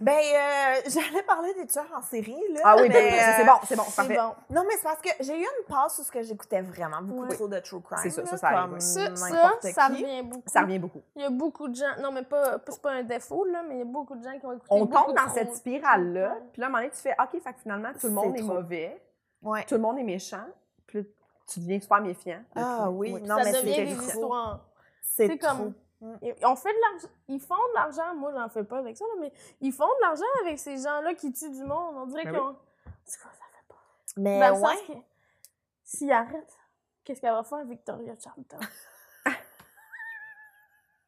Ben, 0.00 0.12
euh, 0.12 0.80
j'allais 0.86 1.22
parler 1.22 1.54
des 1.54 1.66
tueurs 1.66 1.86
en 1.96 2.02
série, 2.02 2.36
là. 2.52 2.60
Ah 2.62 2.76
oui, 2.76 2.88
mais, 2.88 3.10
ben, 3.10 3.14
euh, 3.14 3.32
c'est 3.38 3.44
bon, 3.46 3.52
c'est 3.66 3.76
bon, 3.76 3.82
parfait. 3.84 4.14
bon. 4.16 4.54
Non, 4.54 4.64
mais 4.68 4.74
c'est 4.76 4.82
parce 4.82 5.00
que 5.00 5.08
j'ai 5.20 5.34
eu 5.40 5.42
une 5.44 5.66
passe 5.66 5.98
où 5.98 6.02
ce 6.02 6.12
que 6.12 6.22
j'écoutais 6.22 6.60
vraiment 6.60 7.00
beaucoup 7.00 7.26
trop 7.28 7.48
de 7.48 7.58
true 7.60 7.80
crime. 7.80 7.98
C'est 8.02 8.10
ça, 8.10 8.26
ça, 8.26 8.36
ça 8.36 8.48
arrive, 8.48 8.60
comme 8.64 8.74
oui. 8.74 8.80
Ça, 8.82 9.16
ça, 9.16 9.52
ça 9.72 9.86
revient 9.88 10.22
beaucoup. 10.22 10.42
Ça 10.46 10.60
revient 10.60 10.78
beaucoup. 10.78 11.00
Il 11.16 11.22
y 11.22 11.24
a 11.24 11.30
beaucoup 11.30 11.68
de 11.68 11.74
gens. 11.74 12.00
Non, 12.02 12.12
mais 12.12 12.22
pas, 12.22 12.58
c'est 12.68 12.82
pas 12.82 12.92
un 12.92 13.02
défaut, 13.02 13.46
là, 13.46 13.62
mais 13.66 13.76
il 13.76 13.78
y 13.78 13.82
a 13.82 13.86
beaucoup 13.86 14.14
de 14.14 14.22
gens 14.22 14.38
qui 14.38 14.44
ont 14.44 14.52
écouté. 14.52 14.66
On 14.70 14.86
tombe 14.86 15.14
dans 15.14 15.22
trop. 15.24 15.34
cette 15.34 15.56
spirale-là, 15.56 16.36
puis 16.52 16.60
là, 16.60 16.66
à 16.66 16.68
un 16.68 16.72
moment 16.72 16.82
donné, 16.82 16.90
tu 16.90 17.00
fais, 17.00 17.16
OK, 17.18 17.40
fait 17.42 17.52
que 17.54 17.60
finalement, 17.60 17.88
tout 17.98 18.08
le 18.08 18.12
monde 18.12 18.36
est 18.36 18.42
mauvais, 18.42 19.02
Ouais. 19.42 19.64
tout 19.66 19.74
le 19.76 19.80
monde 19.80 19.98
est 19.98 20.02
méchant, 20.04 20.44
puis 20.86 20.98
là, 20.98 21.04
tu 21.50 21.60
deviens 21.60 21.80
super 21.80 22.02
méfiant. 22.02 22.42
Ah 22.56 22.90
oui, 22.90 23.12
non, 23.22 23.38
ça 23.38 23.44
mais 23.44 23.52
devient 23.52 23.74
c'est 23.74 23.84
des 23.84 24.06
histoires. 24.06 24.60
C'est 25.16 25.38
comme. 25.38 25.74
Ils 26.22 26.34
on 26.44 26.56
fait 26.56 26.72
de 26.72 26.78
l'argent. 26.92 27.08
Ils 27.28 27.40
font 27.40 27.54
de 27.54 27.74
l'argent. 27.74 28.14
Moi, 28.14 28.30
j'en 28.32 28.48
fais 28.50 28.64
pas 28.64 28.78
avec 28.78 28.96
ça, 28.96 29.04
là, 29.06 29.14
mais 29.20 29.32
ils 29.60 29.72
font 29.72 29.86
de 29.86 30.00
l'argent 30.02 30.24
avec 30.42 30.58
ces 30.58 30.76
gens-là 30.76 31.14
qui 31.14 31.32
tuent 31.32 31.50
du 31.50 31.64
monde. 31.64 31.96
On 31.96 32.06
dirait 32.06 32.24
Ben 32.24 32.32
qu'ils 32.32 32.40
ont. 32.40 32.56
C'est 33.04 33.20
quoi, 33.20 33.30
ça 33.32 33.44
fait 33.50 33.66
pas. 33.68 33.80
Mais 34.18 34.46
le 34.48 34.54
ouais. 34.56 35.02
s'ils 35.84 36.12
arrêtent, 36.12 36.56
qu'est-ce 37.04 37.20
qu'elle 37.20 37.32
va 37.32 37.44
faire, 37.44 37.64
Victoria 37.64 38.14
Charlton? 38.22 38.58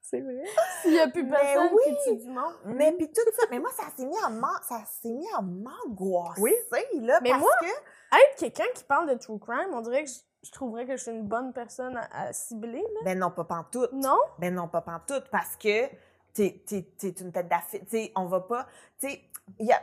C'est 0.01 0.21
vrai. 0.23 0.43
S'il 0.81 0.95
y 0.95 1.01
a 1.01 1.09
plus 1.09 1.23
Mais 1.25 1.37
personne 1.39 1.69
oui. 1.75 1.83
qui 1.85 2.11
tue 2.11 2.17
du 2.25 2.31
monde. 2.31 2.55
Mais 2.65 2.93
puis 2.93 3.13
tout 3.13 3.21
ça, 3.37 3.47
mais 3.51 3.59
moi, 3.59 3.71
ça 3.73 3.91
s'est 3.95 4.07
mis 4.07 4.17
à 4.25 4.31
m'an- 4.31 4.63
ça 4.67 4.83
s'est 4.87 5.11
mis 5.13 5.29
à 5.37 5.43
m'angoisser, 5.43 6.41
Oui. 6.41 6.55
là, 7.03 7.21
Mais 7.23 7.29
parce 7.31 7.43
moi- 7.43 7.51
que... 7.61 7.67
Être 7.67 8.37
quelqu'un 8.39 8.65
qui 8.75 8.85
parle 8.85 9.11
de 9.11 9.15
true 9.19 9.39
crime, 9.39 9.69
on 9.75 9.83
dirait 9.83 10.05
que 10.05 10.09
je, 10.11 10.17
je 10.43 10.51
trouverais 10.53 10.87
que 10.87 10.97
je 10.97 11.03
suis 11.03 11.13
une 11.13 11.27
bonne 11.27 11.53
personne 11.53 11.97
à, 11.97 12.27
à 12.27 12.33
cibler, 12.33 12.83
là. 12.83 13.01
Ben 13.05 13.19
non, 13.19 13.31
pas 13.31 13.45
pantoute. 13.45 13.93
Non? 13.93 14.19
Ben 14.39 14.55
non, 14.55 14.69
pas 14.69 14.81
pantoute, 14.81 15.25
parce 15.31 15.57
que 15.57 15.89
t'es, 16.33 16.63
t'es 16.67 17.09
une 17.09 17.33
tête 17.33 17.49
d'affiche. 17.49 17.83
Tu 17.91 18.11
on 18.15 18.27
va 18.27 18.41
pas... 18.41 18.67
Tu 19.01 19.09
sais, 19.09 19.21
il 19.59 19.67
y 19.67 19.73
a... 19.73 19.81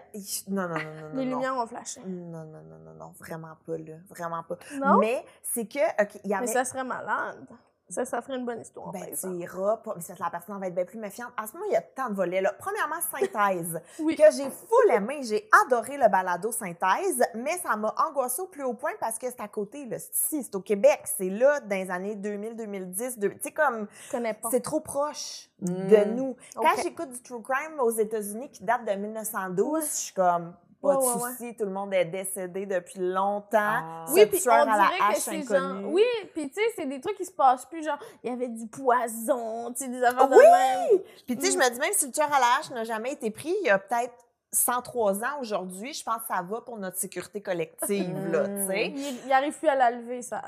Non, 0.48 0.68
non, 0.68 0.76
non, 0.76 0.84
non, 0.84 1.10
non. 1.10 1.10
Les 1.16 1.26
non. 1.26 1.32
lumières 1.36 1.58
ont 1.58 1.68
flashé. 1.68 2.02
Non, 2.06 2.46
non, 2.46 2.62
non, 2.62 2.78
non, 2.80 2.94
non, 2.94 3.14
vraiment 3.20 3.58
pas, 3.66 3.78
là. 3.78 3.96
Vraiment 4.10 4.44
pas. 4.44 4.58
Non? 4.76 4.98
Mais 5.00 5.26
c'est 5.42 5.68
que, 5.68 6.02
OK, 6.02 6.20
y 6.24 6.34
avait... 6.34 6.46
Mais 6.46 6.52
ça 6.52 6.64
serait 6.64 6.84
malade. 6.84 7.48
Ça, 7.88 8.04
ça 8.04 8.20
ferait 8.22 8.38
une 8.38 8.46
bonne 8.46 8.62
histoire, 8.62 8.92
Ben, 8.92 9.06
tu 9.16 9.28
iras 9.38 9.78
pas. 9.78 9.94
Mais 9.96 10.02
c'est 10.02 10.18
la 10.20 10.30
personne 10.32 10.60
va 10.60 10.68
être 10.68 10.74
bien 10.74 10.86
plus 10.86 10.98
méfiante. 10.98 11.32
En 11.40 11.46
ce 11.46 11.54
moment, 11.54 11.66
il 11.70 11.74
y 11.74 11.76
a 11.76 11.82
tant 11.84 12.10
de 12.10 12.16
volets, 12.16 12.42
là. 12.42 12.52
Premièrement, 12.58 12.96
synthèse. 13.12 13.80
Oui. 14.00 14.16
Que 14.16 14.24
j'ai 14.36 14.50
full 14.50 14.92
aimé. 14.92 15.20
J'ai 15.22 15.48
adoré 15.66 15.98
le 15.98 16.10
balado 16.10 16.52
synthèse, 16.52 17.24
mais 17.36 17.58
ça 17.60 17.76
m'a 17.76 17.94
angoissé 18.08 18.42
au 18.42 18.48
plus 18.48 18.64
haut 18.64 18.74
point 18.74 18.92
parce 19.00 19.20
que 19.20 19.28
c'est 19.30 19.40
à 19.40 19.48
côté, 19.48 19.86
là. 19.86 19.98
C'est 20.00 20.14
ici, 20.38 20.44
c'est 20.44 20.56
au 20.56 20.62
Québec. 20.62 21.02
C'est 21.18 21.30
là, 21.30 21.60
dans 21.60 21.76
les 21.76 21.92
années 21.92 22.16
2000-2010. 22.16 23.20
Tu 23.20 23.38
sais, 23.42 23.52
comme, 23.52 23.88
Je 24.08 24.12
connais 24.12 24.34
pas. 24.34 24.50
c'est 24.52 24.62
trop 24.62 24.80
proche 24.80 25.50
de 25.62 26.06
nous. 26.06 26.36
Quand 26.56 26.82
j'écoute 26.82 27.10
du 27.10 27.22
true 27.22 27.42
crime 27.44 27.80
aux 27.80 27.92
États-Unis 27.92 28.50
qui 28.50 28.64
date 28.64 28.84
de 28.86 28.92
1912, 28.94 29.74
Ouais. 29.76 29.82
je 29.82 29.86
suis 29.96 30.14
comme, 30.14 30.54
pas 30.86 30.98
Ouais, 30.98 31.40
de 31.40 31.44
ouais, 31.44 31.54
tout 31.54 31.66
le 31.66 31.72
monde 31.72 31.94
est 31.94 32.06
décédé 32.06 32.66
depuis 32.66 33.00
longtemps. 33.00 33.48
Ah. 33.60 34.06
Oui, 34.10 34.26
puis 34.26 34.42
on 34.48 34.52
à 34.52 34.66
la 34.66 34.74
dirait 34.74 35.14
que 35.14 35.20
c'est 35.20 35.42
genre... 35.44 35.76
Oui, 35.86 36.04
puis 36.34 36.50
tu 36.50 36.56
sais, 36.56 36.68
c'est 36.76 36.86
des 36.86 37.00
trucs 37.00 37.18
qui 37.18 37.26
se 37.26 37.32
passent 37.32 37.66
plus, 37.66 37.84
genre, 37.84 38.00
il 38.24 38.30
y 38.30 38.34
avait 38.34 38.48
du 38.48 38.68
poison, 38.68 39.72
tu 39.74 39.84
sais, 39.84 39.90
des 39.90 40.04
affaires 40.04 40.28
de 40.28 40.36
Oui! 40.36 40.44
même. 40.44 41.02
Puis, 41.26 41.38
tu 41.38 41.46
sais, 41.46 41.52
je 41.52 41.58
me 41.58 41.70
dis, 41.72 41.80
même 41.80 41.94
si 41.94 42.06
le 42.06 42.12
tueur 42.12 42.34
à 42.34 42.40
la 42.40 42.46
hache 42.60 42.70
n'a 42.72 42.84
jamais 42.84 43.14
été 43.14 43.32
pris, 43.32 43.56
il 43.62 43.68
y 43.68 43.70
a 43.70 43.80
peut-être 43.80 44.25
103 44.56 45.24
ans 45.24 45.40
aujourd'hui, 45.42 45.94
je 45.94 46.04
pense 46.04 46.18
que 46.22 46.28
ça 46.34 46.42
va 46.42 46.62
pour 46.62 46.78
notre 46.78 46.98
sécurité 46.98 47.42
collective, 47.42 48.32
là, 48.32 48.48
tu 48.48 48.68
sais. 48.68 48.88
Il, 48.96 49.20
il 49.26 49.32
arrive 49.34 49.54
plus 49.58 49.68
à 49.68 49.76
la 49.76 49.92
lever, 49.92 50.22
ça. 50.22 50.42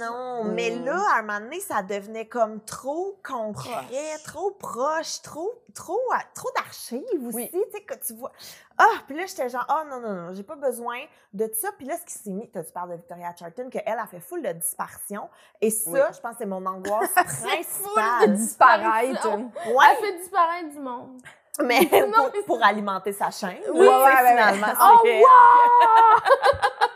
Non, 0.00 0.44
Mm. 0.44 0.52
mais 0.52 0.70
là, 0.76 1.00
à 1.14 1.18
un 1.18 1.22
moment 1.22 1.40
donné, 1.40 1.60
ça 1.60 1.82
devenait 1.82 2.26
comme 2.28 2.60
trop 2.64 3.18
concret, 3.26 3.70
Proche. 3.70 4.22
trop 4.24 4.50
proche, 4.52 5.22
trop, 5.22 5.62
trop, 5.74 6.00
euh, 6.12 6.16
trop 6.34 6.50
d'archives 6.56 7.02
aussi, 7.26 7.36
Oui. 7.36 7.50
tu 7.52 7.58
sais, 7.72 7.82
que 7.82 7.94
tu 8.04 8.14
vois. 8.14 8.32
Ah, 8.78 8.84
puis 9.06 9.16
là, 9.16 9.24
j'étais 9.26 9.48
genre, 9.48 9.64
ah 9.68 9.84
non, 9.88 10.00
non, 10.00 10.12
non, 10.12 10.34
j'ai 10.34 10.42
pas 10.42 10.56
besoin 10.56 10.98
de 11.32 11.50
ça. 11.54 11.70
Puis 11.78 11.86
là, 11.86 11.96
ce 11.96 12.04
qui 12.04 12.12
s'est 12.22 12.30
mis, 12.30 12.50
tu 12.50 12.58
parles 12.74 12.90
de 12.90 12.96
Victoria 12.96 13.34
Charlton, 13.38 13.70
qu'elle 13.70 13.98
a 13.98 14.06
fait 14.06 14.20
full 14.20 14.42
de 14.42 14.52
disparition. 14.52 15.30
Et 15.62 15.70
ça, 15.70 15.90
Oui. 15.90 16.00
je 16.14 16.20
pense 16.20 16.32
que 16.32 16.38
c'est 16.40 16.46
mon 16.46 16.64
angoisse 16.66 17.10
full 17.14 17.48
principale. 17.48 18.30
de 18.30 18.34
Disparaître. 18.36 19.28
Ouais, 19.28 19.84
Elle 19.90 20.04
fait 20.06 20.18
disparaître 20.18 20.68
du 20.70 20.80
monde. 20.80 21.22
Mais 21.64 21.80
Non, 21.92 22.12
pour, 22.12 22.30
mais 22.34 22.42
pour 22.42 22.64
alimenter 22.64 23.12
sa 23.12 23.30
chaîne. 23.30 23.58
Oui, 23.72 23.86
là, 23.86 23.98
ouais, 23.98 24.04
ouais, 24.04 24.30
finalement, 24.30 24.66
ouais. 24.66 24.72
c'est 25.04 25.22
Oh, 25.22 25.22
wow! 25.22 26.20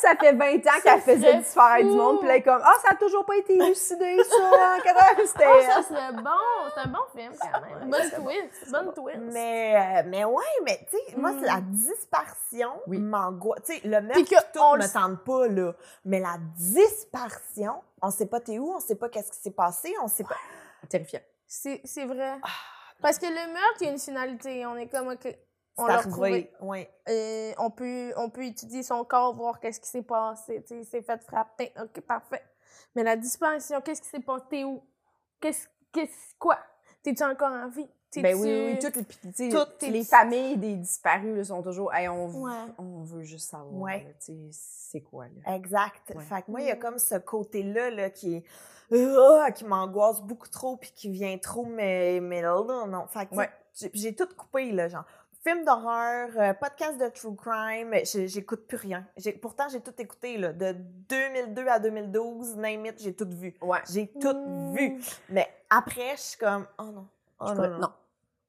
ça 0.00 0.14
fait 0.20 0.32
20 0.34 0.56
ans 0.56 0.80
qu'elle 0.82 1.00
faisait 1.00 1.16
serait 1.20 1.38
disparaître 1.38 1.88
du 1.88 1.94
monde, 1.96 2.18
puis 2.18 2.28
là, 2.28 2.34
elle 2.34 2.40
est 2.40 2.44
comme, 2.44 2.60
ah, 2.62 2.74
ça 2.82 2.88
a 2.92 2.94
toujours 2.96 3.24
pas 3.24 3.36
été 3.36 3.54
élucidé, 3.54 4.18
ça, 4.22 4.76
Quatre- 4.84 5.20
c'était... 5.26 5.46
Oh, 5.48 5.60
ça 5.62 5.82
serait 5.82 6.12
bon! 6.12 6.30
C'est 6.74 6.80
un 6.80 6.86
bon 6.88 6.98
film, 7.16 7.32
quand 7.40 7.60
même. 7.62 7.72
Ouais, 7.78 7.86
Bonne 7.90 8.10
c'est 8.10 8.18
bon. 8.18 8.24
twist. 8.24 8.70
Bonne 8.72 8.92
twist. 8.92 9.18
Mais, 9.32 9.74
euh, 9.76 10.02
mais 10.06 10.24
ouais, 10.24 10.44
mais 10.64 10.86
tu 10.90 10.98
sais, 10.98 11.16
moi, 11.16 11.30
c'est 11.40 11.46
la 11.46 11.60
disparition 11.62 12.72
Oui. 12.86 12.98
m'angoisse. 12.98 13.62
Tu 13.64 13.74
sais, 13.76 13.80
le 13.84 14.00
que 14.24 14.52
tout 14.52 14.60
on 14.60 14.74
me 14.76 14.82
le- 14.82 14.92
tente 14.92 15.24
pas, 15.24 15.46
là. 15.48 15.72
Mais 16.04 16.20
la 16.20 16.36
disparition, 16.56 17.80
on 18.02 18.10
sait 18.10 18.26
pas 18.26 18.40
t'es 18.40 18.58
où, 18.58 18.74
on 18.74 18.80
sait 18.80 18.96
pas 18.96 19.08
qu'est-ce 19.08 19.30
qui 19.32 19.38
s'est 19.38 19.52
passé, 19.52 19.94
on 20.02 20.08
sait 20.08 20.24
pas. 20.24 20.36
Terrifiant. 20.90 21.20
C'est 21.46 21.80
c'est 21.84 22.04
vrai. 22.04 22.34
Ah, 22.42 22.48
Parce 23.04 23.18
que 23.18 23.26
le 23.26 23.52
meurtre, 23.52 23.76
il 23.82 23.84
y 23.84 23.88
a 23.88 23.92
une 23.92 23.98
finalité. 23.98 24.66
On 24.66 24.76
est 24.76 24.88
comme, 24.88 25.08
OK, 25.08 25.36
on 25.76 25.86
l'a 25.86 25.98
retrouvé. 25.98 26.50
Ouais. 26.60 26.90
On, 27.58 27.70
peut, 27.70 28.12
on 28.16 28.30
peut 28.30 28.44
étudier 28.44 28.82
son 28.82 29.04
corps, 29.04 29.34
voir 29.34 29.60
qu'est-ce 29.60 29.78
qui 29.78 29.88
s'est 29.88 30.02
passé. 30.02 30.64
Il 30.70 30.84
s'est 30.86 31.02
fait 31.02 31.22
frapper. 31.22 31.70
OK, 31.80 32.00
parfait. 32.00 32.42
Mais 32.96 33.02
la 33.02 33.16
disparition, 33.16 33.80
qu'est-ce 33.82 34.00
qui 34.00 34.08
s'est 34.08 34.20
passé? 34.20 34.44
T'es 34.48 34.64
où? 34.64 34.82
Qu'est-ce, 35.40 35.66
qu'est-ce, 35.92 36.34
quoi? 36.38 36.58
T'es-tu 37.02 37.22
encore 37.24 37.52
en 37.52 37.68
vie? 37.68 37.86
Ben 38.16 38.22
T'es-tu- 38.22 38.36
oui, 38.36 38.64
oui, 38.66 38.78
toutes 38.78 38.96
les, 39.40 39.48
Toutes 39.50 39.82
les 39.82 39.90
les- 39.90 40.04
familles 40.04 40.56
des 40.56 40.76
disparus 40.76 41.36
là, 41.36 41.44
sont 41.44 41.62
toujours, 41.62 41.92
hey, 41.92 42.08
on, 42.08 42.28
Ouais. 42.28 42.52
on 42.78 43.02
veut 43.02 43.24
juste 43.24 43.50
savoir, 43.50 43.74
Ouais. 43.74 44.04
là, 44.04 44.32
c'est 44.52 45.00
quoi, 45.02 45.26
là? 45.26 45.56
Exact. 45.56 46.12
Ouais. 46.14 46.22
Fait 46.22 46.42
que 46.42 46.50
moi, 46.52 46.60
il 46.60 46.68
y 46.68 46.70
a 46.70 46.76
Mm. 46.76 46.78
comme 46.78 46.98
ce 46.98 47.16
côté-là 47.16 47.90
là, 47.90 48.10
qui 48.10 48.36
est. 48.36 48.44
Ah, 48.94 49.50
qui 49.50 49.64
m'angoisse 49.64 50.20
beaucoup 50.22 50.48
trop 50.48 50.76
puis 50.76 50.92
qui 50.94 51.08
vient 51.10 51.36
trop 51.38 51.64
mais 51.66 52.20
mais 52.20 52.42
là 52.42 52.60
non 52.86 53.06
fait 53.08 53.26
que 53.26 53.34
Ouais. 53.34 53.50
j'ai- 53.92 54.14
tout 54.14 54.28
coupé 54.36 54.70
là 54.72 54.88
genre 54.88 55.04
film 55.42 55.64
d'horreur 55.64 56.30
euh, 56.38 56.54
podcast 56.54 56.98
de 56.98 57.08
true 57.08 57.34
crime 57.36 57.92
j'écoute 58.04 58.66
plus 58.66 58.76
rien 58.78 59.06
pourtant 59.42 59.68
j'ai 59.68 59.80
tout 59.80 59.94
écouté 59.98 60.38
là 60.38 60.52
de 60.52 60.72
2002 61.08 61.66
à 61.68 61.78
2012 61.78 62.56
name 62.56 62.86
it 62.86 63.02
j'ai 63.02 63.14
tout 63.14 63.28
vu 63.28 63.54
Ouais. 63.60 63.80
j'ai 63.90 64.06
tout 64.20 64.72
vu 64.72 65.00
mais 65.28 65.48
après 65.70 66.16
je 66.16 66.20
suis 66.22 66.38
comme 66.38 66.66
oh 66.78 66.84
non 66.84 67.06
oh 67.40 67.52
non, 67.54 67.68
non, 67.68 67.78
non. 67.78 67.88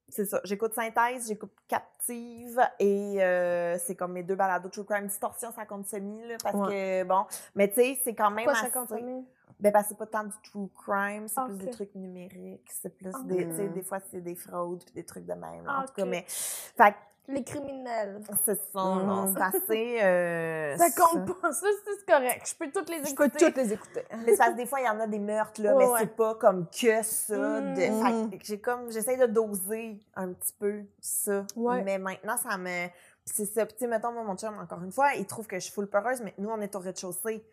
c'est 0.08 0.26
ça. 0.26 0.40
J'écoute 0.46 0.74
Synthèse, 0.74 1.28
j'écoute 1.28 1.52
Captive 1.68 2.62
et 2.80 3.16
euh, 3.22 3.78
c'est 3.80 3.96
comme 3.96 4.14
mes 4.14 4.24
deux 4.24 4.36
balados 4.36 4.70
True 4.70 4.86
Crime. 4.86 5.08
Distorsion, 5.08 5.52
ça 5.52 5.66
compte 5.66 5.88
semi, 5.88 6.26
là, 6.28 6.36
parce 6.42 6.70
que, 6.70 7.04
bon, 7.04 7.26
mais 7.56 7.68
tu 7.68 7.76
sais, 7.82 8.00
c'est 8.04 8.14
quand 8.14 8.30
même 8.30 8.46
ça 8.46 8.52
assez... 8.62 8.70
compte 8.70 8.90
pas 8.90 9.02
mieux? 9.02 9.24
Ben, 9.60 9.72
parce 9.72 9.86
que 9.86 9.90
c'est 9.90 9.98
pas 9.98 10.06
tant 10.08 10.24
du 10.26 10.34
True 10.44 10.70
Crime, 10.86 11.28
c'est 11.28 11.44
plus 11.46 11.58
des 11.58 11.70
trucs 11.72 11.96
numériques, 11.96 12.70
c'est 12.72 12.90
plus 12.96 13.12
des... 13.24 13.48
Tu 13.50 13.56
sais, 13.56 13.64
Mm. 13.68 13.74
des 13.74 13.82
fois, 13.84 14.00
c'est 14.12 14.22
des 14.22 14.36
fraudes 14.36 14.84
puis 14.84 14.94
des 14.96 15.04
trucs 15.06 15.26
de 15.26 15.34
même, 15.34 15.66
là, 15.66 15.80
en 15.82 15.86
tout 15.86 15.94
cas, 15.94 16.06
mais... 16.06 16.26
Fait 16.28 16.94
Les 17.28 17.44
criminels. 17.44 18.22
c'est 18.46 18.62
ça, 18.72 18.80
non, 18.80 19.28
Mm. 19.28 19.34
c'est 19.36 19.42
assez... 19.58 20.04
euh, 20.04 20.78
Ça 20.78 20.92
compte 20.92 21.42
pas. 21.42 21.52
Ça, 21.54 21.68
c'est 21.84 22.06
correct. 22.06 22.48
Je 22.48 22.56
peux 22.56 22.70
toutes 22.72 22.90
les 22.90 23.04
Je 23.04 23.12
écouter. 23.12 23.30
peux 23.30 23.46
toutes 23.48 23.58
les 23.58 23.74
écouter. 23.74 24.04
Mais 24.26 24.36
que 24.36 24.56
des 24.56 24.66
fois, 24.68 24.80
il 24.82 24.86
y 24.86 24.90
en 24.90 25.00
a 25.00 25.08
des 25.08 25.18
meurtres, 25.20 25.62
là, 25.64 25.74
Ouais, 25.76 25.86
mais 25.86 25.92
ouais. 25.92 26.00
c'est 26.02 26.16
pas 26.16 26.36
comme 26.36 26.68
que 26.70 27.02
ça. 27.02 27.62
Mm. 27.62 27.74
De... 27.74 27.80
Fait 27.80 27.90
Mm. 27.90 28.30
que 28.38 28.46
j'ai 28.46 28.60
comme, 28.60 28.92
j'essaie 28.92 29.18
de 29.18 29.26
doser 29.26 30.00
un 30.16 30.34
petit 30.34 30.54
peu 30.60 30.84
ça. 31.00 31.46
Ouais. 31.56 31.82
Mais 31.82 31.98
maintenant, 31.98 32.38
ça 32.38 32.58
me. 32.58 32.88
C'est 33.26 33.46
ça. 33.46 33.66
Puis, 33.66 33.74
tu 33.74 33.80
sais, 33.86 33.88
mettons, 33.88 34.12
moi, 34.12 34.22
mon 34.24 34.36
chum, 34.38 34.56
encore 34.60 34.84
une 34.84 34.92
fois, 34.92 35.16
il 35.16 35.26
trouve 35.26 35.48
que 35.48 35.56
je 35.56 35.62
suis 35.62 35.74
full 35.74 35.88
peureuse, 35.88 36.22
mais 36.22 36.36
nous, 36.38 36.50
on 36.50 36.62
est 36.62 36.76
au 36.76 36.80
rez-de-chaussée. 36.80 37.44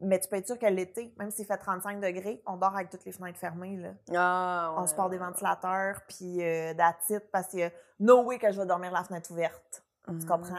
Mais 0.00 0.18
tu 0.20 0.28
peux 0.28 0.36
être 0.36 0.46
sûr 0.46 0.58
que 0.58 0.66
l'été, 0.66 1.14
même 1.18 1.30
s'il 1.30 1.46
fait 1.46 1.56
35 1.56 2.00
degrés, 2.00 2.42
on 2.46 2.56
dort 2.56 2.74
avec 2.74 2.90
toutes 2.90 3.04
les 3.06 3.12
fenêtres 3.12 3.38
fermées, 3.38 3.76
là. 3.78 3.90
Ah, 4.14 4.74
On 4.76 4.86
se 4.86 4.94
porte 4.94 5.10
des 5.10 5.18
ventilateurs, 5.18 6.00
puis 6.06 6.42
euh, 6.44 6.72
it, 7.08 7.22
parce 7.32 7.48
que 7.48 7.70
no 8.00 8.22
way 8.24 8.38
que 8.38 8.52
je 8.52 8.60
vais 8.60 8.66
dormir 8.66 8.92
la 8.92 9.04
fenêtre 9.04 9.30
ouverte. 9.30 9.82
Tu 10.06 10.24
comprends? 10.26 10.54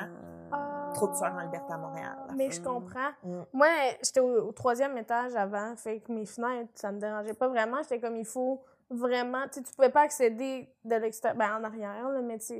Ah. 0.52 0.92
Trop 0.94 1.08
de 1.08 1.14
soeurs 1.16 1.34
en 1.34 1.40
liberté 1.42 1.72
à 1.72 1.78
Montréal. 1.78 2.18
Mais 2.36 2.50
je 2.52 2.60
Mm. 2.60 2.64
comprends. 2.64 3.10
Mm. 3.24 3.42
Moi, 3.54 3.68
j'étais 4.04 4.20
au, 4.20 4.48
au 4.48 4.52
troisième 4.52 4.98
étage 4.98 5.36
avant, 5.36 5.74
fait 5.78 6.00
que 6.02 6.12
mes 6.12 6.26
fenêtres, 6.26 6.72
ça 6.76 6.92
me 6.92 7.00
dérangeait 7.00 7.34
pas 7.34 7.48
vraiment. 7.48 7.78
J'étais 7.84 8.00
comme, 8.02 8.18
il 8.18 8.26
faut 8.26 8.62
vraiment... 8.90 9.44
Tu 9.52 9.62
tu 9.64 9.74
pouvais 9.74 9.90
pas 9.90 10.02
accéder 10.02 10.70
de 10.86 10.96
l'extérieur, 10.96 11.38
ben 11.38 11.58
en 11.60 11.64
arrière, 11.64 12.10
là, 12.10 12.22
mais 12.22 12.38
tu 12.40 12.54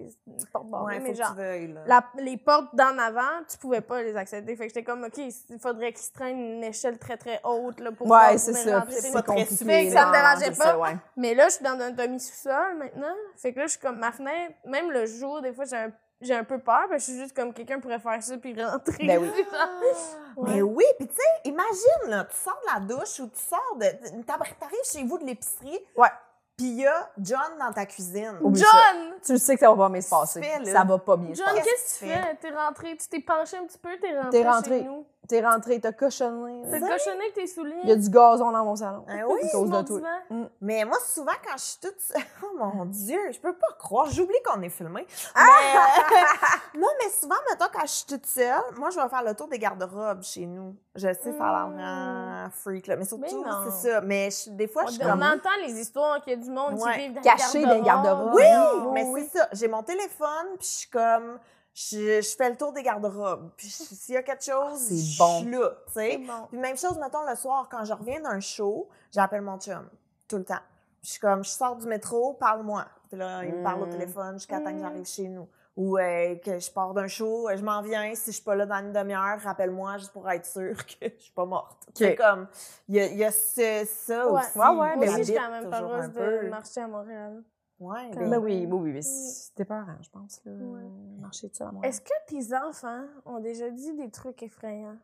porte 0.52 0.68
barrée, 0.70 0.96
Ouais, 0.96 1.00
mais 1.00 1.16
genre... 1.16 1.30
tu 1.32 1.38
veuilles, 1.38 1.74
là. 1.74 1.82
la- 1.86 2.22
les 2.24 2.38
portes 2.38 2.76
d'en 2.76 2.98
avant, 2.98 3.44
tu 3.50 3.58
pouvais 3.58 3.82
pas 3.82 4.02
les 4.04 4.16
accéder. 4.16 4.56
Fait 4.56 4.64
que 4.68 4.74
j'étais 4.74 4.84
comme, 4.84 5.04
OK, 5.04 5.18
il 5.18 5.60
faudrait 5.60 5.94
qu'ils 5.94 6.02
se 6.04 6.12
traînent 6.12 6.38
une 6.38 6.64
échelle 6.64 6.98
très, 6.98 7.18
très 7.18 7.40
haute 7.44 7.80
là, 7.80 7.90
pour 7.92 8.00
pouvoir 8.06 8.32
Ouais, 8.32 8.38
c'est 8.38 8.54
ça. 8.54 8.86
C'est 8.90 9.08
nous. 9.10 9.14
très 9.14 9.24
compliqué. 9.24 9.90
ça 9.92 10.08
me 10.08 10.12
dérangeait 10.12 10.50
pas. 10.58 10.64
ça, 10.66 10.78
ouais. 10.80 10.98
Mais 11.16 11.34
là, 11.34 11.48
je 11.48 11.54
suis 11.56 11.64
dans 11.64 11.80
un 11.80 11.92
demi-sous-sol 11.92 12.76
maintenant. 12.78 13.16
Fait 13.38 13.54
que 13.54 13.60
là, 13.60 13.66
je 13.68 13.72
suis 13.72 13.80
comme 13.80 13.98
ma 14.00 14.12
fenêtre, 14.12 14.56
même 14.66 14.92
le 14.92 15.06
jour, 15.06 15.42
des 15.42 15.54
fois, 15.54 15.66
j'ai 15.66 15.78
un, 15.78 15.92
j'ai 16.22 16.34
un 16.36 16.44
peu 16.44 16.60
peur, 16.60 16.86
parce 16.90 17.06
que 17.06 17.12
je 17.12 17.16
suis 17.16 17.20
juste 17.22 17.36
comme 17.36 17.54
quelqu'un 17.54 17.80
pourrait 17.80 18.00
faire 18.00 18.22
ça 18.22 18.38
puis 18.38 18.54
rentrer. 18.64 19.06
Ben 19.06 19.20
oui. 19.22 19.30
Mais 20.44 20.62
oui, 20.62 20.84
puis 20.98 21.08
tu 21.08 21.16
sais, 21.16 21.22
imagine, 21.50 22.10
là, 22.10 22.26
tu 22.26 22.36
sors 22.38 22.60
de 22.62 22.74
la 22.74 22.80
douche 22.96 23.20
ou 23.20 23.28
tu 23.28 23.40
sors 23.42 23.76
de. 23.78 23.86
t'arri- 24.24 24.54
T'arrives 24.60 24.84
chez 24.92 25.04
vous 25.04 25.18
de 25.18 25.26
l'épicerie, 25.26 25.80
Ouais. 25.96 26.10
puis 26.56 26.68
il 26.68 26.80
y 26.82 26.86
a 26.88 27.10
John 27.18 27.58
dans 27.60 27.72
ta 27.74 27.86
cuisine. 27.86 28.38
Oublie 28.42 28.60
ça. 28.62 28.68
John! 28.94 29.14
Tu 29.24 29.32
le 29.34 29.38
sais 29.40 29.56
que 29.56 29.60
ça 29.62 29.70
va 29.72 29.76
pas 29.76 29.90
bien 29.90 30.02
se 30.02 30.10
passer. 30.10 30.42
Fais? 30.42 30.66
Ça 30.66 30.84
va 30.84 30.98
pas 31.00 31.18
bien 31.18 31.34
se 31.34 31.40
John, 31.42 31.46
passer. 31.56 31.62
qu'est-ce 31.62 32.00
que 32.00 32.06
tu 32.06 32.12
fais? 32.12 32.36
T'es 32.36 32.52
rentré, 32.52 32.98
tu 32.98 33.08
t'es 33.08 33.20
penché 33.20 33.58
un 33.58 33.66
petit 33.66 33.78
peu, 33.80 33.98
t'es 34.00 34.16
rentré, 34.16 34.30
T'es 34.42 34.48
rentré. 34.50 34.80
chez 34.80 34.86
nous. 34.86 35.06
T'es 35.28 35.46
rentré, 35.46 35.80
t'as 35.82 35.92
cochonné. 35.92 36.62
T'as 36.70 36.80
cochonné 36.80 37.20
avec 37.22 37.34
tes 37.34 37.48
souliers. 37.48 37.76
Il 37.84 37.90
y 37.90 37.92
a 37.92 37.96
du 37.96 38.10
gazon 38.10 38.52
dans 38.52 38.64
mon 38.64 38.76
salon. 38.76 39.04
Ah 39.10 39.14
oui, 39.28 39.40
à 39.44 39.50
cause 39.52 39.70
mon 39.70 39.82
de 39.82 39.86
toi. 39.88 40.00
divan. 40.30 40.50
Mais 40.62 40.86
moi, 40.86 40.98
souvent, 41.06 41.34
quand 41.46 41.58
je 41.58 41.62
suis 41.64 41.80
toute 41.82 42.00
seule. 42.00 42.22
Oh 42.44 42.56
mon 42.58 42.86
Dieu, 42.86 43.20
je 43.32 43.40
peux 43.40 43.54
pas 43.54 43.68
croire. 43.78 44.10
J'oublie 44.10 44.38
qu'on 44.46 44.62
est 44.62 44.70
filmé. 44.70 45.06
Ah! 45.36 45.44
Mais, 45.46 46.78
euh, 46.78 46.80
non, 46.82 46.88
mais 47.04 47.10
souvent, 47.10 47.36
mettons, 47.50 47.66
quand 47.74 47.86
je 47.86 47.92
suis 47.92 48.06
toute 48.06 48.26
seule, 48.26 48.62
moi, 48.78 48.90
je 48.90 49.00
vais 49.00 49.10
faire 49.10 49.24
le 49.24 49.34
tour 49.36 49.48
des 49.48 49.60
garde-robes 49.60 50.24
chez 50.24 50.46
nous. 50.46 50.76
Je 50.96 51.08
sais, 51.14 51.34
ça 51.38 51.44
a 51.46 51.52
l'air 51.52 51.68
vraiment 51.70 52.50
freak, 52.52 52.88
là. 52.88 52.96
Mais 52.96 53.06
surtout, 53.06 53.44
c'est 53.66 53.90
ça. 53.92 54.02
Mais 54.02 54.30
je- 54.32 54.50
des 54.52 54.68
fois, 54.68 54.86
je 54.88 54.92
suis 54.94 55.04
On, 55.04 55.10
comme. 55.10 55.24
entend 55.24 55.50
les 55.66 55.74
histoires 55.80 56.22
qu'il 56.22 56.34
y 56.34 56.36
a 56.36 56.40
du 56.40 56.50
monde 56.50 56.80
Ouais. 56.80 56.94
qui 56.94 57.00
vivent 57.00 57.14
dans 57.16 57.22
Caché 57.22 57.64
dans 57.66 57.74
les 57.74 57.82
garde-robes. 57.82 58.34
Oui, 58.34 58.44
Oui, 58.44 58.88
mais 58.94 59.04
oui. 59.04 59.28
c'est 59.32 59.40
ça. 59.40 59.48
J'ai 59.52 59.68
mon 59.68 59.84
téléphone, 59.84 60.48
puis 60.58 60.68
je 60.68 60.78
suis 60.80 60.90
comme. 60.90 61.38
Je, 61.80 62.22
je 62.22 62.36
fais 62.36 62.50
le 62.50 62.58
tour 62.58 62.74
des 62.74 62.82
garde-robes. 62.82 63.52
Puis 63.56 63.68
s'il 63.68 64.16
y 64.16 64.18
a 64.18 64.24
quelque 64.24 64.44
chose, 64.44 64.80
C'est 64.80 64.98
je 64.98 65.20
bon. 65.20 65.40
suis 65.42 65.52
là, 65.52 65.70
tu 65.86 65.92
C'est 65.94 66.12
sais. 66.14 66.18
bon. 66.18 66.48
Puis 66.50 66.58
même 66.58 66.76
chose, 66.76 66.98
mettons, 66.98 67.24
le 67.30 67.36
soir, 67.36 67.68
quand 67.70 67.84
je 67.86 67.94
reviens 67.94 68.20
d'un 68.20 68.40
show, 68.40 68.90
j'appelle 69.12 69.42
mon 69.42 69.60
chum, 69.60 69.88
tout 70.28 70.38
le 70.38 70.44
temps. 70.44 70.56
Puis 71.02 71.04
je 71.04 71.10
suis 71.12 71.20
comme, 71.20 71.44
je 71.44 71.50
sors 71.52 71.76
du 71.76 71.86
métro, 71.86 72.34
parle-moi. 72.34 72.86
Puis 73.10 73.18
là, 73.20 73.44
il 73.46 73.54
me 73.54 73.64
parle 73.64 73.84
au 73.84 73.86
Mm. 73.86 73.90
téléphone 73.92 74.34
jusqu'à 74.40 74.60
temps 74.60 74.74
que 74.74 74.80
j'arrive 74.80 75.06
chez 75.06 75.28
nous. 75.30 75.48
Ou 75.76 76.00
euh, 76.00 76.36
que 76.38 76.58
je 76.58 76.72
pars 76.72 76.96
d'un 76.96 77.06
show, 77.08 77.48
je 77.56 77.62
m'en 77.64 77.84
viens, 77.84 78.16
si 78.16 78.32
je 78.32 78.38
suis 78.38 78.44
pas 78.44 78.56
là 78.56 78.66
dans 78.66 78.80
une 78.80 78.92
demi-heure, 78.94 79.40
rappelle-moi 79.44 80.00
juste 80.00 80.12
pour 80.12 80.28
être 80.32 80.48
sûre 80.48 80.76
que 80.88 81.08
je 81.16 81.22
suis 81.22 81.32
pas 81.34 81.46
morte. 81.46 81.78
C'est 81.94 82.16
comme, 82.16 82.48
il 82.88 82.96
y 82.96 83.00
a, 83.00 83.06
il 83.06 83.18
y 83.18 83.24
a 83.24 83.32
ce- 83.32 83.86
ça 83.88 84.28
Ouais. 84.28 84.40
aussi. 84.42 84.58
Ouais, 84.58 84.70
ouais, 84.70 84.96
mais 84.98 85.06
j'habite 85.06 85.38
quand 85.38 85.52
même 85.52 85.70
pas 85.70 85.82
de 86.08 86.08
peu. 86.14 86.50
marcher 86.50 86.82
à 86.82 86.88
Montréal. 86.88 87.44
Ouais, 87.80 88.10
ben 88.16 88.30
Ben 88.30 88.38
oui, 88.40 88.66
oui, 88.66 88.80
oui, 88.80 88.92
mais 88.92 89.02
c'était 89.02 89.66
peur, 89.66 89.86
je 90.02 90.10
pense, 90.10 90.42
là. 90.46 90.52
Ouais. 90.52 90.90
Marcher 91.20 91.52
à 91.60 91.72
moi. 91.72 91.86
Est-ce 91.86 92.02
que 92.02 92.14
tes 92.28 92.54
enfants 92.56 93.06
ont 93.26 93.40
déjà 93.40 93.70
dit 93.70 93.94
des 93.94 94.10
trucs 94.10 94.42
effrayants? 94.44 94.98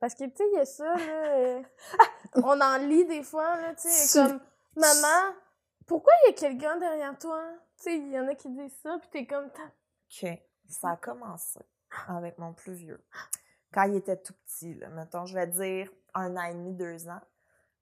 Parce 0.00 0.14
que, 0.14 0.24
tu 0.24 0.36
sais, 0.36 0.44
il 0.52 0.56
y 0.56 0.60
a 0.60 0.64
ça, 0.64 0.94
là. 0.96 1.36
euh, 1.36 1.62
on 2.44 2.60
en 2.60 2.76
lit 2.78 3.04
des 3.06 3.22
fois, 3.22 3.56
là, 3.60 3.74
tu 3.74 3.88
sais, 3.88 4.18
comme, 4.20 4.40
maman, 4.76 5.34
pourquoi 5.86 6.12
il 6.24 6.30
y 6.30 6.30
a 6.30 6.36
quelqu'un 6.36 6.76
derrière 6.78 7.18
toi? 7.18 7.42
Tu 7.78 7.84
sais, 7.84 7.96
il 7.98 8.08
y 8.12 8.18
en 8.18 8.26
a 8.28 8.34
qui 8.34 8.48
disent 8.50 8.76
ça, 8.82 8.98
puis 9.00 9.08
t'es 9.10 9.26
comme, 9.26 9.46
OK. 9.46 10.28
Ça 10.68 10.90
a 10.90 10.96
commencé 10.96 11.60
avec 12.08 12.36
mon 12.38 12.52
plus 12.52 12.74
vieux. 12.74 13.02
Quand 13.72 13.84
il 13.84 13.96
était 13.96 14.16
tout 14.20 14.34
petit, 14.44 14.74
là, 14.74 14.88
mettons, 14.90 15.24
je 15.24 15.34
vais 15.34 15.46
dire 15.46 15.90
un 16.14 16.36
an 16.36 16.42
et 16.42 16.54
demi, 16.54 16.74
deux 16.74 17.08
ans, 17.08 17.20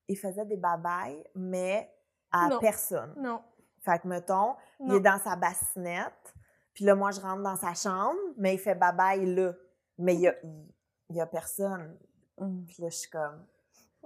il 0.09 0.16
faisait 0.16 0.45
des 0.45 0.57
babayes, 0.57 1.24
mais 1.34 1.93
à 2.30 2.49
Non. 2.49 2.59
personne. 2.61 3.14
non, 3.18 3.43
Fait 3.87 4.01
que, 4.01 4.09
mettons, 4.09 4.57
il 4.80 4.95
est 4.95 5.01
dans 5.01 5.18
sa 5.18 5.37
bassinette, 5.37 6.34
puis 6.74 6.84
là, 6.84 6.97
moi, 6.97 7.12
je 7.12 7.20
rentre 7.20 7.43
dans 7.43 7.57
sa 7.57 7.72
chambre, 7.72 8.18
mais 8.37 8.55
il 8.55 8.59
fait 8.59 8.74
babaye 8.74 9.34
là. 9.34 9.55
Mais 9.97 10.14
il 10.14 10.20
y 10.20 10.28
a, 10.28 10.34
il, 10.43 10.66
il 11.09 11.16
y 11.16 11.20
a 11.20 11.26
personne. 11.26 11.97
Mm. 12.37 12.64
Puis 12.64 12.82
là, 12.82 12.89
je 12.91 12.97
suis 12.97 13.11
comme, 13.11 13.47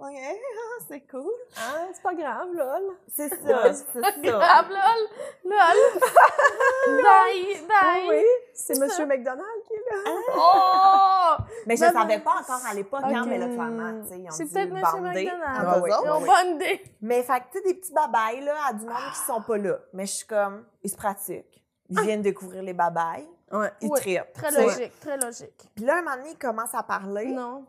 OK, 0.03 0.07
ah, 0.17 0.83
c'est 0.87 1.01
cool. 1.11 1.31
Ah, 1.55 1.85
c'est 1.93 2.01
pas 2.01 2.15
grave, 2.15 2.47
lol. 2.53 2.95
C'est 3.15 3.29
ça, 3.29 3.71
c'est 3.71 3.93
ça. 4.01 4.11
Grave, 4.23 4.69
lol! 4.69 5.51
Lol! 5.51 6.01
Die! 6.87 7.53
Die! 7.55 8.09
Oui, 8.09 8.23
c'est 8.53 8.79
Monsieur 8.79 9.05
McDonald 9.05 9.45
qui 9.67 9.73
est 9.73 9.85
là. 9.91 10.11
Oh! 10.35 11.43
Mais 11.67 11.75
je 11.75 11.85
Maman. 11.85 12.01
savais 12.01 12.19
pas 12.19 12.31
encore 12.41 12.65
à 12.67 12.73
l'époque, 12.73 13.01
hein, 13.03 13.21
Ok. 13.21 13.27
mais 13.29 13.37
là, 13.37 13.45
clairement, 13.47 14.01
tu 14.01 14.09
sais, 14.09 14.19
ils 14.19 14.27
ont 14.27 14.31
C'est 14.31 14.45
peut-être 14.45 14.73
M. 14.75 14.81
bander 14.81 15.01
McDonald. 15.23 15.41
Ah 15.67 15.79
oui. 15.81 15.89
Ils 16.03 16.09
ont 16.09 16.21
bandé. 16.25 16.83
Mais 17.01 17.21
fait 17.23 17.39
que, 17.41 17.45
tu 17.51 17.57
sais, 17.59 17.63
des 17.65 17.73
petits 17.75 17.93
babayes, 17.93 18.41
là, 18.41 18.55
à 18.69 18.73
du 18.73 18.85
monde 18.85 18.95
qui 19.13 19.19
sont 19.19 19.41
pas 19.41 19.57
là. 19.57 19.77
Mais 19.93 20.05
je 20.07 20.11
suis 20.13 20.27
comme, 20.27 20.65
ils 20.81 20.89
se 20.89 20.97
pratiquent. 20.97 21.63
Ils 21.89 22.01
viennent 22.01 22.21
découvrir 22.23 22.63
les 22.63 22.73
babayes. 22.73 23.27
Ouais. 23.51 23.71
Ils 23.81 23.89
Oui, 23.89 23.99
trippent. 23.99 24.33
Très 24.33 24.49
logique, 24.49 24.99
très 24.99 25.17
logique. 25.17 25.69
Puis 25.75 25.85
là, 25.85 25.97
un 25.97 26.01
moment 26.01 26.15
donné, 26.15 26.31
ils 26.31 26.37
commencent 26.37 26.73
à 26.73 26.83
parler. 26.83 27.25
Non. 27.27 27.65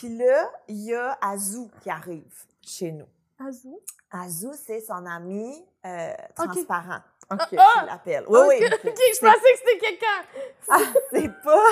Puis 0.00 0.16
là, 0.16 0.50
il 0.66 0.84
y 0.84 0.94
a 0.94 1.18
Azou 1.20 1.70
qui 1.82 1.90
arrive 1.90 2.32
chez 2.62 2.90
nous. 2.90 3.06
Azou? 3.38 3.78
Azou, 4.10 4.50
c'est 4.54 4.80
son 4.80 5.04
ami 5.04 5.62
euh, 5.84 6.14
transparent. 6.34 7.00
OK. 7.30 7.48
qu'il 7.50 7.58
l'appelle. 7.58 8.24
Oui, 8.26 8.38
oui. 8.48 8.64
Ok, 8.64 8.98
je 9.14 9.20
pensais 9.20 9.38
que 9.38 9.58
c'était 9.58 9.78
quelqu'un. 9.78 10.96
C'est 11.12 11.28
pas... 11.44 11.64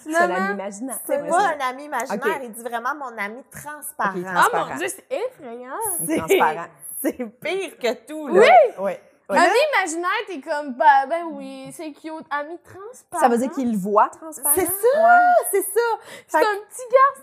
C'est 0.00 0.14
un 0.14 0.30
ami 0.30 0.54
imaginaire. 0.54 0.98
C'est 1.04 1.28
pas 1.28 1.48
un 1.48 1.58
ami 1.58 1.84
imaginaire, 1.86 2.40
il 2.44 2.52
dit 2.52 2.62
vraiment 2.62 2.94
mon 2.94 3.18
ami 3.18 3.42
transparent. 3.50 4.22
Ah 4.28 4.48
mon 4.54 4.76
dieu, 4.76 4.86
c'est 4.86 5.12
effrayant. 5.12 5.76
Il 6.02 6.10
est 6.12 6.18
transparent. 6.18 6.68
C'est 7.02 7.26
pire 7.40 7.78
que 7.78 8.06
tout, 8.06 8.28
là. 8.28 8.42
Oui. 8.42 8.74
Oui. 8.78 8.92
Ami 9.38 9.56
imaginaire, 9.76 10.10
t'es 10.26 10.40
comme, 10.40 10.74
bah, 10.74 11.06
ben 11.08 11.24
oui, 11.32 11.70
c'est 11.72 11.92
cute. 11.92 12.26
Ami 12.30 12.58
transparent. 12.62 13.20
Ça 13.22 13.28
veut 13.28 13.38
dire 13.38 13.50
qu'il 13.50 13.70
le 13.72 13.78
voit 13.78 14.08
transparent. 14.08 14.54
C'est 14.54 14.66
ça, 14.66 15.02
Ouais. 15.02 15.34
c'est 15.50 15.62
ça. 15.62 15.80
C'est 16.26 16.38
un 16.38 16.42
petit 16.68 16.82
gars. 16.92 17.20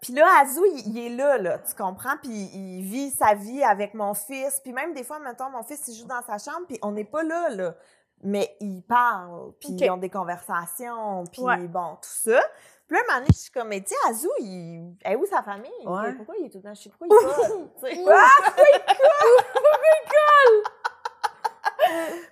Puis 0.00 0.12
là, 0.14 0.26
Azou, 0.40 0.64
il, 0.64 0.96
il 0.96 0.98
est 1.06 1.16
là, 1.16 1.38
là, 1.38 1.58
tu 1.58 1.74
comprends? 1.74 2.16
Puis 2.20 2.30
il 2.32 2.82
vit 2.82 3.10
sa 3.10 3.34
vie 3.34 3.62
avec 3.62 3.94
mon 3.94 4.14
fils. 4.14 4.60
Puis 4.62 4.72
même 4.72 4.92
des 4.94 5.04
fois, 5.04 5.18
mettons, 5.20 5.48
mon 5.50 5.62
fils, 5.62 5.86
il 5.88 5.94
joue 5.94 6.06
dans 6.06 6.22
sa 6.22 6.38
chambre, 6.38 6.66
puis 6.66 6.78
on 6.82 6.90
n'est 6.92 7.04
pas 7.04 7.22
là, 7.22 7.48
là. 7.50 7.74
Mais 8.22 8.56
il 8.60 8.82
parle, 8.82 9.52
puis 9.60 9.70
ils 9.78 9.90
ont 9.90 9.96
des 9.98 10.10
conversations, 10.10 11.22
puis 11.30 11.42
Ouais. 11.42 11.58
bon, 11.68 11.96
tout 12.02 12.08
ça. 12.30 12.40
Puis 12.86 12.96
là, 12.96 13.02
un 13.02 13.06
moment 13.06 13.18
donné, 13.20 13.28
je 13.32 13.38
suis 13.38 13.50
comme, 13.50 13.68
mais 13.68 13.80
tu 13.80 13.88
sais, 13.88 13.96
Azou, 14.08 14.30
il... 14.40 14.94
elle 15.02 15.12
est 15.12 15.16
où 15.16 15.26
sa 15.26 15.42
famille? 15.42 15.70
Ouais. 15.84 16.12
Pourquoi? 16.14 16.36
Il 16.38 16.46
est 16.46 16.50
tout 16.50 16.58
le 16.58 16.62
temps? 16.64 16.74
Je 16.74 16.82
sais 16.82 16.90
pourquoi 16.90 17.08
il 17.08 17.14
colle, 17.16 17.70
tu 17.76 17.86
sais? 17.86 18.02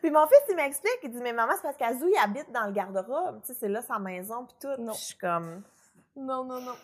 Puis 0.00 0.10
mon 0.10 0.26
fils, 0.26 0.40
il 0.50 0.56
m'explique, 0.56 0.98
il 1.02 1.10
dit, 1.10 1.20
mais 1.20 1.32
maman, 1.32 1.52
c'est 1.56 1.62
parce 1.62 1.76
qu'Azou, 1.76 2.06
il 2.08 2.16
habite 2.22 2.50
dans 2.52 2.66
le 2.66 2.72
garde-robe. 2.72 3.40
Tu 3.42 3.48
sais, 3.48 3.58
c'est 3.60 3.68
là 3.68 3.82
sa 3.82 3.98
maison, 3.98 4.46
puis 4.46 4.56
tout. 4.60 4.80
Non. 4.80 4.92
Puis 4.92 5.00
je 5.00 5.06
suis 5.06 5.18
comme, 5.18 5.62
Non, 6.16 6.44
non, 6.44 6.60
non. 6.60 6.74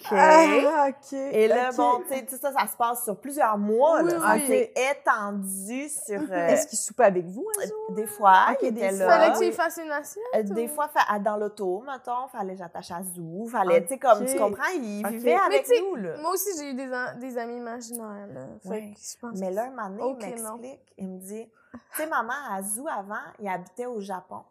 OK. 0.00 0.12
Ah, 0.12 0.88
OK. 0.88 1.12
Et 1.12 1.48
là, 1.48 1.70
OK. 1.70 1.76
bon, 1.76 2.00
tu 2.08 2.14
sais, 2.14 2.26
tout 2.26 2.36
ça, 2.40 2.52
ça 2.52 2.66
se 2.66 2.76
passe 2.76 3.04
sur 3.04 3.16
plusieurs 3.20 3.58
mois. 3.58 4.02
Oui, 4.02 4.10
là. 4.12 4.18
oui. 4.34 4.40
Ça 4.40 4.46
s'est 4.46 4.72
étendu 4.92 5.88
sur... 5.88 6.20
euh, 6.30 6.46
Est-ce 6.48 6.66
qu'il 6.68 6.78
soupait 6.78 7.04
avec 7.04 7.26
vous, 7.26 7.46
des 7.90 8.06
fois, 8.06 8.46
Ok, 8.52 8.58
il 8.62 8.72
des 8.74 8.80
était 8.84 8.96
fois. 8.96 9.06
là. 9.06 9.18
Fallait 9.18 9.32
que 9.32 9.38
tu 9.38 9.44
y 9.46 9.52
fasses 9.52 9.80
une 9.84 9.90
assiette. 9.90 10.24
Euh, 10.36 10.42
Des 10.54 10.68
fois, 10.68 10.88
fa- 10.88 11.18
dans 11.18 11.36
l'auto, 11.36 11.82
mettons, 11.86 12.28
fallait 12.28 12.52
que 12.52 12.58
j'attache 12.58 12.90
à 12.90 13.02
Zou, 13.02 13.48
fallait, 13.48 13.82
tu 13.82 13.88
sais, 13.88 13.98
comme, 13.98 14.24
tu 14.24 14.32
Ok. 14.32 14.38
comprends, 14.38 14.70
il 14.74 15.02
Ok. 15.04 15.12
vivait 15.12 15.34
Mais 15.34 15.40
avec 15.46 15.64
tu 15.64 15.74
sais, 15.74 15.80
nous, 15.82 15.96
là. 15.96 16.16
Moi 16.18 16.30
aussi, 16.32 16.50
j'ai 16.58 16.70
eu 16.70 16.74
des, 16.74 16.90
des 17.20 17.38
amis 17.38 17.56
imaginaires, 17.56 18.26
là. 18.32 18.46
Fait 18.62 18.68
Ouais. 18.68 18.92
que 18.94 19.00
je 19.00 19.18
pense 19.20 19.38
Mais 19.38 19.50
là, 19.50 19.64
un 19.64 19.70
moment 19.70 19.88
donné, 19.90 20.02
Ok, 20.02 20.22
il 20.22 20.28
m'explique, 20.42 20.94
il 20.98 21.08
me 21.08 21.18
dit, 21.18 21.50
tu 21.72 21.78
sais, 22.02 22.06
maman, 22.06 22.32
à 22.50 22.62
Zou, 22.62 22.86
avant, 22.88 23.16
il 23.40 23.48
habitait 23.48 23.86
au 23.86 24.00
Japon. 24.00 24.42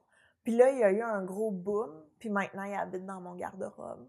Puis 0.43 0.55
là, 0.55 0.69
il 0.71 0.77
y 0.79 0.83
a 0.83 0.91
eu 0.91 1.01
un 1.01 1.23
gros 1.23 1.51
boom, 1.51 1.89
puis 2.19 2.29
maintenant, 2.29 2.63
il 2.63 2.73
habite 2.75 3.05
dans 3.05 3.19
mon 3.21 3.33
garde-robe. 3.35 4.07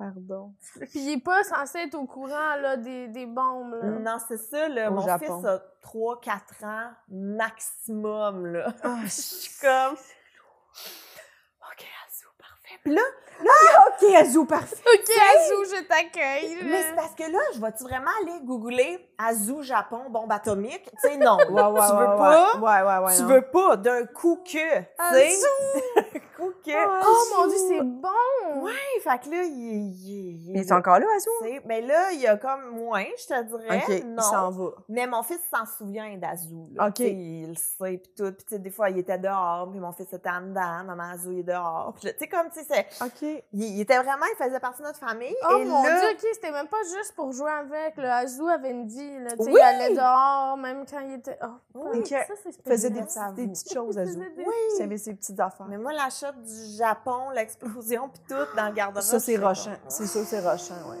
Pardon. 0.00 0.54
Puis 0.80 0.88
il 0.94 1.10
est 1.10 1.22
pas 1.22 1.44
censé 1.44 1.80
être 1.80 1.94
au 1.94 2.06
courant, 2.06 2.56
là, 2.56 2.78
des, 2.78 3.08
des 3.08 3.26
bombes, 3.26 3.74
là. 3.74 3.90
Non, 3.90 4.16
c'est 4.26 4.38
ça, 4.38 4.66
là. 4.66 4.90
Au 4.90 4.94
Mon 4.94 5.02
Japon. 5.02 5.42
fils 5.42 5.44
a 5.46 5.62
3-4 5.82 6.64
ans 6.64 6.90
maximum, 7.10 8.46
là. 8.46 8.72
Ah, 8.82 9.00
Je 9.04 9.10
suis 9.10 9.60
comme... 9.60 9.92
OK, 9.92 11.86
Azou, 12.08 12.28
parfait. 12.38 12.78
Puis 12.82 12.94
là, 12.94 13.02
OK, 13.42 14.14
Azou, 14.14 14.44
parfait. 14.44 14.76
Ok, 14.76 15.10
Azou, 15.10 15.64
je 15.76 15.82
t'accueille. 15.86 16.58
mais 16.64 16.82
c'est 16.82 16.94
parce 16.96 17.14
que 17.14 17.22
là, 17.30 17.38
je 17.54 17.60
vais-tu 17.60 17.84
vraiment 17.84 18.10
aller 18.22 18.40
googler 18.44 19.08
Azou, 19.18 19.62
Japon, 19.62 20.08
bombe 20.10 20.32
atomique? 20.32 20.84
Tu 21.02 21.08
sais, 21.10 21.16
non. 21.16 21.36
Ouais, 21.36 21.62
ouais, 21.62 21.80
tu 21.86 21.92
ouais, 21.92 21.98
veux 21.98 22.08
ouais. 22.10 22.16
pas? 22.16 22.56
Ouais, 22.58 22.82
ouais, 22.82 23.06
ouais. 23.06 23.16
tu 23.16 23.22
non. 23.22 23.28
veux 23.28 23.42
pas 23.42 23.76
d'un 23.76 24.06
coup 24.06 24.38
que, 24.44 24.78
d'un 24.78 26.10
coup 26.36 26.52
que. 26.64 27.02
Oh 27.02 27.36
mon 27.36 27.46
dieu, 27.48 27.56
c'est 27.68 27.82
bon! 27.82 28.62
Ouais, 28.62 28.72
fait 29.02 29.18
que 29.20 29.30
là, 29.30 29.42
il, 29.44 29.92
il, 29.92 30.48
il- 30.48 30.52
Mais 30.52 30.64
c'est 30.64 30.72
encore 30.72 30.98
là, 30.98 31.06
Azou? 31.16 31.30
Mais 31.66 31.80
là, 31.82 32.12
il 32.12 32.20
y 32.20 32.26
a 32.26 32.36
comme 32.36 32.70
moins, 32.70 33.04
je 33.18 33.26
te 33.26 33.42
dirais. 33.44 33.78
OK, 33.86 33.88
il 33.88 34.14
non. 34.14 34.22
s'en 34.22 34.50
va. 34.50 34.70
Mais 34.88 35.06
mon 35.06 35.22
fils 35.22 35.40
s'en 35.54 35.64
souvient 35.66 36.16
d'Azou. 36.16 36.68
là. 36.74 36.88
OK. 36.88 37.00
Il 37.00 37.48
le 37.50 37.54
sait, 37.54 37.98
puis 37.98 38.12
tout. 38.16 38.32
Puis 38.32 38.44
tu 38.44 38.54
sais, 38.54 38.58
des 38.58 38.70
fois, 38.70 38.90
il 38.90 38.98
était 38.98 39.18
dehors, 39.18 39.68
puis 39.70 39.78
mon 39.80 39.92
fils 39.92 40.12
était 40.12 40.30
en 40.30 40.40
dedans, 40.40 40.84
maman 40.84 41.10
Azou, 41.12 41.32
il 41.32 41.40
est 41.40 41.44
dehors. 41.44 41.92
Puis 42.00 42.10
tu 42.12 42.18
sais, 42.18 42.28
comme, 42.28 42.48
tu 42.50 42.60
sais, 42.60 42.66
c'est- 42.68 43.04
OK. 43.04 43.29
Il, 43.52 43.62
il 43.76 43.80
était 43.80 43.98
vraiment, 43.98 44.26
il 44.32 44.44
faisait 44.44 44.60
partie 44.60 44.80
de 44.80 44.86
notre 44.86 44.98
famille. 44.98 45.34
Oh 45.50 45.56
et 45.58 45.64
mon 45.64 45.82
là, 45.82 46.00
dieu, 46.00 46.08
ok, 46.12 46.26
c'était 46.34 46.50
même 46.52 46.68
pas 46.68 46.82
juste 46.96 47.14
pour 47.14 47.32
jouer 47.32 47.50
avec. 47.50 47.96
Le 47.96 48.08
Azou 48.08 48.46
avait 48.48 48.70
une 48.70 48.86
vie, 48.88 49.18
là. 49.20 49.30
Oui! 49.38 49.52
il 49.52 49.60
allait 49.60 49.94
dehors, 49.94 50.56
même 50.56 50.84
quand 50.90 51.00
il 51.00 51.14
était. 51.14 51.38
Oh, 51.42 51.88
Oui. 51.92 52.06
ça, 52.06 52.18
c'est 52.42 52.50
Il 52.64 52.70
faisait 52.70 52.90
des, 52.90 53.00
des 53.36 53.48
petites 53.48 53.72
choses, 53.72 53.98
Azou. 53.98 54.12
faisait 54.20 54.30
des- 54.36 54.44
Oui. 54.44 54.54
Il 54.78 54.82
avait 54.82 54.98
ses 54.98 55.14
petites 55.14 55.40
affaires. 55.40 55.66
Mais 55.68 55.78
moi, 55.78 55.92
l'achat 55.92 56.32
du 56.32 56.76
Japon, 56.78 57.30
l'explosion, 57.30 58.08
puis 58.08 58.22
tout, 58.28 58.56
dans 58.56 58.66
le 58.66 58.72
garde-robe. 58.72 59.02
Ça, 59.02 59.20
c'est 59.20 59.36
rochant. 59.36 59.76
C'est 59.88 60.06
ça, 60.06 60.24
c'est 60.24 60.40
rochant, 60.40 60.74
ouais. 60.90 60.96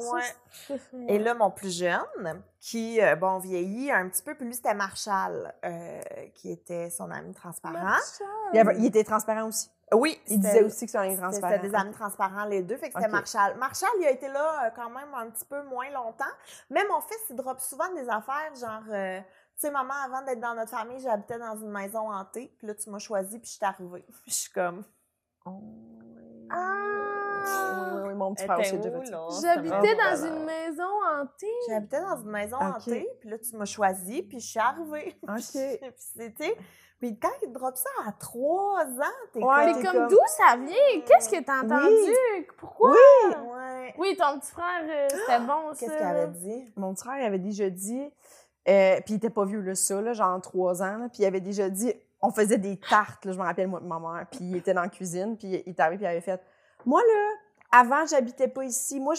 Ça, 0.00 0.12
Ouais. 0.14 0.22
effrayant. 0.70 1.06
Et 1.08 1.18
là, 1.20 1.34
mon 1.34 1.50
plus 1.50 1.78
jeune, 1.78 2.42
qui, 2.58 3.00
euh, 3.00 3.14
bon, 3.14 3.38
vieillit 3.38 3.92
un 3.92 4.08
petit 4.08 4.22
peu, 4.22 4.34
puis 4.34 4.44
lui, 4.46 4.54
c'était 4.54 4.74
Marshall, 4.74 5.54
euh, 5.64 6.00
qui 6.34 6.50
était 6.50 6.90
son 6.90 7.10
ami 7.12 7.32
transparent. 7.34 7.74
Marshall. 7.74 8.26
Il, 8.54 8.58
avait- 8.58 8.76
il 8.78 8.86
était 8.86 9.04
transparent 9.04 9.46
aussi. 9.46 9.70
Oui, 9.94 10.20
Il 10.28 10.40
disait 10.40 10.62
aussi 10.62 10.86
que 10.86 10.92
c'était 10.92 10.98
un 10.98 11.16
transparent. 11.16 11.52
C'était 11.52 11.68
des 11.68 11.74
amis 11.74 11.92
transparents, 11.92 12.44
les 12.44 12.62
deux, 12.62 12.76
fait 12.76 12.90
que 12.90 12.94
c'était. 12.94 13.08
Marshall. 13.10 13.56
Marshall, 13.56 13.90
il 14.00 14.06
a 14.06 14.10
été 14.10 14.28
là 14.28 14.66
euh, 14.66 14.70
quand 14.74 14.90
même 14.90 15.14
un 15.14 15.30
petit 15.30 15.44
peu 15.44 15.62
moins 15.62 15.90
longtemps, 15.90 16.24
mais 16.70 16.84
mon 16.88 17.00
fils, 17.00 17.20
il 17.30 17.36
drop 17.36 17.60
souvent 17.60 17.92
des 17.94 18.08
affaires, 18.08 18.54
genre... 18.54 18.82
euh, 18.92 19.20
tu 19.54 19.68
sais, 19.68 19.70
maman, 19.70 19.94
avant 20.04 20.22
d'être 20.22 20.40
dans 20.40 20.54
notre 20.54 20.70
famille, 20.70 20.98
j'habitais 20.98 21.38
dans 21.38 21.56
une 21.56 21.70
maison 21.70 22.10
hantée. 22.10 22.52
Puis 22.58 22.66
là, 22.66 22.74
tu 22.74 22.90
m'as 22.90 22.98
choisi, 22.98 23.38
puis 23.38 23.46
je 23.48 23.52
suis 23.54 23.64
arrivée. 23.64 24.04
Puis 24.24 24.30
je 24.30 24.34
suis 24.34 24.52
comme... 24.52 24.82
Ah! 26.50 26.94
Oui, 28.04 28.14
mon 28.14 28.34
petit 28.34 28.44
frère 28.44 28.58
aussi 28.58 28.70
J'habitais 29.42 29.96
dans 29.96 30.26
une 30.26 30.44
maison 30.44 30.88
hantée. 31.12 31.52
J'habitais 31.68 32.00
dans 32.00 32.16
une 32.16 32.30
maison 32.30 32.56
hantée, 32.56 33.08
puis 33.20 33.28
là, 33.28 33.38
tu 33.38 33.56
m'as 33.56 33.64
choisi, 33.64 34.22
puis 34.22 34.40
je 34.40 34.46
suis 34.46 34.58
arrivée. 34.58 35.16
OK. 35.22 35.80
puis 35.80 35.92
c'était... 35.96 36.56
Puis 37.04 37.18
quand 37.18 37.28
il 37.42 37.52
drop 37.52 37.76
ça 37.76 37.90
à 38.06 38.12
trois 38.12 38.82
ans, 38.82 39.18
t'es 39.30 39.44
Ouais, 39.44 39.66
Mais 39.66 39.72
comme... 39.74 39.92
comme 39.92 40.08
d'où 40.08 40.16
ça 40.26 40.56
vient? 40.56 41.02
Qu'est-ce 41.06 41.28
que 41.28 41.44
t'as 41.44 41.60
entendu? 41.62 42.46
Pourquoi? 42.56 42.92
Ouais. 42.92 43.94
Oui, 43.98 44.16
ton 44.16 44.40
petit 44.40 44.52
frère, 44.52 44.84
euh, 44.88 45.06
c'était 45.10 45.40
bon, 45.40 45.68
ça. 45.74 45.80
Qu'est-ce 45.80 45.98
qu'il 45.98 46.06
avait 46.06 46.28
dit? 46.28 46.72
Mon 46.76 46.94
petit 46.94 47.04
frère 47.04 47.18
il 47.20 47.26
avait 47.26 47.38
déjà 47.38 47.68
dit, 47.68 48.10
euh, 48.68 49.00
puis 49.04 49.12
il 49.12 49.16
était 49.16 49.28
pas 49.28 49.44
vieux, 49.44 49.60
là, 49.60 49.74
ça, 49.74 50.00
là, 50.00 50.14
genre 50.14 50.40
trois 50.40 50.82
ans, 50.82 50.96
là, 50.96 51.08
puis 51.10 51.24
il 51.24 51.26
avait 51.26 51.42
déjà 51.42 51.68
dit, 51.68 51.92
on 52.22 52.30
faisait 52.30 52.56
des 52.56 52.78
tartes, 52.78 53.26
là, 53.26 53.32
je 53.32 53.38
me 53.38 53.44
rappelle, 53.44 53.68
moi, 53.68 53.80
de 53.80 53.86
ma 53.86 53.98
mère, 53.98 54.26
puis 54.30 54.40
il 54.40 54.56
était 54.56 54.72
dans 54.72 54.80
la 54.80 54.88
cuisine, 54.88 55.36
puis 55.36 55.48
il 55.48 55.68
est 55.68 55.80
arrivé, 55.80 55.98
puis 55.98 56.06
il 56.06 56.08
avait 56.08 56.22
fait, 56.22 56.40
moi, 56.86 57.02
là, 57.02 57.30
avant, 57.70 58.06
j'habitais 58.06 58.48
pas 58.48 58.64
ici. 58.64 58.98
Moi, 58.98 59.14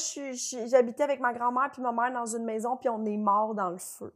j'habitais 0.67 1.03
avec 1.03 1.19
ma 1.19 1.33
grand-mère 1.33 1.69
puis 1.71 1.83
ma 1.83 1.91
mère 1.91 2.11
dans 2.11 2.25
une 2.25 2.45
maison, 2.45 2.77
puis 2.77 2.89
on 2.89 3.05
est 3.05 3.17
morts 3.17 3.53
dans 3.53 3.69
le 3.69 3.77
feu. 3.77 4.11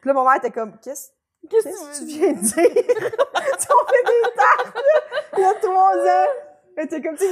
Puis 0.00 0.08
là, 0.08 0.12
ma 0.14 0.22
mère 0.24 0.36
était 0.36 0.50
comme, 0.50 0.78
qu'est-ce 0.80 1.10
que 1.48 1.98
tu 1.98 2.04
viens 2.06 2.32
de 2.32 2.38
dire? 2.38 2.54
Tu 2.54 3.66
on 3.70 3.86
fait 3.86 4.04
des 4.06 4.34
tartes, 4.34 4.74
là, 4.74 5.00
il 5.36 5.40
y 5.40 5.44
a 5.44 5.54
trois 5.54 5.96
ans. 5.96 6.30
Mais 6.76 6.86
t'es 6.88 7.00
comme, 7.00 7.16
tu 7.16 7.24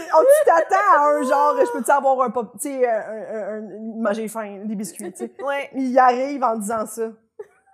t'attends 0.46 0.76
à 0.96 1.08
un 1.08 1.22
genre, 1.22 1.56
je 1.58 1.72
peux-tu 1.72 1.90
avoir 1.90 2.20
un 2.22 2.30
pop, 2.30 2.52
tu 2.60 2.68
sais, 2.68 2.88
un, 2.88 3.00
un, 3.00 3.58
un- 3.58 3.78
moi, 3.80 4.12
j'ai 4.12 4.28
faim, 4.28 4.60
des 4.64 4.76
biscuits, 4.76 5.10
tu 5.12 5.18
sais. 5.26 5.32
Ouais. 5.42 5.68
Il 5.74 5.98
arrive 5.98 6.44
en 6.44 6.56
disant 6.56 6.86
ça. 6.86 7.10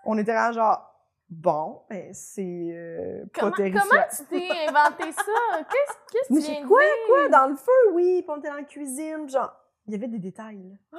On 0.05 0.17
était 0.17 0.33
là, 0.33 0.51
genre, 0.53 0.83
bon, 1.29 1.83
ben, 1.91 2.09
c'est 2.15 2.43
euh, 2.43 3.25
pas 3.39 3.51
terrifiant. 3.51 3.83
comment 3.91 4.03
tu 4.17 4.25
t'es 4.25 4.49
inventé 4.69 5.13
ça? 5.13 5.61
Qu'est-ce 5.71 6.29
que 6.29 6.35
tu 6.35 6.41
viens 6.41 6.63
de 6.63 6.67
quoi, 6.67 6.81
dire? 6.81 6.91
quoi, 7.07 7.29
dans 7.29 7.49
le 7.49 7.57
feu, 7.57 7.93
oui, 7.93 8.23
puis 8.23 8.31
on 8.31 8.39
était 8.39 8.49
dans 8.49 8.55
la 8.55 8.63
cuisine, 8.63 9.29
genre, 9.29 9.55
il 9.87 9.93
y 9.93 9.97
avait 9.97 10.09
des 10.09 10.19
détails, 10.19 10.63
là. 10.93 10.99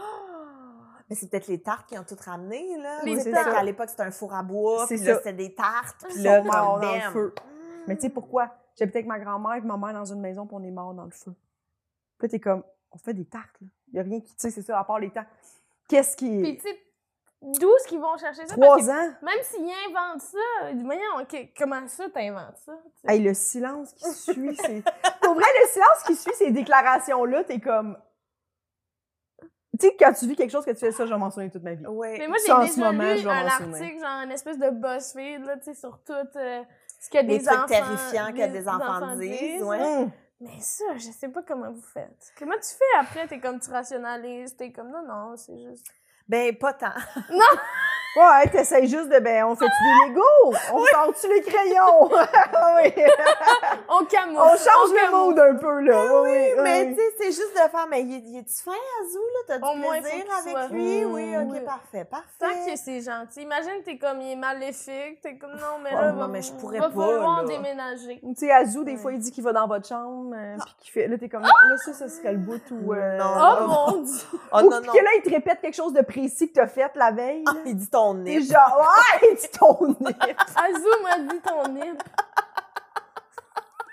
Mais 1.09 1.15
c'est 1.15 1.27
peut-être 1.29 1.47
les 1.47 1.61
tartes 1.61 1.87
qui 1.89 1.97
ont 1.97 2.03
tout 2.03 2.15
ramené, 2.23 2.77
là. 2.77 2.99
Oui, 3.03 3.19
c'est 3.19 3.31
peut-être 3.31 3.51
qu'à 3.51 3.63
l'époque, 3.63 3.89
c'était 3.89 4.03
un 4.03 4.11
four 4.11 4.33
à 4.33 4.43
bois, 4.43 4.85
C'est 4.87 4.95
puis 4.97 5.05
là, 5.05 5.13
ça. 5.13 5.17
c'était 5.19 5.33
des 5.33 5.55
tartes, 5.55 6.05
puis 6.07 6.21
là, 6.21 6.41
comme 6.41 6.49
dans 6.51 6.77
le 6.95 7.11
feu. 7.11 7.33
Mais 7.87 7.95
tu 7.95 8.01
sais 8.03 8.09
pourquoi? 8.09 8.51
J'habitais 8.77 8.99
avec 8.99 9.07
ma 9.07 9.19
grand-mère 9.19 9.55
et 9.55 9.61
ma 9.61 9.75
mère 9.77 9.93
dans 9.93 10.05
une 10.05 10.21
maison, 10.21 10.45
puis 10.45 10.55
on 10.59 10.63
est 10.63 10.71
morts 10.71 10.93
dans 10.93 11.05
le 11.05 11.11
feu. 11.11 11.33
Puis 12.17 12.27
là, 12.27 12.29
t'es 12.29 12.39
comme, 12.39 12.63
on 12.91 12.97
fait 12.99 13.13
des 13.13 13.25
tartes, 13.25 13.59
là. 13.61 13.67
Il 13.91 13.95
y 13.95 13.99
a 13.99 14.03
rien 14.03 14.19
qui, 14.21 14.27
tu 14.35 14.35
sais, 14.37 14.51
c'est 14.51 14.61
ça, 14.61 14.77
à 14.79 14.83
part 14.83 14.99
les 14.99 15.09
tartes. 15.09 15.27
Qu'est-ce 15.87 16.15
qui 16.15 16.41
Puis 16.43 16.57
tu 16.57 16.61
sais, 16.69 16.79
d'où 17.41 17.75
est-ce 17.75 17.87
qu'ils 17.87 17.99
vont 17.99 18.15
chercher 18.17 18.45
ça? 18.45 18.55
Parce 18.55 18.59
Trois 18.59 18.77
que 18.77 18.83
ans? 18.91 19.13
même 19.23 19.41
s'ils 19.41 19.61
inventent 19.89 20.21
ça, 20.21 20.71
voyons, 20.85 21.23
ok, 21.23 21.49
comment 21.57 21.87
ça 21.87 22.07
t'inventes 22.11 22.57
ça? 22.57 22.73
tu 22.85 22.91
sais? 23.07 23.13
Hey, 23.15 23.19
le 23.23 23.33
silence 23.33 23.93
qui 23.93 24.11
suit, 24.11 24.55
c'est... 24.57 24.83
Pour 25.23 25.33
vrai, 25.33 25.45
le 25.63 25.67
silence 25.69 26.03
qui 26.05 26.15
suit 26.15 26.35
ces 26.35 26.51
déclarations-là, 26.51 27.43
t'es 27.45 27.59
comme... 27.59 27.97
Tu 29.79 29.87
sais, 29.87 29.95
quand 29.97 30.11
tu 30.13 30.27
vis 30.27 30.35
quelque 30.35 30.51
chose 30.51 30.65
que 30.65 30.71
tu 30.71 30.77
fais 30.77 30.91
ça, 30.91 31.05
je 31.05 31.13
vais 31.13 31.19
m'en 31.19 31.29
souvenir 31.29 31.51
toute 31.51 31.63
ma 31.63 31.73
vie. 31.73 31.85
Ouais. 31.85 32.17
Mais 32.19 32.27
moi, 32.27 32.37
j'ai 32.37 32.51
ce 32.51 32.75
déjà 32.75 32.91
moment, 32.91 33.09
je 33.11 33.19
lu 33.19 33.23
vais 33.23 33.29
un 33.29 33.45
article, 33.47 33.99
genre 33.99 34.23
une 34.23 34.31
espèce 34.31 34.57
de 34.57 34.69
BuzzFeed, 34.69 35.45
là, 35.45 35.57
tu 35.57 35.63
sais, 35.63 35.73
sur 35.73 35.99
tout 36.03 36.13
euh, 36.13 36.63
ce 36.99 37.09
que 37.09 37.17
Les 37.17 37.23
des 37.23 37.43
trucs 37.43 37.57
enfants... 37.57 37.65
terrifiants 37.67 38.33
que 38.33 38.51
des 38.51 38.67
enfants 38.67 39.15
disent, 39.15 39.63
ouais. 39.63 39.81
Hum. 39.81 40.11
Mais 40.41 40.59
ça, 40.59 40.85
je 40.95 41.11
sais 41.11 41.29
pas 41.29 41.43
comment 41.43 41.71
vous 41.71 41.81
faites. 41.81 42.33
Comment 42.37 42.55
tu 42.55 42.75
fais 42.77 42.99
après? 42.99 43.27
T'es 43.27 43.39
comme, 43.39 43.59
tu 43.59 43.69
rationalises, 43.69 44.55
t'es 44.55 44.71
comme, 44.71 44.89
non, 44.89 45.03
non, 45.05 45.35
c'est 45.35 45.57
juste... 45.57 45.85
Ben, 46.27 46.55
pas 46.55 46.73
tant. 46.73 46.93
Ouais, 48.17 48.47
t'essayes 48.51 48.87
juste 48.87 49.07
de, 49.09 49.19
ben, 49.19 49.45
on 49.45 49.55
fait-tu 49.55 49.71
des 49.71 50.09
Legos? 50.13 50.57
On 50.73 50.83
sort-tu 50.85 51.27
les 51.31 51.41
crayons? 51.41 52.09
oui. 52.11 53.03
On 53.91 54.05
camoufle. 54.05 54.39
On 54.41 54.49
change 54.57 54.91
le 54.91 54.95
camoufle. 55.11 55.25
mood 55.25 55.39
un 55.39 55.55
peu, 55.55 55.79
là. 55.81 56.21
Oui, 56.23 56.29
oui, 56.29 56.61
Mais 56.63 56.87
tu 56.89 56.95
sais, 56.95 57.01
c'est 57.19 57.25
juste 57.31 57.53
de 57.53 57.69
faire, 57.69 57.87
mais 57.89 58.01
il 58.01 58.15
est- 58.15 58.23
il 58.25 58.37
est-tu 58.39 58.63
fin, 58.63 58.71
Azou, 58.71 59.19
là? 59.19 59.39
T'as 59.47 59.67
Au 59.67 59.75
du 59.75 59.81
plaisir 59.81 60.25
avec 60.37 60.51
soit- 60.51 60.67
lui? 60.69 61.05
Oui, 61.05 61.35
ok, 61.37 61.47
Oui. 61.51 61.59
parfait, 61.61 62.05
parfait. 62.05 62.27
Tant 62.39 62.65
que 62.65 62.75
c'est 62.77 63.01
gentil. 63.01 63.41
Imagine, 63.41 63.81
t'es 63.85 63.97
comme, 63.97 64.21
il 64.21 64.31
est 64.33 64.35
maléfique. 64.35 65.21
T'es 65.21 65.37
comme, 65.37 65.51
non, 65.53 65.79
mais 65.83 65.89
Oh, 65.93 66.01
là, 66.01 66.11
non, 66.11 66.19
va, 66.19 66.27
mais 66.27 66.41
je 66.41 66.51
pourrais 66.53 66.79
va 66.79 66.89
pas, 66.89 66.95
falloir 66.95 67.41
là. 67.43 67.47
déménager. 67.47 68.19
Tu 68.21 68.33
sais, 68.35 68.51
Azou, 68.51 68.83
des 68.83 68.97
fois, 68.97 69.11
il 69.13 69.19
dit 69.19 69.31
qu'il 69.31 69.43
va 69.43 69.53
dans 69.53 69.67
votre 69.67 69.87
chambre, 69.87 70.35
euh, 70.35 70.55
puis 70.65 70.75
qu'il 70.79 70.91
fait. 70.91 71.07
Là, 71.07 71.17
t'es 71.17 71.29
comme, 71.29 71.41
là, 71.43 71.49
ça, 71.85 71.93
ça 71.93 72.09
serait 72.09 72.33
le 72.33 72.37
bout 72.39 72.61
où. 72.71 72.93
euh, 72.93 73.17
Non. 73.17 73.25
Oh 73.35 73.61
non. 73.61 73.67
mon 73.67 74.01
dieu! 74.03 74.21
Oh 74.51 74.57
Ou 74.59 74.69
non, 74.69 74.77
puis 74.81 74.87
non. 74.87 74.93
que 74.93 74.97
là, 75.03 75.09
il 75.17 75.21
te 75.23 75.29
répète 75.29 75.61
quelque 75.61 75.75
chose 75.75 75.93
de 75.93 76.01
précis 76.01 76.49
que 76.49 76.55
t'as 76.55 76.67
fait 76.67 76.91
la 76.95 77.11
veille. 77.11 77.43
Ah, 77.47 77.53
il 77.65 77.75
dit 77.75 77.89
ton 77.99 78.13
nez. 78.15 78.41
genre, 78.41 78.81
ouais, 79.21 79.35
dis 79.39 79.49
ton 79.57 79.87
nez. 79.99 80.15
Azou 80.55 81.03
m'a 81.03 81.19
dit 81.19 81.39
ton 81.41 81.67
nez. 81.73 81.93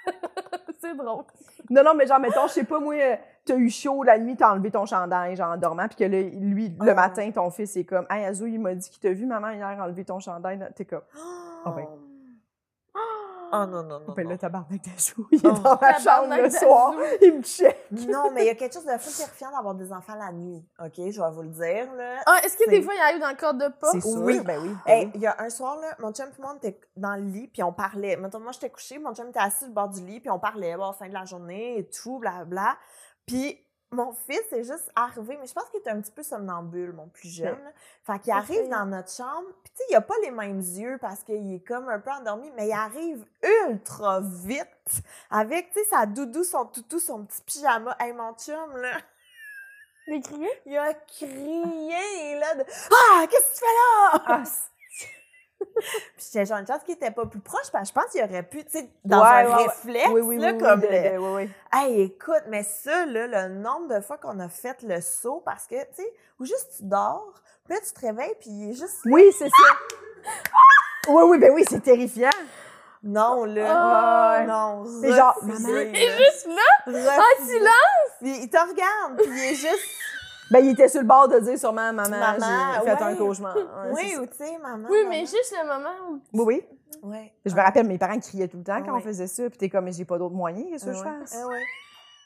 C'est 0.80 0.94
drôle. 0.96 1.24
Non, 1.70 1.82
non, 1.82 1.94
mais 1.94 2.06
genre, 2.06 2.20
mettons, 2.20 2.46
je 2.46 2.52
sais 2.52 2.64
pas, 2.64 2.78
moi, 2.78 2.94
t'as 3.44 3.56
eu 3.56 3.68
chaud 3.70 4.02
la 4.04 4.18
nuit, 4.18 4.36
t'as 4.36 4.52
enlevé 4.52 4.70
ton 4.70 4.86
chandail, 4.86 5.34
genre, 5.34 5.52
en 5.52 5.56
dormant, 5.56 5.88
puis 5.88 5.96
que 5.96 6.04
là, 6.04 6.20
lui, 6.22 6.68
le 6.80 6.90
Ah. 6.90 6.94
matin, 6.94 7.28
ton 7.32 7.50
fils 7.50 7.76
est 7.76 7.84
comme, 7.84 8.06
hey, 8.10 8.24
Azou, 8.24 8.46
il 8.46 8.60
m'a 8.60 8.74
dit 8.74 8.88
qu'il 8.88 9.00
t'a 9.00 9.12
vu, 9.12 9.26
maman, 9.26 9.50
hier, 9.50 9.76
enlever 9.80 10.04
ton 10.04 10.20
chandail. 10.20 10.60
T'es 10.76 10.84
comme, 10.84 11.02
Oh, 11.66 11.70
ben. 11.70 11.86
Oh 13.62 13.66
non, 13.66 13.82
non, 13.82 14.00
non. 14.00 14.14
ben 14.14 14.24
non. 14.24 14.30
là, 14.30 14.38
tabarnak 14.38 14.82
d'Azou, 14.84 15.26
il 15.32 15.38
est 15.38 15.48
Oh. 15.48 15.52
dans 15.52 15.78
ma 15.80 15.98
chambre 15.98 16.36
le 16.42 16.50
soir, 16.50 16.94
il 17.22 17.38
me 17.38 17.42
check. 17.42 17.76
Non, 17.90 18.30
mais 18.32 18.42
il 18.42 18.46
y 18.46 18.50
a 18.50 18.54
quelque 18.54 18.74
chose 18.74 18.84
de 18.84 18.96
fou 18.98 19.10
terrifiant 19.16 19.50
d'avoir 19.50 19.74
des 19.74 19.92
enfants 19.92 20.14
la 20.14 20.32
nuit. 20.32 20.64
OK, 20.80 20.92
je 20.96 21.20
vais 21.20 21.30
vous 21.30 21.42
le 21.42 21.48
dire, 21.48 21.92
là. 21.94 22.16
Ah, 22.26 22.38
est-ce 22.44 22.56
que 22.56 22.68
des 22.68 22.82
fois, 22.82 22.94
il 22.94 23.00
arrive 23.00 23.20
dans 23.20 23.30
le 23.30 23.36
corps 23.36 23.54
de 23.54 23.68
pas? 23.68 23.90
C'est 23.92 24.00
sûr, 24.00 24.20
Oui. 24.22 24.40
ben 24.40 24.60
oui. 24.62 24.70
ben 24.86 24.92
Hey, 24.92 25.10
il 25.14 25.20
y 25.20 25.26
a 25.26 25.36
un 25.40 25.48
soir, 25.50 25.76
là, 25.80 25.88
mon 25.98 26.12
chum 26.12 26.26
et 26.26 26.40
moi, 26.40 26.52
on 26.54 26.56
était 26.58 26.80
dans 26.96 27.14
le 27.16 27.22
lit, 27.22 27.48
puis 27.48 27.62
on 27.62 27.72
parlait. 27.72 28.16
Mettons, 28.16 28.40
moi, 28.40 28.52
j'étais 28.52 28.70
couchée, 28.70 28.98
mon 28.98 29.14
chum 29.14 29.28
était 29.28 29.38
assis 29.40 29.58
sur 29.58 29.68
le 29.68 29.72
bord 29.74 29.88
du 29.88 30.00
lit, 30.04 30.20
puis 30.20 30.30
on 30.30 30.38
parlait, 30.38 30.76
bon, 30.76 30.92
fin 30.92 31.08
de 31.08 31.14
la 31.14 31.24
journée 31.24 31.78
et 31.78 31.88
tout, 31.88 32.18
blablabla. 32.18 32.76
Puis 33.26 33.58
mon 33.92 34.12
fils 34.12 34.52
est 34.52 34.64
juste 34.64 34.90
arrivé, 34.96 35.38
mais 35.40 35.46
je 35.46 35.54
pense 35.54 35.64
qu'il 35.70 35.80
était 35.80 35.90
un 35.90 36.00
petit 36.00 36.10
peu 36.12 36.22
somnambule, 36.22 36.92
mon 36.92 37.08
plus 37.08 37.28
jeune. 37.28 37.56
là. 37.62 37.70
Fait 38.04 38.18
qu'il 38.18 38.32
arrive 38.32 38.68
dans 38.68 38.84
notre 38.86 39.10
chambre, 39.12 39.46
puis 39.62 39.72
tu 39.72 39.78
sais, 39.78 39.84
il 39.90 39.94
a 39.96 40.00
pas 40.00 40.14
les 40.22 40.30
mêmes 40.30 40.58
yeux 40.60 40.98
parce 41.00 41.22
qu'il 41.22 41.54
est 41.54 41.60
comme 41.66 41.88
un 41.88 41.98
peu 42.00 42.10
endormi, 42.10 42.50
mais 42.56 42.66
il 42.68 42.72
arrive 42.72 43.24
ultra 43.68 44.20
vite 44.20 45.02
avec, 45.30 45.72
tu 45.72 45.78
sais, 45.80 45.86
sa 45.90 46.04
doudou, 46.06 46.42
son 46.44 46.66
toutou, 46.66 46.98
son 46.98 47.24
petit 47.24 47.40
pyjama. 47.42 47.96
Hey, 48.00 48.12
mon 48.12 48.32
chum, 48.34 48.76
là, 48.76 48.98
Les 50.08 50.20
crier? 50.20 50.50
il 50.66 50.76
a 50.76 50.92
crié, 50.94 52.38
là, 52.38 52.54
de 52.56 52.64
«Ah, 52.92 53.24
qu'est-ce 53.30 53.52
que 53.52 53.54
tu 53.54 53.60
fais 53.60 53.66
là?» 53.66 54.22
Ah, 54.26 54.42
Puis 55.58 56.26
j'étais 56.32 56.44
genre 56.46 56.58
une 56.58 56.66
chance 56.66 56.82
qu'il 56.84 56.94
était 56.94 57.10
pas 57.10 57.26
plus 57.26 57.40
proche, 57.40 57.70
parce 57.72 57.90
que 57.90 57.94
je 57.96 58.00
pense 58.02 58.12
qu'il 58.12 58.22
aurait 58.24 58.42
pu, 58.42 58.64
tu 58.64 58.78
sais, 58.78 58.88
dans 59.04 59.22
Ouais, 59.22 59.28
un 59.28 59.48
ouais, 59.56 59.62
réflexe, 59.64 60.08
oui, 60.12 60.20
oui, 60.22 60.38
là, 60.38 60.52
oui, 60.52 60.58
comme 60.58 60.80
le- 60.82 61.18
oui, 61.18 61.30
oui. 61.44 61.50
Hey, 61.72 62.02
écoute, 62.02 62.42
mais 62.48 62.62
ça, 62.62 63.06
là, 63.06 63.26
le 63.26 63.54
nombre 63.54 63.94
de 63.94 64.00
fois 64.00 64.18
qu'on 64.18 64.38
a 64.40 64.48
fait 64.48 64.82
le 64.82 65.00
saut, 65.00 65.42
parce 65.44 65.66
que, 65.66 65.74
tu 65.74 66.02
sais, 66.02 66.12
ou 66.40 66.44
juste 66.44 66.74
tu 66.78 66.84
dors, 66.84 67.40
puis 67.64 67.74
là, 67.74 67.80
tu 67.86 67.92
te 67.92 68.00
réveilles, 68.06 68.34
puis 68.40 68.50
il 68.50 68.70
est 68.70 68.74
juste... 68.74 68.98
Oui, 69.06 69.30
c'est 69.36 69.48
ça. 69.48 69.74
Oui, 71.08 71.22
oui, 71.28 71.38
ben 71.38 71.52
oui, 71.52 71.64
c'est 71.70 71.80
terrifiant. 71.80 72.30
Non, 73.04 73.44
là. 73.44 73.66
Ah. 73.68 74.44
Non, 74.44 74.84
C'est 75.00 75.12
genre, 75.12 75.38
maman. 75.44 75.68
Il 75.68 75.94
est 75.96 76.16
juste 76.18 76.48
là! 76.48 76.92
En 77.14 77.46
silence! 77.46 78.10
Puis 78.20 78.36
il 78.42 78.50
te 78.50 78.56
regarde, 78.56 79.16
puis 79.18 79.28
il 79.30 79.52
est 79.52 79.54
juste... 79.54 79.88
Ben, 80.50 80.60
il 80.64 80.70
était 80.70 80.88
sur 80.88 81.00
le 81.00 81.06
bord 81.06 81.28
de 81.28 81.38
dire 81.40 81.58
sûrement, 81.58 81.92
maman, 81.92 82.08
Maman, 82.08 82.36
j'ai 82.74 82.80
fait 82.90 82.94
ouais. 82.94 83.02
un 83.02 83.16
cauchemar. 83.16 83.56
Ouais, 83.56 83.62
oui, 83.92 84.16
ou 84.20 84.26
tu 84.26 84.36
sais, 84.36 84.58
maman. 84.58 84.88
Oui, 84.88 84.98
maman. 84.98 85.10
mais 85.10 85.20
juste 85.20 85.54
le 85.60 85.66
moment 85.66 85.94
où. 86.10 86.20
Oui, 86.32 86.44
oui. 86.44 86.64
Ouais. 87.02 87.34
Je 87.44 87.54
me 87.54 87.60
rappelle, 87.60 87.86
mes 87.86 87.98
parents 87.98 88.18
criaient 88.20 88.48
tout 88.48 88.58
le 88.58 88.62
temps 88.64 88.80
quand 88.82 88.92
Ouais. 88.92 88.98
on 88.98 89.00
faisait 89.00 89.26
ça. 89.26 89.48
Puis 89.50 89.58
t'es 89.58 89.68
comme, 89.68 89.84
mais 89.84 89.92
j'ai 89.92 90.04
pas 90.04 90.18
d'autre 90.18 90.34
moyen, 90.34 90.64
qu'est-ce 90.70 90.86
que 90.86 90.92
je 90.92 91.02
fasse? 91.02 91.36
Ah 91.36 91.46
ouais. 91.48 91.62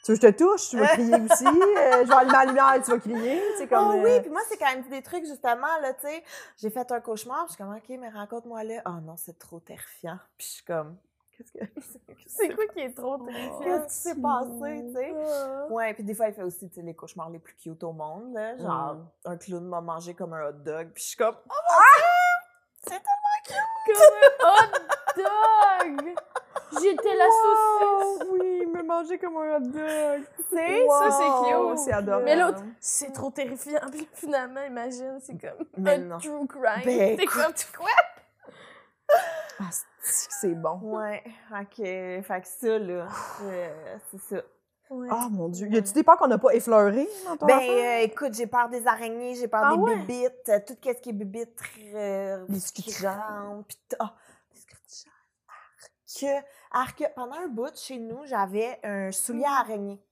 Tu 0.05 0.13
veux 0.13 0.19
que 0.19 0.27
je 0.27 0.33
te 0.33 0.37
touche? 0.39 0.69
Tu 0.71 0.79
vas 0.79 0.87
crier 0.97 1.15
aussi? 1.15 1.47
Euh, 1.47 2.05
je 2.05 2.09
vais 2.09 2.15
allumer 2.15 2.33
la 2.33 2.45
lumière, 2.47 2.75
tu 2.85 2.91
vas 2.91 2.99
crier? 2.99 3.43
C'est 3.59 3.67
comme. 3.67 3.89
Oh 3.91 3.99
euh, 3.99 4.03
oui, 4.03 4.21
puis 4.21 4.31
moi, 4.31 4.41
c'est 4.49 4.57
quand 4.57 4.71
même 4.75 4.83
des 4.89 5.03
trucs, 5.03 5.25
justement, 5.27 5.79
là, 5.83 5.93
tu 5.95 6.07
sais, 6.07 6.23
j'ai 6.59 6.71
fait 6.71 6.91
un 6.93 7.01
cauchemar, 7.01 7.47
puis 7.47 7.49
je 7.49 7.55
suis 7.55 7.65
comme, 7.65 7.75
OK, 7.75 7.99
mais 8.01 8.09
raconte-moi 8.09 8.65
là. 8.65 8.83
Oh 8.87 9.01
non, 9.03 9.17
c'est 9.17 9.39
trop 9.39 9.61
terrifiant. 9.61 10.19
Puis 10.39 10.47
je 10.47 10.53
suis 10.57 10.65
comme, 10.65 10.97
qu'est-ce 11.53 11.99
que 11.99 12.13
C'est 12.27 12.55
quoi 12.55 12.67
qui 12.69 12.81
est 12.81 12.95
trop 12.95 13.19
terrifiant? 13.19 13.59
Qu'est-ce 13.61 13.87
qui 13.87 13.95
s'est 14.15 14.21
passé, 14.21 14.85
tu 14.87 14.93
sais? 14.95 15.15
Ah. 15.17 15.67
Ouais, 15.71 15.95
puis 15.95 16.05
des 16.05 16.15
fois, 16.15 16.29
il 16.29 16.35
fait 16.35 16.43
aussi, 16.43 16.71
les 16.77 16.95
cauchemars 16.95 17.31
les 17.31 17.39
plus 17.39 17.55
cute 17.55 17.83
au 17.83 17.93
monde, 17.93 18.33
là. 18.35 18.57
Genre, 18.57 18.95
Mm. 18.95 19.07
un 19.27 19.37
clown 19.37 19.65
m'a 19.67 19.81
mangé 19.81 20.15
comme 20.15 20.33
un 20.35 20.49
hot 20.49 20.53
dog, 20.53 20.91
puis 20.95 21.03
je 21.03 21.09
suis 21.09 21.17
comme, 21.17 21.37
Comme 22.87 23.97
un 24.41 24.47
hot 24.47 24.73
dog! 25.17 26.15
J'étais 26.81 27.15
la 27.17 27.25
saucisse! 27.27 28.23
Oh, 28.23 28.37
oui, 28.41 28.67
me 28.67 28.83
manger 28.85 29.19
comme 29.19 29.37
un 29.39 29.57
hot 29.57 29.61
dog. 29.61 30.25
C'est 30.51 30.87
ça, 30.87 31.11
c'est 31.11 31.51
cute! 31.51 31.79
C'est 31.79 31.93
adorable. 31.93 32.25
Mais 32.25 32.37
l'autre, 32.37 32.63
c'est 32.79 33.13
trop 33.13 33.31
terrifiant. 33.31 33.81
Puis 33.91 34.09
finalement, 34.15 34.63
imagine, 34.63 35.19
c'est 35.21 35.37
comme 35.41 35.67
Mais 35.77 35.97
un 35.97 36.19
true 36.19 36.47
crime. 36.47 36.83
Ben, 36.85 37.17
c'est 37.19 37.27
comme 37.27 37.53
quoi? 37.77 37.91
Ah, 39.59 39.65
c'est 40.41 40.55
que 40.55 40.55
bon. 40.55 40.79
ouais, 40.83 41.23
OK, 41.53 41.77
fait 41.77 42.41
que 42.41 42.47
ça, 42.49 42.79
là, 42.79 43.09
euh, 43.43 43.97
c'est 44.11 44.21
ça. 44.21 44.43
Ouais. 44.91 45.09
Oh 45.13 45.29
mon 45.31 45.49
Dieu. 45.49 45.69
Y 45.69 45.77
a-tu 45.79 45.93
des 45.93 46.03
peurs 46.03 46.17
qu'on 46.17 46.27
n'a 46.27 46.39
pas 46.39 46.53
effleurées 46.53 47.09
dans 47.25 47.37
ton 47.37 47.47
Ben, 47.47 47.61
euh, 47.61 47.99
écoute, 48.01 48.35
j'ai 48.35 48.49
peur 48.49 48.69
des 48.69 48.89
araignées, 48.89 49.37
j'ai 49.37 49.47
peur 49.47 49.63
Ah 49.65 49.77
des 49.77 49.79
ouais? 49.79 49.97
bébites, 49.99 50.49
euh, 50.49 50.59
tout 50.67 50.75
ce 50.83 51.01
qui 51.01 51.11
est 51.11 51.13
bébites, 51.13 51.61
euh, 51.95 52.45
Les 52.49 52.59
rentrent, 52.59 53.67
pis 53.69 53.79
ah, 54.01 54.17
les 54.53 54.59
scutigères, 54.59 55.13
arc. 55.47 56.45
Arc, 56.73 57.13
pendant 57.15 57.37
un 57.37 57.47
bout, 57.47 57.71
chez 57.77 57.99
nous, 57.99 58.27
j'avais 58.27 58.81
un 58.83 59.13
soulier 59.13 59.45
à 59.45 59.61
araignée. 59.61 60.03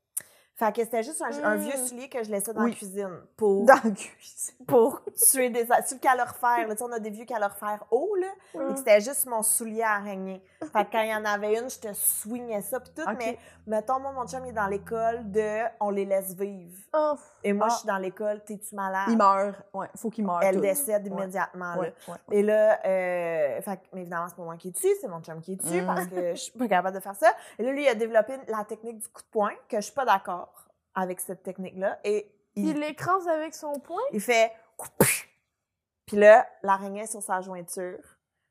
Fait 0.59 0.73
que 0.75 0.83
c'était 0.83 1.05
juste 1.05 1.23
un, 1.23 1.45
un 1.45 1.55
vieux 1.55 1.77
soulier 1.77 2.09
que 2.09 2.21
je 2.25 2.33
laissais 2.33 2.53
dans 2.53 2.63
Oui. 2.65 2.71
la 2.73 2.77
cuisine 2.77 3.17
pour, 3.37 3.65
Dans 3.65 3.75
le 3.85 3.93
cuisine. 3.93 4.57
pour 4.67 5.01
tuer 5.15 5.51
des... 5.51 5.65
Sur 5.65 5.77
le 5.93 5.99
calorifère, 6.01 6.67
là, 6.67 6.75
tu 6.75 6.79
sais, 6.79 6.83
on 6.83 6.91
a 6.91 6.99
des 6.99 7.11
vieux 7.11 7.27
calorifères 7.27 7.85
hauts, 7.93 8.17
là, 8.17 8.27
et 8.55 8.59
Mm. 8.59 8.73
que 8.73 8.77
c'était 8.79 9.01
juste 9.01 9.27
mon 9.27 9.45
soulier 9.45 9.83
à 9.83 9.93
araignée. 9.93 10.43
Fait 10.73 10.85
que 10.85 10.91
quand 10.91 11.01
il 11.03 11.11
y 11.11 11.15
en 11.15 11.25
avait 11.25 11.61
une, 11.61 11.71
je 11.71 11.79
te 11.79 11.93
swingais 11.93 12.61
ça, 12.63 12.81
pis 12.81 12.91
tout, 12.93 13.03
mais 13.19 13.39
mettons, 13.69 14.01
moi, 14.01 14.11
mon 14.11 14.27
chum, 14.27 14.45
il 14.47 14.49
est 14.49 14.53
dans 14.53 14.67
l'école 14.67 15.31
de 15.31 15.61
«on 15.81 15.91
les 15.91 16.05
laisse 16.05 16.35
vivre». 16.35 16.77
Oh, 16.93 17.15
Et 17.45 17.53
moi, 17.53 17.69
Ah. 17.71 17.73
je 17.75 17.79
suis 17.79 17.87
dans 17.87 17.99
l'école, 17.99 18.43
t'es-tu 18.45 18.75
malade? 18.75 19.07
Il 19.11 19.17
meurt. 19.17 19.55
Ouais, 19.73 19.87
faut 19.95 20.11
qu'il 20.11 20.27
meure. 20.27 20.43
Elle 20.43 20.57
tout. 20.57 20.61
décède 20.61 21.05
Ouais. 21.05 21.11
immédiatement. 21.13 21.75
là. 21.77 21.81
Ouais, 21.81 21.95
ouais. 22.09 22.17
Et 22.33 22.43
là, 22.43 22.81
euh, 22.85 23.61
fait, 23.63 23.79
mais 23.93 24.01
évidemment, 24.01 24.27
c'est 24.29 24.35
pas 24.37 24.43
moi 24.43 24.57
qui 24.57 24.69
est 24.69 24.73
dessus, 24.73 24.89
c'est 25.01 25.07
mon 25.07 25.21
chum 25.23 25.41
qui 25.41 25.53
est 25.53 25.57
dessus 25.57 25.83
Mm. 25.83 25.87
parce 25.87 26.07
que 26.09 26.31
je 26.35 26.41
suis 26.41 26.53
pas 26.59 26.67
capable 26.67 26.97
de 26.97 27.01
faire 27.01 27.15
ça. 27.15 27.29
Et 27.61 27.63
là, 27.63 27.71
lui, 27.71 27.85
il 27.85 27.89
a 27.89 27.95
développé 27.95 28.35
la 28.49 28.65
technique 28.65 28.99
du 28.99 29.09
coup 29.09 29.23
de 29.23 29.29
poing, 29.31 29.53
que 29.69 29.77
je 29.77 29.83
suis 29.83 29.95
pas 29.95 30.05
d'accord 30.05 30.47
avec 30.95 31.21
cette 31.21 31.43
technique-là. 31.43 31.99
Et 32.05 32.31
il, 32.57 32.79
l'écrase 32.79 33.27
avec 33.29 33.55
son 33.55 33.73
poing? 33.81 34.01
il 34.13 34.21
fait. 34.21 34.53
Puis 36.07 36.17
là, 36.17 36.47
l'araignée 36.63 37.03
est 37.03 37.07
sur 37.07 37.23
sa 37.23 37.41
jointure. 37.41 37.99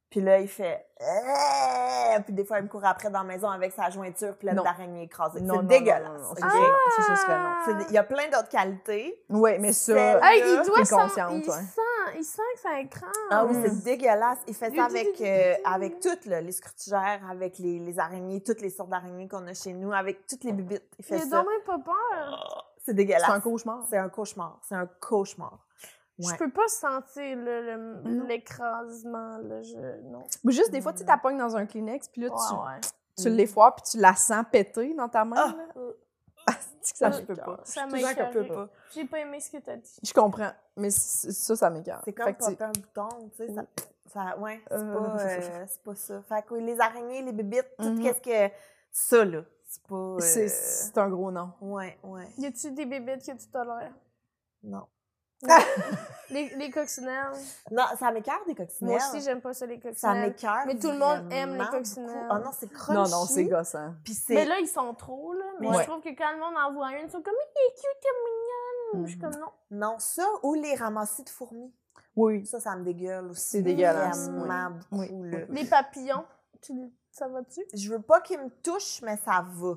Puis 0.10 0.22
là, 0.22 0.40
il 0.40 0.48
fait 0.48 0.88
Puis 2.24 2.34
des 2.34 2.46
fois, 2.46 2.60
il 2.60 2.64
me 2.64 2.70
court 2.70 2.86
après 2.86 3.10
dans 3.10 3.20
la 3.20 3.26
maison 3.26 3.50
avec 3.50 3.74
sa 3.74 3.90
jointure, 3.90 4.36
puis 4.38 4.48
là, 4.48 4.54
Non. 4.54 4.64
l'araignée 4.64 5.04
écrasée. 5.04 5.42
Non, 5.42 5.56
C'est 5.60 5.68
dégueulasse. 5.68 6.04
non, 6.08 6.14
non, 6.14 6.20
non, 6.24 6.32
ok? 6.32 6.40
ça, 6.40 6.50
ça, 6.50 7.04
ça 7.04 7.16
serait 7.18 7.38
non. 7.38 7.52
C'est- 7.66 7.90
Il 7.90 7.94
y 7.94 7.98
a 7.98 8.04
plein 8.04 8.30
d'autres 8.30 8.48
qualités. 8.50 9.22
Ouais, 9.30 9.58
mais 9.60 9.74
ça. 9.74 10.20
Hey, 10.24 10.42
il 10.42 10.66
doit 10.66 10.78
consciente, 10.80 11.32
il 11.34 11.50
ouais. 11.50 11.56
sent, 11.56 11.82
il 12.18 12.24
sent 12.24 12.42
que 12.56 12.60
ça 12.62 12.80
écrase. 12.80 13.12
Ah 13.32 13.46
oui, 13.46 13.56
Mm. 13.58 13.64
c'est 13.66 13.84
dégueulasse. 13.84 14.38
Il 14.48 14.54
fait 14.56 14.76
ça 14.76 14.86
avec, 14.86 15.22
euh, 15.22 15.54
avec 15.66 16.00
toutes, 16.00 16.26
là, 16.26 16.42
les 16.42 16.52
scrutigères, 16.52 17.22
avec 17.30 17.58
les, 17.60 17.80
les 17.80 18.00
araignées, 18.00 18.42
toutes 18.44 18.62
les 18.62 18.70
sortes 18.70 18.90
d'araignées 18.90 19.28
qu'on 19.28 19.46
a 19.48 19.54
chez 19.54 19.74
nous, 19.74 19.92
avec 19.94 20.26
toutes 20.28 20.44
les 20.44 20.54
bibites. 20.54 20.84
Il 21.00 21.06
fait 21.06 21.18
Il 21.18 21.30
ça. 21.30 21.38
même 21.44 21.62
pas 21.66 21.80
peur. 21.80 22.74
C'est 22.86 22.94
dégueulasse. 22.94 23.24
C'est 23.26 23.32
un 23.32 23.40
cauchemar. 23.42 23.86
C'est 23.90 23.98
un 23.98 24.10
cauchemar. 24.10 24.60
C'est 24.64 24.76
un 24.76 24.86
cauchemar. 25.00 25.60
Ouais. 26.20 26.26
Je 26.32 26.36
peux 26.38 26.50
pas 26.50 26.68
sentir 26.68 27.38
le- 27.38 28.26
l'écrasement. 28.28 29.38
Là, 29.38 29.62
je... 29.62 29.78
Non. 30.10 30.24
Mais 30.44 30.52
juste 30.52 30.72
des 30.72 30.82
fois, 30.82 30.94
tu 30.94 31.06
t'appoignes 31.06 31.38
dans 31.38 31.56
un 31.56 31.66
Kleenex, 31.66 32.08
puis 32.10 32.22
là, 32.22 32.30
tu, 32.30 32.54
Ouais, 32.56 32.60
ouais. 32.62 32.80
tu 33.22 33.30
l'effoires, 33.30 33.76
puis 33.76 33.84
tu 33.92 33.98
la 34.00 34.16
sens 34.16 34.44
péter 34.52 34.94
dans 34.96 35.10
ta 35.10 35.26
main. 35.26 35.36
Ah! 35.38 35.56
là. 35.76 35.82
Ça 36.82 37.08
Ah, 37.08 37.12
je 37.12 37.22
peux 37.22 37.34
m'écoeure. 37.34 37.58
pas. 37.58 37.64
Ça 37.66 37.86
pas. 38.54 38.70
J'ai 38.94 39.06
pas 39.06 39.20
aimé 39.20 39.40
ce 39.42 39.52
que 39.52 39.58
t'as 39.58 39.76
dit. 39.76 40.00
Je 40.02 40.14
comprends, 40.14 40.52
mais 40.78 40.90
ça, 40.90 41.56
ça 41.56 41.70
m'écoeure. 41.70 42.02
C'est 42.06 42.12
Fait 42.12 42.24
comme 42.24 42.34
popper 42.36 42.64
un 42.64 42.72
bouton, 42.72 43.30
tu 43.32 43.46
sais. 43.46 43.54
Ça, 43.54 43.66
ça, 44.06 44.38
ouais, 44.40 44.62
c'est 44.70 44.76
Euh, 44.78 44.94
pas, 44.94 45.20
euh, 45.26 45.66
c'est 45.68 45.84
pas 45.84 45.96
ça. 45.96 46.22
Fait 46.24 46.42
que 46.46 46.54
oui, 46.54 46.64
les 46.64 46.80
araignées, 46.80 47.22
les 47.22 47.34
bibites, 47.34 47.68
tout 47.78 47.90
Mhm. 47.90 48.02
qu'est-ce 48.04 48.22
que... 48.22 48.56
Ça, 48.92 49.26
là, 49.26 49.44
c'est 49.68 49.84
pas... 49.84 49.96
euh, 49.96 50.20
C'est 50.20 50.48
c'est 50.48 50.98
un 50.98 51.10
gros 51.10 51.30
nom. 51.30 51.52
Ouais, 51.60 51.98
ouais. 52.04 52.28
Y 52.38 52.46
a-tu 52.46 52.72
des 52.72 52.86
bébites 52.86 53.26
que 53.26 53.38
tu 53.38 53.48
tolères? 53.50 53.94
Non. 54.64 54.88
Les, 56.30 56.50
les 56.58 56.70
coccinelles. 56.70 57.32
Non, 57.72 57.84
ça 57.98 58.12
m'écœure 58.12 58.42
des 58.46 58.54
coccinelles. 58.56 58.98
Moi 58.98 59.10
aussi, 59.14 59.22
j'aime 59.24 59.40
pas 59.40 59.54
ça, 59.54 59.66
les 59.66 59.76
Ça 59.80 59.88
coccinelles. 59.90 60.28
m'écœure 60.30 60.64
Mais 60.66 60.78
tout 60.78 60.92
le 60.92 60.98
monde 60.98 61.32
aime 61.32 61.58
les 61.58 61.66
coccinelles. 61.68 62.28
Ah 62.30 62.40
non, 62.40 62.52
c'est 62.52 62.70
crunchy. 62.70 63.00
Non, 63.00 63.08
non, 63.20 63.26
c'est 63.26 63.46
gossant. 63.46 63.94
Mais 64.30 64.44
là, 64.44 64.56
ils 64.60 64.68
sont 64.68 64.94
trop, 64.94 65.32
là. 65.34 65.46
Mais 65.62 65.70
Ouais. 65.70 65.84
je 65.84 65.88
trouve 65.90 66.02
que 66.02 66.10
quand 66.10 66.30
le 66.34 66.40
monde 66.40 66.56
en 66.58 66.74
voit 66.74 66.92
une, 66.98 67.06
ils 67.08 67.12
sont 67.12 67.22
comme, 67.22 67.34
il 67.34 67.72
est 67.72 67.76
cute, 67.76 68.04
il 68.04 68.08
est 68.10 68.98
mignon. 69.00 69.06
je 69.06 69.12
suis 69.12 69.20
comme 69.20 69.36
non. 69.40 69.52
Non, 69.72 69.96
ça 70.00 70.26
ou 70.44 70.54
les 70.56 70.76
ramassis 70.76 71.24
de 71.24 71.30
fourmis. 71.30 71.74
Oui. 72.18 72.46
Ça, 72.46 72.60
ça 72.60 72.76
me 72.76 72.84
dégueule 72.84 73.28
aussi. 73.28 73.50
C'est 73.50 73.62
dégueulasse, 73.62 74.28
Vraiment 74.30 74.76
oui. 74.92 75.08
beaucoup, 75.08 75.24
là. 75.24 75.38
Les 75.50 75.64
papillons, 75.66 76.26
tu, 76.62 76.74
ça 77.10 77.30
va-tu? 77.30 77.62
Je 77.74 77.90
veux 77.90 78.02
pas 78.02 78.20
qu'ils 78.20 78.40
me 78.42 78.50
touchent, 78.50 79.02
mais 79.02 79.16
ça 79.24 79.46
va. 79.48 79.76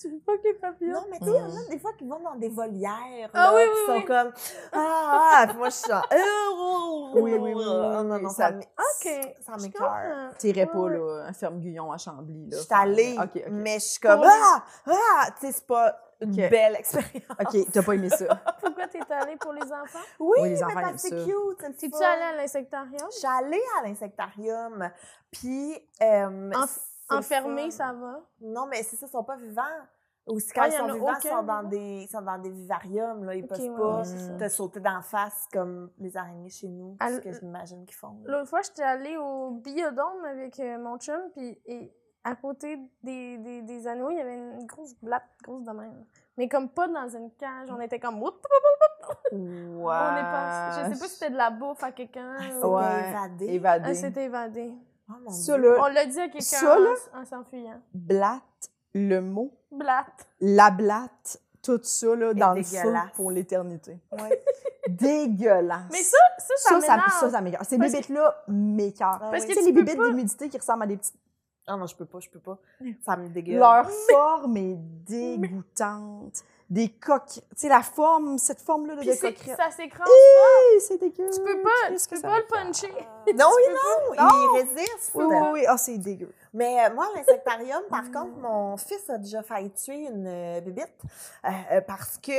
Tu 0.00 0.08
veux 0.08 0.18
pas 0.20 0.36
que 0.38 0.44
les 0.44 0.54
papillons? 0.54 0.92
Non, 0.94 1.04
mais 1.10 1.18
tu 1.18 1.24
sais, 1.26 1.30
il 1.30 1.36
y 1.36 1.40
en 1.40 1.56
a 1.66 1.68
des 1.70 1.78
fois 1.78 1.92
qui 1.92 2.06
vont 2.08 2.20
dans 2.20 2.34
des 2.36 2.48
volières, 2.48 3.30
Ah 3.34 3.50
là, 3.50 3.52
oui, 3.54 3.62
qui 3.64 3.70
oui, 3.70 3.86
sont 3.86 3.96
oui. 3.98 4.04
comme 4.06 4.32
Ah, 4.72 5.32
ah, 5.42 5.46
puis 5.48 5.56
moi 5.58 5.68
je 5.68 5.74
suis 5.74 5.90
genre 5.90 6.08
Oui, 7.14 7.20
oui, 7.22 7.38
oui, 7.38 7.54
oui, 7.54 7.64
Ah, 7.66 8.02
non, 8.02 8.16
oui, 8.16 8.22
non, 8.22 8.28
ça- 8.30 8.50
OK. 8.50 9.34
ça 9.40 9.52
comprends. 9.56 10.30
T'irais 10.38 10.66
pas, 10.66 10.88
là, 10.88 11.24
un 11.28 11.32
ferme-guyon 11.32 11.92
à 11.92 11.98
Chambly, 11.98 12.46
là. 12.48 12.56
Je 12.56 12.62
suis 12.62 12.74
allée, 12.74 13.16
OK, 13.18 13.30
OK. 13.36 13.44
mais 13.50 13.74
je 13.74 13.84
suis 13.84 14.00
comme 14.00 14.22
Ah, 14.24 14.64
ah, 14.86 15.26
tu 15.38 15.46
sais, 15.46 15.52
c'est 15.52 15.66
pas 15.66 15.94
une 16.22 16.32
belle 16.34 16.76
expérience. 16.76 17.24
OK, 17.40 17.70
t'as 17.72 17.82
pas 17.82 17.92
aimé 17.94 18.08
ça. 18.10 18.26
Pourquoi 18.62 18.86
t'es 18.88 19.00
allée 19.10 19.36
pour 19.36 19.52
les 19.52 19.62
enfants? 19.72 19.98
Oui, 20.18 20.38
Oui, 20.40 20.48
les 20.50 20.54
mais 20.56 20.64
enfants 20.64 20.74
parce 20.80 20.86
aiment 20.86 20.94
que 20.94 21.24
c'est 21.26 21.64
cute, 21.70 21.78
T'es-tu 21.78 22.04
allée 22.04 22.22
à 22.22 22.36
l'insectarium? 22.36 23.08
Je 23.10 23.16
suis 23.16 23.26
allée 23.26 23.62
à 23.80 23.86
l'insectarium, 23.88 24.90
puis 25.30 25.78
euh, 26.02 26.52
En- 26.54 26.64
c'est 27.10 27.14
le 27.14 27.18
Enfermé, 27.46 27.62
fun. 27.64 27.70
ça 27.70 27.92
va? 27.92 28.20
Non, 28.40 28.66
mais 28.66 28.82
c'est 28.82 28.96
ça, 28.96 29.06
ils 29.06 29.10
sont 29.10 29.24
pas 29.24 29.36
vivants. 29.36 29.62
Aussi, 30.26 30.52
quand 30.52 30.62
Ah, 30.64 30.68
ils 30.68 30.74
y 30.74 30.76
en 30.76 30.78
sont 30.80 30.84
a 30.90 30.92
vivants, 30.94 31.06
ils 31.08 31.26
aucun 31.26 31.36
sont 31.38 31.42
dans, 31.42 31.62
des, 31.64 32.02
ils 32.02 32.08
sont 32.08 32.20
dans 32.22 32.38
des 32.38 32.50
vivariums, 32.50 33.24
là. 33.24 33.34
Ils 33.34 33.42
Ok, 33.44 33.48
peuvent 33.48 33.60
ouais, 33.60 33.76
pas 33.76 34.02
ouais, 34.02 34.36
te 34.38 34.48
sauter 34.48 34.80
d'en 34.80 35.00
face 35.02 35.48
comme 35.52 35.90
les 35.98 36.16
araignées 36.16 36.50
chez 36.50 36.68
nous, 36.68 36.96
À 37.00 37.10
ce 37.10 37.18
que 37.20 37.32
j'imagine 37.32 37.84
qu'ils 37.84 37.96
font. 37.96 38.16
L'autre 38.26 38.48
fois, 38.48 38.60
j'étais 38.62 38.82
allée 38.82 39.16
au 39.16 39.50
biodôme 39.52 40.24
avec 40.26 40.60
euh, 40.60 40.78
mon 40.78 40.98
chum, 40.98 41.20
puis 41.34 41.58
et 41.66 41.92
à 42.22 42.36
côté 42.36 42.78
des, 43.02 43.38
des, 43.38 43.62
des 43.62 43.86
anneaux, 43.86 44.10
il 44.10 44.18
y 44.18 44.20
avait 44.20 44.36
une 44.36 44.66
grosse 44.66 44.94
blatte, 45.02 45.24
grosse 45.42 45.64
de 45.64 45.72
même. 45.72 46.04
Mais 46.36 46.48
comme 46.48 46.68
pas 46.68 46.86
dans 46.86 47.08
une 47.08 47.30
cage, 47.32 47.68
on 47.70 47.80
était 47.80 47.98
comme... 47.98 48.22
Ouais. 48.22 48.30
On 49.32 49.88
est 49.88 50.22
pas... 50.22 50.70
Je 50.84 50.94
sais 50.94 51.00
pas 51.00 51.06
si 51.08 51.14
c'était 51.14 51.30
de 51.30 51.36
la 51.36 51.50
bouffe 51.50 51.82
à 51.82 51.92
quelqu'un. 51.92 52.36
Ah, 52.38 52.42
ou- 52.42 52.52
c'était 52.54 52.66
Ouais. 52.66 53.10
évadé. 53.10 53.46
Évadé. 53.46 53.84
Elle 53.88 53.96
s'était 53.96 54.24
évadée. 54.24 54.74
Oh, 55.10 55.14
mon 55.24 55.30
Ça, 55.30 55.58
Dieu. 55.58 55.74
là, 55.74 55.82
On 55.84 55.92
l'a 55.92 56.06
dit 56.06 56.20
à 56.20 56.28
quelqu'un 56.28 56.76
en, 57.14 57.20
en 57.20 57.24
s'enfuyant. 57.24 57.80
blatte, 57.92 58.70
le 58.94 59.20
mot, 59.20 59.52
Blatte. 59.70 60.28
la 60.40 60.70
blatte, 60.70 61.40
tout 61.62 61.80
ça, 61.82 62.14
là, 62.16 62.32
dans 62.34 62.54
le 62.54 62.62
feu 62.62 62.76
dégueulasse. 62.78 63.10
pour 63.14 63.30
l'éternité. 63.30 63.98
Ouais. 64.12 64.42
Dégueulasse. 64.88 65.90
Mais 65.92 66.02
ça, 66.02 66.16
ça, 66.38 66.54
ça, 66.56 66.80
ça, 66.80 66.86
ça, 66.98 67.10
ça, 67.20 67.30
ça 67.30 67.40
m'écoeure. 67.40 67.64
Ces 67.64 67.76
m'écoeurent. 68.48 69.20
Ah 69.22 69.28
Parce 69.30 69.44
que 69.44 69.48
Tu 69.52 69.54
sais, 69.54 69.60
les 69.60 69.72
pas- 69.96 70.08
d'humidité 70.08 70.48
qui 70.48 70.58
ressemblent 70.58 70.82
à 70.84 70.86
des 70.86 70.96
petites... 70.96 71.14
Ah 71.66 71.76
non, 71.76 71.86
je 71.86 71.94
peux 71.94 72.06
pas, 72.06 72.18
je 72.20 72.28
peux 72.30 72.40
pas. 72.40 72.58
Ça 73.04 73.16
me 73.16 73.28
dégueule. 73.28 73.58
Leur 73.58 73.88
forme 74.10 74.56
est 74.56 74.76
dégoûtante. 75.06 76.42
Des 76.70 76.88
coques. 76.88 77.26
Tu 77.26 77.40
sais, 77.56 77.68
la 77.68 77.82
forme, 77.82 78.38
cette 78.38 78.60
forme-là 78.60 78.94
de 78.94 79.00
coquerette. 79.20 79.56
ça 79.56 79.70
s'écrase 79.72 80.08
Hey, 80.08 80.80
c'est 80.80 80.98
dégueu. 80.98 81.26
pas. 81.26 81.32
Tu 81.36 81.40
peux 81.42 81.62
pas, 81.62 81.88
tu 81.90 82.08
peux 82.14 82.20
pas 82.22 82.38
le 82.38 82.46
puncher. 82.46 82.92
Non, 83.36 83.50
oui, 83.56 83.62
non, 83.74 84.14
il 84.16 84.62
résiste. 84.62 85.10
Oui, 85.14 85.24
oui, 85.28 85.36
oui. 85.52 85.64
Ah, 85.66 85.76
c'est 85.76 85.98
dégueu. 85.98 86.32
Mais 86.54 86.86
euh, 86.86 86.94
moi, 86.94 87.08
l'insectarium, 87.16 87.82
par 87.90 88.04
contre, 88.12 88.36
mon 88.40 88.76
fils 88.76 89.10
a 89.10 89.18
déjà 89.18 89.42
failli 89.42 89.70
tuer 89.72 90.06
une 90.06 90.26
euh, 90.28 90.60
bébite 90.60 90.94
euh, 91.44 91.80
parce 91.82 92.18
que 92.18 92.30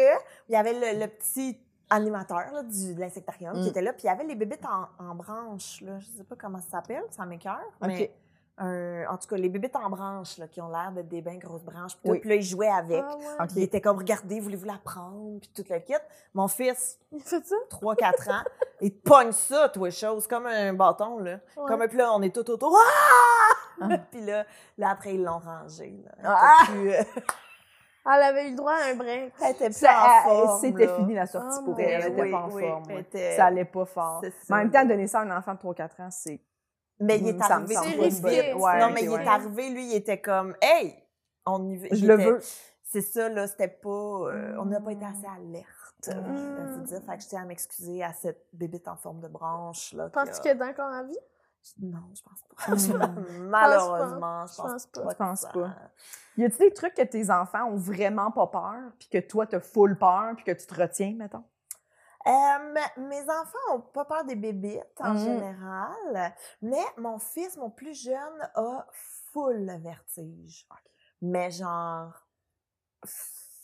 il 0.48 0.53
y 0.53 0.56
avait 0.56 0.74
le, 0.74 0.99
le 1.02 1.08
petit 1.08 1.60
animateur 1.90 2.53
là, 2.53 2.64
du, 2.64 2.94
de 2.95 2.99
l'insectarium 3.02 3.58
Mm. 3.60 3.64
qui 3.64 3.68
était 3.70 3.82
là, 3.82 3.91
puis 3.91 4.03
il 4.03 4.08
y 4.08 4.10
avait 4.10 4.24
les 4.24 4.36
bébites 4.36 4.64
en, 4.66 5.03
en 5.12 5.14
branche. 5.16 5.82
Là. 5.82 5.99
Je 5.99 6.06
sais 6.18 6.24
pas 6.24 6.36
comment 6.40 6.60
ça 6.62 6.70
s'appelle, 6.78 7.03
ça 7.12 7.26
m'écoeure. 7.26 7.60
Mais. 7.82 8.14
Un- 8.57 9.06
en 9.10 9.18
tout 9.18 9.28
cas, 9.28 9.38
les 9.38 9.49
bébites 9.49 9.76
en 9.76 9.90
branche 9.90 10.38
là, 10.38 10.48
qui 10.48 10.61
ont 10.61 10.69
l'air 10.69 10.91
d'être 10.91 11.07
des 11.07 11.22
bien 11.22 11.38
grosses 11.38 11.64
branches. 11.64 11.94
Puis, 11.98 12.03
tout. 12.03 12.11
Oui. 12.11 12.19
Puis 12.19 12.30
là, 12.30 12.36
il 12.36 12.44
jouait 12.44 12.69
avec. 12.69 13.03
Ah 13.07 13.15
ouais. 13.44 13.48
Il 13.56 13.64
était 13.64 13.82
comme, 13.82 13.98
regardez, 13.98 14.40
voulez-vous 14.40 14.65
la 14.65 14.78
prendre? 14.84 15.40
Puis 15.40 15.49
tout 15.56 15.64
le 15.69 15.80
kit. 15.80 15.94
Mon 16.34 16.48
fils, 16.48 16.99
Il 17.11 17.22
fait 17.22 17.44
ça? 17.45 17.56
3-4 17.69 18.30
ans, 18.30 18.44
il 18.82 18.94
te 18.94 19.10
pogne 19.10 19.32
ça, 19.32 19.69
toi, 19.69 19.90
chose, 19.90 20.28
comme 20.28 20.45
un 20.45 20.73
bâton, 20.73 21.18
là. 21.19 21.40
Ouais. 21.57 21.64
Comme 21.68 21.82
un, 21.82 21.88
puis 21.88 21.98
là, 21.98 22.14
on 22.14 22.22
est 22.22 22.34
tout 22.34 22.49
autour. 22.52 22.78
Ah! 23.82 23.88
puis 24.11 24.22
là, 24.22 24.45
là, 24.78 24.90
après, 24.91 25.15
ils 25.15 25.23
l'ont 25.23 25.40
rangé, 25.40 26.03
là. 26.06 26.11
Elle 26.19 26.26
Ah! 26.28 26.65
plus, 26.68 26.91
euh, 26.94 27.03
Elle 28.03 28.23
avait 28.23 28.48
eu 28.48 28.52
le 28.52 28.56
droit 28.57 28.73
à 28.73 28.91
un 28.91 28.95
break. 28.95 29.34
elle 29.44 29.52
était 29.52 29.65
plus 29.65 29.73
Ça, 29.73 29.90
en 29.91 30.06
elle- 30.06 30.23
forme, 30.45 30.60
C'était 30.61 30.88
fini 30.95 31.14
la 31.15 31.26
sortie 31.28 31.57
Oh 31.61 31.65
pour 31.65 31.80
elle. 31.80 31.86
Elle 31.90 32.02
Dieu. 32.02 32.10
n'était 32.11 32.22
Oui, 32.23 32.32
pas 32.32 32.38
en 32.41 32.49
oui, 32.52 32.61
forme. 32.68 32.84
elle 32.90 32.95
ouais. 32.95 33.02
était- 33.02 33.36
Ça 33.38 33.45
allait 33.45 33.65
pas 33.65 33.86
fort. 33.86 34.22
Mais 34.23 34.32
en 34.56 34.57
même 34.57 34.72
temps, 34.72 34.86
donner 34.86 35.07
ça 35.07 35.19
à 35.19 35.23
un 35.23 35.38
enfant 35.38 35.53
de 35.53 35.60
3-4 35.60 35.99
ans, 35.99 36.10
c'est. 36.11 36.40
Mais 37.02 37.18
il 37.19 37.28
est 37.30 37.38
Ça 37.40 37.60
me 37.60 37.76
arrivé. 37.76 37.76
C'est 37.76 38.02
risqué, 38.02 38.53
Ouais, 38.53 38.80
non, 38.80 38.91
mais 38.94 39.03
il 39.03 39.10
ouais. 39.10 39.23
est 39.23 39.28
arrivé, 39.28 39.69
lui, 39.72 39.86
il 39.91 39.95
était 39.95 40.22
comme, 40.22 40.56
hey, 40.61 40.95
on 41.45 41.68
y 41.68 41.78
va. 41.78 41.88
Je 41.91 41.95
Il 41.95 42.07
le 42.07 42.14
était- 42.14 42.26
veux. 42.32 42.40
C'est 42.84 43.02
ça, 43.02 43.30
là, 43.30 43.48
c'était 43.48 43.68
pas. 43.69 43.90
euh, 43.90 44.56
on 44.60 44.65
n'a 44.65 44.80
pas 44.82 44.91
été 44.91 45.06
assez 45.06 45.26
alerte. 45.26 45.68
Mm. 46.07 46.11
euh, 46.11 46.68
je 46.68 46.80
veux 46.80 46.86
dire. 46.86 47.02
Fait 47.06 47.18
que 47.18 47.23
je 47.23 47.28
tiens 47.30 47.41
à 47.44 47.45
m'excuser 47.45 48.03
à 48.03 48.11
cette 48.14 48.48
bébite 48.53 48.88
en 48.88 48.95
forme 48.98 49.19
de 49.22 49.28
branche, 49.28 49.94
là. 49.94 50.10
Penses-tu 50.10 50.40
a- 50.40 50.40
qu'elle 50.44 50.61
est 50.61 50.64
encore 50.69 50.91
en 50.94 51.06
vie? 51.07 51.18
Non, 51.80 51.99
je 52.14 52.22
pense 52.23 52.41
pas. 52.44 53.07
Malheureusement, 53.40 54.45
je 54.48 54.53
Je 54.53 54.57
pense 54.61 54.86
pas. 54.88 55.10
Je 55.11 55.15
pense 55.15 55.41
pas. 55.53 55.76
Y 56.38 56.45
a-tu 56.45 56.57
des 56.57 56.73
trucs 56.73 56.94
que 56.95 57.03
tes 57.03 57.30
enfants 57.30 57.65
ont 57.69 57.76
vraiment 57.76 58.32
pas 58.32 58.48
peur, 58.48 58.91
puis 58.99 59.10
que 59.10 59.19
toi, 59.19 59.45
t'as 59.45 59.60
full 59.60 59.98
peur, 59.98 60.34
puis 60.36 60.44
que 60.45 60.52
tu 60.52 60.65
te 60.65 60.73
retiens, 60.73 61.14
mettons? 61.18 61.44
Euh, 62.27 62.80
mes 62.98 63.22
enfants 63.23 63.73
ont 63.76 63.81
pas 63.81 64.06
peur 64.06 64.23
des 64.26 64.35
bébites 64.35 64.99
en 64.99 65.14
Mhm. 65.14 65.18
général, 65.19 66.34
mais 66.61 66.84
mon 66.98 67.18
fils, 67.18 67.57
mon 67.57 67.69
plus 67.72 67.93
jeune, 68.03 68.49
a 68.56 68.85
full 69.31 69.72
vertige. 69.81 70.68
Mais 71.22 71.49
genre, 71.52 72.14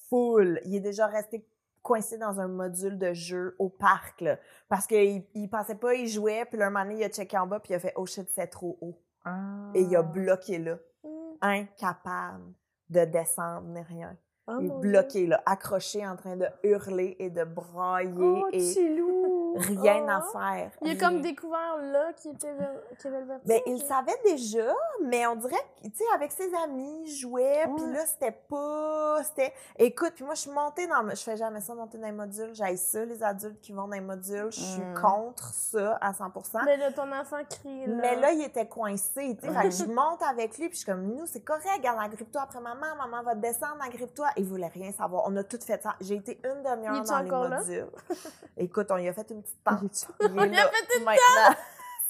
full. 0.09 0.59
Il 0.65 0.75
est 0.75 0.79
déjà 0.79 1.07
resté 1.07 1.47
coincé 1.84 2.17
dans 2.17 2.39
un 2.39 2.47
module 2.47 2.97
de 2.97 3.13
jeu 3.13 3.55
au 3.59 3.69
parc, 3.69 4.21
là, 4.21 4.38
parce 4.67 4.88
qu'il 4.88 5.25
il 5.34 5.49
pensait 5.49 5.75
pas, 5.75 5.93
il 5.93 6.07
jouait, 6.07 6.45
puis 6.45 6.61
un 6.61 6.69
moment 6.69 6.84
donné, 6.84 6.99
il 6.99 7.03
a 7.03 7.09
checké 7.09 7.38
en 7.38 7.47
bas, 7.47 7.59
puis 7.59 7.71
il 7.71 7.75
a 7.75 7.79
fait 7.79 7.93
«Oh 7.95 8.05
shit, 8.05 8.29
c'est 8.34 8.47
trop 8.47 8.77
haut 8.81 8.99
Ah. 9.23 9.71
Et 9.73 9.81
il 9.81 9.95
a 9.95 10.03
bloqué 10.03 10.57
là, 10.57 10.77
Mm. 11.03 11.35
incapable 11.41 12.53
de 12.89 13.05
descendre 13.05 13.67
ni 13.67 13.81
rien. 13.81 14.17
Oh, 14.49 14.61
bloqué 14.80 15.28
là, 15.28 15.41
accroché 15.45 16.07
en 16.07 16.15
train 16.15 16.38
de 16.38 16.45
hurler 16.64 17.18
et 17.19 17.30
de 17.30 17.44
brailler 17.44 18.14
Oh, 18.18 18.48
et 18.53 18.60
petit 18.60 18.95
loup! 18.95 19.16
Rien 19.57 20.07
à 20.07 20.23
Oh. 20.25 20.31
faire. 20.31 20.71
Il 20.81 20.88
a 20.89 20.91
rien. 20.93 20.97
comme 20.99 21.21
découvert 21.21 21.77
là 21.77 22.13
qu'il 22.13 22.31
était 22.31 22.53
qu'il 22.99 23.07
avait 23.13 23.19
le 23.21 23.25
vertige. 23.27 23.47
Ben, 23.47 23.61
il 23.67 23.81
savait 23.81 24.17
déjà, 24.25 24.73
mais 25.03 25.25
on 25.27 25.35
dirait 25.35 25.51
que, 25.84 25.88
tu 25.89 25.95
sais, 25.95 26.03
avec 26.15 26.31
ses 26.31 26.51
amis, 26.63 27.03
il 27.05 27.15
jouait, 27.15 27.65
puis 27.75 27.91
là, 27.93 28.05
c'était 28.05 28.31
pas... 28.31 29.21
C'était... 29.23 29.53
Écoute, 29.77 30.13
puis 30.15 30.23
moi, 30.23 30.34
je 30.35 30.41
suis 30.41 30.51
montée 30.51 30.88
dans... 30.88 31.07
Je 31.09 31.15
fais 31.23 31.38
jamais 31.38 31.61
ça, 31.61 31.73
monter 31.75 31.97
dans 31.97 32.05
les 32.07 32.11
modules. 32.13 32.53
J'aille 32.53 32.77
ça, 32.77 33.03
les 33.05 33.21
adultes 33.23 33.61
qui 33.61 33.71
vont 33.71 33.88
dans 33.88 33.93
les 33.95 34.01
modules. 34.01 34.51
Je 34.51 34.59
suis 34.59 34.81
Mm. 34.81 34.93
contre 35.01 35.53
ça 35.53 35.97
à 36.01 36.11
100% 36.13 36.63
Mais 36.65 36.77
là, 36.77 36.91
ton 36.91 37.11
enfant 37.11 37.38
crie 37.49 37.85
là. 37.88 37.95
Mais 37.95 38.15
là, 38.15 38.31
il 38.31 38.41
était 38.43 38.67
coincé, 38.67 39.38
tu 39.39 39.47
sais. 39.47 39.53
Fait 39.53 39.63
que 39.69 39.71
je 39.73 39.85
monte 39.91 40.21
avec 40.21 40.57
lui, 40.57 40.67
puis 40.69 40.77
je 40.77 40.84
suis 40.84 40.85
comme, 40.85 41.03
nous, 41.05 41.25
c'est 41.25 41.41
correct, 41.41 41.67
regarde, 41.77 41.99
agrippe-toi 42.01 42.41
après 42.41 42.59
maman, 42.59 42.95
maman 42.97 43.23
va 43.23 43.34
te 43.35 43.39
descendre, 43.39 43.77
agrippe-toi. 43.85 44.27
Il 44.38 44.45
voulait 44.45 44.67
rien 44.67 44.91
savoir. 44.91 45.23
On 45.27 45.35
a 45.38 45.43
tout 45.43 45.59
fait 45.65 45.81
ça. 45.81 45.95
J'ai 46.01 46.15
été 46.15 46.39
une 46.43 46.63
demi-heure 46.63 47.03
dans 47.03 47.19
les 47.19 47.27
encore 47.27 47.47
là? 47.49 47.59
modules. 47.59 47.88
Écoute, 48.57 48.88
on 48.91 48.95
lui 48.97 49.07
a 49.07 49.13
fait 49.13 49.29
une 49.31 49.41
petite 49.64 49.64
tente. 49.64 50.07
Il 50.22 50.26
est- 50.26 50.30
Il 50.30 50.38
On 50.40 50.53
a 50.53 50.68
fait 50.68 50.99
maintenant? 50.99 51.56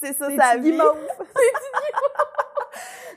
C'est 0.00 0.12
ça, 0.12 0.28
sa 0.36 0.56
vie. 0.56 0.70
guimauves. 0.72 0.96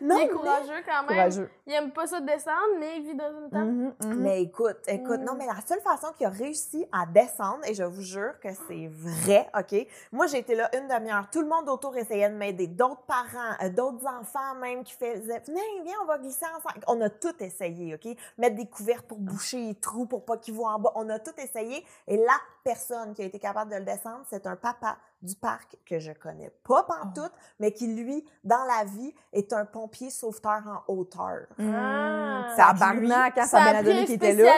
Non, 0.01 0.17
il 0.17 0.21
est 0.21 0.25
mais- 0.25 0.31
courageux 0.31 0.83
quand 0.85 0.99
même. 1.03 1.07
Courageux. 1.07 1.49
Il 1.67 1.73
aime 1.73 1.91
pas 1.91 2.07
ça 2.07 2.19
descendre, 2.19 2.75
mais 2.79 2.97
il 2.97 3.03
vit 3.03 3.15
dans 3.15 3.29
une 3.31 3.49
tente. 3.49 3.65
Mhm, 3.65 3.93
mhm. 4.03 4.21
Mais 4.21 4.41
écoute, 4.41 4.77
écoute, 4.87 5.19
Mm. 5.19 5.23
non, 5.23 5.35
mais 5.37 5.45
la 5.45 5.61
seule 5.65 5.79
façon 5.81 6.07
qu'il 6.17 6.25
a 6.25 6.29
réussi 6.29 6.85
à 6.91 7.05
descendre, 7.05 7.59
et 7.67 7.73
je 7.73 7.83
vous 7.83 8.01
jure 8.01 8.39
que 8.39 8.49
c'est 8.67 8.87
vrai, 8.91 9.49
OK? 9.57 9.87
Moi, 10.11 10.27
j'ai 10.27 10.39
été 10.39 10.55
là 10.55 10.69
une 10.75 10.87
demi-heure. 10.87 11.27
Tout 11.31 11.41
le 11.41 11.47
monde 11.47 11.69
autour 11.69 11.95
essayait 11.97 12.29
de 12.29 12.35
m'aider. 12.35 12.67
D'autres 12.67 13.03
parents, 13.07 13.55
euh, 13.63 13.69
d'autres 13.69 14.05
enfants 14.07 14.55
même 14.59 14.83
qui 14.83 14.93
faisaient 14.93 15.41
Venez, 15.47 15.61
viens, 15.83 15.95
on 16.03 16.05
va 16.05 16.17
glisser 16.17 16.45
ensemble. 16.45 16.83
On 16.87 16.99
a 17.01 17.09
tout 17.09 17.35
essayé, 17.39 17.95
OK? 17.95 18.17
Mettre 18.37 18.55
des 18.55 18.67
couvertes 18.67 19.05
pour 19.07 19.19
boucher 19.19 19.57
les 19.57 19.75
trous 19.75 20.05
pour 20.05 20.25
pas 20.25 20.37
qu'ils 20.37 20.53
voient 20.55 20.73
en 20.73 20.79
bas. 20.79 20.91
On 20.95 21.07
a 21.09 21.19
tout 21.19 21.31
essayé. 21.37 21.85
Et 22.07 22.17
la 22.17 22.33
personne 22.63 23.13
qui 23.13 23.21
a 23.21 23.25
été 23.25 23.39
capable 23.39 23.71
de 23.71 23.77
le 23.77 23.83
descendre, 23.85 24.23
c'est 24.29 24.45
un 24.47 24.55
papa 24.55 24.97
du 25.21 25.35
parc 25.35 25.77
que 25.85 25.99
je 25.99 26.11
connais 26.11 26.51
pas 26.63 26.83
pantoute, 26.83 27.31
mais 27.59 27.71
qui, 27.71 27.87
lui, 27.87 28.25
dans 28.43 28.63
la 28.65 28.85
vie, 28.85 29.13
est 29.33 29.53
un 29.53 29.65
pompier 29.65 30.09
sauveteur 30.09 30.61
en 30.65 30.93
hauteur. 30.93 31.47
Ah. 31.59 32.53
Tabarnak, 32.55 33.35
quand 33.35 33.41
Ça 33.43 33.47
ça 33.47 33.63
a 33.63 33.73
bien 33.73 33.83
donné 33.83 34.01
un 34.01 34.05
qui 34.05 34.13
était 34.13 34.33
là. 34.33 34.53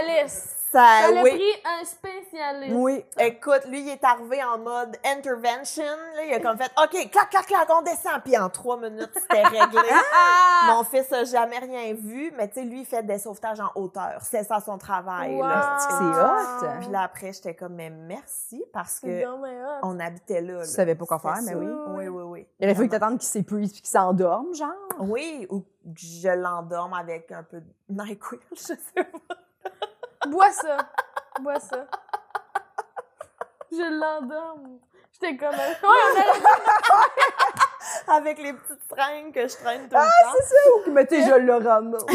Ça, 0.74 1.02
oui. 1.24 1.30
pris 1.30 1.62
un 1.66 1.86
spécialiste. 1.86 2.76
Oui. 2.76 3.06
Écoute, 3.20 3.62
lui, 3.68 3.82
il 3.82 3.90
est 3.90 4.04
arrivé 4.04 4.44
en 4.44 4.58
mode 4.58 4.98
intervention. 5.06 5.84
Là, 6.16 6.26
il 6.28 6.34
a 6.34 6.40
comme 6.40 6.58
fait 6.58 6.72
OK, 6.82 7.12
clac, 7.12 7.30
clac, 7.30 7.46
clac, 7.46 7.68
on 7.70 7.84
descend. 7.84 8.22
Puis 8.26 8.36
en 8.36 8.50
trois 8.50 8.78
minutes, 8.78 9.12
c'était 9.14 9.44
réglé. 9.48 9.82
Ah! 9.92 10.74
Mon 10.74 10.84
fils 10.84 11.12
a 11.14 11.26
jamais 11.26 11.60
rien 11.60 11.94
vu, 11.94 12.34
mais 12.36 12.48
tu 12.48 12.56
sais, 12.56 12.64
lui, 12.64 12.80
il 12.82 12.86
fait 12.86 13.04
des 13.04 13.20
sauvetages 13.20 13.60
en 13.60 13.72
hauteur. 13.76 14.18
C'est 14.22 14.44
ça 14.44 14.60
son 14.60 14.80
travail. 14.80 15.38
C'est 15.38 16.04
hot. 16.04 16.70
Puis 16.80 16.90
là, 16.90 17.04
après, 17.04 17.34
j'étais 17.34 17.54
comme, 17.54 17.76
mais 17.76 17.92
merci 17.92 18.64
parce 18.74 19.00
que 19.00 19.24
on 19.84 20.00
habitait 20.00 20.42
là. 20.42 20.54
là. 20.54 20.64
Tu 20.64 20.72
savais 20.72 20.96
pas 20.96 21.06
quoi 21.06 21.20
faire, 21.20 21.38
mais 21.46 21.54
oui. 21.54 21.68
Oui, 21.90 22.08
oui, 22.08 22.24
oui. 22.24 22.48
Il 22.60 22.66
aurait 22.66 22.76
fallu 22.76 22.90
t'attendes 22.90 23.20
qu'il 23.20 23.30
s'épuise 23.30 23.72
puis 23.72 23.82
qu'il 23.82 23.92
s'endorme, 23.92 24.56
genre. 24.56 24.72
Oui, 25.00 25.46
ou 25.52 25.60
que 25.60 25.66
je 26.00 26.30
l'endorme 26.30 26.94
avec 26.94 27.32
un 27.32 27.44
peu 27.44 27.60
de 27.60 27.68
NyQuil, 27.90 28.40
je 28.52 28.58
sais 28.58 28.76
pas. 28.96 29.33
Bois 30.34 30.52
ça. 30.52 30.78
Bois 31.42 31.60
ça. 31.60 31.86
Je 33.72 34.00
l'endorme. 34.00 34.80
J'étais 35.14 35.38
comme. 35.38 35.50
Ouais, 35.56 35.78
on 35.84 35.88
a 38.12 38.16
Avec 38.18 38.38
les 38.40 38.54
petites 38.54 38.88
traînes 38.88 39.32
que 39.32 39.48
je 39.48 39.56
traîne 39.56 39.88
tout 39.88 39.96
le 39.96 40.86
temps. 40.86 40.92
Mais 40.92 41.06
tu 41.06 41.22
sais, 41.22 41.30
je 41.30 41.36
le 41.36 41.56
ramasse. 41.56 42.06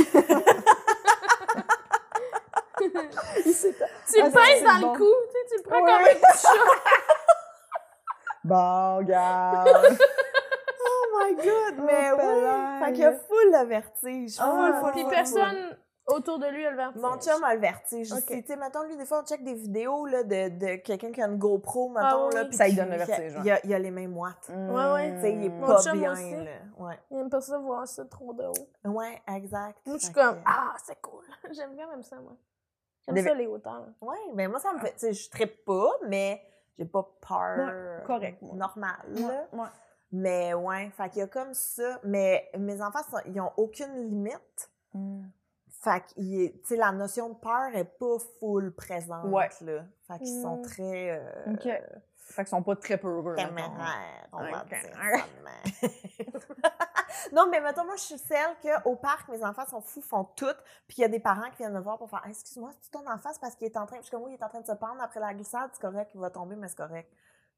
Tu 2.79 2.93
Ah, 2.95 3.01
le 3.03 4.31
ça, 4.31 4.39
pinces 4.39 4.47
c'est 4.59 4.63
dans 4.65 4.81
bon. 4.81 4.93
le 4.93 4.99
cou, 4.99 5.05
tu 5.05 5.33
sais, 5.33 5.47
tu 5.51 5.57
le 5.57 5.63
prends 5.69 5.83
Ouais. 5.83 5.93
comme 5.93 6.01
un 6.01 6.15
petit 6.15 6.43
chat. 6.43 6.53
Bon, 8.45 8.97
regarde. 8.99 9.99
Oh 10.81 11.05
my 11.19 11.35
god, 11.35 11.75
mais 11.85 12.11
Oh, 12.13 12.17
oui. 12.21 12.85
Fait 12.85 12.93
qu'il 12.93 13.03
y 13.03 13.05
a 13.05 13.13
full 13.13 13.51
le 13.53 13.65
vertige. 13.67 14.37
Full, 14.37 14.47
Ah, 14.47 14.81
full, 14.81 14.93
Puis 14.93 15.03
full, 15.03 15.11
personne 15.11 15.77
autour 16.09 16.39
de 16.39 16.47
lui 16.47 16.65
a 16.67 16.71
le 16.71 16.77
vertige. 16.77 17.03
Mon 17.03 17.19
chum 17.19 17.43
a 17.45 17.55
le 17.55 17.61
vertige 17.61 18.13
Ok. 18.13 18.19
aussi. 18.19 18.43
Tu 18.43 18.47
sais, 18.49 18.57
mettons, 18.57 18.83
lui, 18.85 18.97
des 18.97 19.05
fois, 19.07 19.21
on 19.23 19.27
check 19.27 19.43
des 19.45 19.55
vidéos 19.55 20.07
là, 20.07 20.23
de, 20.23 20.49
de 20.59 20.77
quelqu'un 20.77 21.13
qui 21.13 21.23
a 21.23 21.27
une 21.27 21.39
GoPro, 21.39 21.89
mettons, 21.91 22.07
Ah 22.07 22.27
oui. 22.29 22.35
là, 22.35 22.45
puis 22.47 22.57
Ça 22.57 22.67
lui 22.69 22.75
donne 22.75 22.91
le 22.91 22.97
vertige. 22.97 23.35
Il 23.45 23.51
a, 23.51 23.61
il 23.65 23.75
a 23.75 23.79
les 23.79 23.91
mêmes 23.91 24.17
watts. 24.17 24.49
Ouais, 24.49 24.93
ouais. 24.93 25.15
Tu 25.17 25.21
sais, 25.21 25.33
il 25.35 25.45
est 25.45 25.49
Mm. 25.49 25.61
Mon 25.61 25.67
pas 25.67 25.83
chum 25.83 25.99
bien, 25.99 26.13
aussi. 26.13 26.37
là. 26.37 26.51
Ouais. 26.79 26.99
Il 27.11 27.19
aime 27.19 27.31
pas 27.31 27.41
ça 27.41 27.59
voir 27.59 27.87
ça 27.89 28.05
trop 28.05 28.33
de 28.33 28.45
haut. 28.45 28.89
Ouais, 28.91 29.21
exact. 29.35 29.79
Moi, 29.87 29.97
je 29.99 30.05
suis 30.05 30.13
comme, 30.13 30.39
ah, 30.47 30.75
c'est 30.85 31.01
cool. 31.01 31.25
J'aime 31.53 31.77
quand 31.77 31.89
même 31.89 32.03
ça, 32.03 32.17
moi. 32.17 32.33
J'aime 33.05 33.15
Des- 33.15 33.23
ça, 33.23 33.35
les 33.35 33.47
hauteurs. 33.47 33.87
Ouais, 34.01 34.17
mais 34.35 34.49
moi, 34.49 34.59
ça 34.61 34.73
me 34.73 34.79
fait. 34.79 34.93
Tu 34.93 34.99
sais, 34.99 35.13
je 35.13 35.31
trippe 35.31 35.65
pas, 35.65 35.91
mais 36.09 36.43
j'ai 36.79 36.85
pas 36.85 37.09
peur. 37.27 37.59
Ouais, 37.59 38.05
correct, 38.07 38.43
moi. 38.43 38.55
Normal, 38.57 38.97
Ouais, 39.15 39.21
là. 39.23 39.47
ouais. 39.53 39.69
Mais 40.13 40.55
ouais, 40.55 40.91
fait 40.97 41.09
qu'il 41.11 41.19
y 41.19 41.23
a 41.23 41.27
comme 41.27 41.53
ça. 41.53 41.99
Mais 42.05 42.51
mes 42.59 42.81
enfants, 42.81 43.01
ils 43.27 43.39
ont 43.41 43.53
aucune 43.59 43.95
limite. 44.09 44.71
Fait 45.81 46.01
que, 46.01 46.75
la 46.75 46.91
notion 46.93 47.29
de 47.31 47.35
peur 47.37 47.69
est 47.75 47.85
pas 47.99 48.17
full 48.41 48.75
présente, 48.75 49.25
Ouais. 49.27 49.49
là. 49.61 49.85
Fait 50.09 50.19
qu'ils 50.19 50.43
sont 50.43 50.57
Mm. 50.59 50.63
très... 50.63 51.11
euh, 51.11 51.53
OK. 51.55 51.69
Fait 52.17 52.43
qu'ils 52.43 52.49
sont 52.49 52.63
pas 52.63 52.77
très 52.77 52.99
peureux. 52.99 53.35
téméraires, 53.37 54.29
on 54.33 54.39
va 54.51 54.65
dire 54.65 55.25
non, 57.33 57.49
mais 57.51 57.61
mettons, 57.61 57.85
moi, 57.85 57.97
je 57.97 58.03
suis 58.03 58.19
celle 58.19 58.55
qu'au 58.63 58.97
parc, 58.97 59.29
mes 59.29 59.43
enfants 59.45 59.65
sont 59.67 59.81
fous, 59.81 60.03
font 60.03 60.25
tout, 60.37 60.45
puis 60.87 60.99
il 60.99 61.01
y 61.01 61.05
a 61.05 61.09
des 61.09 61.21
parents 61.21 61.49
qui 61.51 61.59
viennent 61.59 61.73
me 61.73 61.81
voir 61.81 61.97
pour 61.99 62.09
faire 62.11 62.23
Hey, 62.25 62.33
Excuse-moi, 62.33 62.71
c'est 62.81 62.91
ton 62.91 63.07
enfant, 63.11 63.31
c'est 63.33 63.41
parce 63.41 63.55
qu'il 63.55 63.67
est 63.67 63.77
en 63.77 63.87
train. 63.87 63.97
Je 63.99 64.03
suis 64.03 64.11
comme, 64.11 64.23
oui, 64.25 64.33
il 64.33 64.41
est 64.41 64.45
en 64.45 64.49
train 64.49 64.61
de 64.61 64.67
se 64.67 64.73
pendre 64.73 65.01
après 65.03 65.21
la 65.21 65.33
glissade, 65.35 65.71
c'est 65.73 65.81
correct, 65.81 66.11
il 66.15 66.21
va 66.21 66.31
tomber, 66.31 66.57
mais 66.57 66.69
c'est 66.69 66.77
correct. 66.77 67.11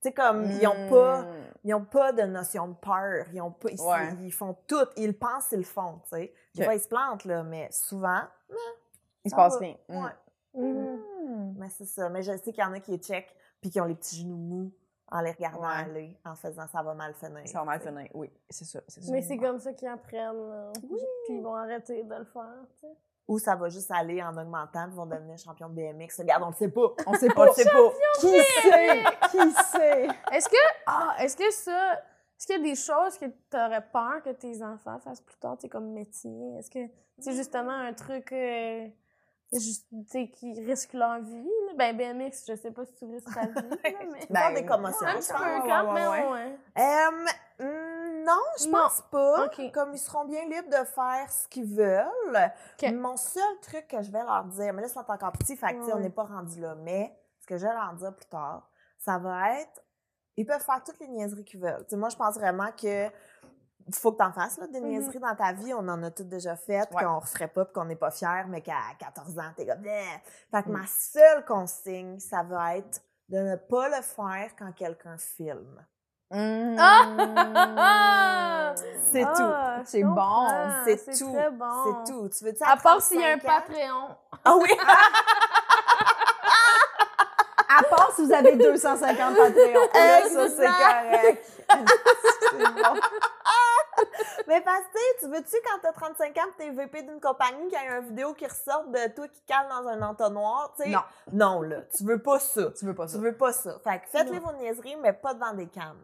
Tu 0.02 0.08
sais, 0.08 0.12
comme, 0.12 0.44
ils 0.44 0.66
ont 0.66 0.88
pas. 0.88 1.22
Mm. 1.22 1.26
Ils 1.64 1.74
ont 1.74 1.84
pas 1.84 2.12
de 2.12 2.22
notion 2.22 2.68
de 2.68 2.74
peur. 2.74 3.26
Ils, 3.34 3.42
ont 3.42 3.50
pas, 3.50 3.68
ils, 3.70 3.80
Ouais. 3.80 4.14
ils 4.22 4.32
font 4.32 4.56
tout. 4.66 4.86
Ils 4.96 5.16
pensent, 5.18 5.48
ils 5.52 5.58
le 5.58 5.62
font, 5.64 5.98
tu 6.04 6.08
sais. 6.16 6.32
Des 6.54 6.64
fois, 6.64 6.74
ils 6.74 6.80
se 6.80 6.88
plantent, 6.88 7.24
là, 7.26 7.42
mais 7.42 7.68
souvent, 7.70 8.22
Il 9.24 9.30
se 9.30 9.36
passe 9.36 9.54
va. 9.54 9.58
rien. 9.60 9.76
Mm. 9.88 9.96
ouais. 10.04 10.10
Mhm. 10.54 11.00
Mm. 11.26 11.54
Mais 11.58 11.68
c'est 11.68 11.84
ça. 11.84 12.08
Mais 12.08 12.22
je 12.22 12.32
sais 12.38 12.52
qu'il 12.52 12.64
y 12.64 12.66
en 12.66 12.72
a 12.72 12.80
qui 12.80 12.96
checkent 12.98 13.34
puis 13.60 13.68
qui 13.70 13.78
ont 13.80 13.84
les 13.84 13.94
petits 13.94 14.20
genoux 14.22 14.36
mous 14.36 14.72
en 15.12 15.20
les 15.20 15.32
regardant 15.32 15.60
Ouais. 15.68 15.74
aller, 15.84 16.18
en 16.24 16.34
faisant 16.34 16.66
ça 16.68 16.82
va 16.82 16.94
mal 16.94 17.12
finir. 17.14 17.46
Ça 17.46 17.58
va 17.58 17.64
mal 17.66 17.80
finir, 17.80 18.08
oui. 18.14 18.32
C'est 18.48 18.64
ça. 18.64 18.80
Mais 19.10 19.20
c'est 19.22 19.36
comme 19.36 19.58
ça 19.58 19.72
qu'ils 19.74 19.88
apprennent. 19.88 20.48
là. 20.48 20.72
Puis 20.80 21.36
ils 21.36 21.42
vont 21.42 21.54
arrêter 21.56 22.02
de 22.04 22.14
le 22.14 22.24
faire, 22.24 22.64
tu 22.74 22.86
sais. 22.86 22.96
Ou 23.30 23.38
ça 23.38 23.54
va 23.54 23.68
juste 23.68 23.92
aller 23.92 24.20
en 24.20 24.36
augmentant 24.36 24.88
ils 24.88 24.96
vont 24.96 25.06
devenir 25.06 25.38
champion 25.38 25.68
de 25.68 25.74
BMX. 25.74 26.18
Regarde, 26.18 26.42
on 26.42 26.48
le 26.48 26.54
sait 26.54 26.68
pas. 26.68 26.92
On 27.06 27.14
sait 27.14 27.28
On 27.30 27.34
pas. 27.34 27.46
le 27.46 27.52
sait 27.52 27.64
pas. 27.64 27.92
Qui 28.18 28.26
sait? 28.28 29.04
Qui 29.30 29.52
sait? 29.70 30.08
Est-ce 30.32 30.48
que, 30.48 30.56
ah, 30.84 31.14
est-ce 31.20 31.36
que 31.36 31.48
ça, 31.52 31.92
est-ce 32.36 32.46
qu'il 32.48 32.56
y 32.56 32.58
a 32.58 32.62
des 32.62 32.74
choses 32.74 33.18
que 33.18 33.26
tu 33.26 33.56
aurais 33.56 33.86
peur 33.92 34.20
que 34.24 34.30
tes 34.30 34.60
enfants 34.64 34.98
fassent 34.98 35.20
plus 35.20 35.36
tard, 35.36 35.56
tu 35.58 35.68
comme 35.68 35.92
métier? 35.92 36.56
Est-ce 36.58 36.70
que 36.72 36.80
c'est 37.20 37.34
justement 37.34 37.70
un 37.70 37.92
truc, 37.92 38.32
euh, 38.32 38.88
juste, 39.52 39.86
qui 40.32 40.64
risque 40.64 40.92
leur 40.94 41.20
vie? 41.20 41.44
là? 41.68 41.74
Ben, 41.76 41.96
BMX, 41.96 42.46
je 42.48 42.56
sais 42.56 42.72
pas 42.72 42.84
si 42.84 42.94
tu 42.94 43.04
risques 43.04 43.32
ta 43.32 43.46
vie, 43.46 43.68
là, 43.70 43.76
mais. 44.12 44.26
Ben, 44.28 44.54
des 44.54 44.66
commotions. 44.66 45.06
un 45.06 45.14
ouais, 45.14 45.20
petit 45.20 45.32
ouais, 45.32 45.38
peu 45.38 45.44
ouais, 45.44 45.68
quand 45.68 45.86
ouais, 45.86 46.00
même, 46.00 46.10
ouais. 46.10 46.32
ouais. 46.32 46.58
Euh, 46.78 47.64
hum, 47.64 47.89
non, 48.24 48.40
je 48.58 48.66
Non. 48.68 48.78
pense 48.78 49.02
pas. 49.10 49.48
Comme 49.72 49.94
ils 49.94 49.98
seront 49.98 50.24
bien 50.24 50.44
libres 50.44 50.68
de 50.70 50.84
faire 50.84 51.30
ce 51.30 51.48
qu'ils 51.48 51.66
veulent. 51.74 52.52
Mon 52.94 53.16
seul 53.16 53.60
truc 53.62 53.88
que 53.88 54.02
je 54.02 54.10
vais 54.10 54.22
leur 54.22 54.44
dire, 54.44 54.72
mais 54.72 54.82
là, 54.82 54.88
ils 54.88 54.90
sont 54.90 55.00
encore 55.10 55.32
petits, 55.32 55.56
fait 55.56 55.74
que, 55.74 55.92
on 55.92 55.98
n'est 56.00 56.10
pas 56.10 56.24
rendu 56.24 56.60
là, 56.60 56.74
mais 56.76 57.16
ce 57.40 57.46
que 57.46 57.56
je 57.56 57.66
vais 57.66 57.72
leur 57.74 57.92
dire 57.94 58.14
plus 58.14 58.26
tard, 58.28 58.68
ça 58.98 59.18
va 59.18 59.60
être, 59.60 59.82
ils 60.36 60.44
peuvent 60.46 60.62
faire 60.62 60.82
toutes 60.84 60.98
les 61.00 61.08
niaiseries 61.08 61.44
qu'ils 61.44 61.60
veulent. 61.60 61.84
Moi, 61.92 62.08
je 62.08 62.16
pense 62.16 62.34
vraiment 62.36 62.70
que 62.72 63.08
faut 63.92 64.12
que 64.12 64.18
t'en 64.18 64.30
fasses, 64.32 64.56
là, 64.58 64.68
des 64.68 64.80
Mhm. 64.80 64.88
niaiseries 64.88 65.18
dans 65.18 65.34
ta 65.34 65.52
vie. 65.52 65.74
On 65.74 65.88
en 65.88 66.00
a 66.04 66.10
toutes 66.12 66.28
déjà 66.28 66.54
faites, 66.54 66.92
Ouais. 66.94 67.02
qu'on 67.02 67.18
referait 67.18 67.48
pas, 67.48 67.64
qu'on 67.64 67.86
n'est 67.86 67.96
pas 67.96 68.10
fiers, 68.12 68.44
mais 68.46 68.60
qu'à 68.62 68.76
14 68.98 69.36
ans, 69.38 69.50
t'es 69.56 69.66
comme... 69.66 69.80
Bleh. 69.80 70.04
Fait 70.50 70.62
que 70.62 70.68
Mm. 70.68 70.72
ma 70.72 70.86
seule 70.86 71.44
consigne, 71.44 72.20
ça 72.20 72.42
va 72.44 72.76
être 72.76 73.00
de 73.28 73.38
ne 73.38 73.56
pas 73.56 73.88
le 73.88 74.02
faire 74.02 74.50
quand 74.56 74.70
quelqu'un 74.72 75.16
filme. 75.18 75.84
Ah! 76.32 77.06
C'est 79.12 79.22
tout. 79.22 79.28
Ah, 79.42 79.80
C'est 79.84 80.02
bon. 80.04 80.46
C'est 80.84 80.96
tout. 81.18 81.34
bon. 81.52 81.66
C'est 81.84 82.12
tout. 82.12 82.28
Tu 82.28 82.44
veux 82.44 82.52
dire 82.52 82.68
À 82.68 82.76
part 82.76 83.02
s'il 83.02 83.20
y 83.20 83.24
a 83.24 83.32
un 83.32 83.38
Patreon. 83.38 84.08
Ah 84.44 84.54
oui! 84.56 84.68
À 87.72 87.82
part 87.84 88.10
si 88.16 88.26
vous 88.26 88.32
avez 88.32 88.56
250 88.56 89.16
Patreons. 89.36 89.88
Là, 89.94 90.22
ça, 90.28 90.48
c'est 90.48 90.66
correct. 90.66 91.46
c'est 92.50 92.58
bon. 92.58 93.00
Mais 94.50 94.60
parce 94.62 94.82
que, 94.92 95.20
tu 95.20 95.28
veux-tu, 95.28 95.56
quand 95.64 95.78
t'as 95.80 95.92
35 95.92 96.36
ans, 96.38 96.40
t'es 96.58 96.70
VP 96.70 97.02
d'une 97.02 97.20
compagnie, 97.20 97.68
qu'il 97.68 97.72
y 97.72 97.76
a 97.76 97.98
une 97.98 98.06
vidéo 98.08 98.34
qui 98.34 98.44
ressorte 98.48 98.90
de 98.90 99.06
toi 99.14 99.28
qui 99.28 99.40
cale 99.46 99.68
dans 99.68 99.86
un 99.86 100.02
entonnoir, 100.02 100.74
tu 100.76 100.82
sais? 100.82 100.88
Non, 100.90 101.02
Non, 101.32 101.62
là. 101.62 101.82
Tu 101.96 102.02
veux 102.02 102.20
pas 102.20 102.40
ça. 102.40 102.62
tu 102.76 102.84
veux 102.84 102.94
pas 102.96 103.06
ça. 103.06 103.16
Tu 103.18 103.22
veux 103.24 103.36
pas 103.36 103.52
ça. 103.52 103.78
Fait 103.84 104.00
que 104.00 104.08
faites-les 104.08 104.40
vos 104.40 104.50
niaiseries, 104.54 104.96
mais 104.96 105.12
pas 105.12 105.34
devant 105.34 105.52
des 105.52 105.68
cams. 105.68 105.96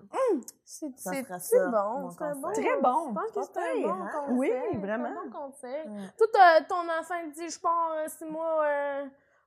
C'est 0.64 0.96
Ça 0.96 1.10
c'est- 1.12 1.22
bon. 1.66 2.10
C'est 2.10 2.22
un 2.24 2.34
bon. 2.36 2.52
Très 2.52 2.76
bon. 2.80 3.08
Je 3.08 3.14
pense 3.14 3.30
que 3.48 3.52
c'est 3.52 3.58
un 3.60 3.74
pire, 3.74 3.88
bon 3.88 4.02
hein? 4.04 4.10
conseil. 4.14 4.36
Oui, 4.38 4.52
c'est 4.52 4.76
un 4.76 4.80
vraiment. 4.80 5.10
bon 5.24 5.30
conseil. 5.32 5.88
Mm. 5.88 6.10
Toi, 6.16 6.26
t'as- 6.32 6.60
ton 6.66 6.88
enfant 6.88 7.14
te 7.28 7.34
dit 7.34 7.50
Je 7.50 7.58
pars 7.60 7.90
euh, 7.96 8.06
six 8.08 8.24
mois 8.26 8.62
euh, 8.64 9.04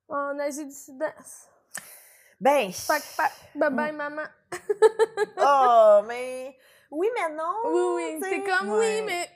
en 0.10 0.38
Asie 0.40 0.66
du 0.66 0.74
Sud-Est. 0.74 1.50
Ben, 2.42 2.70
Pac, 2.86 3.02
pac, 3.16 3.32
bye 3.56 3.70
Mm. 3.72 3.76
bye, 3.78 3.92
maman. 3.94 4.22
oh, 5.38 6.02
mais... 6.06 6.58
Oui, 6.92 7.08
mais 7.16 7.36
non! 7.36 7.44
Oui, 7.66 7.82
oui. 7.96 8.20
T'es 8.30 8.42
comme 8.44 8.70
ouais. 8.72 9.02
Oui, 9.02 9.06
mais 9.06 9.30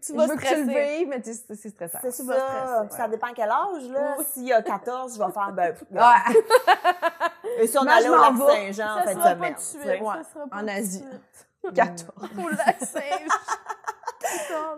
tu 0.00 0.12
Je 0.12 0.16
vas 0.16 0.26
veux 0.26 0.36
que 0.36 0.42
tu 0.46 0.54
le 0.54 0.62
stresser. 0.70 0.96
vives, 0.98 1.08
mais 1.08 1.22
c'est 1.22 1.68
stressant. 1.70 1.98
C'est 2.02 2.12
Tu 2.12 2.22
vas 2.22 2.38
ça. 2.38 2.46
stresser, 2.46 2.88
Puis 2.88 2.96
Ça 2.96 3.08
dépend 3.08 3.26
à 3.26 3.32
quel 3.34 3.50
âge, 3.50 3.88
là. 3.90 4.14
Oui. 4.18 4.24
S'il 4.32 4.44
y 4.46 4.52
a 4.52 4.62
14, 4.62 5.14
je 5.18 5.24
vais 5.24 5.32
faire, 5.32 5.52
ben... 5.52 5.74
Ouais. 5.90 6.42
Et 7.58 7.66
si 7.66 7.76
on 7.78 7.82
allait 7.86 8.06
je 8.06 8.10
au 8.10 8.16
lac. 8.16 8.32
Saint-Jean 8.36 8.92
en 8.92 9.02
pas 9.02 9.12
semaine, 9.34 9.52
de 9.54 9.58
tu 9.58 9.64
suite. 9.64 9.82
sais. 9.82 10.00
Ouais, 10.00 10.48
en 10.52 10.68
Asie. 10.68 10.98
suite. 10.98 11.46
14. 11.74 12.30
Au 12.38 12.48
lac 12.48 12.76
Saint-Jean. 12.80 13.36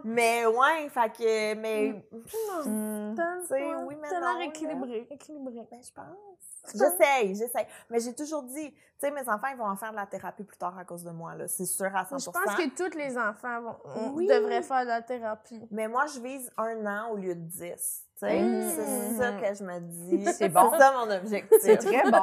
Mais 0.05 0.47
ouais, 0.47 0.89
fait 0.89 1.11
que... 1.13 1.55
Mais... 1.55 1.93
Mm. 2.13 3.15
Tu 3.17 3.47
sais, 3.49 3.75
oui, 3.87 3.97
mais 4.01 4.47
équilibré. 4.47 5.07
équilibré. 5.11 5.67
Ben, 5.71 5.81
je 5.83 5.93
pense. 5.93 6.73
J'essaye, 6.75 7.35
j'essaye. 7.35 7.67
Mais 7.91 7.99
j'ai 8.01 8.15
toujours 8.15 8.45
dit, 8.45 8.71
tu 8.73 8.77
sais, 8.99 9.11
mes 9.11 9.29
enfants, 9.29 9.49
ils 9.51 9.57
vont 9.57 9.67
en 9.69 9.75
faire 9.77 9.91
de 9.91 9.97
la 9.97 10.07
thérapie 10.07 10.45
plus 10.45 10.57
tard 10.57 10.79
à 10.79 10.85
cause 10.85 11.03
de 11.03 11.11
moi, 11.11 11.35
là. 11.35 11.49
C'est 11.49 11.65
sûr 11.67 11.87
à 11.95 12.05
100% 12.05 12.25
Je 12.25 12.31
pense 12.31 12.55
que 12.55 12.69
tous 12.91 12.97
les 12.97 13.19
enfants 13.19 13.61
vont, 13.63 13.77
on 13.97 14.11
Oui. 14.11 14.27
devraient 14.29 14.63
faire 14.63 14.83
de 14.83 14.89
la 14.89 15.03
thérapie. 15.03 15.67
Mais 15.73 15.89
moi, 15.89 16.07
je 16.07 16.21
vise 16.21 16.51
un 16.57 16.87
an 16.87 17.11
au 17.11 17.17
lieu 17.17 17.35
de 17.35 17.41
10. 17.41 17.59
Tu 17.61 18.29
sais, 18.29 18.41
Mm. 18.41 18.71
c'est 18.71 19.15
ça 19.19 19.33
que 19.33 19.55
je 19.59 19.65
me 19.65 19.81
dis. 19.81 20.25
C'est 20.33 20.49
bon. 20.49 20.71
C'est 20.73 20.79
ça 20.79 20.93
mon 20.93 21.11
objectif. 21.11 21.59
C'est 21.61 21.77
très 21.79 22.09
bon. 22.11 22.19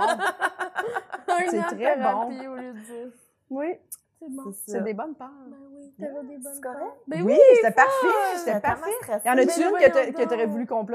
Un 1.32 1.50
C'est 1.50 1.60
an 1.60 1.72
de 1.72 1.78
thérapie 1.78 2.48
au 2.48 2.56
lieu 2.56 2.74
de 2.74 2.80
dire. 2.80 3.12
Oui, 3.50 3.78
C'est 4.20 4.30
bon. 4.30 4.54
C'est 4.66 4.82
des 4.84 4.94
bonnes 4.94 5.16
parts. 5.16 5.30
Ben 5.48 5.58
oui, 5.69 5.69
t'avais 6.00 6.24
des 6.28 6.38
bonnes 6.38 6.62
correct? 6.62 6.94
Ben 7.08 7.22
oui, 7.24 7.34
oui, 7.34 7.40
c'était 7.56 7.72
parfait. 7.72 8.08
J'étais 8.38 8.40
C'était 8.54 8.60
parfait. 8.62 8.90
Y 9.26 9.30
en 9.30 9.38
a-tu 9.38 9.46
Mais 9.74 9.86
une 10.08 10.14
que 10.14 10.24
t'aurais 10.24 10.46
voulu 10.46 10.66
qu'on 10.68 10.86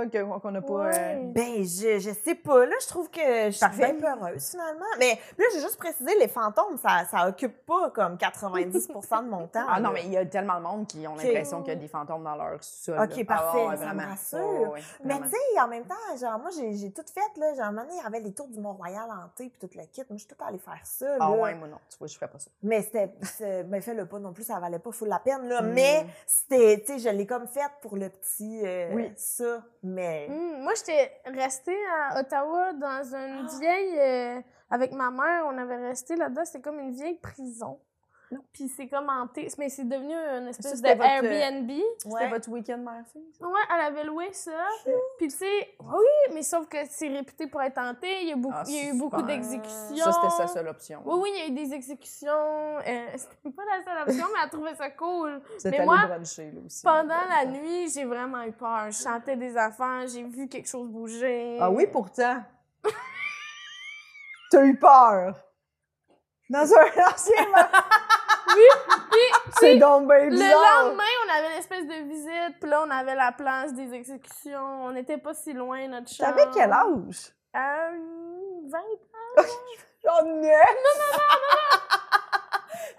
qu'on 0.40 0.50
n'a 0.50 0.62
pas. 0.62 0.86
euh. 0.86 1.22
Ben, 1.32 1.64
je, 1.64 1.98
je 1.98 2.10
sais 2.24 2.34
pas. 2.34 2.66
Là, 2.66 2.74
je 2.80 2.86
trouve 2.86 3.10
que 3.10 3.20
je 3.46 3.50
suis 3.50 3.60
Parfait. 3.60 3.92
bien 3.92 4.14
peureuse, 4.14 4.50
finalement. 4.50 4.84
Mais 4.98 5.18
là, 5.38 5.44
j'ai 5.52 5.60
juste 5.60 5.76
précisé, 5.78 6.12
les 6.18 6.28
fantômes, 6.28 6.76
ça, 6.78 7.04
ça 7.10 7.28
occupe 7.28 7.64
pas 7.66 7.90
comme 7.90 8.16
90% 8.16 9.24
de 9.24 9.28
mon 9.28 9.46
temps. 9.46 9.64
Ah 9.68 9.80
non, 9.80 9.90
mais 9.92 10.02
il 10.04 10.12
y 10.12 10.16
a 10.16 10.24
tellement 10.26 10.56
de 10.58 10.62
monde 10.62 10.86
qui 10.86 11.06
ont 11.06 11.14
l'impression 11.16 11.62
qu'il 11.62 11.72
y 11.74 11.76
a 11.76 11.80
des 11.80 11.88
fantômes 11.88 12.24
dans 12.24 12.36
leur 12.36 12.62
sol. 12.62 12.98
Ok, 12.98 13.16
là. 13.16 13.24
parfait, 13.24 13.58
Ah 13.64 13.68
ouais, 13.70 13.76
ça 13.76 13.84
ouais, 14.44 14.80
Mais 15.04 15.20
tu 15.20 15.28
sais, 15.30 15.60
en 15.60 15.68
même 15.68 15.84
temps, 15.84 16.16
genre, 16.20 16.38
moi, 16.38 16.50
j'ai 16.56 16.74
j'ai 16.74 16.92
tout 16.92 17.04
fait, 17.12 17.40
là. 17.40 17.54
Genre, 17.54 17.64
à 17.64 17.68
un 17.68 17.72
moment 17.72 17.82
donné, 17.82 17.94
il 17.98 18.02
y 18.02 18.06
avait 18.06 18.20
les 18.20 18.32
tours 18.32 18.48
du 18.48 18.60
Mont-Royal 18.60 19.08
hanté, 19.10 19.48
puis 19.50 19.58
toute 19.60 19.74
la 19.74 19.86
kit. 19.86 20.02
Moi, 20.08 20.16
je 20.18 20.24
suis 20.24 20.28
tout 20.28 20.44
allée 20.44 20.58
faire 20.58 20.80
ça, 20.84 21.06
là. 21.06 21.16
Ah 21.20 21.30
ouais, 21.32 21.54
moi 21.54 21.68
non, 21.68 21.78
tu 21.90 21.98
vois, 21.98 22.06
je 22.08 22.14
ferais 22.14 22.28
pas 22.28 22.38
ça. 22.38 22.50
Mais 22.62 22.82
c'était, 22.82 23.12
c'est- 23.22 23.64
ben, 23.64 23.80
fais-le 23.80 24.06
pas 24.06 24.18
non 24.18 24.32
plus, 24.32 24.44
ça 24.44 24.58
valait 24.58 24.78
pas 24.84 24.92
full 24.92 25.08
la 25.08 25.18
peine, 25.18 25.48
là. 25.48 25.62
Mm. 25.62 25.72
Mais 25.72 26.06
c'était, 26.26 26.80
tu 26.86 26.92
sais, 26.92 26.98
je 27.00 27.08
l'ai 27.16 27.26
comme 27.26 27.48
faite 27.48 27.72
pour 27.82 27.96
le 27.96 28.08
petit, 28.10 28.60
euh, 28.64 28.90
Oui. 28.94 29.12
ça. 29.16 29.64
Mais, 29.82 30.28
Hum, 30.30 30.62
moi, 30.62 30.72
j'étais 30.76 31.10
restée 31.24 31.76
à 31.98 32.20
Ottawa 32.20 32.72
dans 32.74 33.02
une 33.16 33.46
vieille. 33.58 33.98
euh, 33.98 34.40
avec 34.70 34.92
ma 34.92 35.10
mère, 35.10 35.44
on 35.46 35.56
avait 35.58 35.76
resté 35.88 36.16
là-dedans. 36.16 36.44
C'était 36.44 36.60
comme 36.62 36.78
une 36.80 36.92
vieille 36.92 37.18
prison. 37.20 37.78
Puis 38.52 38.68
c'est 38.68 38.88
comme 38.88 39.08
hanté. 39.08 39.48
Mais 39.58 39.68
c'est 39.68 39.84
devenu 39.88 40.12
une 40.14 40.48
espèce 40.48 40.72
de 40.72 40.76
c'était 40.76 40.94
votre, 40.94 41.08
euh, 41.08 41.30
Airbnb. 41.30 41.70
C'était 41.98 42.14
Ouais. 42.14 42.28
votre 42.28 42.48
week-end 42.50 42.78
mère-fille? 42.78 43.32
ça? 43.38 43.46
Ouais, 43.46 43.60
elle 43.74 43.80
avait 43.86 44.04
loué 44.04 44.32
ça. 44.32 44.50
Puis 45.18 45.28
tu 45.28 45.36
sais, 45.36 45.74
oui, 45.80 46.32
mais 46.34 46.42
sauf 46.42 46.66
que 46.68 46.78
c'est 46.88 47.08
réputé 47.08 47.46
pour 47.46 47.60
être 47.62 47.78
hanté. 47.78 48.22
Il 48.22 48.28
y 48.28 48.32
a, 48.32 48.36
beaucoup, 48.36 48.54
Ah, 48.58 48.64
il 48.66 48.74
y 48.74 48.78
a 48.78 48.82
eu 48.82 48.84
super. 48.92 48.98
beaucoup 48.98 49.22
d'exécutions. 49.22 49.96
Ça, 50.04 50.12
c'était 50.12 50.30
sa 50.30 50.46
seule 50.46 50.68
option. 50.68 51.02
Oui, 51.04 51.18
oui, 51.22 51.30
il 51.34 51.38
y 51.38 51.42
a 51.42 51.46
eu 51.48 51.66
des 51.66 51.74
exécutions. 51.74 52.30
Euh, 52.32 52.80
c'était 53.16 53.50
pas 53.54 53.62
la 53.64 53.82
seule 53.84 54.02
option, 54.08 54.26
mais 54.32 54.40
elle 54.44 54.50
trouvait 54.50 54.74
ça 54.74 54.90
cool. 54.90 55.40
Mais 55.64 55.84
moi, 55.84 56.06
bruncher, 56.06 56.50
là, 56.52 56.60
aussi. 56.64 56.82
Pendant 56.82 57.14
la 57.28 57.44
nuit, 57.46 57.88
j'ai 57.90 58.04
vraiment 58.04 58.42
eu 58.42 58.52
peur. 58.52 58.90
Je 58.90 59.02
chantais 59.02 59.36
des 59.36 59.56
affaires, 59.56 60.06
j'ai 60.06 60.22
vu 60.24 60.48
quelque 60.48 60.68
chose 60.68 60.88
bouger. 60.88 61.58
Ah 61.60 61.70
oui, 61.70 61.86
pourtant. 61.86 62.42
T'as 64.50 64.64
eu 64.64 64.76
peur. 64.78 65.34
Dans 66.50 66.72
un 66.74 66.86
ancien 67.12 67.46
Oui, 68.54 68.62
puis 69.10 69.52
C'est 69.58 69.76
donc 69.76 70.06
bien 70.06 70.18
le 70.18 70.36
lendemain, 70.36 71.04
on 71.26 71.32
avait 71.32 71.56
l'espèce 71.56 71.86
de 71.86 72.08
visite, 72.08 72.60
puis 72.60 72.70
là, 72.70 72.84
on 72.86 72.90
avait 72.90 73.14
la 73.14 73.32
place 73.32 73.72
des 73.72 73.92
exécutions. 73.94 74.84
On 74.84 74.92
n'était 74.92 75.18
pas 75.18 75.34
si 75.34 75.52
loin, 75.52 75.86
notre 75.88 76.10
chambre. 76.10 76.34
T'avais 76.34 76.50
quel 76.54 76.72
âge? 76.72 77.32
Euh, 77.56 77.90
20 78.66 78.78
J'en 80.04 80.42
ai. 80.42 80.52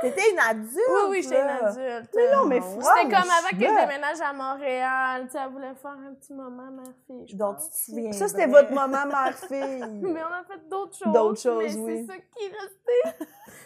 T'étais 0.01 0.31
une 0.31 0.39
adulte. 0.39 0.75
Oui, 0.75 1.01
oui, 1.09 1.21
j'étais 1.23 1.41
une 1.41 1.49
adulte. 1.49 2.09
Mais 2.15 2.35
non, 2.35 2.45
mais 2.45 2.61
C'était 2.61 2.81
C'était 2.83 3.03
comme 3.03 3.29
avant 3.31 3.49
que 3.49 3.55
je 3.55 3.85
déménage 3.85 4.21
à 4.21 4.33
Montréal. 4.33 5.25
Tu 5.25 5.31
sais, 5.31 5.39
elle 5.43 5.51
voulait 5.51 5.75
faire 5.75 5.91
un 5.91 6.13
petit 6.15 6.33
moment, 6.33 6.69
ma 6.71 6.83
fille. 7.07 7.35
Donc, 7.35 7.57
tu 7.59 7.69
te 7.69 7.75
souviens. 7.75 8.11
Ça, 8.11 8.27
c'était 8.27 8.47
votre 8.47 8.71
maman 8.71 9.05
mère-fille. 9.05 10.01
Mais 10.01 10.21
on 10.23 10.33
a 10.33 10.43
fait 10.43 10.67
d'autres 10.67 10.97
choses. 10.97 11.13
D'autres 11.13 11.41
choses, 11.41 11.77
mais 11.77 11.93
oui. 11.93 12.05
C'est 12.07 12.13
ça 12.13 12.19
qui 12.19 12.45
restait. 12.47 13.25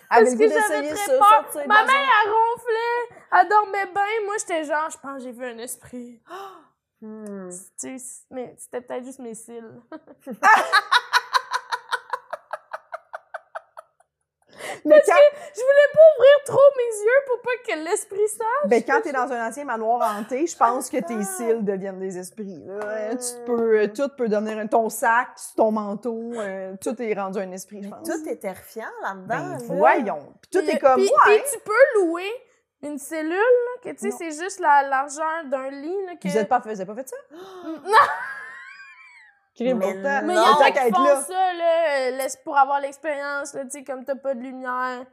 Avez-le 0.09 0.37
que 0.37 0.49
j'avais 0.49 0.93
très 0.93 1.17
peur. 1.17 1.67
Ma 1.67 1.85
mère, 1.85 2.09
elle 2.25 2.31
ronflait. 2.31 3.19
Elle 3.31 3.49
dormait 3.49 3.85
bien. 3.85 4.25
Moi, 4.25 4.35
j'étais 4.39 4.63
genre, 4.63 4.89
je 4.89 4.97
pense 4.97 5.17
que 5.17 5.23
j'ai 5.23 5.31
vu 5.31 5.45
un 5.45 5.57
esprit. 5.57 6.21
Hmm. 7.01 7.49
Mais 8.31 8.53
c'était 8.57 8.81
peut-être 8.81 9.05
juste 9.05 9.19
mes 9.19 9.33
cils. 9.33 9.63
Mais 14.85 15.01
quand, 15.05 15.13
Je 15.55 15.61
voulais 15.61 15.89
pas 15.93 16.01
ouvrir 16.17 16.43
trop 16.45 16.69
mes 16.77 17.03
yeux 17.03 17.21
pour 17.27 17.41
pas 17.41 17.49
que 17.67 17.83
l'esprit 17.89 18.27
sache. 18.27 18.69
ben, 18.69 18.83
quand 18.85 19.01
t'es 19.01 19.11
dans 19.11 19.31
un 19.31 19.47
ancien 19.47 19.65
manoir 19.65 20.17
hanté, 20.19 20.45
je 20.47 20.55
pense 20.57 20.89
que 20.89 20.97
tes 20.97 21.23
cils 21.23 21.63
deviennent 21.63 21.99
des 21.99 22.17
esprits. 22.17 22.63
là. 22.65 22.79
Euh, 22.85 23.15
Tu 23.15 23.45
peux, 23.45 23.79
euh, 23.81 23.87
tout 23.87 24.09
peut 24.17 24.27
devenir 24.29 24.57
un- 24.57 24.67
ton 24.67 24.89
sac, 24.89 25.29
ton 25.55 25.71
manteau, 25.71 26.31
euh, 26.35 26.75
tout 26.81 27.01
est 27.01 27.13
rendu 27.13 27.39
un 27.39 27.51
esprit, 27.51 27.83
je 27.83 27.89
pense. 27.89 28.07
Tout 28.07 28.29
est 28.29 28.37
terrifiant 28.37 28.85
là-dedans. 29.03 29.25
Ben, 29.27 29.49
là. 29.51 29.57
voyons. 29.61 30.33
Puis 30.41 30.51
tout 30.51 30.69
est 30.69 30.79
comme, 30.79 30.95
puis- 30.95 31.11
ouais. 31.27 31.43
tu 31.51 31.59
peux 31.59 32.01
louer 32.01 32.29
une 32.81 32.97
cellule, 32.97 33.31
là, 33.31 33.81
que 33.83 33.89
tu 33.89 34.09
sais, 34.09 34.15
c'est 34.17 34.41
juste 34.41 34.59
la 34.61 34.83
largeur 34.87 35.43
d'un 35.47 35.69
lit. 35.69 36.05
Là, 36.05 36.13
que... 36.21 36.27
Vous 36.29 36.37
êtes 36.37 36.47
pas, 36.47 36.59
vous 36.59 36.69
avez 36.69 36.85
pas 36.85 36.95
fait 36.95 37.09
ça? 37.09 37.17
Non, 37.65 37.81
Mais 39.59 39.65
il 39.65 39.67
y 39.67 39.71
a 39.71 40.71
qui 40.71 40.93
font 40.93 41.03
là. 41.03 41.21
ça, 41.21 41.53
là, 41.53 41.89
euh, 42.07 42.11
laisse 42.17 42.37
pour 42.37 42.57
avoir 42.57 42.79
l'expérience, 42.79 43.53
là, 43.53 43.63
tu 43.65 43.71
sais, 43.71 43.83
comme 43.83 44.05
t'as 44.05 44.15
pas 44.15 44.33
de 44.33 44.41
lumière. 44.41 45.05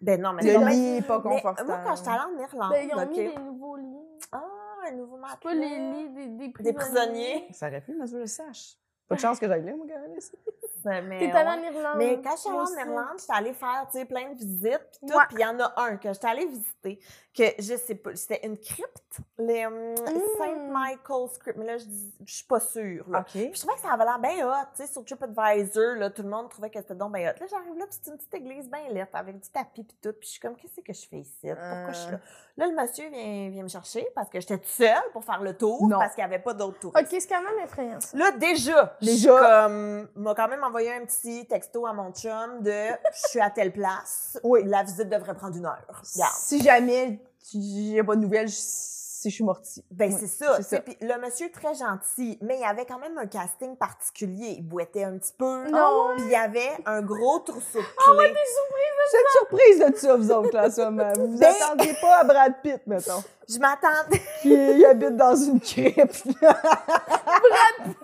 Ben 0.00 0.20
non, 0.20 0.32
mais 0.34 0.42
Le 0.42 0.66
lit 0.68 0.96
est 0.98 1.02
pas 1.02 1.20
Mais 1.24 1.30
confortable. 1.30 1.68
moi, 1.68 1.80
quand 1.84 1.96
j'étais 1.96 2.10
allée 2.10 2.20
en 2.20 2.42
Irlande, 2.42 2.70
Ben, 2.72 2.88
ils 2.90 2.94
ont 2.94 3.06
mis 3.06 3.16
des 3.16 3.34
nouveaux 3.38 3.76
lits. 3.76 4.18
Ah, 4.32 4.42
un 4.86 4.90
nouveau 4.92 5.16
matelas. 5.16 5.38
Pas 5.42 5.54
les 5.54 5.78
lits 5.78 6.08
des, 6.10 6.26
des 6.26 6.48
prisonniers. 6.50 6.72
Des 6.72 6.78
prisonniers. 6.78 7.48
Ça 7.52 7.68
aurait 7.68 7.80
pu, 7.80 7.94
mais 7.98 8.06
je 8.06 8.16
le 8.18 8.26
sache. 8.26 8.74
Pas 9.08 9.14
de 9.14 9.20
chance 9.20 9.38
que 9.38 9.46
j'aille 9.46 9.64
là, 9.64 9.72
même. 9.72 10.16
ici. 10.18 10.32
Mais, 10.86 11.18
T'es 11.18 11.26
ouais. 11.26 11.32
allée 11.32 11.66
en 11.66 11.72
Irlande. 11.72 11.94
Mais 11.96 12.20
quand 12.22 12.32
je 12.32 12.40
suis 12.40 12.50
allée 12.50 12.58
en. 12.90 12.92
Irlande, 12.92 13.18
j'étais 13.18 13.32
allée 13.32 13.54
faire, 13.54 13.86
tu 13.90 13.98
sais, 13.98 14.04
plein 14.04 14.32
de 14.32 14.34
visites, 14.36 14.98
puis 15.00 15.08
tout. 15.10 15.18
Puis 15.28 15.36
il 15.38 15.40
y 15.40 15.44
en 15.46 15.58
a 15.58 15.72
un 15.78 15.96
que 15.96 16.12
j'étais 16.12 16.26
allée 16.26 16.44
visiter, 16.44 17.00
que 17.36 17.42
je 17.58 17.76
sais 17.76 17.94
pas, 17.96 18.14
c'était 18.14 18.46
une 18.46 18.56
crypte, 18.56 19.18
les 19.38 19.66
hum, 19.66 19.94
Saint 20.38 20.68
Michael's 20.70 21.36
Crypt, 21.38 21.56
mais 21.58 21.66
là, 21.66 21.76
je 21.78 21.84
dis- 21.84 22.14
je 22.24 22.34
suis 22.36 22.44
pas 22.46 22.60
sûre, 22.60 23.04
là. 23.10 23.20
OK. 23.20 23.26
Puis 23.32 23.50
je 23.54 23.58
trouvais 23.60 23.74
que 23.74 23.80
ça 23.80 23.92
avait 23.92 24.04
l'air 24.04 24.18
bien 24.20 24.46
hot, 24.48 24.66
tu 24.76 24.86
sais, 24.86 24.92
sur 24.92 25.04
TripAdvisor, 25.04 25.96
là, 25.96 26.10
tout 26.10 26.22
le 26.22 26.28
monde 26.28 26.48
trouvait 26.48 26.70
que 26.70 26.78
c'était 26.80 26.94
donc 26.94 27.12
bien 27.12 27.30
hot. 27.30 27.34
Là, 27.40 27.46
j'arrive 27.50 27.76
là, 27.78 27.86
puis 27.86 27.98
c'est 28.02 28.10
une 28.10 28.16
petite 28.16 28.34
église 28.34 28.70
bien 28.70 28.88
lettre, 28.90 29.14
avec 29.16 29.40
du 29.40 29.48
tapis 29.50 29.82
puis 29.84 29.96
tout, 30.00 30.12
puis 30.12 30.26
je 30.26 30.30
suis 30.32 30.40
comme, 30.40 30.56
qu'est-ce 30.56 30.80
que 30.80 30.92
je 30.92 31.08
fais 31.08 31.18
ici? 31.18 31.48
Pourquoi 31.48 31.92
je 31.92 31.98
suis 31.98 32.12
là? 32.12 32.20
Là, 32.56 32.66
le 32.68 32.74
monsieur 32.80 33.08
vient, 33.10 33.48
vient 33.50 33.62
me 33.64 33.68
chercher 33.68 34.06
parce 34.14 34.30
que 34.30 34.38
j'étais 34.38 34.56
toute 34.58 34.66
seule 34.68 35.02
pour 35.12 35.24
faire 35.24 35.42
le 35.42 35.56
tour, 35.56 35.88
Non. 35.88 35.98
parce 35.98 36.14
qu'il 36.14 36.22
n'y 36.24 36.32
avait 36.32 36.42
pas 36.42 36.54
d'autres 36.54 36.78
touristes. 36.78 37.12
Ok, 37.12 37.20
c'est 37.20 37.28
quand 37.28 37.42
même 37.42 37.58
effrayant, 37.64 37.98
ça. 37.98 38.16
Là, 38.16 38.30
déjà, 38.30 38.96
Déjà. 39.00 39.32
déjà, 39.32 39.64
comme, 39.66 40.08
m'a 40.14 40.34
quand 40.36 40.46
même 40.46 40.62
envoyé 40.62 40.92
un 40.92 41.04
petit 41.04 41.44
texto 41.48 41.84
à 41.84 41.92
mon 41.92 42.12
chum 42.12 42.62
de 42.62 42.70
je 43.12 43.28
suis 43.28 43.40
à 43.40 43.50
telle 43.50 43.72
place. 43.72 44.38
Oui. 44.44 44.62
La 44.66 44.84
visite 44.84 45.08
devrait 45.08 45.34
prendre 45.34 45.56
une 45.56 45.66
heure. 45.66 45.82
Regarde. 45.88 46.32
Si 46.36 46.62
jamais 46.62 47.18
j'ai 47.52 48.02
pas 48.02 48.16
de 48.16 48.20
nouvelles, 48.22 48.48
si 48.48 49.30
je 49.30 49.34
suis 49.36 49.44
mortie. 49.44 49.84
Ben, 49.90 50.10
Oui, 50.12 50.16
c'est 50.20 50.26
ça. 50.26 50.56
c'est 50.56 50.62
tu 50.62 50.62
sais, 50.68 50.76
ça. 50.76 50.82
Puis 50.82 50.96
le 51.00 51.18
monsieur, 51.20 51.50
très 51.50 51.74
gentil, 51.74 52.38
mais 52.42 52.58
il 52.58 52.64
avait 52.64 52.84
quand 52.84 52.98
même 52.98 53.16
un 53.18 53.26
casting 53.26 53.76
particulier. 53.76 54.56
Il 54.58 54.68
boitait 54.68 55.04
un 55.04 55.16
petit 55.18 55.32
peu. 55.38 55.68
Non. 55.70 56.10
Puis 56.16 56.24
il 56.26 56.30
y 56.30 56.34
avait 56.36 56.70
un 56.86 57.00
gros 57.02 57.38
trousseau 57.40 57.78
de 57.78 57.84
Ah 58.06 58.12
clés. 58.16 58.32
Vous 58.32 59.18
êtes 59.18 59.28
surprise 59.38 59.78
de 59.92 59.96
ça, 59.96 60.16
vous 60.16 60.30
autres, 60.30 60.54
là, 60.54 60.70
somme. 60.70 61.02
Vous 61.16 61.32
vous 61.32 61.38
Ben- 61.38 61.54
attendiez 61.60 61.94
pas 62.00 62.18
à 62.20 62.24
Brad 62.24 62.54
Pitt, 62.62 62.80
mettons. 62.86 63.22
Je 63.48 63.58
m'attendais. 63.58 64.20
Qui 64.42 64.52
il 64.52 64.84
habite 64.84 65.16
dans 65.16 65.36
une 65.36 65.60
crypte. 65.60 66.26
Brad 66.40 66.56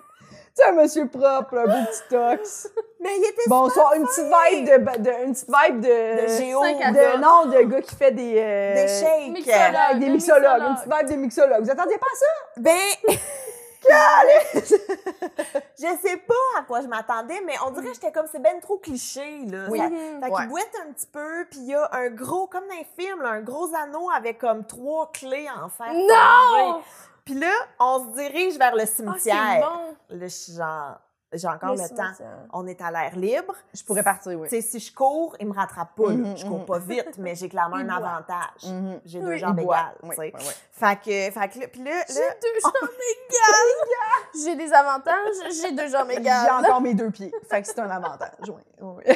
Tu 0.53 0.63
sais, 0.63 0.65
un 0.65 0.73
monsieur 0.73 1.07
propre, 1.07 1.57
un 1.57 1.65
beau 1.65 1.85
petit 1.89 2.01
tox. 2.09 2.67
Mais 3.01 3.09
il 3.17 3.23
était 3.23 3.41
Bon, 3.47 3.67
super 3.69 3.87
soit 3.87 3.95
une 3.97 4.05
petite 4.05 4.25
vibe 4.25 4.65
de, 4.65 5.01
de- 5.03 5.23
une 5.25 5.33
petite 5.33 5.49
vibe 5.49 5.79
de, 5.81 6.21
de 6.21 6.27
géo. 6.37 6.61
De- 6.61 7.19
non, 7.19 7.45
de 7.47 7.61
gars 7.63 7.81
qui 7.81 7.95
fait 7.95 8.11
des, 8.11 8.35
euh, 8.37 8.75
Des 8.75 8.87
shakes. 8.87 9.31
Mixologue. 9.31 9.99
des 9.99 10.05
de 10.07 10.11
mixologues, 10.11 10.43
mixologue. 10.43 10.69
une 10.69 10.75
petite 10.75 10.93
vibe 10.93 11.07
des 11.07 11.17
mixologues. 11.17 11.63
Vous 11.63 11.71
attendiez 11.71 11.97
pas 11.97 12.05
à 12.05 12.15
ça? 12.15 12.25
Ben. 12.57 13.17
je 14.53 15.87
sais 16.01 16.17
pas 16.17 16.33
à 16.59 16.61
quoi 16.63 16.81
je 16.81 16.87
m'attendais, 16.87 17.41
mais 17.45 17.53
on 17.65 17.71
dirait 17.71 17.87
que 17.87 17.93
j'étais 17.95 18.11
comme, 18.11 18.27
c'est 18.31 18.39
ben 18.41 18.59
trop 18.61 18.77
cliché, 18.77 19.45
là. 19.47 19.65
Oui. 19.69 19.79
Ça-. 19.79 19.89
Fait 19.89 20.31
Ouais. 20.31 20.37
qu'il 20.41 20.49
boite 20.49 20.69
un 20.87 20.91
petit 20.93 21.07
peu, 21.07 21.45
puis 21.49 21.59
il 21.61 21.67
y 21.69 21.75
a 21.75 21.89
un 21.93 22.09
gros, 22.09 22.47
comme 22.47 22.67
dans 22.67 22.75
les 22.75 22.87
films, 22.97 23.21
là, 23.21 23.29
un 23.29 23.41
gros 23.41 23.69
anneau 23.75 24.09
avec 24.15 24.37
comme 24.39 24.65
trois 24.65 25.11
clés 25.11 25.47
en 25.49 25.69
fer. 25.69 25.91
Non! 25.93 26.81
Puis 27.25 27.33
là, 27.35 27.51
on 27.79 28.05
se 28.05 28.15
dirige 28.21 28.57
vers 28.57 28.75
le 28.75 28.81
Ah, 28.81 28.85
c'est 28.85 28.95
cimetière. 28.97 29.61
bon. 29.61 29.95
Là, 30.17 30.27
je 30.27 30.27
suis 30.27 30.53
genre, 30.53 30.99
j'ai 31.33 31.47
encore 31.47 31.75
le, 31.75 31.81
Le 31.81 31.89
temps. 31.89 32.11
On 32.53 32.67
est 32.67 32.81
à 32.81 32.91
l'air 32.91 33.15
libre. 33.15 33.55
Je 33.73 33.83
pourrais 33.83 34.03
partir, 34.03 34.37
oui. 34.39 34.47
Tu 34.49 34.55
sais, 34.55 34.61
si 34.61 34.79
je 34.79 34.93
cours, 34.93 35.35
il 35.39 35.47
me 35.47 35.53
rattrape 35.53 35.95
pas. 35.95 36.09
là. 36.09 36.15
Mhm, 36.15 36.37
Je 36.37 36.45
cours 36.45 36.59
mhm. 36.59 36.65
pas 36.65 36.79
vite, 36.79 37.17
mais 37.17 37.35
j'ai 37.35 37.47
clairement 37.49 37.77
un 37.77 37.89
avantage. 37.89 38.63
Mhm. 38.65 38.99
J'ai 39.05 39.19
deux 39.19 39.27
Oui. 39.29 39.39
jambes 39.39 39.59
égales, 39.59 39.95
Oui, 40.03 40.15
oui. 40.17 40.33
Fait 40.71 40.95
que, 40.97 41.31
fait 41.39 41.49
que 41.49 41.59
là, 41.59 41.67
puis 41.67 41.83
là, 41.83 41.91
là, 41.91 42.03
J'ai 42.07 42.13
deux 42.41 42.59
jambes 42.63 42.89
égales. 43.11 44.43
J'ai 44.43 44.55
des 44.55 44.73
avantages, 44.73 45.35
j'ai 45.61 45.71
deux 45.71 45.87
jambes 45.89 46.07
J'ai 46.09 46.17
égales. 46.17 46.65
encore 46.65 46.81
mes 46.81 46.93
deux 46.93 47.09
pieds. 47.11 47.31
Fait 47.49 47.61
que 47.61 47.67
c'est 47.67 47.79
un 47.79 47.89
avantage, 47.89 48.49
oui. 48.49 49.03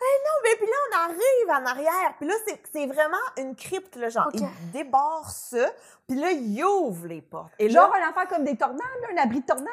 oui. 0.00 0.40
mais 0.44 0.56
puis 0.56 0.66
là, 0.66 0.76
on 0.90 0.96
arrive 1.10 1.62
en 1.62 1.66
arrière. 1.66 2.14
Puis 2.18 2.26
là, 2.28 2.34
c'est- 2.46 2.86
vraiment 2.86 3.16
une 3.36 3.54
crypte, 3.56 3.96
là, 3.96 4.08
genre, 4.08 4.28
Ok. 4.32 4.40
il 4.40 4.70
débarre 4.70 5.30
ça, 5.30 5.70
puis 6.06 6.16
là, 6.18 6.30
il 6.30 6.64
ouvre 6.64 7.06
les 7.06 7.22
portes. 7.22 7.52
Et 7.58 7.68
Genre 7.68 7.90
là, 7.90 8.04
un 8.06 8.10
affaire 8.10 8.28
comme 8.28 8.44
des 8.44 8.56
tornades, 8.56 8.80
là, 9.02 9.08
un 9.12 9.22
abri 9.24 9.40
de 9.40 9.46
tornade. 9.46 9.68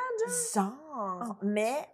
genre, 0.54 1.36
mais... 1.42 1.90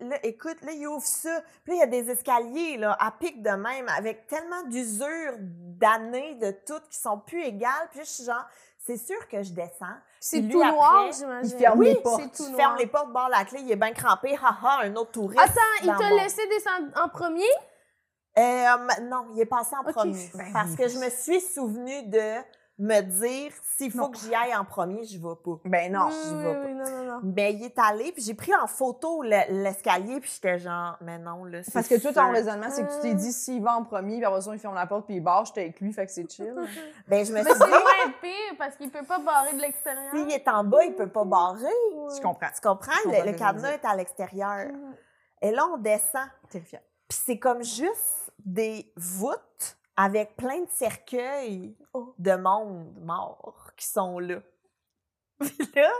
Là, 0.00 0.16
écoute, 0.24 0.56
là, 0.62 0.72
il 0.72 0.84
ouvre 0.88 1.04
ça. 1.06 1.42
Puis 1.62 1.72
là, 1.72 1.74
il 1.76 1.78
y 1.78 1.82
a 1.82 1.86
des 2.02 2.10
escaliers, 2.10 2.76
là, 2.76 2.96
à 2.98 3.12
pic 3.12 3.40
de 3.40 3.50
même, 3.50 3.88
avec 3.88 4.26
tellement 4.26 4.62
d'usure 4.64 5.34
d'années, 5.38 6.34
de 6.36 6.50
toutes, 6.66 6.88
qui 6.88 6.98
sont 6.98 7.18
plus 7.18 7.42
égales. 7.42 7.86
Puis 7.90 7.98
là, 8.00 8.04
je 8.04 8.10
suis 8.10 8.24
genre, 8.24 8.44
c'est 8.86 8.96
sûr 8.96 9.28
que 9.28 9.42
je 9.42 9.52
descends. 9.52 9.96
C'est 10.20 10.42
tout 10.48 10.62
noir, 10.62 11.10
j'imagine. 11.12 11.50
il 11.54 11.58
ferme 11.58 11.78
oui, 11.78 11.86
les 11.88 11.96
portes. 11.96 12.36
tout 12.36 12.44
Il 12.48 12.54
ferme 12.54 12.76
les 12.78 12.86
portes, 12.86 13.12
barre 13.12 13.28
la 13.28 13.44
clé, 13.44 13.60
il 13.60 13.70
est 13.70 13.76
bien 13.76 13.92
crampé. 13.92 14.34
Haha, 14.34 14.84
un 14.84 14.96
autre 14.96 15.12
touriste. 15.12 15.42
Attends, 15.42 15.82
il 15.82 15.86
t'a 15.86 16.10
laissé 16.22 16.46
descendre 16.48 16.88
en 16.96 17.08
premier? 17.08 17.44
Euh, 18.38 19.02
non, 19.02 19.26
il 19.34 19.40
est 19.40 19.46
passé 19.46 19.74
en 19.76 19.90
premier. 19.90 20.30
Ben, 20.34 20.52
Parce 20.52 20.76
que 20.76 20.88
je 20.88 20.98
me 20.98 21.10
suis 21.10 21.40
souvenu 21.40 22.02
de 22.04 22.36
me 22.82 23.00
dire, 23.02 23.52
s'il 23.76 23.90
faut 23.92 23.98
Non. 23.98 24.10
que 24.10 24.16
j'y 24.18 24.34
aille 24.34 24.54
en 24.56 24.64
premier, 24.64 25.04
je 25.04 25.18
vais 25.18 25.34
pas. 25.44 25.60
Ben 25.66 25.92
non. 25.92 26.08
oui, 26.08 26.42
vais 26.42 26.54
pas. 26.54 26.60
oui, 26.64 26.72
non, 26.74 26.84
non, 26.90 27.04
non. 27.04 27.20
Mais 27.22 27.52
il 27.52 27.64
est 27.64 27.78
allé, 27.78 28.10
puis 28.12 28.22
j'ai 28.22 28.32
pris 28.34 28.54
en 28.54 28.66
photo 28.66 29.22
le- 29.22 29.62
l'escalier, 29.62 30.18
puis 30.20 30.30
j'étais 30.34 30.58
genre, 30.58 30.96
mais 31.02 31.18
non, 31.18 31.44
là, 31.44 31.62
c'est 31.62 31.72
Parce 31.74 31.86
que 31.88 32.00
toi, 32.00 32.12
ton 32.12 32.32
raisonnement, 32.32 32.70
c'est 32.70 32.86
que 32.86 32.94
tu 32.94 33.00
t'es 33.00 33.14
dit, 33.14 33.32
s'il 33.32 33.62
va 33.62 33.76
en 33.76 33.84
premier, 33.84 34.16
puis 34.16 34.24
après 34.24 34.40
ça, 34.40 34.54
il 34.54 34.58
ferme 34.58 34.74
la 34.74 34.86
porte, 34.86 35.04
puis 35.04 35.16
il 35.16 35.20
barre, 35.20 35.44
j'étais 35.44 35.60
avec 35.60 35.80
lui, 35.80 35.92
fait 35.92 36.06
que 36.06 36.12
c'est 36.12 36.30
chill. 36.30 36.54
Ben, 37.06 37.24
je 37.24 37.32
me 37.32 37.38
Mais 37.38 37.44
suis 37.44 37.52
c'est 37.52 37.64
dit, 37.64 37.70
moins 37.70 38.12
pire 38.22 38.54
parce 38.58 38.76
qu'il 38.76 38.90
peut 38.90 39.04
pas 39.04 39.18
barrer 39.18 39.52
de 39.54 39.60
l'extérieur. 39.60 40.10
s'il 40.14 40.30
est 40.32 40.48
en 40.48 40.64
bas, 40.64 40.82
il 40.84 40.94
peut 40.94 41.08
pas 41.08 41.24
barrer. 41.24 41.66
Tu 42.16 42.22
comprends. 42.22 42.48
Tu 42.54 42.60
comprends? 42.62 42.92
Je 43.04 43.10
Le, 43.10 43.26
le 43.26 43.32
je 43.32 43.38
cadenas 43.38 43.72
est 43.72 43.84
à 43.84 43.94
l'extérieur. 43.94 44.68
Et 45.42 45.50
là, 45.50 45.66
on 45.72 45.76
descend. 45.76 46.28
Terrifiant. 46.48 46.80
Puis 47.08 47.18
c'est 47.26 47.38
comme 47.38 47.62
juste 47.62 48.32
des 48.44 48.90
voûtes 48.96 49.76
avec 50.02 50.36
plein 50.36 50.60
de 50.60 50.68
cercueils 50.70 51.76
Oh. 51.92 52.14
de 52.18 52.36
monde 52.36 52.94
mort 53.02 53.70
qui 53.76 53.86
sont 53.86 54.18
là. 54.20 54.36
Puis 55.40 55.70
là, 55.74 55.90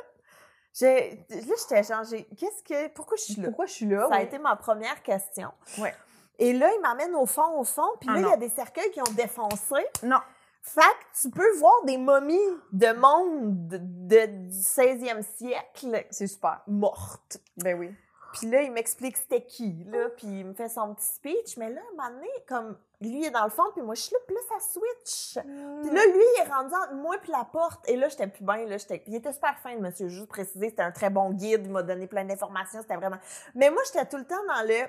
j'ai, 0.72 1.27
là 1.28 1.55
j'étais 1.59 1.82
genre, 1.82 2.05
qu'est-ce 2.39 2.62
que, 2.62 2.89
pourquoi 2.94 3.16
je 3.16 3.22
suis 3.32 3.40
là? 3.40 3.48
Pourquoi 3.48 3.66
je 3.66 3.72
suis 3.72 3.86
là? 3.86 4.06
Ça 4.09 4.16
a 4.16 4.22
été 4.22 4.39
ma 4.39 4.55
première 4.56 5.02
question. 5.02 5.51
Ouais. 5.78 5.94
Et 6.39 6.52
là, 6.52 6.70
il 6.74 6.81
m'amène 6.81 7.14
au 7.16 7.27
fond, 7.27 7.59
au 7.59 7.64
fond, 7.64 7.89
puis 8.01 8.09
Ah 8.10 8.14
là, 8.14 8.20
il 8.20 8.31
y 8.31 8.32
a 8.32 8.36
des 8.36 8.48
cercueils 8.48 8.90
qui 8.93 9.01
ont 9.01 9.12
défoncé. 9.16 9.85
Non. 10.05 10.20
Fait 10.62 10.81
que 10.81 11.20
tu 11.22 11.31
peux 11.31 11.56
voir 11.59 11.85
des 11.85 11.97
momies 11.98 12.39
de 12.72 12.93
monde 12.93 13.66
de, 13.68 13.78
de- 13.78 14.48
du 14.48 14.56
16e 14.56 15.22
siècle 15.36 16.06
C'est 16.10 16.27
super. 16.28 16.62
mortes. 16.66 17.39
Ben 17.56 17.78
oui. 17.78 17.94
Puis 18.35 18.47
là, 18.48 18.62
il 18.62 18.70
m'explique 18.70 19.16
c'était 19.16 19.44
qui, 19.44 19.85
là, 19.89 20.09
puis 20.10 20.28
il 20.28 20.47
me 20.47 20.55
fait 20.55 20.68
son 20.68 20.94
petit 20.94 21.06
speech. 21.06 21.56
Mais 21.56 21.68
là, 21.70 21.81
à 21.81 21.85
un 21.93 21.97
moment 21.97 22.16
donné, 22.16 22.31
comme 22.47 22.78
lui 23.09 23.24
est 23.24 23.31
dans 23.31 23.44
le 23.44 23.51
fond, 23.51 23.62
puis 23.72 23.82
moi, 23.82 23.94
je 23.94 24.02
suis 24.02 24.14
là, 24.14 24.18
puis 24.27 24.36
là, 24.36 24.40
ça 24.48 24.60
switch. 24.60 25.39
Puis 25.82 25.90
là, 25.90 26.05
lui, 26.06 26.22
il 26.36 26.43
est 26.43 26.48
rendu 26.52 26.74
entre 26.74 26.94
moi 26.94 27.16
puis 27.22 27.32
la 27.32 27.44
porte. 27.44 27.89
Et 27.89 27.97
là, 27.97 28.09
j'étais 28.09 28.27
plus 28.27 28.44
bien. 28.44 28.66
Là, 28.66 28.77
j'étais... 28.77 29.02
Il 29.06 29.14
était 29.14 29.32
super 29.32 29.59
fin, 29.59 29.77
monsieur. 29.78 30.09
Juste 30.09 30.28
préciser, 30.28 30.68
c'était 30.70 30.82
un 30.82 30.93
très 30.93 31.09
bon 31.10 31.31
guide. 31.31 31.62
Il 31.64 31.70
m'a 31.72 31.82
donné 31.82 32.06
plein 32.06 32.24
d'informations. 32.24 32.81
C'était 32.82 32.97
vraiment... 32.97 33.16
Mais 33.55 33.70
moi, 33.70 33.82
j'étais 33.86 34.05
tout 34.06 34.18
le 34.18 34.24
temps 34.27 34.44
dans 34.47 34.66
le... 34.66 34.86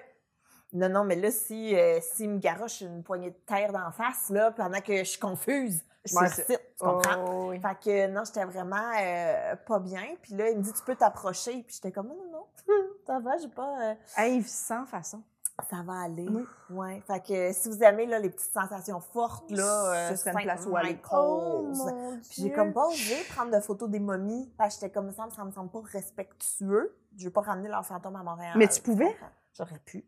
Non, 0.73 0.89
non, 0.89 1.03
mais 1.03 1.15
là, 1.15 1.31
si, 1.31 1.75
euh, 1.77 1.99
s'il 2.01 2.29
me 2.29 2.38
garoche 2.39 2.81
une 2.81 3.03
poignée 3.03 3.31
de 3.31 3.39
terre 3.45 3.73
d'en 3.73 3.91
face, 3.91 4.29
là, 4.29 4.51
pendant 4.51 4.79
que 4.79 4.97
je 4.99 5.03
suis 5.03 5.19
confuse, 5.19 5.81
je 6.05 6.15
me 6.15 6.45
tu 6.45 6.57
comprends? 6.79 7.25
Oh, 7.27 7.49
oui. 7.49 7.59
Fait 7.59 7.77
que 7.83 8.07
non, 8.07 8.23
j'étais 8.25 8.45
vraiment 8.45 8.89
euh, 8.99 9.55
pas 9.67 9.79
bien. 9.79 10.03
Puis 10.21 10.33
là, 10.33 10.49
il 10.49 10.57
me 10.57 10.63
dit, 10.63 10.71
tu 10.71 10.81
peux 10.83 10.95
t'approcher. 10.95 11.63
Puis 11.63 11.75
j'étais 11.75 11.91
comme, 11.91 12.07
non, 12.07 12.15
non, 12.15 12.31
non, 12.31 12.45
ça 13.05 13.19
va, 13.19 13.38
j'ai 13.38 13.49
pas... 13.49 13.91
euh, 13.91 13.93
Hey, 14.17 14.41
sans 14.43 14.85
façon. 14.85 15.21
Ça 15.69 15.81
va 15.83 16.01
aller. 16.01 16.27
Oui. 16.29 16.45
Ouais. 16.69 17.01
Fait 17.07 17.21
que 17.25 17.53
si 17.53 17.69
vous 17.69 17.83
aimez 17.83 18.05
là, 18.05 18.19
les 18.19 18.29
petites 18.29 18.51
sensations 18.53 18.99
fortes, 18.99 19.51
là, 19.51 19.91
euh, 19.93 20.09
Ce 20.09 20.15
serait 20.17 20.31
une 20.31 20.41
place 20.43 20.65
où 20.65 20.75
aller. 20.75 20.93
Michael's. 20.93 21.11
Oh 21.13 22.17
Puis 22.29 22.41
j'ai 22.43 22.51
comme 22.51 22.73
pas 22.73 22.88
osé 22.88 23.15
prendre 23.35 23.51
de 23.55 23.59
photos 23.61 23.89
des 23.89 23.99
momies. 23.99 24.51
Parce 24.57 24.75
que 24.75 24.81
j'étais 24.81 24.93
comme 24.93 25.11
ça, 25.11 25.27
ça 25.35 25.43
me 25.43 25.51
semble 25.51 25.69
pas 25.71 25.81
respectueux. 25.91 26.95
Je 27.17 27.25
veux 27.25 27.31
pas 27.31 27.41
ramener 27.41 27.69
leur 27.69 27.85
fantôme 27.85 28.15
à 28.15 28.23
Montréal. 28.23 28.53
Mais 28.57 28.67
tu 28.67 28.81
pouvais? 28.81 29.15
J'aurais 29.53 29.79
pu. 29.79 30.05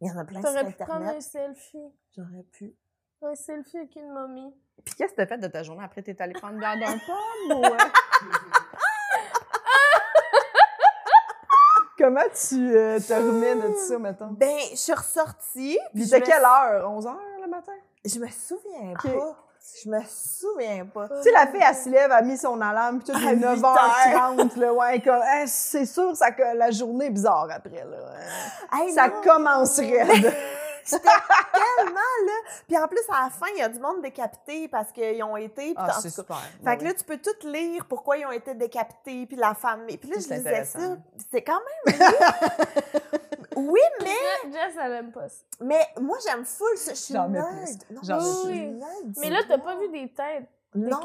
Il 0.00 0.08
y 0.08 0.10
en 0.10 0.18
a 0.18 0.24
plein 0.24 0.40
sur 0.40 0.50
T'aurais 0.50 0.66
pu 0.66 0.72
prendre 0.74 0.92
un 0.94 1.16
Internet. 1.16 1.22
selfie. 1.22 1.92
J'aurais 2.16 2.42
pu. 2.52 2.74
Un 3.22 3.34
selfie 3.36 3.78
avec 3.78 3.94
une 3.96 4.12
momie. 4.12 4.52
Puis 4.84 4.94
qu'est-ce 4.96 5.12
que 5.12 5.16
t'as 5.16 5.26
fait 5.26 5.38
de 5.38 5.46
ta 5.46 5.62
journée 5.62 5.84
après? 5.84 6.02
T'es 6.02 6.20
allé 6.20 6.32
prendre 6.32 6.58
l'air 6.58 6.76
d'un 6.76 6.98
pomme 6.98 7.58
ou... 7.60 7.64
euh? 7.64 7.78
Comment 12.02 12.20
tu 12.48 12.76
euh, 12.76 12.98
te 12.98 13.12
remets 13.12 13.54
de 13.54 13.74
ça, 13.76 13.98
mettons? 13.98 14.30
Ben, 14.32 14.56
je 14.72 14.76
suis 14.76 14.92
ressortie. 14.92 15.78
Puis 15.94 16.04
me- 16.10 16.18
quelle 16.18 16.42
heure? 16.42 16.90
11 16.90 17.06
heures 17.06 17.18
le 17.42 17.48
matin? 17.48 17.72
Je 18.04 18.18
me 18.18 18.26
souviens 18.28 18.94
pas. 19.00 19.36
Je 19.84 19.88
me 19.88 20.00
souviens 20.08 20.84
pas. 20.92 21.08
Tu 21.08 21.22
sais, 21.22 21.30
la 21.30 21.46
fille, 21.46 21.62
elle 21.64 21.74
se 21.76 21.88
lève, 21.88 22.06
elle 22.06 22.12
a 22.12 22.22
mis 22.22 22.36
son 22.36 22.60
alarme, 22.60 22.98
puis 23.00 23.12
tout 23.12 23.18
À 23.24 23.30
est 23.30 23.36
8 23.36 23.42
9h30, 23.44 24.58
là, 24.58 24.72
ouais, 24.74 25.00
comme, 25.00 25.14
Hein, 25.22 25.44
c'est 25.46 25.86
sûr, 25.86 26.16
ça, 26.16 26.32
que 26.32 26.42
la 26.56 26.72
journée 26.72 27.06
est 27.06 27.10
bizarre 27.10 27.46
après, 27.54 27.84
là. 27.88 27.96
Hein. 28.72 28.78
Hey, 28.80 28.92
Ça 28.92 29.06
non. 29.06 29.14
commencerait. 29.22 30.04
J'étais 30.84 31.08
tellement 31.08 31.94
là. 31.94 32.50
Puis 32.66 32.76
en 32.78 32.88
plus, 32.88 33.00
à 33.10 33.24
la 33.24 33.30
fin, 33.30 33.46
il 33.54 33.58
y 33.58 33.62
a 33.62 33.68
du 33.68 33.78
monde 33.78 34.02
décapité 34.02 34.68
parce 34.68 34.90
qu'ils 34.92 35.22
ont 35.22 35.36
été. 35.36 35.74
Puis 35.74 35.74
Ah, 35.76 35.96
en 35.96 36.00
c'est 36.00 36.10
super. 36.10 36.38
Fait 36.64 36.76
que 36.78 36.84
là, 36.84 36.94
tu 36.94 37.04
peux 37.04 37.18
tout 37.18 37.46
lire 37.46 37.86
pourquoi 37.86 38.16
ils 38.18 38.26
ont 38.26 38.32
été 38.32 38.54
décapités, 38.54 39.26
puis 39.26 39.36
la 39.36 39.54
famille. 39.54 39.96
Puis 39.98 40.10
là, 40.10 40.16
je 40.18 40.28
lisais 40.34 40.64
ça. 40.64 40.78
C'est 41.30 41.42
quand 41.42 41.60
même. 41.86 41.98
oui, 43.56 43.80
mais, 44.02 44.52
Jess, 44.52 44.74
elle 44.82 44.92
aime 44.92 45.12
pas 45.12 45.28
ça. 45.28 45.36
mais 45.60 45.86
moi, 46.00 46.18
j'aime 46.26 46.44
full 46.44 46.76
ça. 46.76 46.92
Je 46.94 46.98
suis 46.98 47.14
nerd. 47.14 47.32
Non, 47.90 48.00
J'en 48.02 48.20
je 48.20 48.48
suis 48.48 48.66
nerd, 48.70 49.14
Mais 49.18 49.30
là, 49.30 49.40
t'as 49.48 49.58
pas 49.58 49.76
vu 49.76 49.88
des 49.88 50.12
têtes 50.12 50.48
Non. 50.74 51.00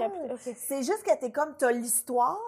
C'est 0.55 0.83
juste 0.83 1.03
que 1.03 1.15
t'es 1.19 1.31
comme, 1.31 1.55
t'as 1.57 1.71
l'histoire, 1.71 2.39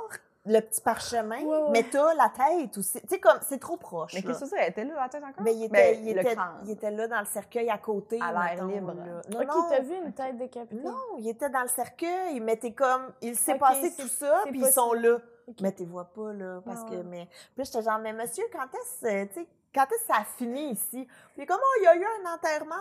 le 0.49 0.59
petit 0.61 0.81
parchemin, 0.81 1.41
Ouais, 1.43 1.57
ouais. 1.57 1.69
mais 1.71 1.83
t'as 1.89 2.13
la 2.15 2.29
tête 2.29 2.77
aussi. 2.77 2.99
Tu 3.01 3.07
sais, 3.07 3.19
comme, 3.19 3.37
c'est 3.47 3.59
trop 3.59 3.77
proche. 3.77 4.13
Mais 4.15 4.21
qu'est-ce 4.23 4.41
que 4.41 4.45
c'est? 4.47 4.57
Elle 4.59 4.69
était 4.71 4.83
là, 4.83 4.95
la 4.97 5.07
tête 5.09 5.23
encore? 5.23 5.43
Mais 5.43 5.53
il 5.53 5.63
était, 5.65 5.93
Ben, 5.93 5.99
il, 6.05 6.15
le 6.15 6.21
était, 6.21 6.35
il 6.65 6.71
était 6.71 6.91
là 6.91 7.07
dans 7.07 7.19
le 7.19 7.25
cercueil 7.25 7.69
à 7.69 7.77
côté. 7.77 8.19
À 8.21 8.31
l'air 8.55 8.65
libre. 8.65 8.93
là. 8.93 9.21
Non, 9.29 9.41
Ok, 9.41 9.65
t'as 9.69 9.79
vu 9.81 9.95
une 9.95 10.11
tête 10.13 10.37
décapitée? 10.37 10.81
Non, 10.83 10.97
il 11.19 11.27
était 11.29 11.49
dans 11.49 11.61
le 11.61 11.67
cercueil, 11.67 12.39
mais 12.39 12.57
t'es 12.57 12.73
comme, 12.73 13.11
il 13.21 13.35
s'est 13.35 13.57
passé 13.57 13.93
tout 13.97 14.07
ça, 14.07 14.41
puis 14.45 14.59
ils 14.59 14.65
sont 14.67 14.93
là. 14.93 15.17
Mais 15.61 15.71
t'es 15.71 15.85
vois 15.85 16.05
pas, 16.05 16.33
là, 16.33 16.61
parce 16.65 16.81
Ah 16.85 16.89
que, 16.91 16.95
mais, 17.03 17.27
puis 17.55 17.65
j'étais 17.65 17.81
genre, 17.81 17.97
mais 17.99 18.13
monsieur, 18.13 18.43
quand 18.51 18.65
est-ce, 18.65 19.05
euh, 19.07 19.25
tu 19.33 19.41
sais, 19.41 19.47
quand 19.73 19.85
est-ce 19.91 20.01
que 20.07 20.13
ça 20.13 20.19
a 20.21 20.23
fini 20.23 20.71
ici? 20.71 21.07
Puis 21.35 21.45
comme, 21.45 21.59
oh, 21.61 21.79
il 21.79 21.83
y 21.83 21.87
a 21.87 21.95
eu 21.95 22.03
un 22.03 22.33
enterrement 22.33 22.75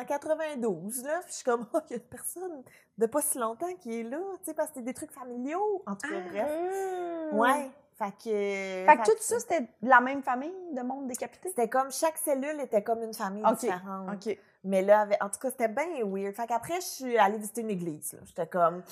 en 0.00 0.04
92, 0.04 1.04
là, 1.04 1.20
puis 1.20 1.28
je 1.30 1.34
suis 1.36 1.44
comme, 1.44 1.66
oh, 1.74 1.78
il 1.88 1.92
y 1.92 1.94
a 1.94 1.96
une 1.96 2.08
personne 2.08 2.62
de 2.98 3.06
pas 3.06 3.22
si 3.22 3.38
longtemps 3.38 3.72
qui 3.80 4.00
est 4.00 4.02
là, 4.04 4.18
tu 4.38 4.44
sais, 4.46 4.54
parce 4.54 4.68
que 4.68 4.74
c'était 4.74 4.86
des 4.86 4.94
trucs 4.94 5.12
familiaux, 5.12 5.82
en 5.86 5.96
tout 5.96 6.08
cas, 6.08 6.16
Ah. 6.16 6.28
bref. 6.30 7.32
Mmh. 7.32 7.38
Ouais, 7.38 7.70
fait 7.98 8.10
que... 8.12 8.90
Fait 8.90 8.96
que 8.98 9.04
tout 9.10 9.16
ça, 9.20 9.38
c'était 9.40 9.60
de 9.60 9.88
la 9.88 10.00
même 10.00 10.22
famille 10.22 10.52
de 10.72 10.82
monde 10.82 11.06
décapité? 11.06 11.48
C'était 11.48 11.68
comme, 11.68 11.90
chaque 11.90 12.18
cellule 12.18 12.60
était 12.60 12.82
comme 12.82 13.02
une 13.02 13.14
famille 13.14 13.44
différente. 13.58 14.10
OK. 14.14 14.38
Mais 14.62 14.82
là, 14.82 15.00
avec- 15.02 15.22
en 15.24 15.30
tout 15.30 15.38
cas, 15.40 15.50
c'était 15.50 15.68
bien 15.68 15.86
weird. 16.04 16.34
Fait 16.34 16.46
qu'après, 16.46 16.76
je 16.80 16.86
suis 16.86 17.16
allée 17.18 17.38
visiter 17.38 17.62
une 17.62 17.70
église. 17.70 18.12
là. 18.12 18.18
J'étais 18.24 18.46
comme, 18.46 18.82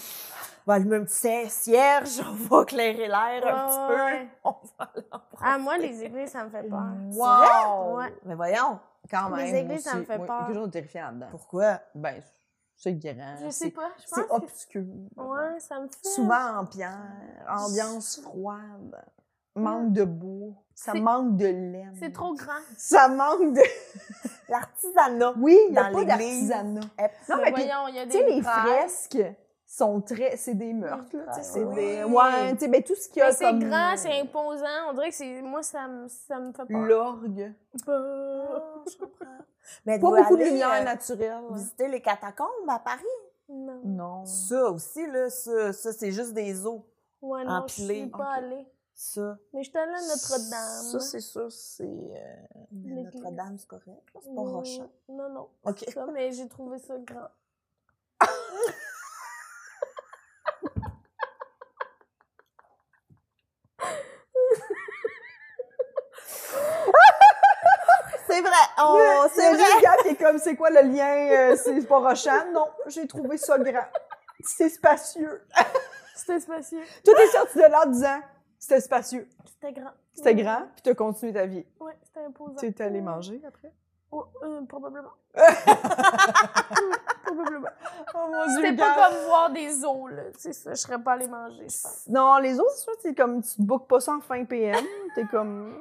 on 0.67 0.71
va 0.71 0.75
allumer 0.75 0.97
un 0.97 1.05
petit 1.05 1.15
cie- 1.15 1.51
cierge, 1.51 2.21
on 2.27 2.33
va 2.57 2.63
éclairer 2.63 3.07
l'air 3.09 3.47
un 3.57 3.67
petit 3.67 3.95
peu. 3.95 4.05
ouais. 4.05 4.29
On 4.45 4.55
va. 4.79 4.93
Ah, 5.43 5.59
moi, 5.59 5.77
les 5.79 6.03
églises, 6.03 6.31
ça 6.31 6.45
me 6.45 6.51
fait 6.51 6.63
peur. 6.63 6.83
Wow! 7.13 7.97
Ouais. 7.99 8.15
Mais 8.25 8.35
voyons, 8.35 8.79
Quand 9.11 9.29
Les 9.37 9.53
même. 9.53 9.55
églises, 9.71 9.85
ça 9.85 9.95
me 9.97 10.05
fait 10.05 10.19
peur. 10.19 10.47
quelque 10.47 10.55
chose 10.55 10.67
de 10.67 10.73
terrifiant 10.73 11.07
là-dedans. 11.07 11.27
pourquoi? 11.31 11.81
Ben, 11.95 12.23
c'est 12.77 12.95
grand. 12.95 13.37
Je 13.45 13.51
sais 13.51 13.67
c'est- 13.67 13.71
pas. 13.71 13.91
Je 13.99 14.03
C'est 14.07 14.27
pense 14.27 14.41
que... 14.67 14.79
obscur. 14.79 14.85
Ouais, 15.17 15.61
ça 15.61 15.81
me 15.81 15.89
fait... 15.89 16.09
Souvent 16.09 16.59
en 16.61 16.65
pierre, 16.67 16.97
ambiance 17.49 18.21
froide, 18.23 19.05
manque 19.59 19.93
de 19.93 20.05
bois, 20.05 20.55
ça 20.75 20.95
manque 20.95 21.37
de 21.37 21.47
laine. 21.47 21.95
C'est 21.99 22.13
trop 22.13 22.35
grand. 22.35 22.61
Ça 22.77 23.09
manque 23.09 23.55
de. 23.55 23.61
L'artisanat. 24.49 25.35
Oui, 25.39 25.59
il 25.69 25.73
n'y 25.73 25.79
a 25.79 25.91
Dans 25.91 25.99
pas 25.99 26.05
d'artisanat. 26.05 26.81
Eh, 26.99 27.03
Non, 27.31 27.37
Mais 27.43 27.51
voyons, 27.51 27.89
il 27.89 27.95
y 27.97 27.99
a 27.99 28.03
tu 28.05 28.09
des 28.09 28.13
sais, 28.19 28.27
les 28.27 28.43
fresques 28.43 29.25
sont 29.67 30.01
très. 30.01 30.37
C'est 30.37 30.55
des 30.55 30.73
meurtres, 30.73 31.15
là. 31.17 31.33
tu 31.35 31.41
sais, 31.41 31.43
C'est 31.43 31.65
des. 31.75 32.05
Ouais, 32.05 32.53
tu 32.55 32.61
sais, 32.61 32.69
ben 32.69 32.83
tout 32.83 32.95
ce 32.95 33.09
qu'il 33.09 33.21
y 33.21 33.23
a 33.23 33.33
c'est 33.33 33.45
comme. 33.45 33.61
grand, 33.61 33.95
c'est 33.97 34.21
imposant. 34.21 34.65
On 34.89 34.95
dirait 34.95 35.11
que 35.11 35.15
c'est... 35.17 35.43
Moi, 35.43 35.63
ça 35.63 35.87
me, 35.87 36.09
ça 36.09 36.39
me 36.39 36.53
fait 36.53 36.65
peur. 36.65 36.81
L'orgue. 36.81 37.53
Bah. 37.87 37.93
Ah, 38.55 38.83
je 38.91 38.97
comprends. 38.97 39.27
Mais 39.85 39.99
Pas 39.99 40.09
beaucoup 40.09 40.37
de 40.37 40.45
lumière 40.45 40.73
euh, 40.73 40.85
naturelle. 40.85 41.43
Visiter 41.53 41.89
les 41.89 42.01
catacombes 42.01 42.47
à 42.69 42.79
Paris. 42.79 43.03
Non. 43.51 43.81
Non. 43.85 44.25
Ça 44.25 44.71
aussi, 44.71 45.07
là, 45.07 45.29
ça, 45.29 45.73
ça 45.75 45.93
c'est 45.93 46.11
juste 46.13 46.33
des 46.33 46.67
os. 46.67 46.81
Ouais, 47.21 47.45
non, 47.45 47.51
je 47.67 47.83
Empilé. 47.83 47.95
suis 48.01 48.07
pas 48.07 48.19
Ok. 48.19 48.25
allée. 48.45 48.67
Ça. 49.01 49.39
Mais 49.53 49.63
je 49.63 49.71
suis 49.71 49.79
allée 49.79 49.93
à 49.95 50.01
Notre-Dame. 50.09 50.83
Ça, 50.91 50.99
c'est 50.99 51.21
sûr, 51.21 51.53
c'est. 51.53 51.85
euh. 51.85 52.37
Notre-Dame, 52.73 53.57
c'est 53.57 53.69
correct. 53.69 54.03
C'est 54.21 54.35
pas 54.35 54.43
rochant. 54.43 54.91
Non, 55.09 55.29
non. 55.29 55.49
OK. 55.63 55.85
Ça, 55.95 56.05
mais 56.13 56.33
j'ai 56.33 56.49
trouvé 56.49 56.81
ça 56.81 56.99
grand. 56.99 57.29
C'est 68.27 68.41
vrai. 68.43 68.51
Oh, 68.83 69.25
c'est 69.35 69.51
vrai. 69.55 69.59
juste 69.59 69.81
Gab 69.83 69.97
qui 70.03 70.09
est 70.09 70.17
comme, 70.17 70.39
c'est 70.39 70.55
quoi 70.57 70.71
le 70.71 70.83
lien? 70.83 71.31
euh, 71.53 71.57
c'est 71.57 71.87
pas 71.87 71.99
rochant? 71.99 72.53
Non, 72.53 72.69
j'ai 72.87 73.07
trouvé 73.07 73.39
ça 73.39 73.59
grand. 73.59 73.87
C'est 74.45 74.69
spacieux. 74.69 75.43
C'était 76.15 76.41
spacieux. 76.41 76.83
Tout 77.05 77.13
est 77.13 77.27
sorti 77.29 77.57
de 77.59 77.63
là 77.63 77.85
en 77.87 77.91
disant, 77.91 78.21
c'était 78.59 78.81
spacieux. 78.81 79.29
C'était 79.45 79.73
grand. 79.73 79.93
C'était 80.13 80.35
grand, 80.35 80.63
puis 80.75 80.83
t'as 80.83 80.95
continué 80.95 81.33
ta 81.33 81.47
vie. 81.47 81.65
Ouais, 81.81 81.97
c'était 82.03 82.25
imposant. 82.25 82.57
Tu 82.57 82.67
es 82.67 82.83
allé 82.83 83.01
manger 83.01 83.41
après? 83.47 83.73
Oh, 84.11 84.25
euh, 84.43 84.63
probablement. 84.63 85.13
probablement. 87.25 87.69
Oh 88.15 88.29
mon 88.31 88.55
C'était 88.55 88.77
pas 88.77 88.95
comme 88.95 89.27
voir 89.27 89.51
des 89.51 89.85
os, 89.85 90.11
là. 90.11 90.23
C'est 90.37 90.53
ça, 90.53 90.71
je 90.71 90.81
serais 90.81 91.01
pas 91.01 91.13
allée 91.13 91.29
manger, 91.29 91.69
je 91.69 91.83
pense. 91.83 92.07
Non, 92.09 92.39
les 92.39 92.59
autres, 92.59 92.71
c'est 92.71 92.85
sûr, 92.85 92.93
c'est 93.01 93.15
comme, 93.15 93.43
tu 93.43 93.57
te 93.57 93.63
bookes 93.63 93.87
pas 93.87 94.01
ça 94.01 94.15
en 94.15 94.21
fin 94.21 94.45
PM. 94.45 94.83
T'es 95.15 95.25
comme, 95.27 95.79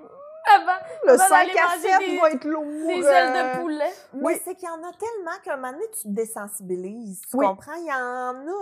Avant, 0.55 0.79
le 1.05 1.11
Avant 1.11 1.23
5 1.27 1.47
d'aller 1.47 1.59
à 1.59 1.65
manger 1.65 1.89
7 1.89 1.99
des- 1.99 2.19
va 2.19 2.29
être 2.31 2.45
lourd. 2.45 2.63
des 2.65 3.03
euh, 3.05 3.11
ailes 3.11 3.33
de 3.55 3.61
poulet. 3.61 3.91
Mais 4.13 4.21
Oui. 4.23 4.41
c'est 4.45 4.55
qu'il 4.55 4.67
y 4.67 4.71
en 4.71 4.75
a 4.83 4.91
tellement 4.93 5.37
qu'à 5.43 5.53
un 5.53 5.57
moment 5.57 5.71
donné, 5.73 5.85
tu 5.93 6.03
te 6.03 6.13
désensibilises. 6.13 7.21
Tu 7.29 7.35
Oui. 7.37 7.45
comprends? 7.45 7.73
Il 7.75 7.85
y 7.85 7.91
en 7.93 7.95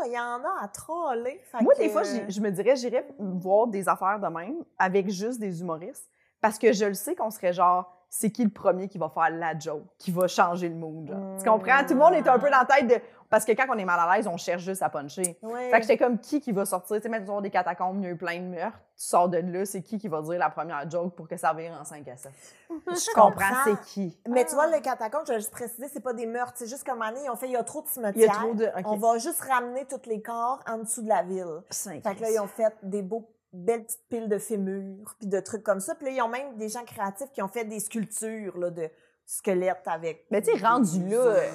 a, 0.01 0.05
il 0.07 0.11
y 0.11 0.19
en 0.19 0.43
a 0.43 0.63
à 0.63 0.67
troller. 0.67 1.41
Moi, 1.61 1.73
que- 1.73 1.79
des 1.79 1.89
fois, 1.89 2.03
je 2.03 2.41
me 2.41 2.49
dirais, 2.51 2.75
j'irais 2.75 3.07
voir 3.19 3.67
des 3.67 3.87
affaires 3.87 4.19
de 4.19 4.27
même 4.27 4.63
avec 4.79 5.09
juste 5.09 5.39
des 5.39 5.61
humoristes 5.61 6.09
parce 6.41 6.57
que 6.59 6.73
je 6.73 6.85
le 6.85 6.93
sais 6.93 7.15
qu'on 7.15 7.29
serait 7.31 7.53
genre, 7.53 7.91
c'est 8.17 8.31
qui 8.31 8.43
le 8.45 8.49
premier 8.49 8.87
qui 8.87 8.97
va 8.97 9.09
faire 9.09 9.29
la 9.29 9.57
joke, 9.59 9.83
qui 9.97 10.11
va 10.11 10.27
changer 10.27 10.69
le 10.69 10.75
mood. 10.75 11.07
Tu 11.37 11.43
comprends? 11.49 11.83
Tout 11.85 11.93
le 11.93 11.99
monde 11.99 12.13
est 12.13 12.27
un 12.27 12.39
peu 12.39 12.49
dans 12.49 12.59
la 12.59 12.65
tête 12.65 12.87
de. 12.87 12.95
Parce 13.29 13.43
que 13.43 13.51
quand 13.53 13.65
on 13.69 13.77
est 13.77 13.83
mal 13.85 13.99
à 13.99 14.15
l'aise, 14.15 14.27
on 14.27 14.37
cherche 14.37 14.61
juste 14.63 14.81
à 14.83 14.89
puncher. 14.89 15.37
Fait 15.41 15.71
que 15.71 15.81
j'étais 15.81 15.97
comme 15.97 16.19
qui 16.19 16.39
qui 16.39 16.51
va 16.53 16.63
sortir, 16.63 16.95
tu 16.97 17.01
sais, 17.01 17.09
mettons 17.09 17.41
des 17.41 17.49
catacombes, 17.49 17.97
il 17.99 18.03
y 18.03 18.07
a 18.07 18.11
eu 18.11 18.15
plein 18.15 18.37
de 18.39 18.45
meurtres, 18.45 18.77
tu 18.95 19.03
sors 19.03 19.27
de 19.27 19.39
là, 19.39 19.65
c'est 19.65 19.81
qui 19.81 19.97
qui 19.97 20.07
va 20.07 20.21
dire 20.21 20.37
la 20.39 20.49
première 20.49 20.89
joke 20.89 21.15
pour 21.15 21.27
que 21.27 21.35
ça 21.35 21.51
vire 21.53 21.73
en 21.77 21.83
5 21.83 22.07
à 22.07 22.15
7. 22.15 22.31
Je 22.87 23.13
comprends, 23.13 23.55
c'est 23.65 23.81
qui. 23.81 24.17
Mais 24.29 24.45
tu 24.45 24.53
vois, 24.53 24.67
Ah. 24.71 24.75
le 24.77 24.81
catacombe, 24.81 25.23
je 25.27 25.33
vais 25.33 25.39
juste 25.39 25.51
préciser, 25.51 25.87
c'est 25.91 25.99
pas 25.99 26.13
des 26.13 26.27
meurtres. 26.27 26.53
C'est 26.55 26.67
juste 26.67 26.85
donné, 26.85 27.19
ils 27.25 27.29
ont 27.29 27.35
fait, 27.35 27.47
il 27.47 27.53
y 27.53 27.57
a 27.57 27.63
trop 27.63 27.81
de 27.81 27.87
Il 27.87 27.89
y 27.89 27.93
cimetières. 27.93 28.31
a 28.31 28.35
trop 28.43 28.53
de. 28.53 28.69
On 28.85 28.95
va 28.97 29.17
juste 29.17 29.41
ramener 29.41 29.85
tous 29.85 30.07
les 30.07 30.21
corps 30.21 30.59
en 30.69 30.77
dessous 30.77 31.01
de 31.01 31.09
la 31.09 31.23
ville. 31.23 31.61
Cinq 31.71 32.03
Fait 32.03 32.15
que 32.15 32.21
là, 32.21 32.29
ils 32.31 32.39
ont 32.39 32.47
fait 32.47 32.73
des 32.83 33.01
beaux 33.01 33.27
belles 33.55 33.83
petites 33.83 34.07
piles 34.09 34.29
de 34.29 34.37
fémurs, 34.37 35.15
puis 35.19 35.27
de 35.27 35.39
trucs 35.39 35.63
comme 35.63 35.79
ça. 35.79 35.95
Puis 35.95 36.05
là, 36.05 36.11
ils 36.11 36.21
ont 36.21 36.27
même 36.27 36.57
des 36.57 36.69
gens 36.69 36.83
créatifs 36.83 37.31
qui 37.31 37.41
ont 37.41 37.47
fait 37.47 37.65
des 37.65 37.79
sculptures 37.79 38.57
là, 38.57 38.69
de 38.69 38.89
squelette 39.25 39.87
avec. 39.87 40.25
Mais 40.31 40.41
tu 40.41 40.51
sais, 40.51 40.65
rendu 40.65 41.07
là, 41.09 41.17
euh, 41.17 41.49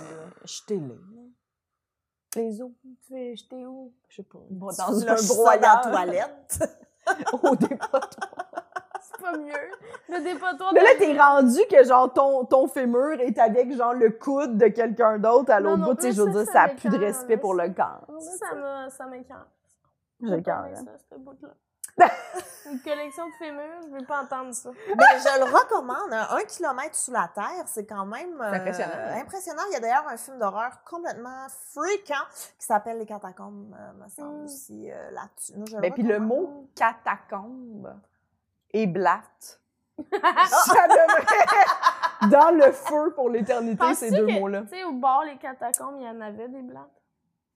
jetez-les. 0.44 0.98
Les 2.36 2.62
os. 2.62 2.70
Tu 2.82 2.96
fais 3.08 3.36
jeter 3.36 3.66
où? 3.66 3.92
Je 4.08 4.16
sais 4.16 4.22
pas. 4.22 4.38
Tu 4.48 4.54
Dans 4.54 4.70
un 4.70 5.56
dans 5.56 5.60
la 5.60 5.80
toilette. 5.82 6.78
Au 7.42 7.56
dépotoir. 7.56 8.10
C'est 9.02 9.20
pas 9.20 9.36
mieux. 9.36 9.52
Le 10.08 10.22
dépotoir 10.22 10.72
Mais 10.72 10.82
là, 10.82 10.90
t'es 10.98 11.18
rendu 11.18 11.58
que 11.68 11.82
genre 11.82 12.12
ton, 12.12 12.44
ton 12.44 12.68
fémur 12.68 13.20
est 13.20 13.38
avec 13.38 13.72
genre 13.74 13.94
le 13.94 14.10
coude 14.10 14.58
de 14.58 14.68
quelqu'un 14.68 15.18
d'autre 15.18 15.50
à 15.50 15.58
l'autre 15.58 15.82
bout. 15.82 15.94
Tu 15.94 16.02
sais, 16.02 16.12
je 16.12 16.22
veux 16.22 16.30
dire, 16.30 16.44
ça 16.46 16.52
ça 16.52 16.62
a 16.62 16.68
plus 16.68 16.90
de 16.90 16.98
respect 16.98 17.36
pour 17.36 17.54
le 17.54 17.70
corps. 17.70 18.06
Ça, 18.20 18.90
ça. 18.90 19.08
J'ai 20.22 20.28
le 20.28 20.40
cœur, 20.42 20.66
J'ai 20.68 20.76
hein. 20.76 20.84
ça, 20.84 20.98
ce 21.10 21.18
bout-là. 21.18 21.54
Une 22.70 22.80
collection 22.82 23.26
de 23.26 23.32
fémurs, 23.32 23.80
je 23.82 23.98
veux 23.98 24.04
pas 24.06 24.22
entendre 24.22 24.52
ça. 24.54 24.70
Ben, 24.70 25.06
je 25.18 25.38
le 25.40 25.44
recommande. 25.44 26.12
Un, 26.12 26.36
un 26.36 26.44
kilomètre 26.44 26.94
sous 26.94 27.10
la 27.10 27.28
terre, 27.34 27.64
c'est 27.66 27.84
quand 27.84 28.06
même 28.06 28.40
euh, 28.40 28.52
impressionnant. 28.52 28.92
impressionnant. 29.20 29.62
Il 29.70 29.72
y 29.72 29.76
a 29.76 29.80
d'ailleurs 29.80 30.06
un 30.08 30.16
film 30.16 30.38
d'horreur 30.38 30.82
complètement 30.84 31.46
freakant 31.72 32.24
qui 32.58 32.66
s'appelle 32.66 32.98
Les 32.98 33.06
Catacombes, 33.06 33.74
euh, 33.76 33.92
me 34.04 34.08
semble 34.08 34.42
Mm. 34.42 34.44
aussi 34.44 34.90
euh, 34.90 35.10
là-dessus. 35.10 35.54
Ben, 35.80 35.92
puis 35.92 36.04
le 36.04 36.20
mot 36.20 36.68
catacombe 36.76 37.92
et 38.72 38.86
blatte, 38.86 39.60
ça 39.98 40.86
devrait 40.88 42.30
dans 42.30 42.54
le 42.56 42.70
feu 42.72 43.12
pour 43.14 43.30
l'éternité, 43.30 43.94
ces 43.94 44.10
deux 44.10 44.26
mots-là. 44.26 44.62
Tu 44.62 44.68
sais, 44.76 44.84
au 44.84 44.92
bord, 44.92 45.24
les 45.24 45.38
catacombes, 45.38 45.96
il 45.98 46.04
y 46.04 46.08
en 46.08 46.20
avait 46.20 46.48
des 46.48 46.62
blattes? 46.62 46.99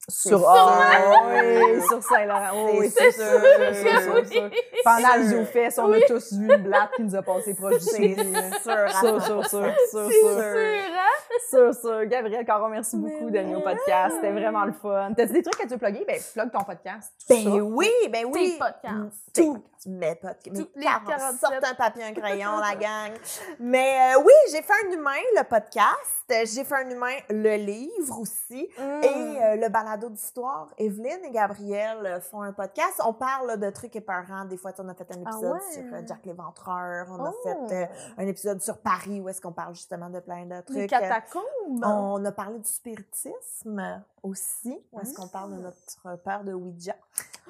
Sur, 0.09 0.47
ah, 0.47 1.23
oui, 1.27 1.81
sur 1.89 2.03
Saint-Laurent. 2.03 2.51
Oh, 2.55 2.71
oui, 2.79 2.91
C'est 2.91 3.11
c'est 3.11 3.23
sûr. 3.23 4.51
Pendant 4.85 5.17
le. 5.17 5.25
ZooFest, 5.25 5.79
on 5.79 5.93
a 5.93 6.01
tous 6.03 6.33
vu 6.35 6.53
une 6.53 6.63
blatte 6.63 6.91
qui 6.97 7.03
nous 7.03 7.15
a 7.17 7.23
passé 7.23 7.55
proche 7.55 7.79
du 7.79 7.85
C'est 7.85 8.15
sûr, 8.15 8.91
Sûr, 9.01 9.23
sûr, 9.23 9.23
sûr, 9.23 9.41
100%. 9.43 9.49
sûr, 9.49 9.75
C'est 9.91 10.11
sûr. 10.11 10.11
sûr, 10.11 10.39
hein? 10.39 11.39
Sûr, 11.51 11.75
sûr. 11.75 12.05
Gabriel 12.07 12.45
Caron, 12.45 12.69
merci 12.69 12.97
beaucoup 12.97 13.31
d'être 13.31 13.45
venu 13.47 13.57
au 13.57 13.61
podcast. 13.61 14.17
C'était 14.17 14.33
vraiment 14.33 14.65
le 14.65 14.73
fun. 14.73 15.13
T'as 15.17 15.27
des 15.27 15.43
trucs 15.43 15.57
que 15.57 15.63
tu 15.63 15.71
veux 15.71 15.79
plugger? 15.79 16.05
Ben, 16.07 16.21
plug 16.35 16.51
ton 16.53 16.65
podcast. 16.65 17.13
Ben 17.29 17.61
oui, 17.63 17.91
ben 18.11 18.27
oui. 18.27 18.53
Tes 18.53 18.59
podcasts. 18.59 19.33
Tout. 19.35 19.65
Mes 19.87 20.15
podcasts. 20.15 20.55
Toutes 20.57 20.77
les 20.77 20.85
40. 20.85 21.09
47. 21.09 21.41
Sorte 21.41 21.65
un 21.65 21.75
papier, 21.75 22.05
un 22.05 22.13
crayon, 22.13 22.59
la 22.59 22.75
gang. 22.75 23.13
Mais 23.59 24.15
euh, 24.15 24.23
oui, 24.25 24.33
j'ai 24.51 24.63
fait 24.63 24.73
un 24.87 24.91
humain, 24.93 25.11
le 25.37 25.43
podcast. 25.45 26.25
J'ai 26.31 26.65
fait 26.65 26.75
un 26.75 26.89
humain, 26.91 27.17
le 27.29 27.57
livre 27.57 28.19
aussi. 28.21 28.67
Mm. 28.79 29.03
Et 29.03 29.07
euh, 29.43 29.57
le 29.57 29.69
balado 29.97 30.09
d'histoire, 30.11 30.69
Evelyne 30.79 31.25
et 31.25 31.31
Gabriel 31.31 32.05
euh, 32.05 32.21
font 32.21 32.43
un 32.43 32.53
podcast. 32.53 33.01
On 33.07 33.13
parle 33.13 33.59
de 33.59 33.71
trucs 33.71 33.95
épeurants. 33.97 34.45
Des 34.45 34.57
fois, 34.57 34.73
on 34.79 34.89
a 34.89 34.95
fait 34.95 35.11
un 35.13 35.19
Ah 35.25 35.31
épisode 35.31 35.53
ouais? 35.53 35.73
sur 35.73 35.83
euh, 35.95 36.03
Jack 36.07 36.25
l'Éventreur. 36.27 37.07
On 37.11 37.25
a 37.25 37.31
Oh. 37.31 37.43
fait 37.69 37.85
euh, 37.85 37.87
un 38.19 38.27
épisode 38.27 38.61
sur 38.61 38.79
Paris 38.79 39.21
où 39.21 39.29
est-ce 39.29 39.41
qu'on 39.41 39.53
parle 39.53 39.75
justement 39.75 40.11
de 40.11 40.21
plein 40.21 40.47
de 40.47 40.61
trucs. 40.63 40.77
Les 40.77 40.87
catacombes. 40.87 41.43
On 41.85 42.25
a 42.25 42.33
parlé 42.33 42.59
du 42.59 42.69
spiritisme 42.69 44.03
aussi, 44.23 44.79
où 44.93 45.01
est-ce 45.01 45.15
qu'on 45.15 45.29
parle 45.29 45.57
de 45.57 45.63
notre 45.63 46.17
père 46.23 46.45
de 46.45 46.53
Ouija. 46.53 46.95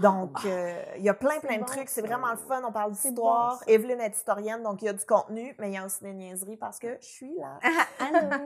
Donc, 0.00 0.44
euh, 0.44 0.82
il 0.96 1.02
y 1.04 1.08
a 1.08 1.14
plein, 1.14 1.38
plein 1.38 1.54
de 1.54 1.60
bon, 1.60 1.66
trucs. 1.66 1.88
C'est 1.88 2.02
vraiment 2.02 2.30
le 2.32 2.36
fun. 2.36 2.60
On 2.66 2.72
parle 2.72 2.90
d'histoire. 2.92 3.58
bon. 3.60 3.72
Evelyne 3.72 4.00
est 4.00 4.16
historienne, 4.16 4.62
donc 4.62 4.82
il 4.82 4.86
y 4.86 4.88
a 4.88 4.92
du 4.92 5.04
contenu, 5.06 5.54
mais 5.58 5.70
il 5.70 5.74
y 5.74 5.78
a 5.78 5.84
aussi 5.84 6.02
des 6.02 6.12
niaiseries 6.12 6.56
parce 6.56 6.78
que 6.80 6.96
je 7.00 7.06
suis 7.06 7.34
là. 7.36 7.58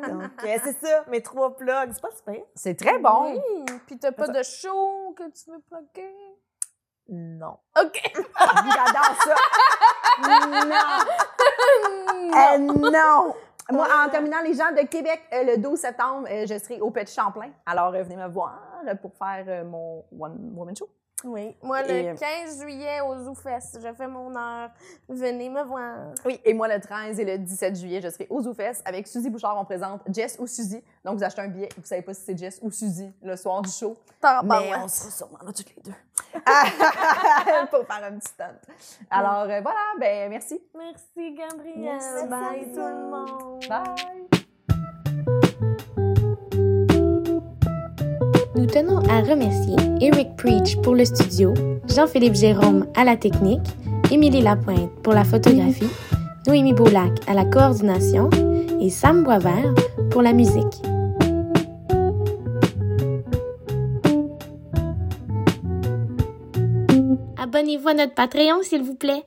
donc, 0.09 0.31
euh, 0.45 0.59
c'est 0.63 0.79
ça, 0.87 1.05
mes 1.09 1.23
trois 1.23 1.57
plugs. 1.57 1.91
C'est 1.93 2.03
pas 2.03 2.11
super? 2.15 2.43
C'est 2.55 2.75
très 2.79 2.99
bon. 2.99 3.33
Oui, 3.33 3.65
puis 3.87 3.99
t'as 3.99 4.13
pas 4.13 4.27
Ça- 4.27 4.33
de 4.33 4.43
show 4.43 5.15
que 5.17 5.25
tu 5.31 5.51
veux 5.51 5.61
plugger? 5.61 6.15
Non. 7.09 7.57
OK. 7.83 8.13
J'adore 8.15 9.17
ça. 9.25 9.35
non. 10.67 12.35
Euh, 12.37 12.59
non. 12.91 13.35
Moi, 13.71 13.87
en 14.05 14.09
terminant, 14.11 14.41
les 14.43 14.55
gens 14.55 14.73
de 14.73 14.87
Québec, 14.87 15.23
euh, 15.33 15.45
le 15.45 15.57
12 15.59 15.79
septembre, 15.79 16.27
euh, 16.31 16.47
je 16.47 16.59
serai 16.59 16.81
au 16.81 16.91
Petit 16.91 17.15
Champlain. 17.15 17.51
Alors, 17.67 17.95
euh, 17.95 18.03
venez 18.03 18.17
me 18.17 18.29
voir 18.29 18.59
euh, 18.87 18.95
pour 18.95 19.15
faire 19.15 19.45
euh, 19.47 19.65
mon 19.65 20.05
One 20.19 20.53
Woman 20.55 20.75
Show. 20.77 20.89
Oui. 21.25 21.57
Moi, 21.63 21.83
le 21.83 21.91
Et, 21.91 22.09
euh, 22.11 22.15
15 22.15 22.61
juillet 22.61 23.01
au 23.01 23.17
ZooFest, 23.25 23.81
je 23.83 23.93
fais 23.93 24.07
mon 24.07 24.35
heure. 24.37 24.71
Venez 25.09 25.49
me 25.49 25.63
voir. 25.65 26.13
Oui, 26.25 26.41
et 26.45 26.55
moi, 26.55 26.69
le 26.69 26.81
13 26.81 27.19
et 27.19 27.25
le 27.25 27.39
17 27.39 27.77
juillet, 27.77 28.01
je 28.01 28.09
serai 28.09 28.27
aux 28.31 28.41
ZooFest 28.43 28.83
avec 28.85 29.07
Suzy 29.09 29.29
Bouchard. 29.29 29.59
On 29.59 29.65
présente 29.65 30.03
Jess 30.13 30.37
ou 30.39 30.47
Suzy. 30.47 30.83
Donc, 31.05 31.19
vous 31.19 31.25
achetez 31.25 31.41
un 31.41 31.49
billet. 31.49 31.69
Vous 31.77 31.85
savez 31.85 32.03
pas 32.03 32.15
si 32.15 32.23
c'est 32.25 32.39
Jess 32.39 32.61
ou 32.63 32.71
Suzy 32.71 33.13
le 33.23 33.35
soir 33.37 33.63
du 33.63 33.71
show. 33.71 33.97
T'en 34.21 34.43
Mais 34.45 34.49
parles. 34.71 34.83
on 34.85 34.89
sera 34.89 35.11
sûrement 35.11 35.39
là 35.45 35.53
toutes 35.53 35.75
les 35.77 35.83
deux. 35.83 35.95
pour 37.71 37.87
faire 37.87 38.05
un 38.05 38.13
petit 38.19 38.29
stunt. 38.29 38.45
Alors, 39.11 39.43
euh, 39.51 39.61
voilà. 39.61 39.81
Ben, 39.99 40.31
merci. 40.31 40.61
Merci, 40.77 41.35
Gabrielle. 41.35 41.79
Merci, 41.79 42.29
Bye, 42.29 42.73
tout 42.73 42.79
le 42.79 43.11
monde. 43.11 43.65
Bye. 43.69 44.28
Nous 48.59 48.67
tenons 48.67 48.99
à 49.09 49.21
remercier 49.21 49.77
Eric 50.01 50.35
Preach 50.35 50.79
pour 50.83 50.97
le 50.97 51.05
studio, 51.05 51.55
Jean-Philippe 51.89 52.35
Jérôme 52.35 52.87
à 52.97 53.05
la 53.05 53.17
technique, 53.17 53.63
Émilie 54.11 54.41
Lapointe 54.43 54.91
pour 55.05 55.13
la 55.13 55.23
photographie, 55.23 55.87
Noémie 56.45 56.73
Boulac 56.73 57.13
à 57.29 57.35
la 57.35 57.45
coordination 57.45 58.29
et 58.81 58.91
Sam 58.91 59.23
Boisvert 59.23 59.73
pour 60.11 60.23
la 60.23 60.33
musique. 60.33 60.83
Abonnez-vous 67.41 67.89
à 67.89 67.95
notre 67.95 68.15
Patreon, 68.15 68.63
s'il 68.63 68.83
vous 68.83 68.97
plaît. 68.97 69.23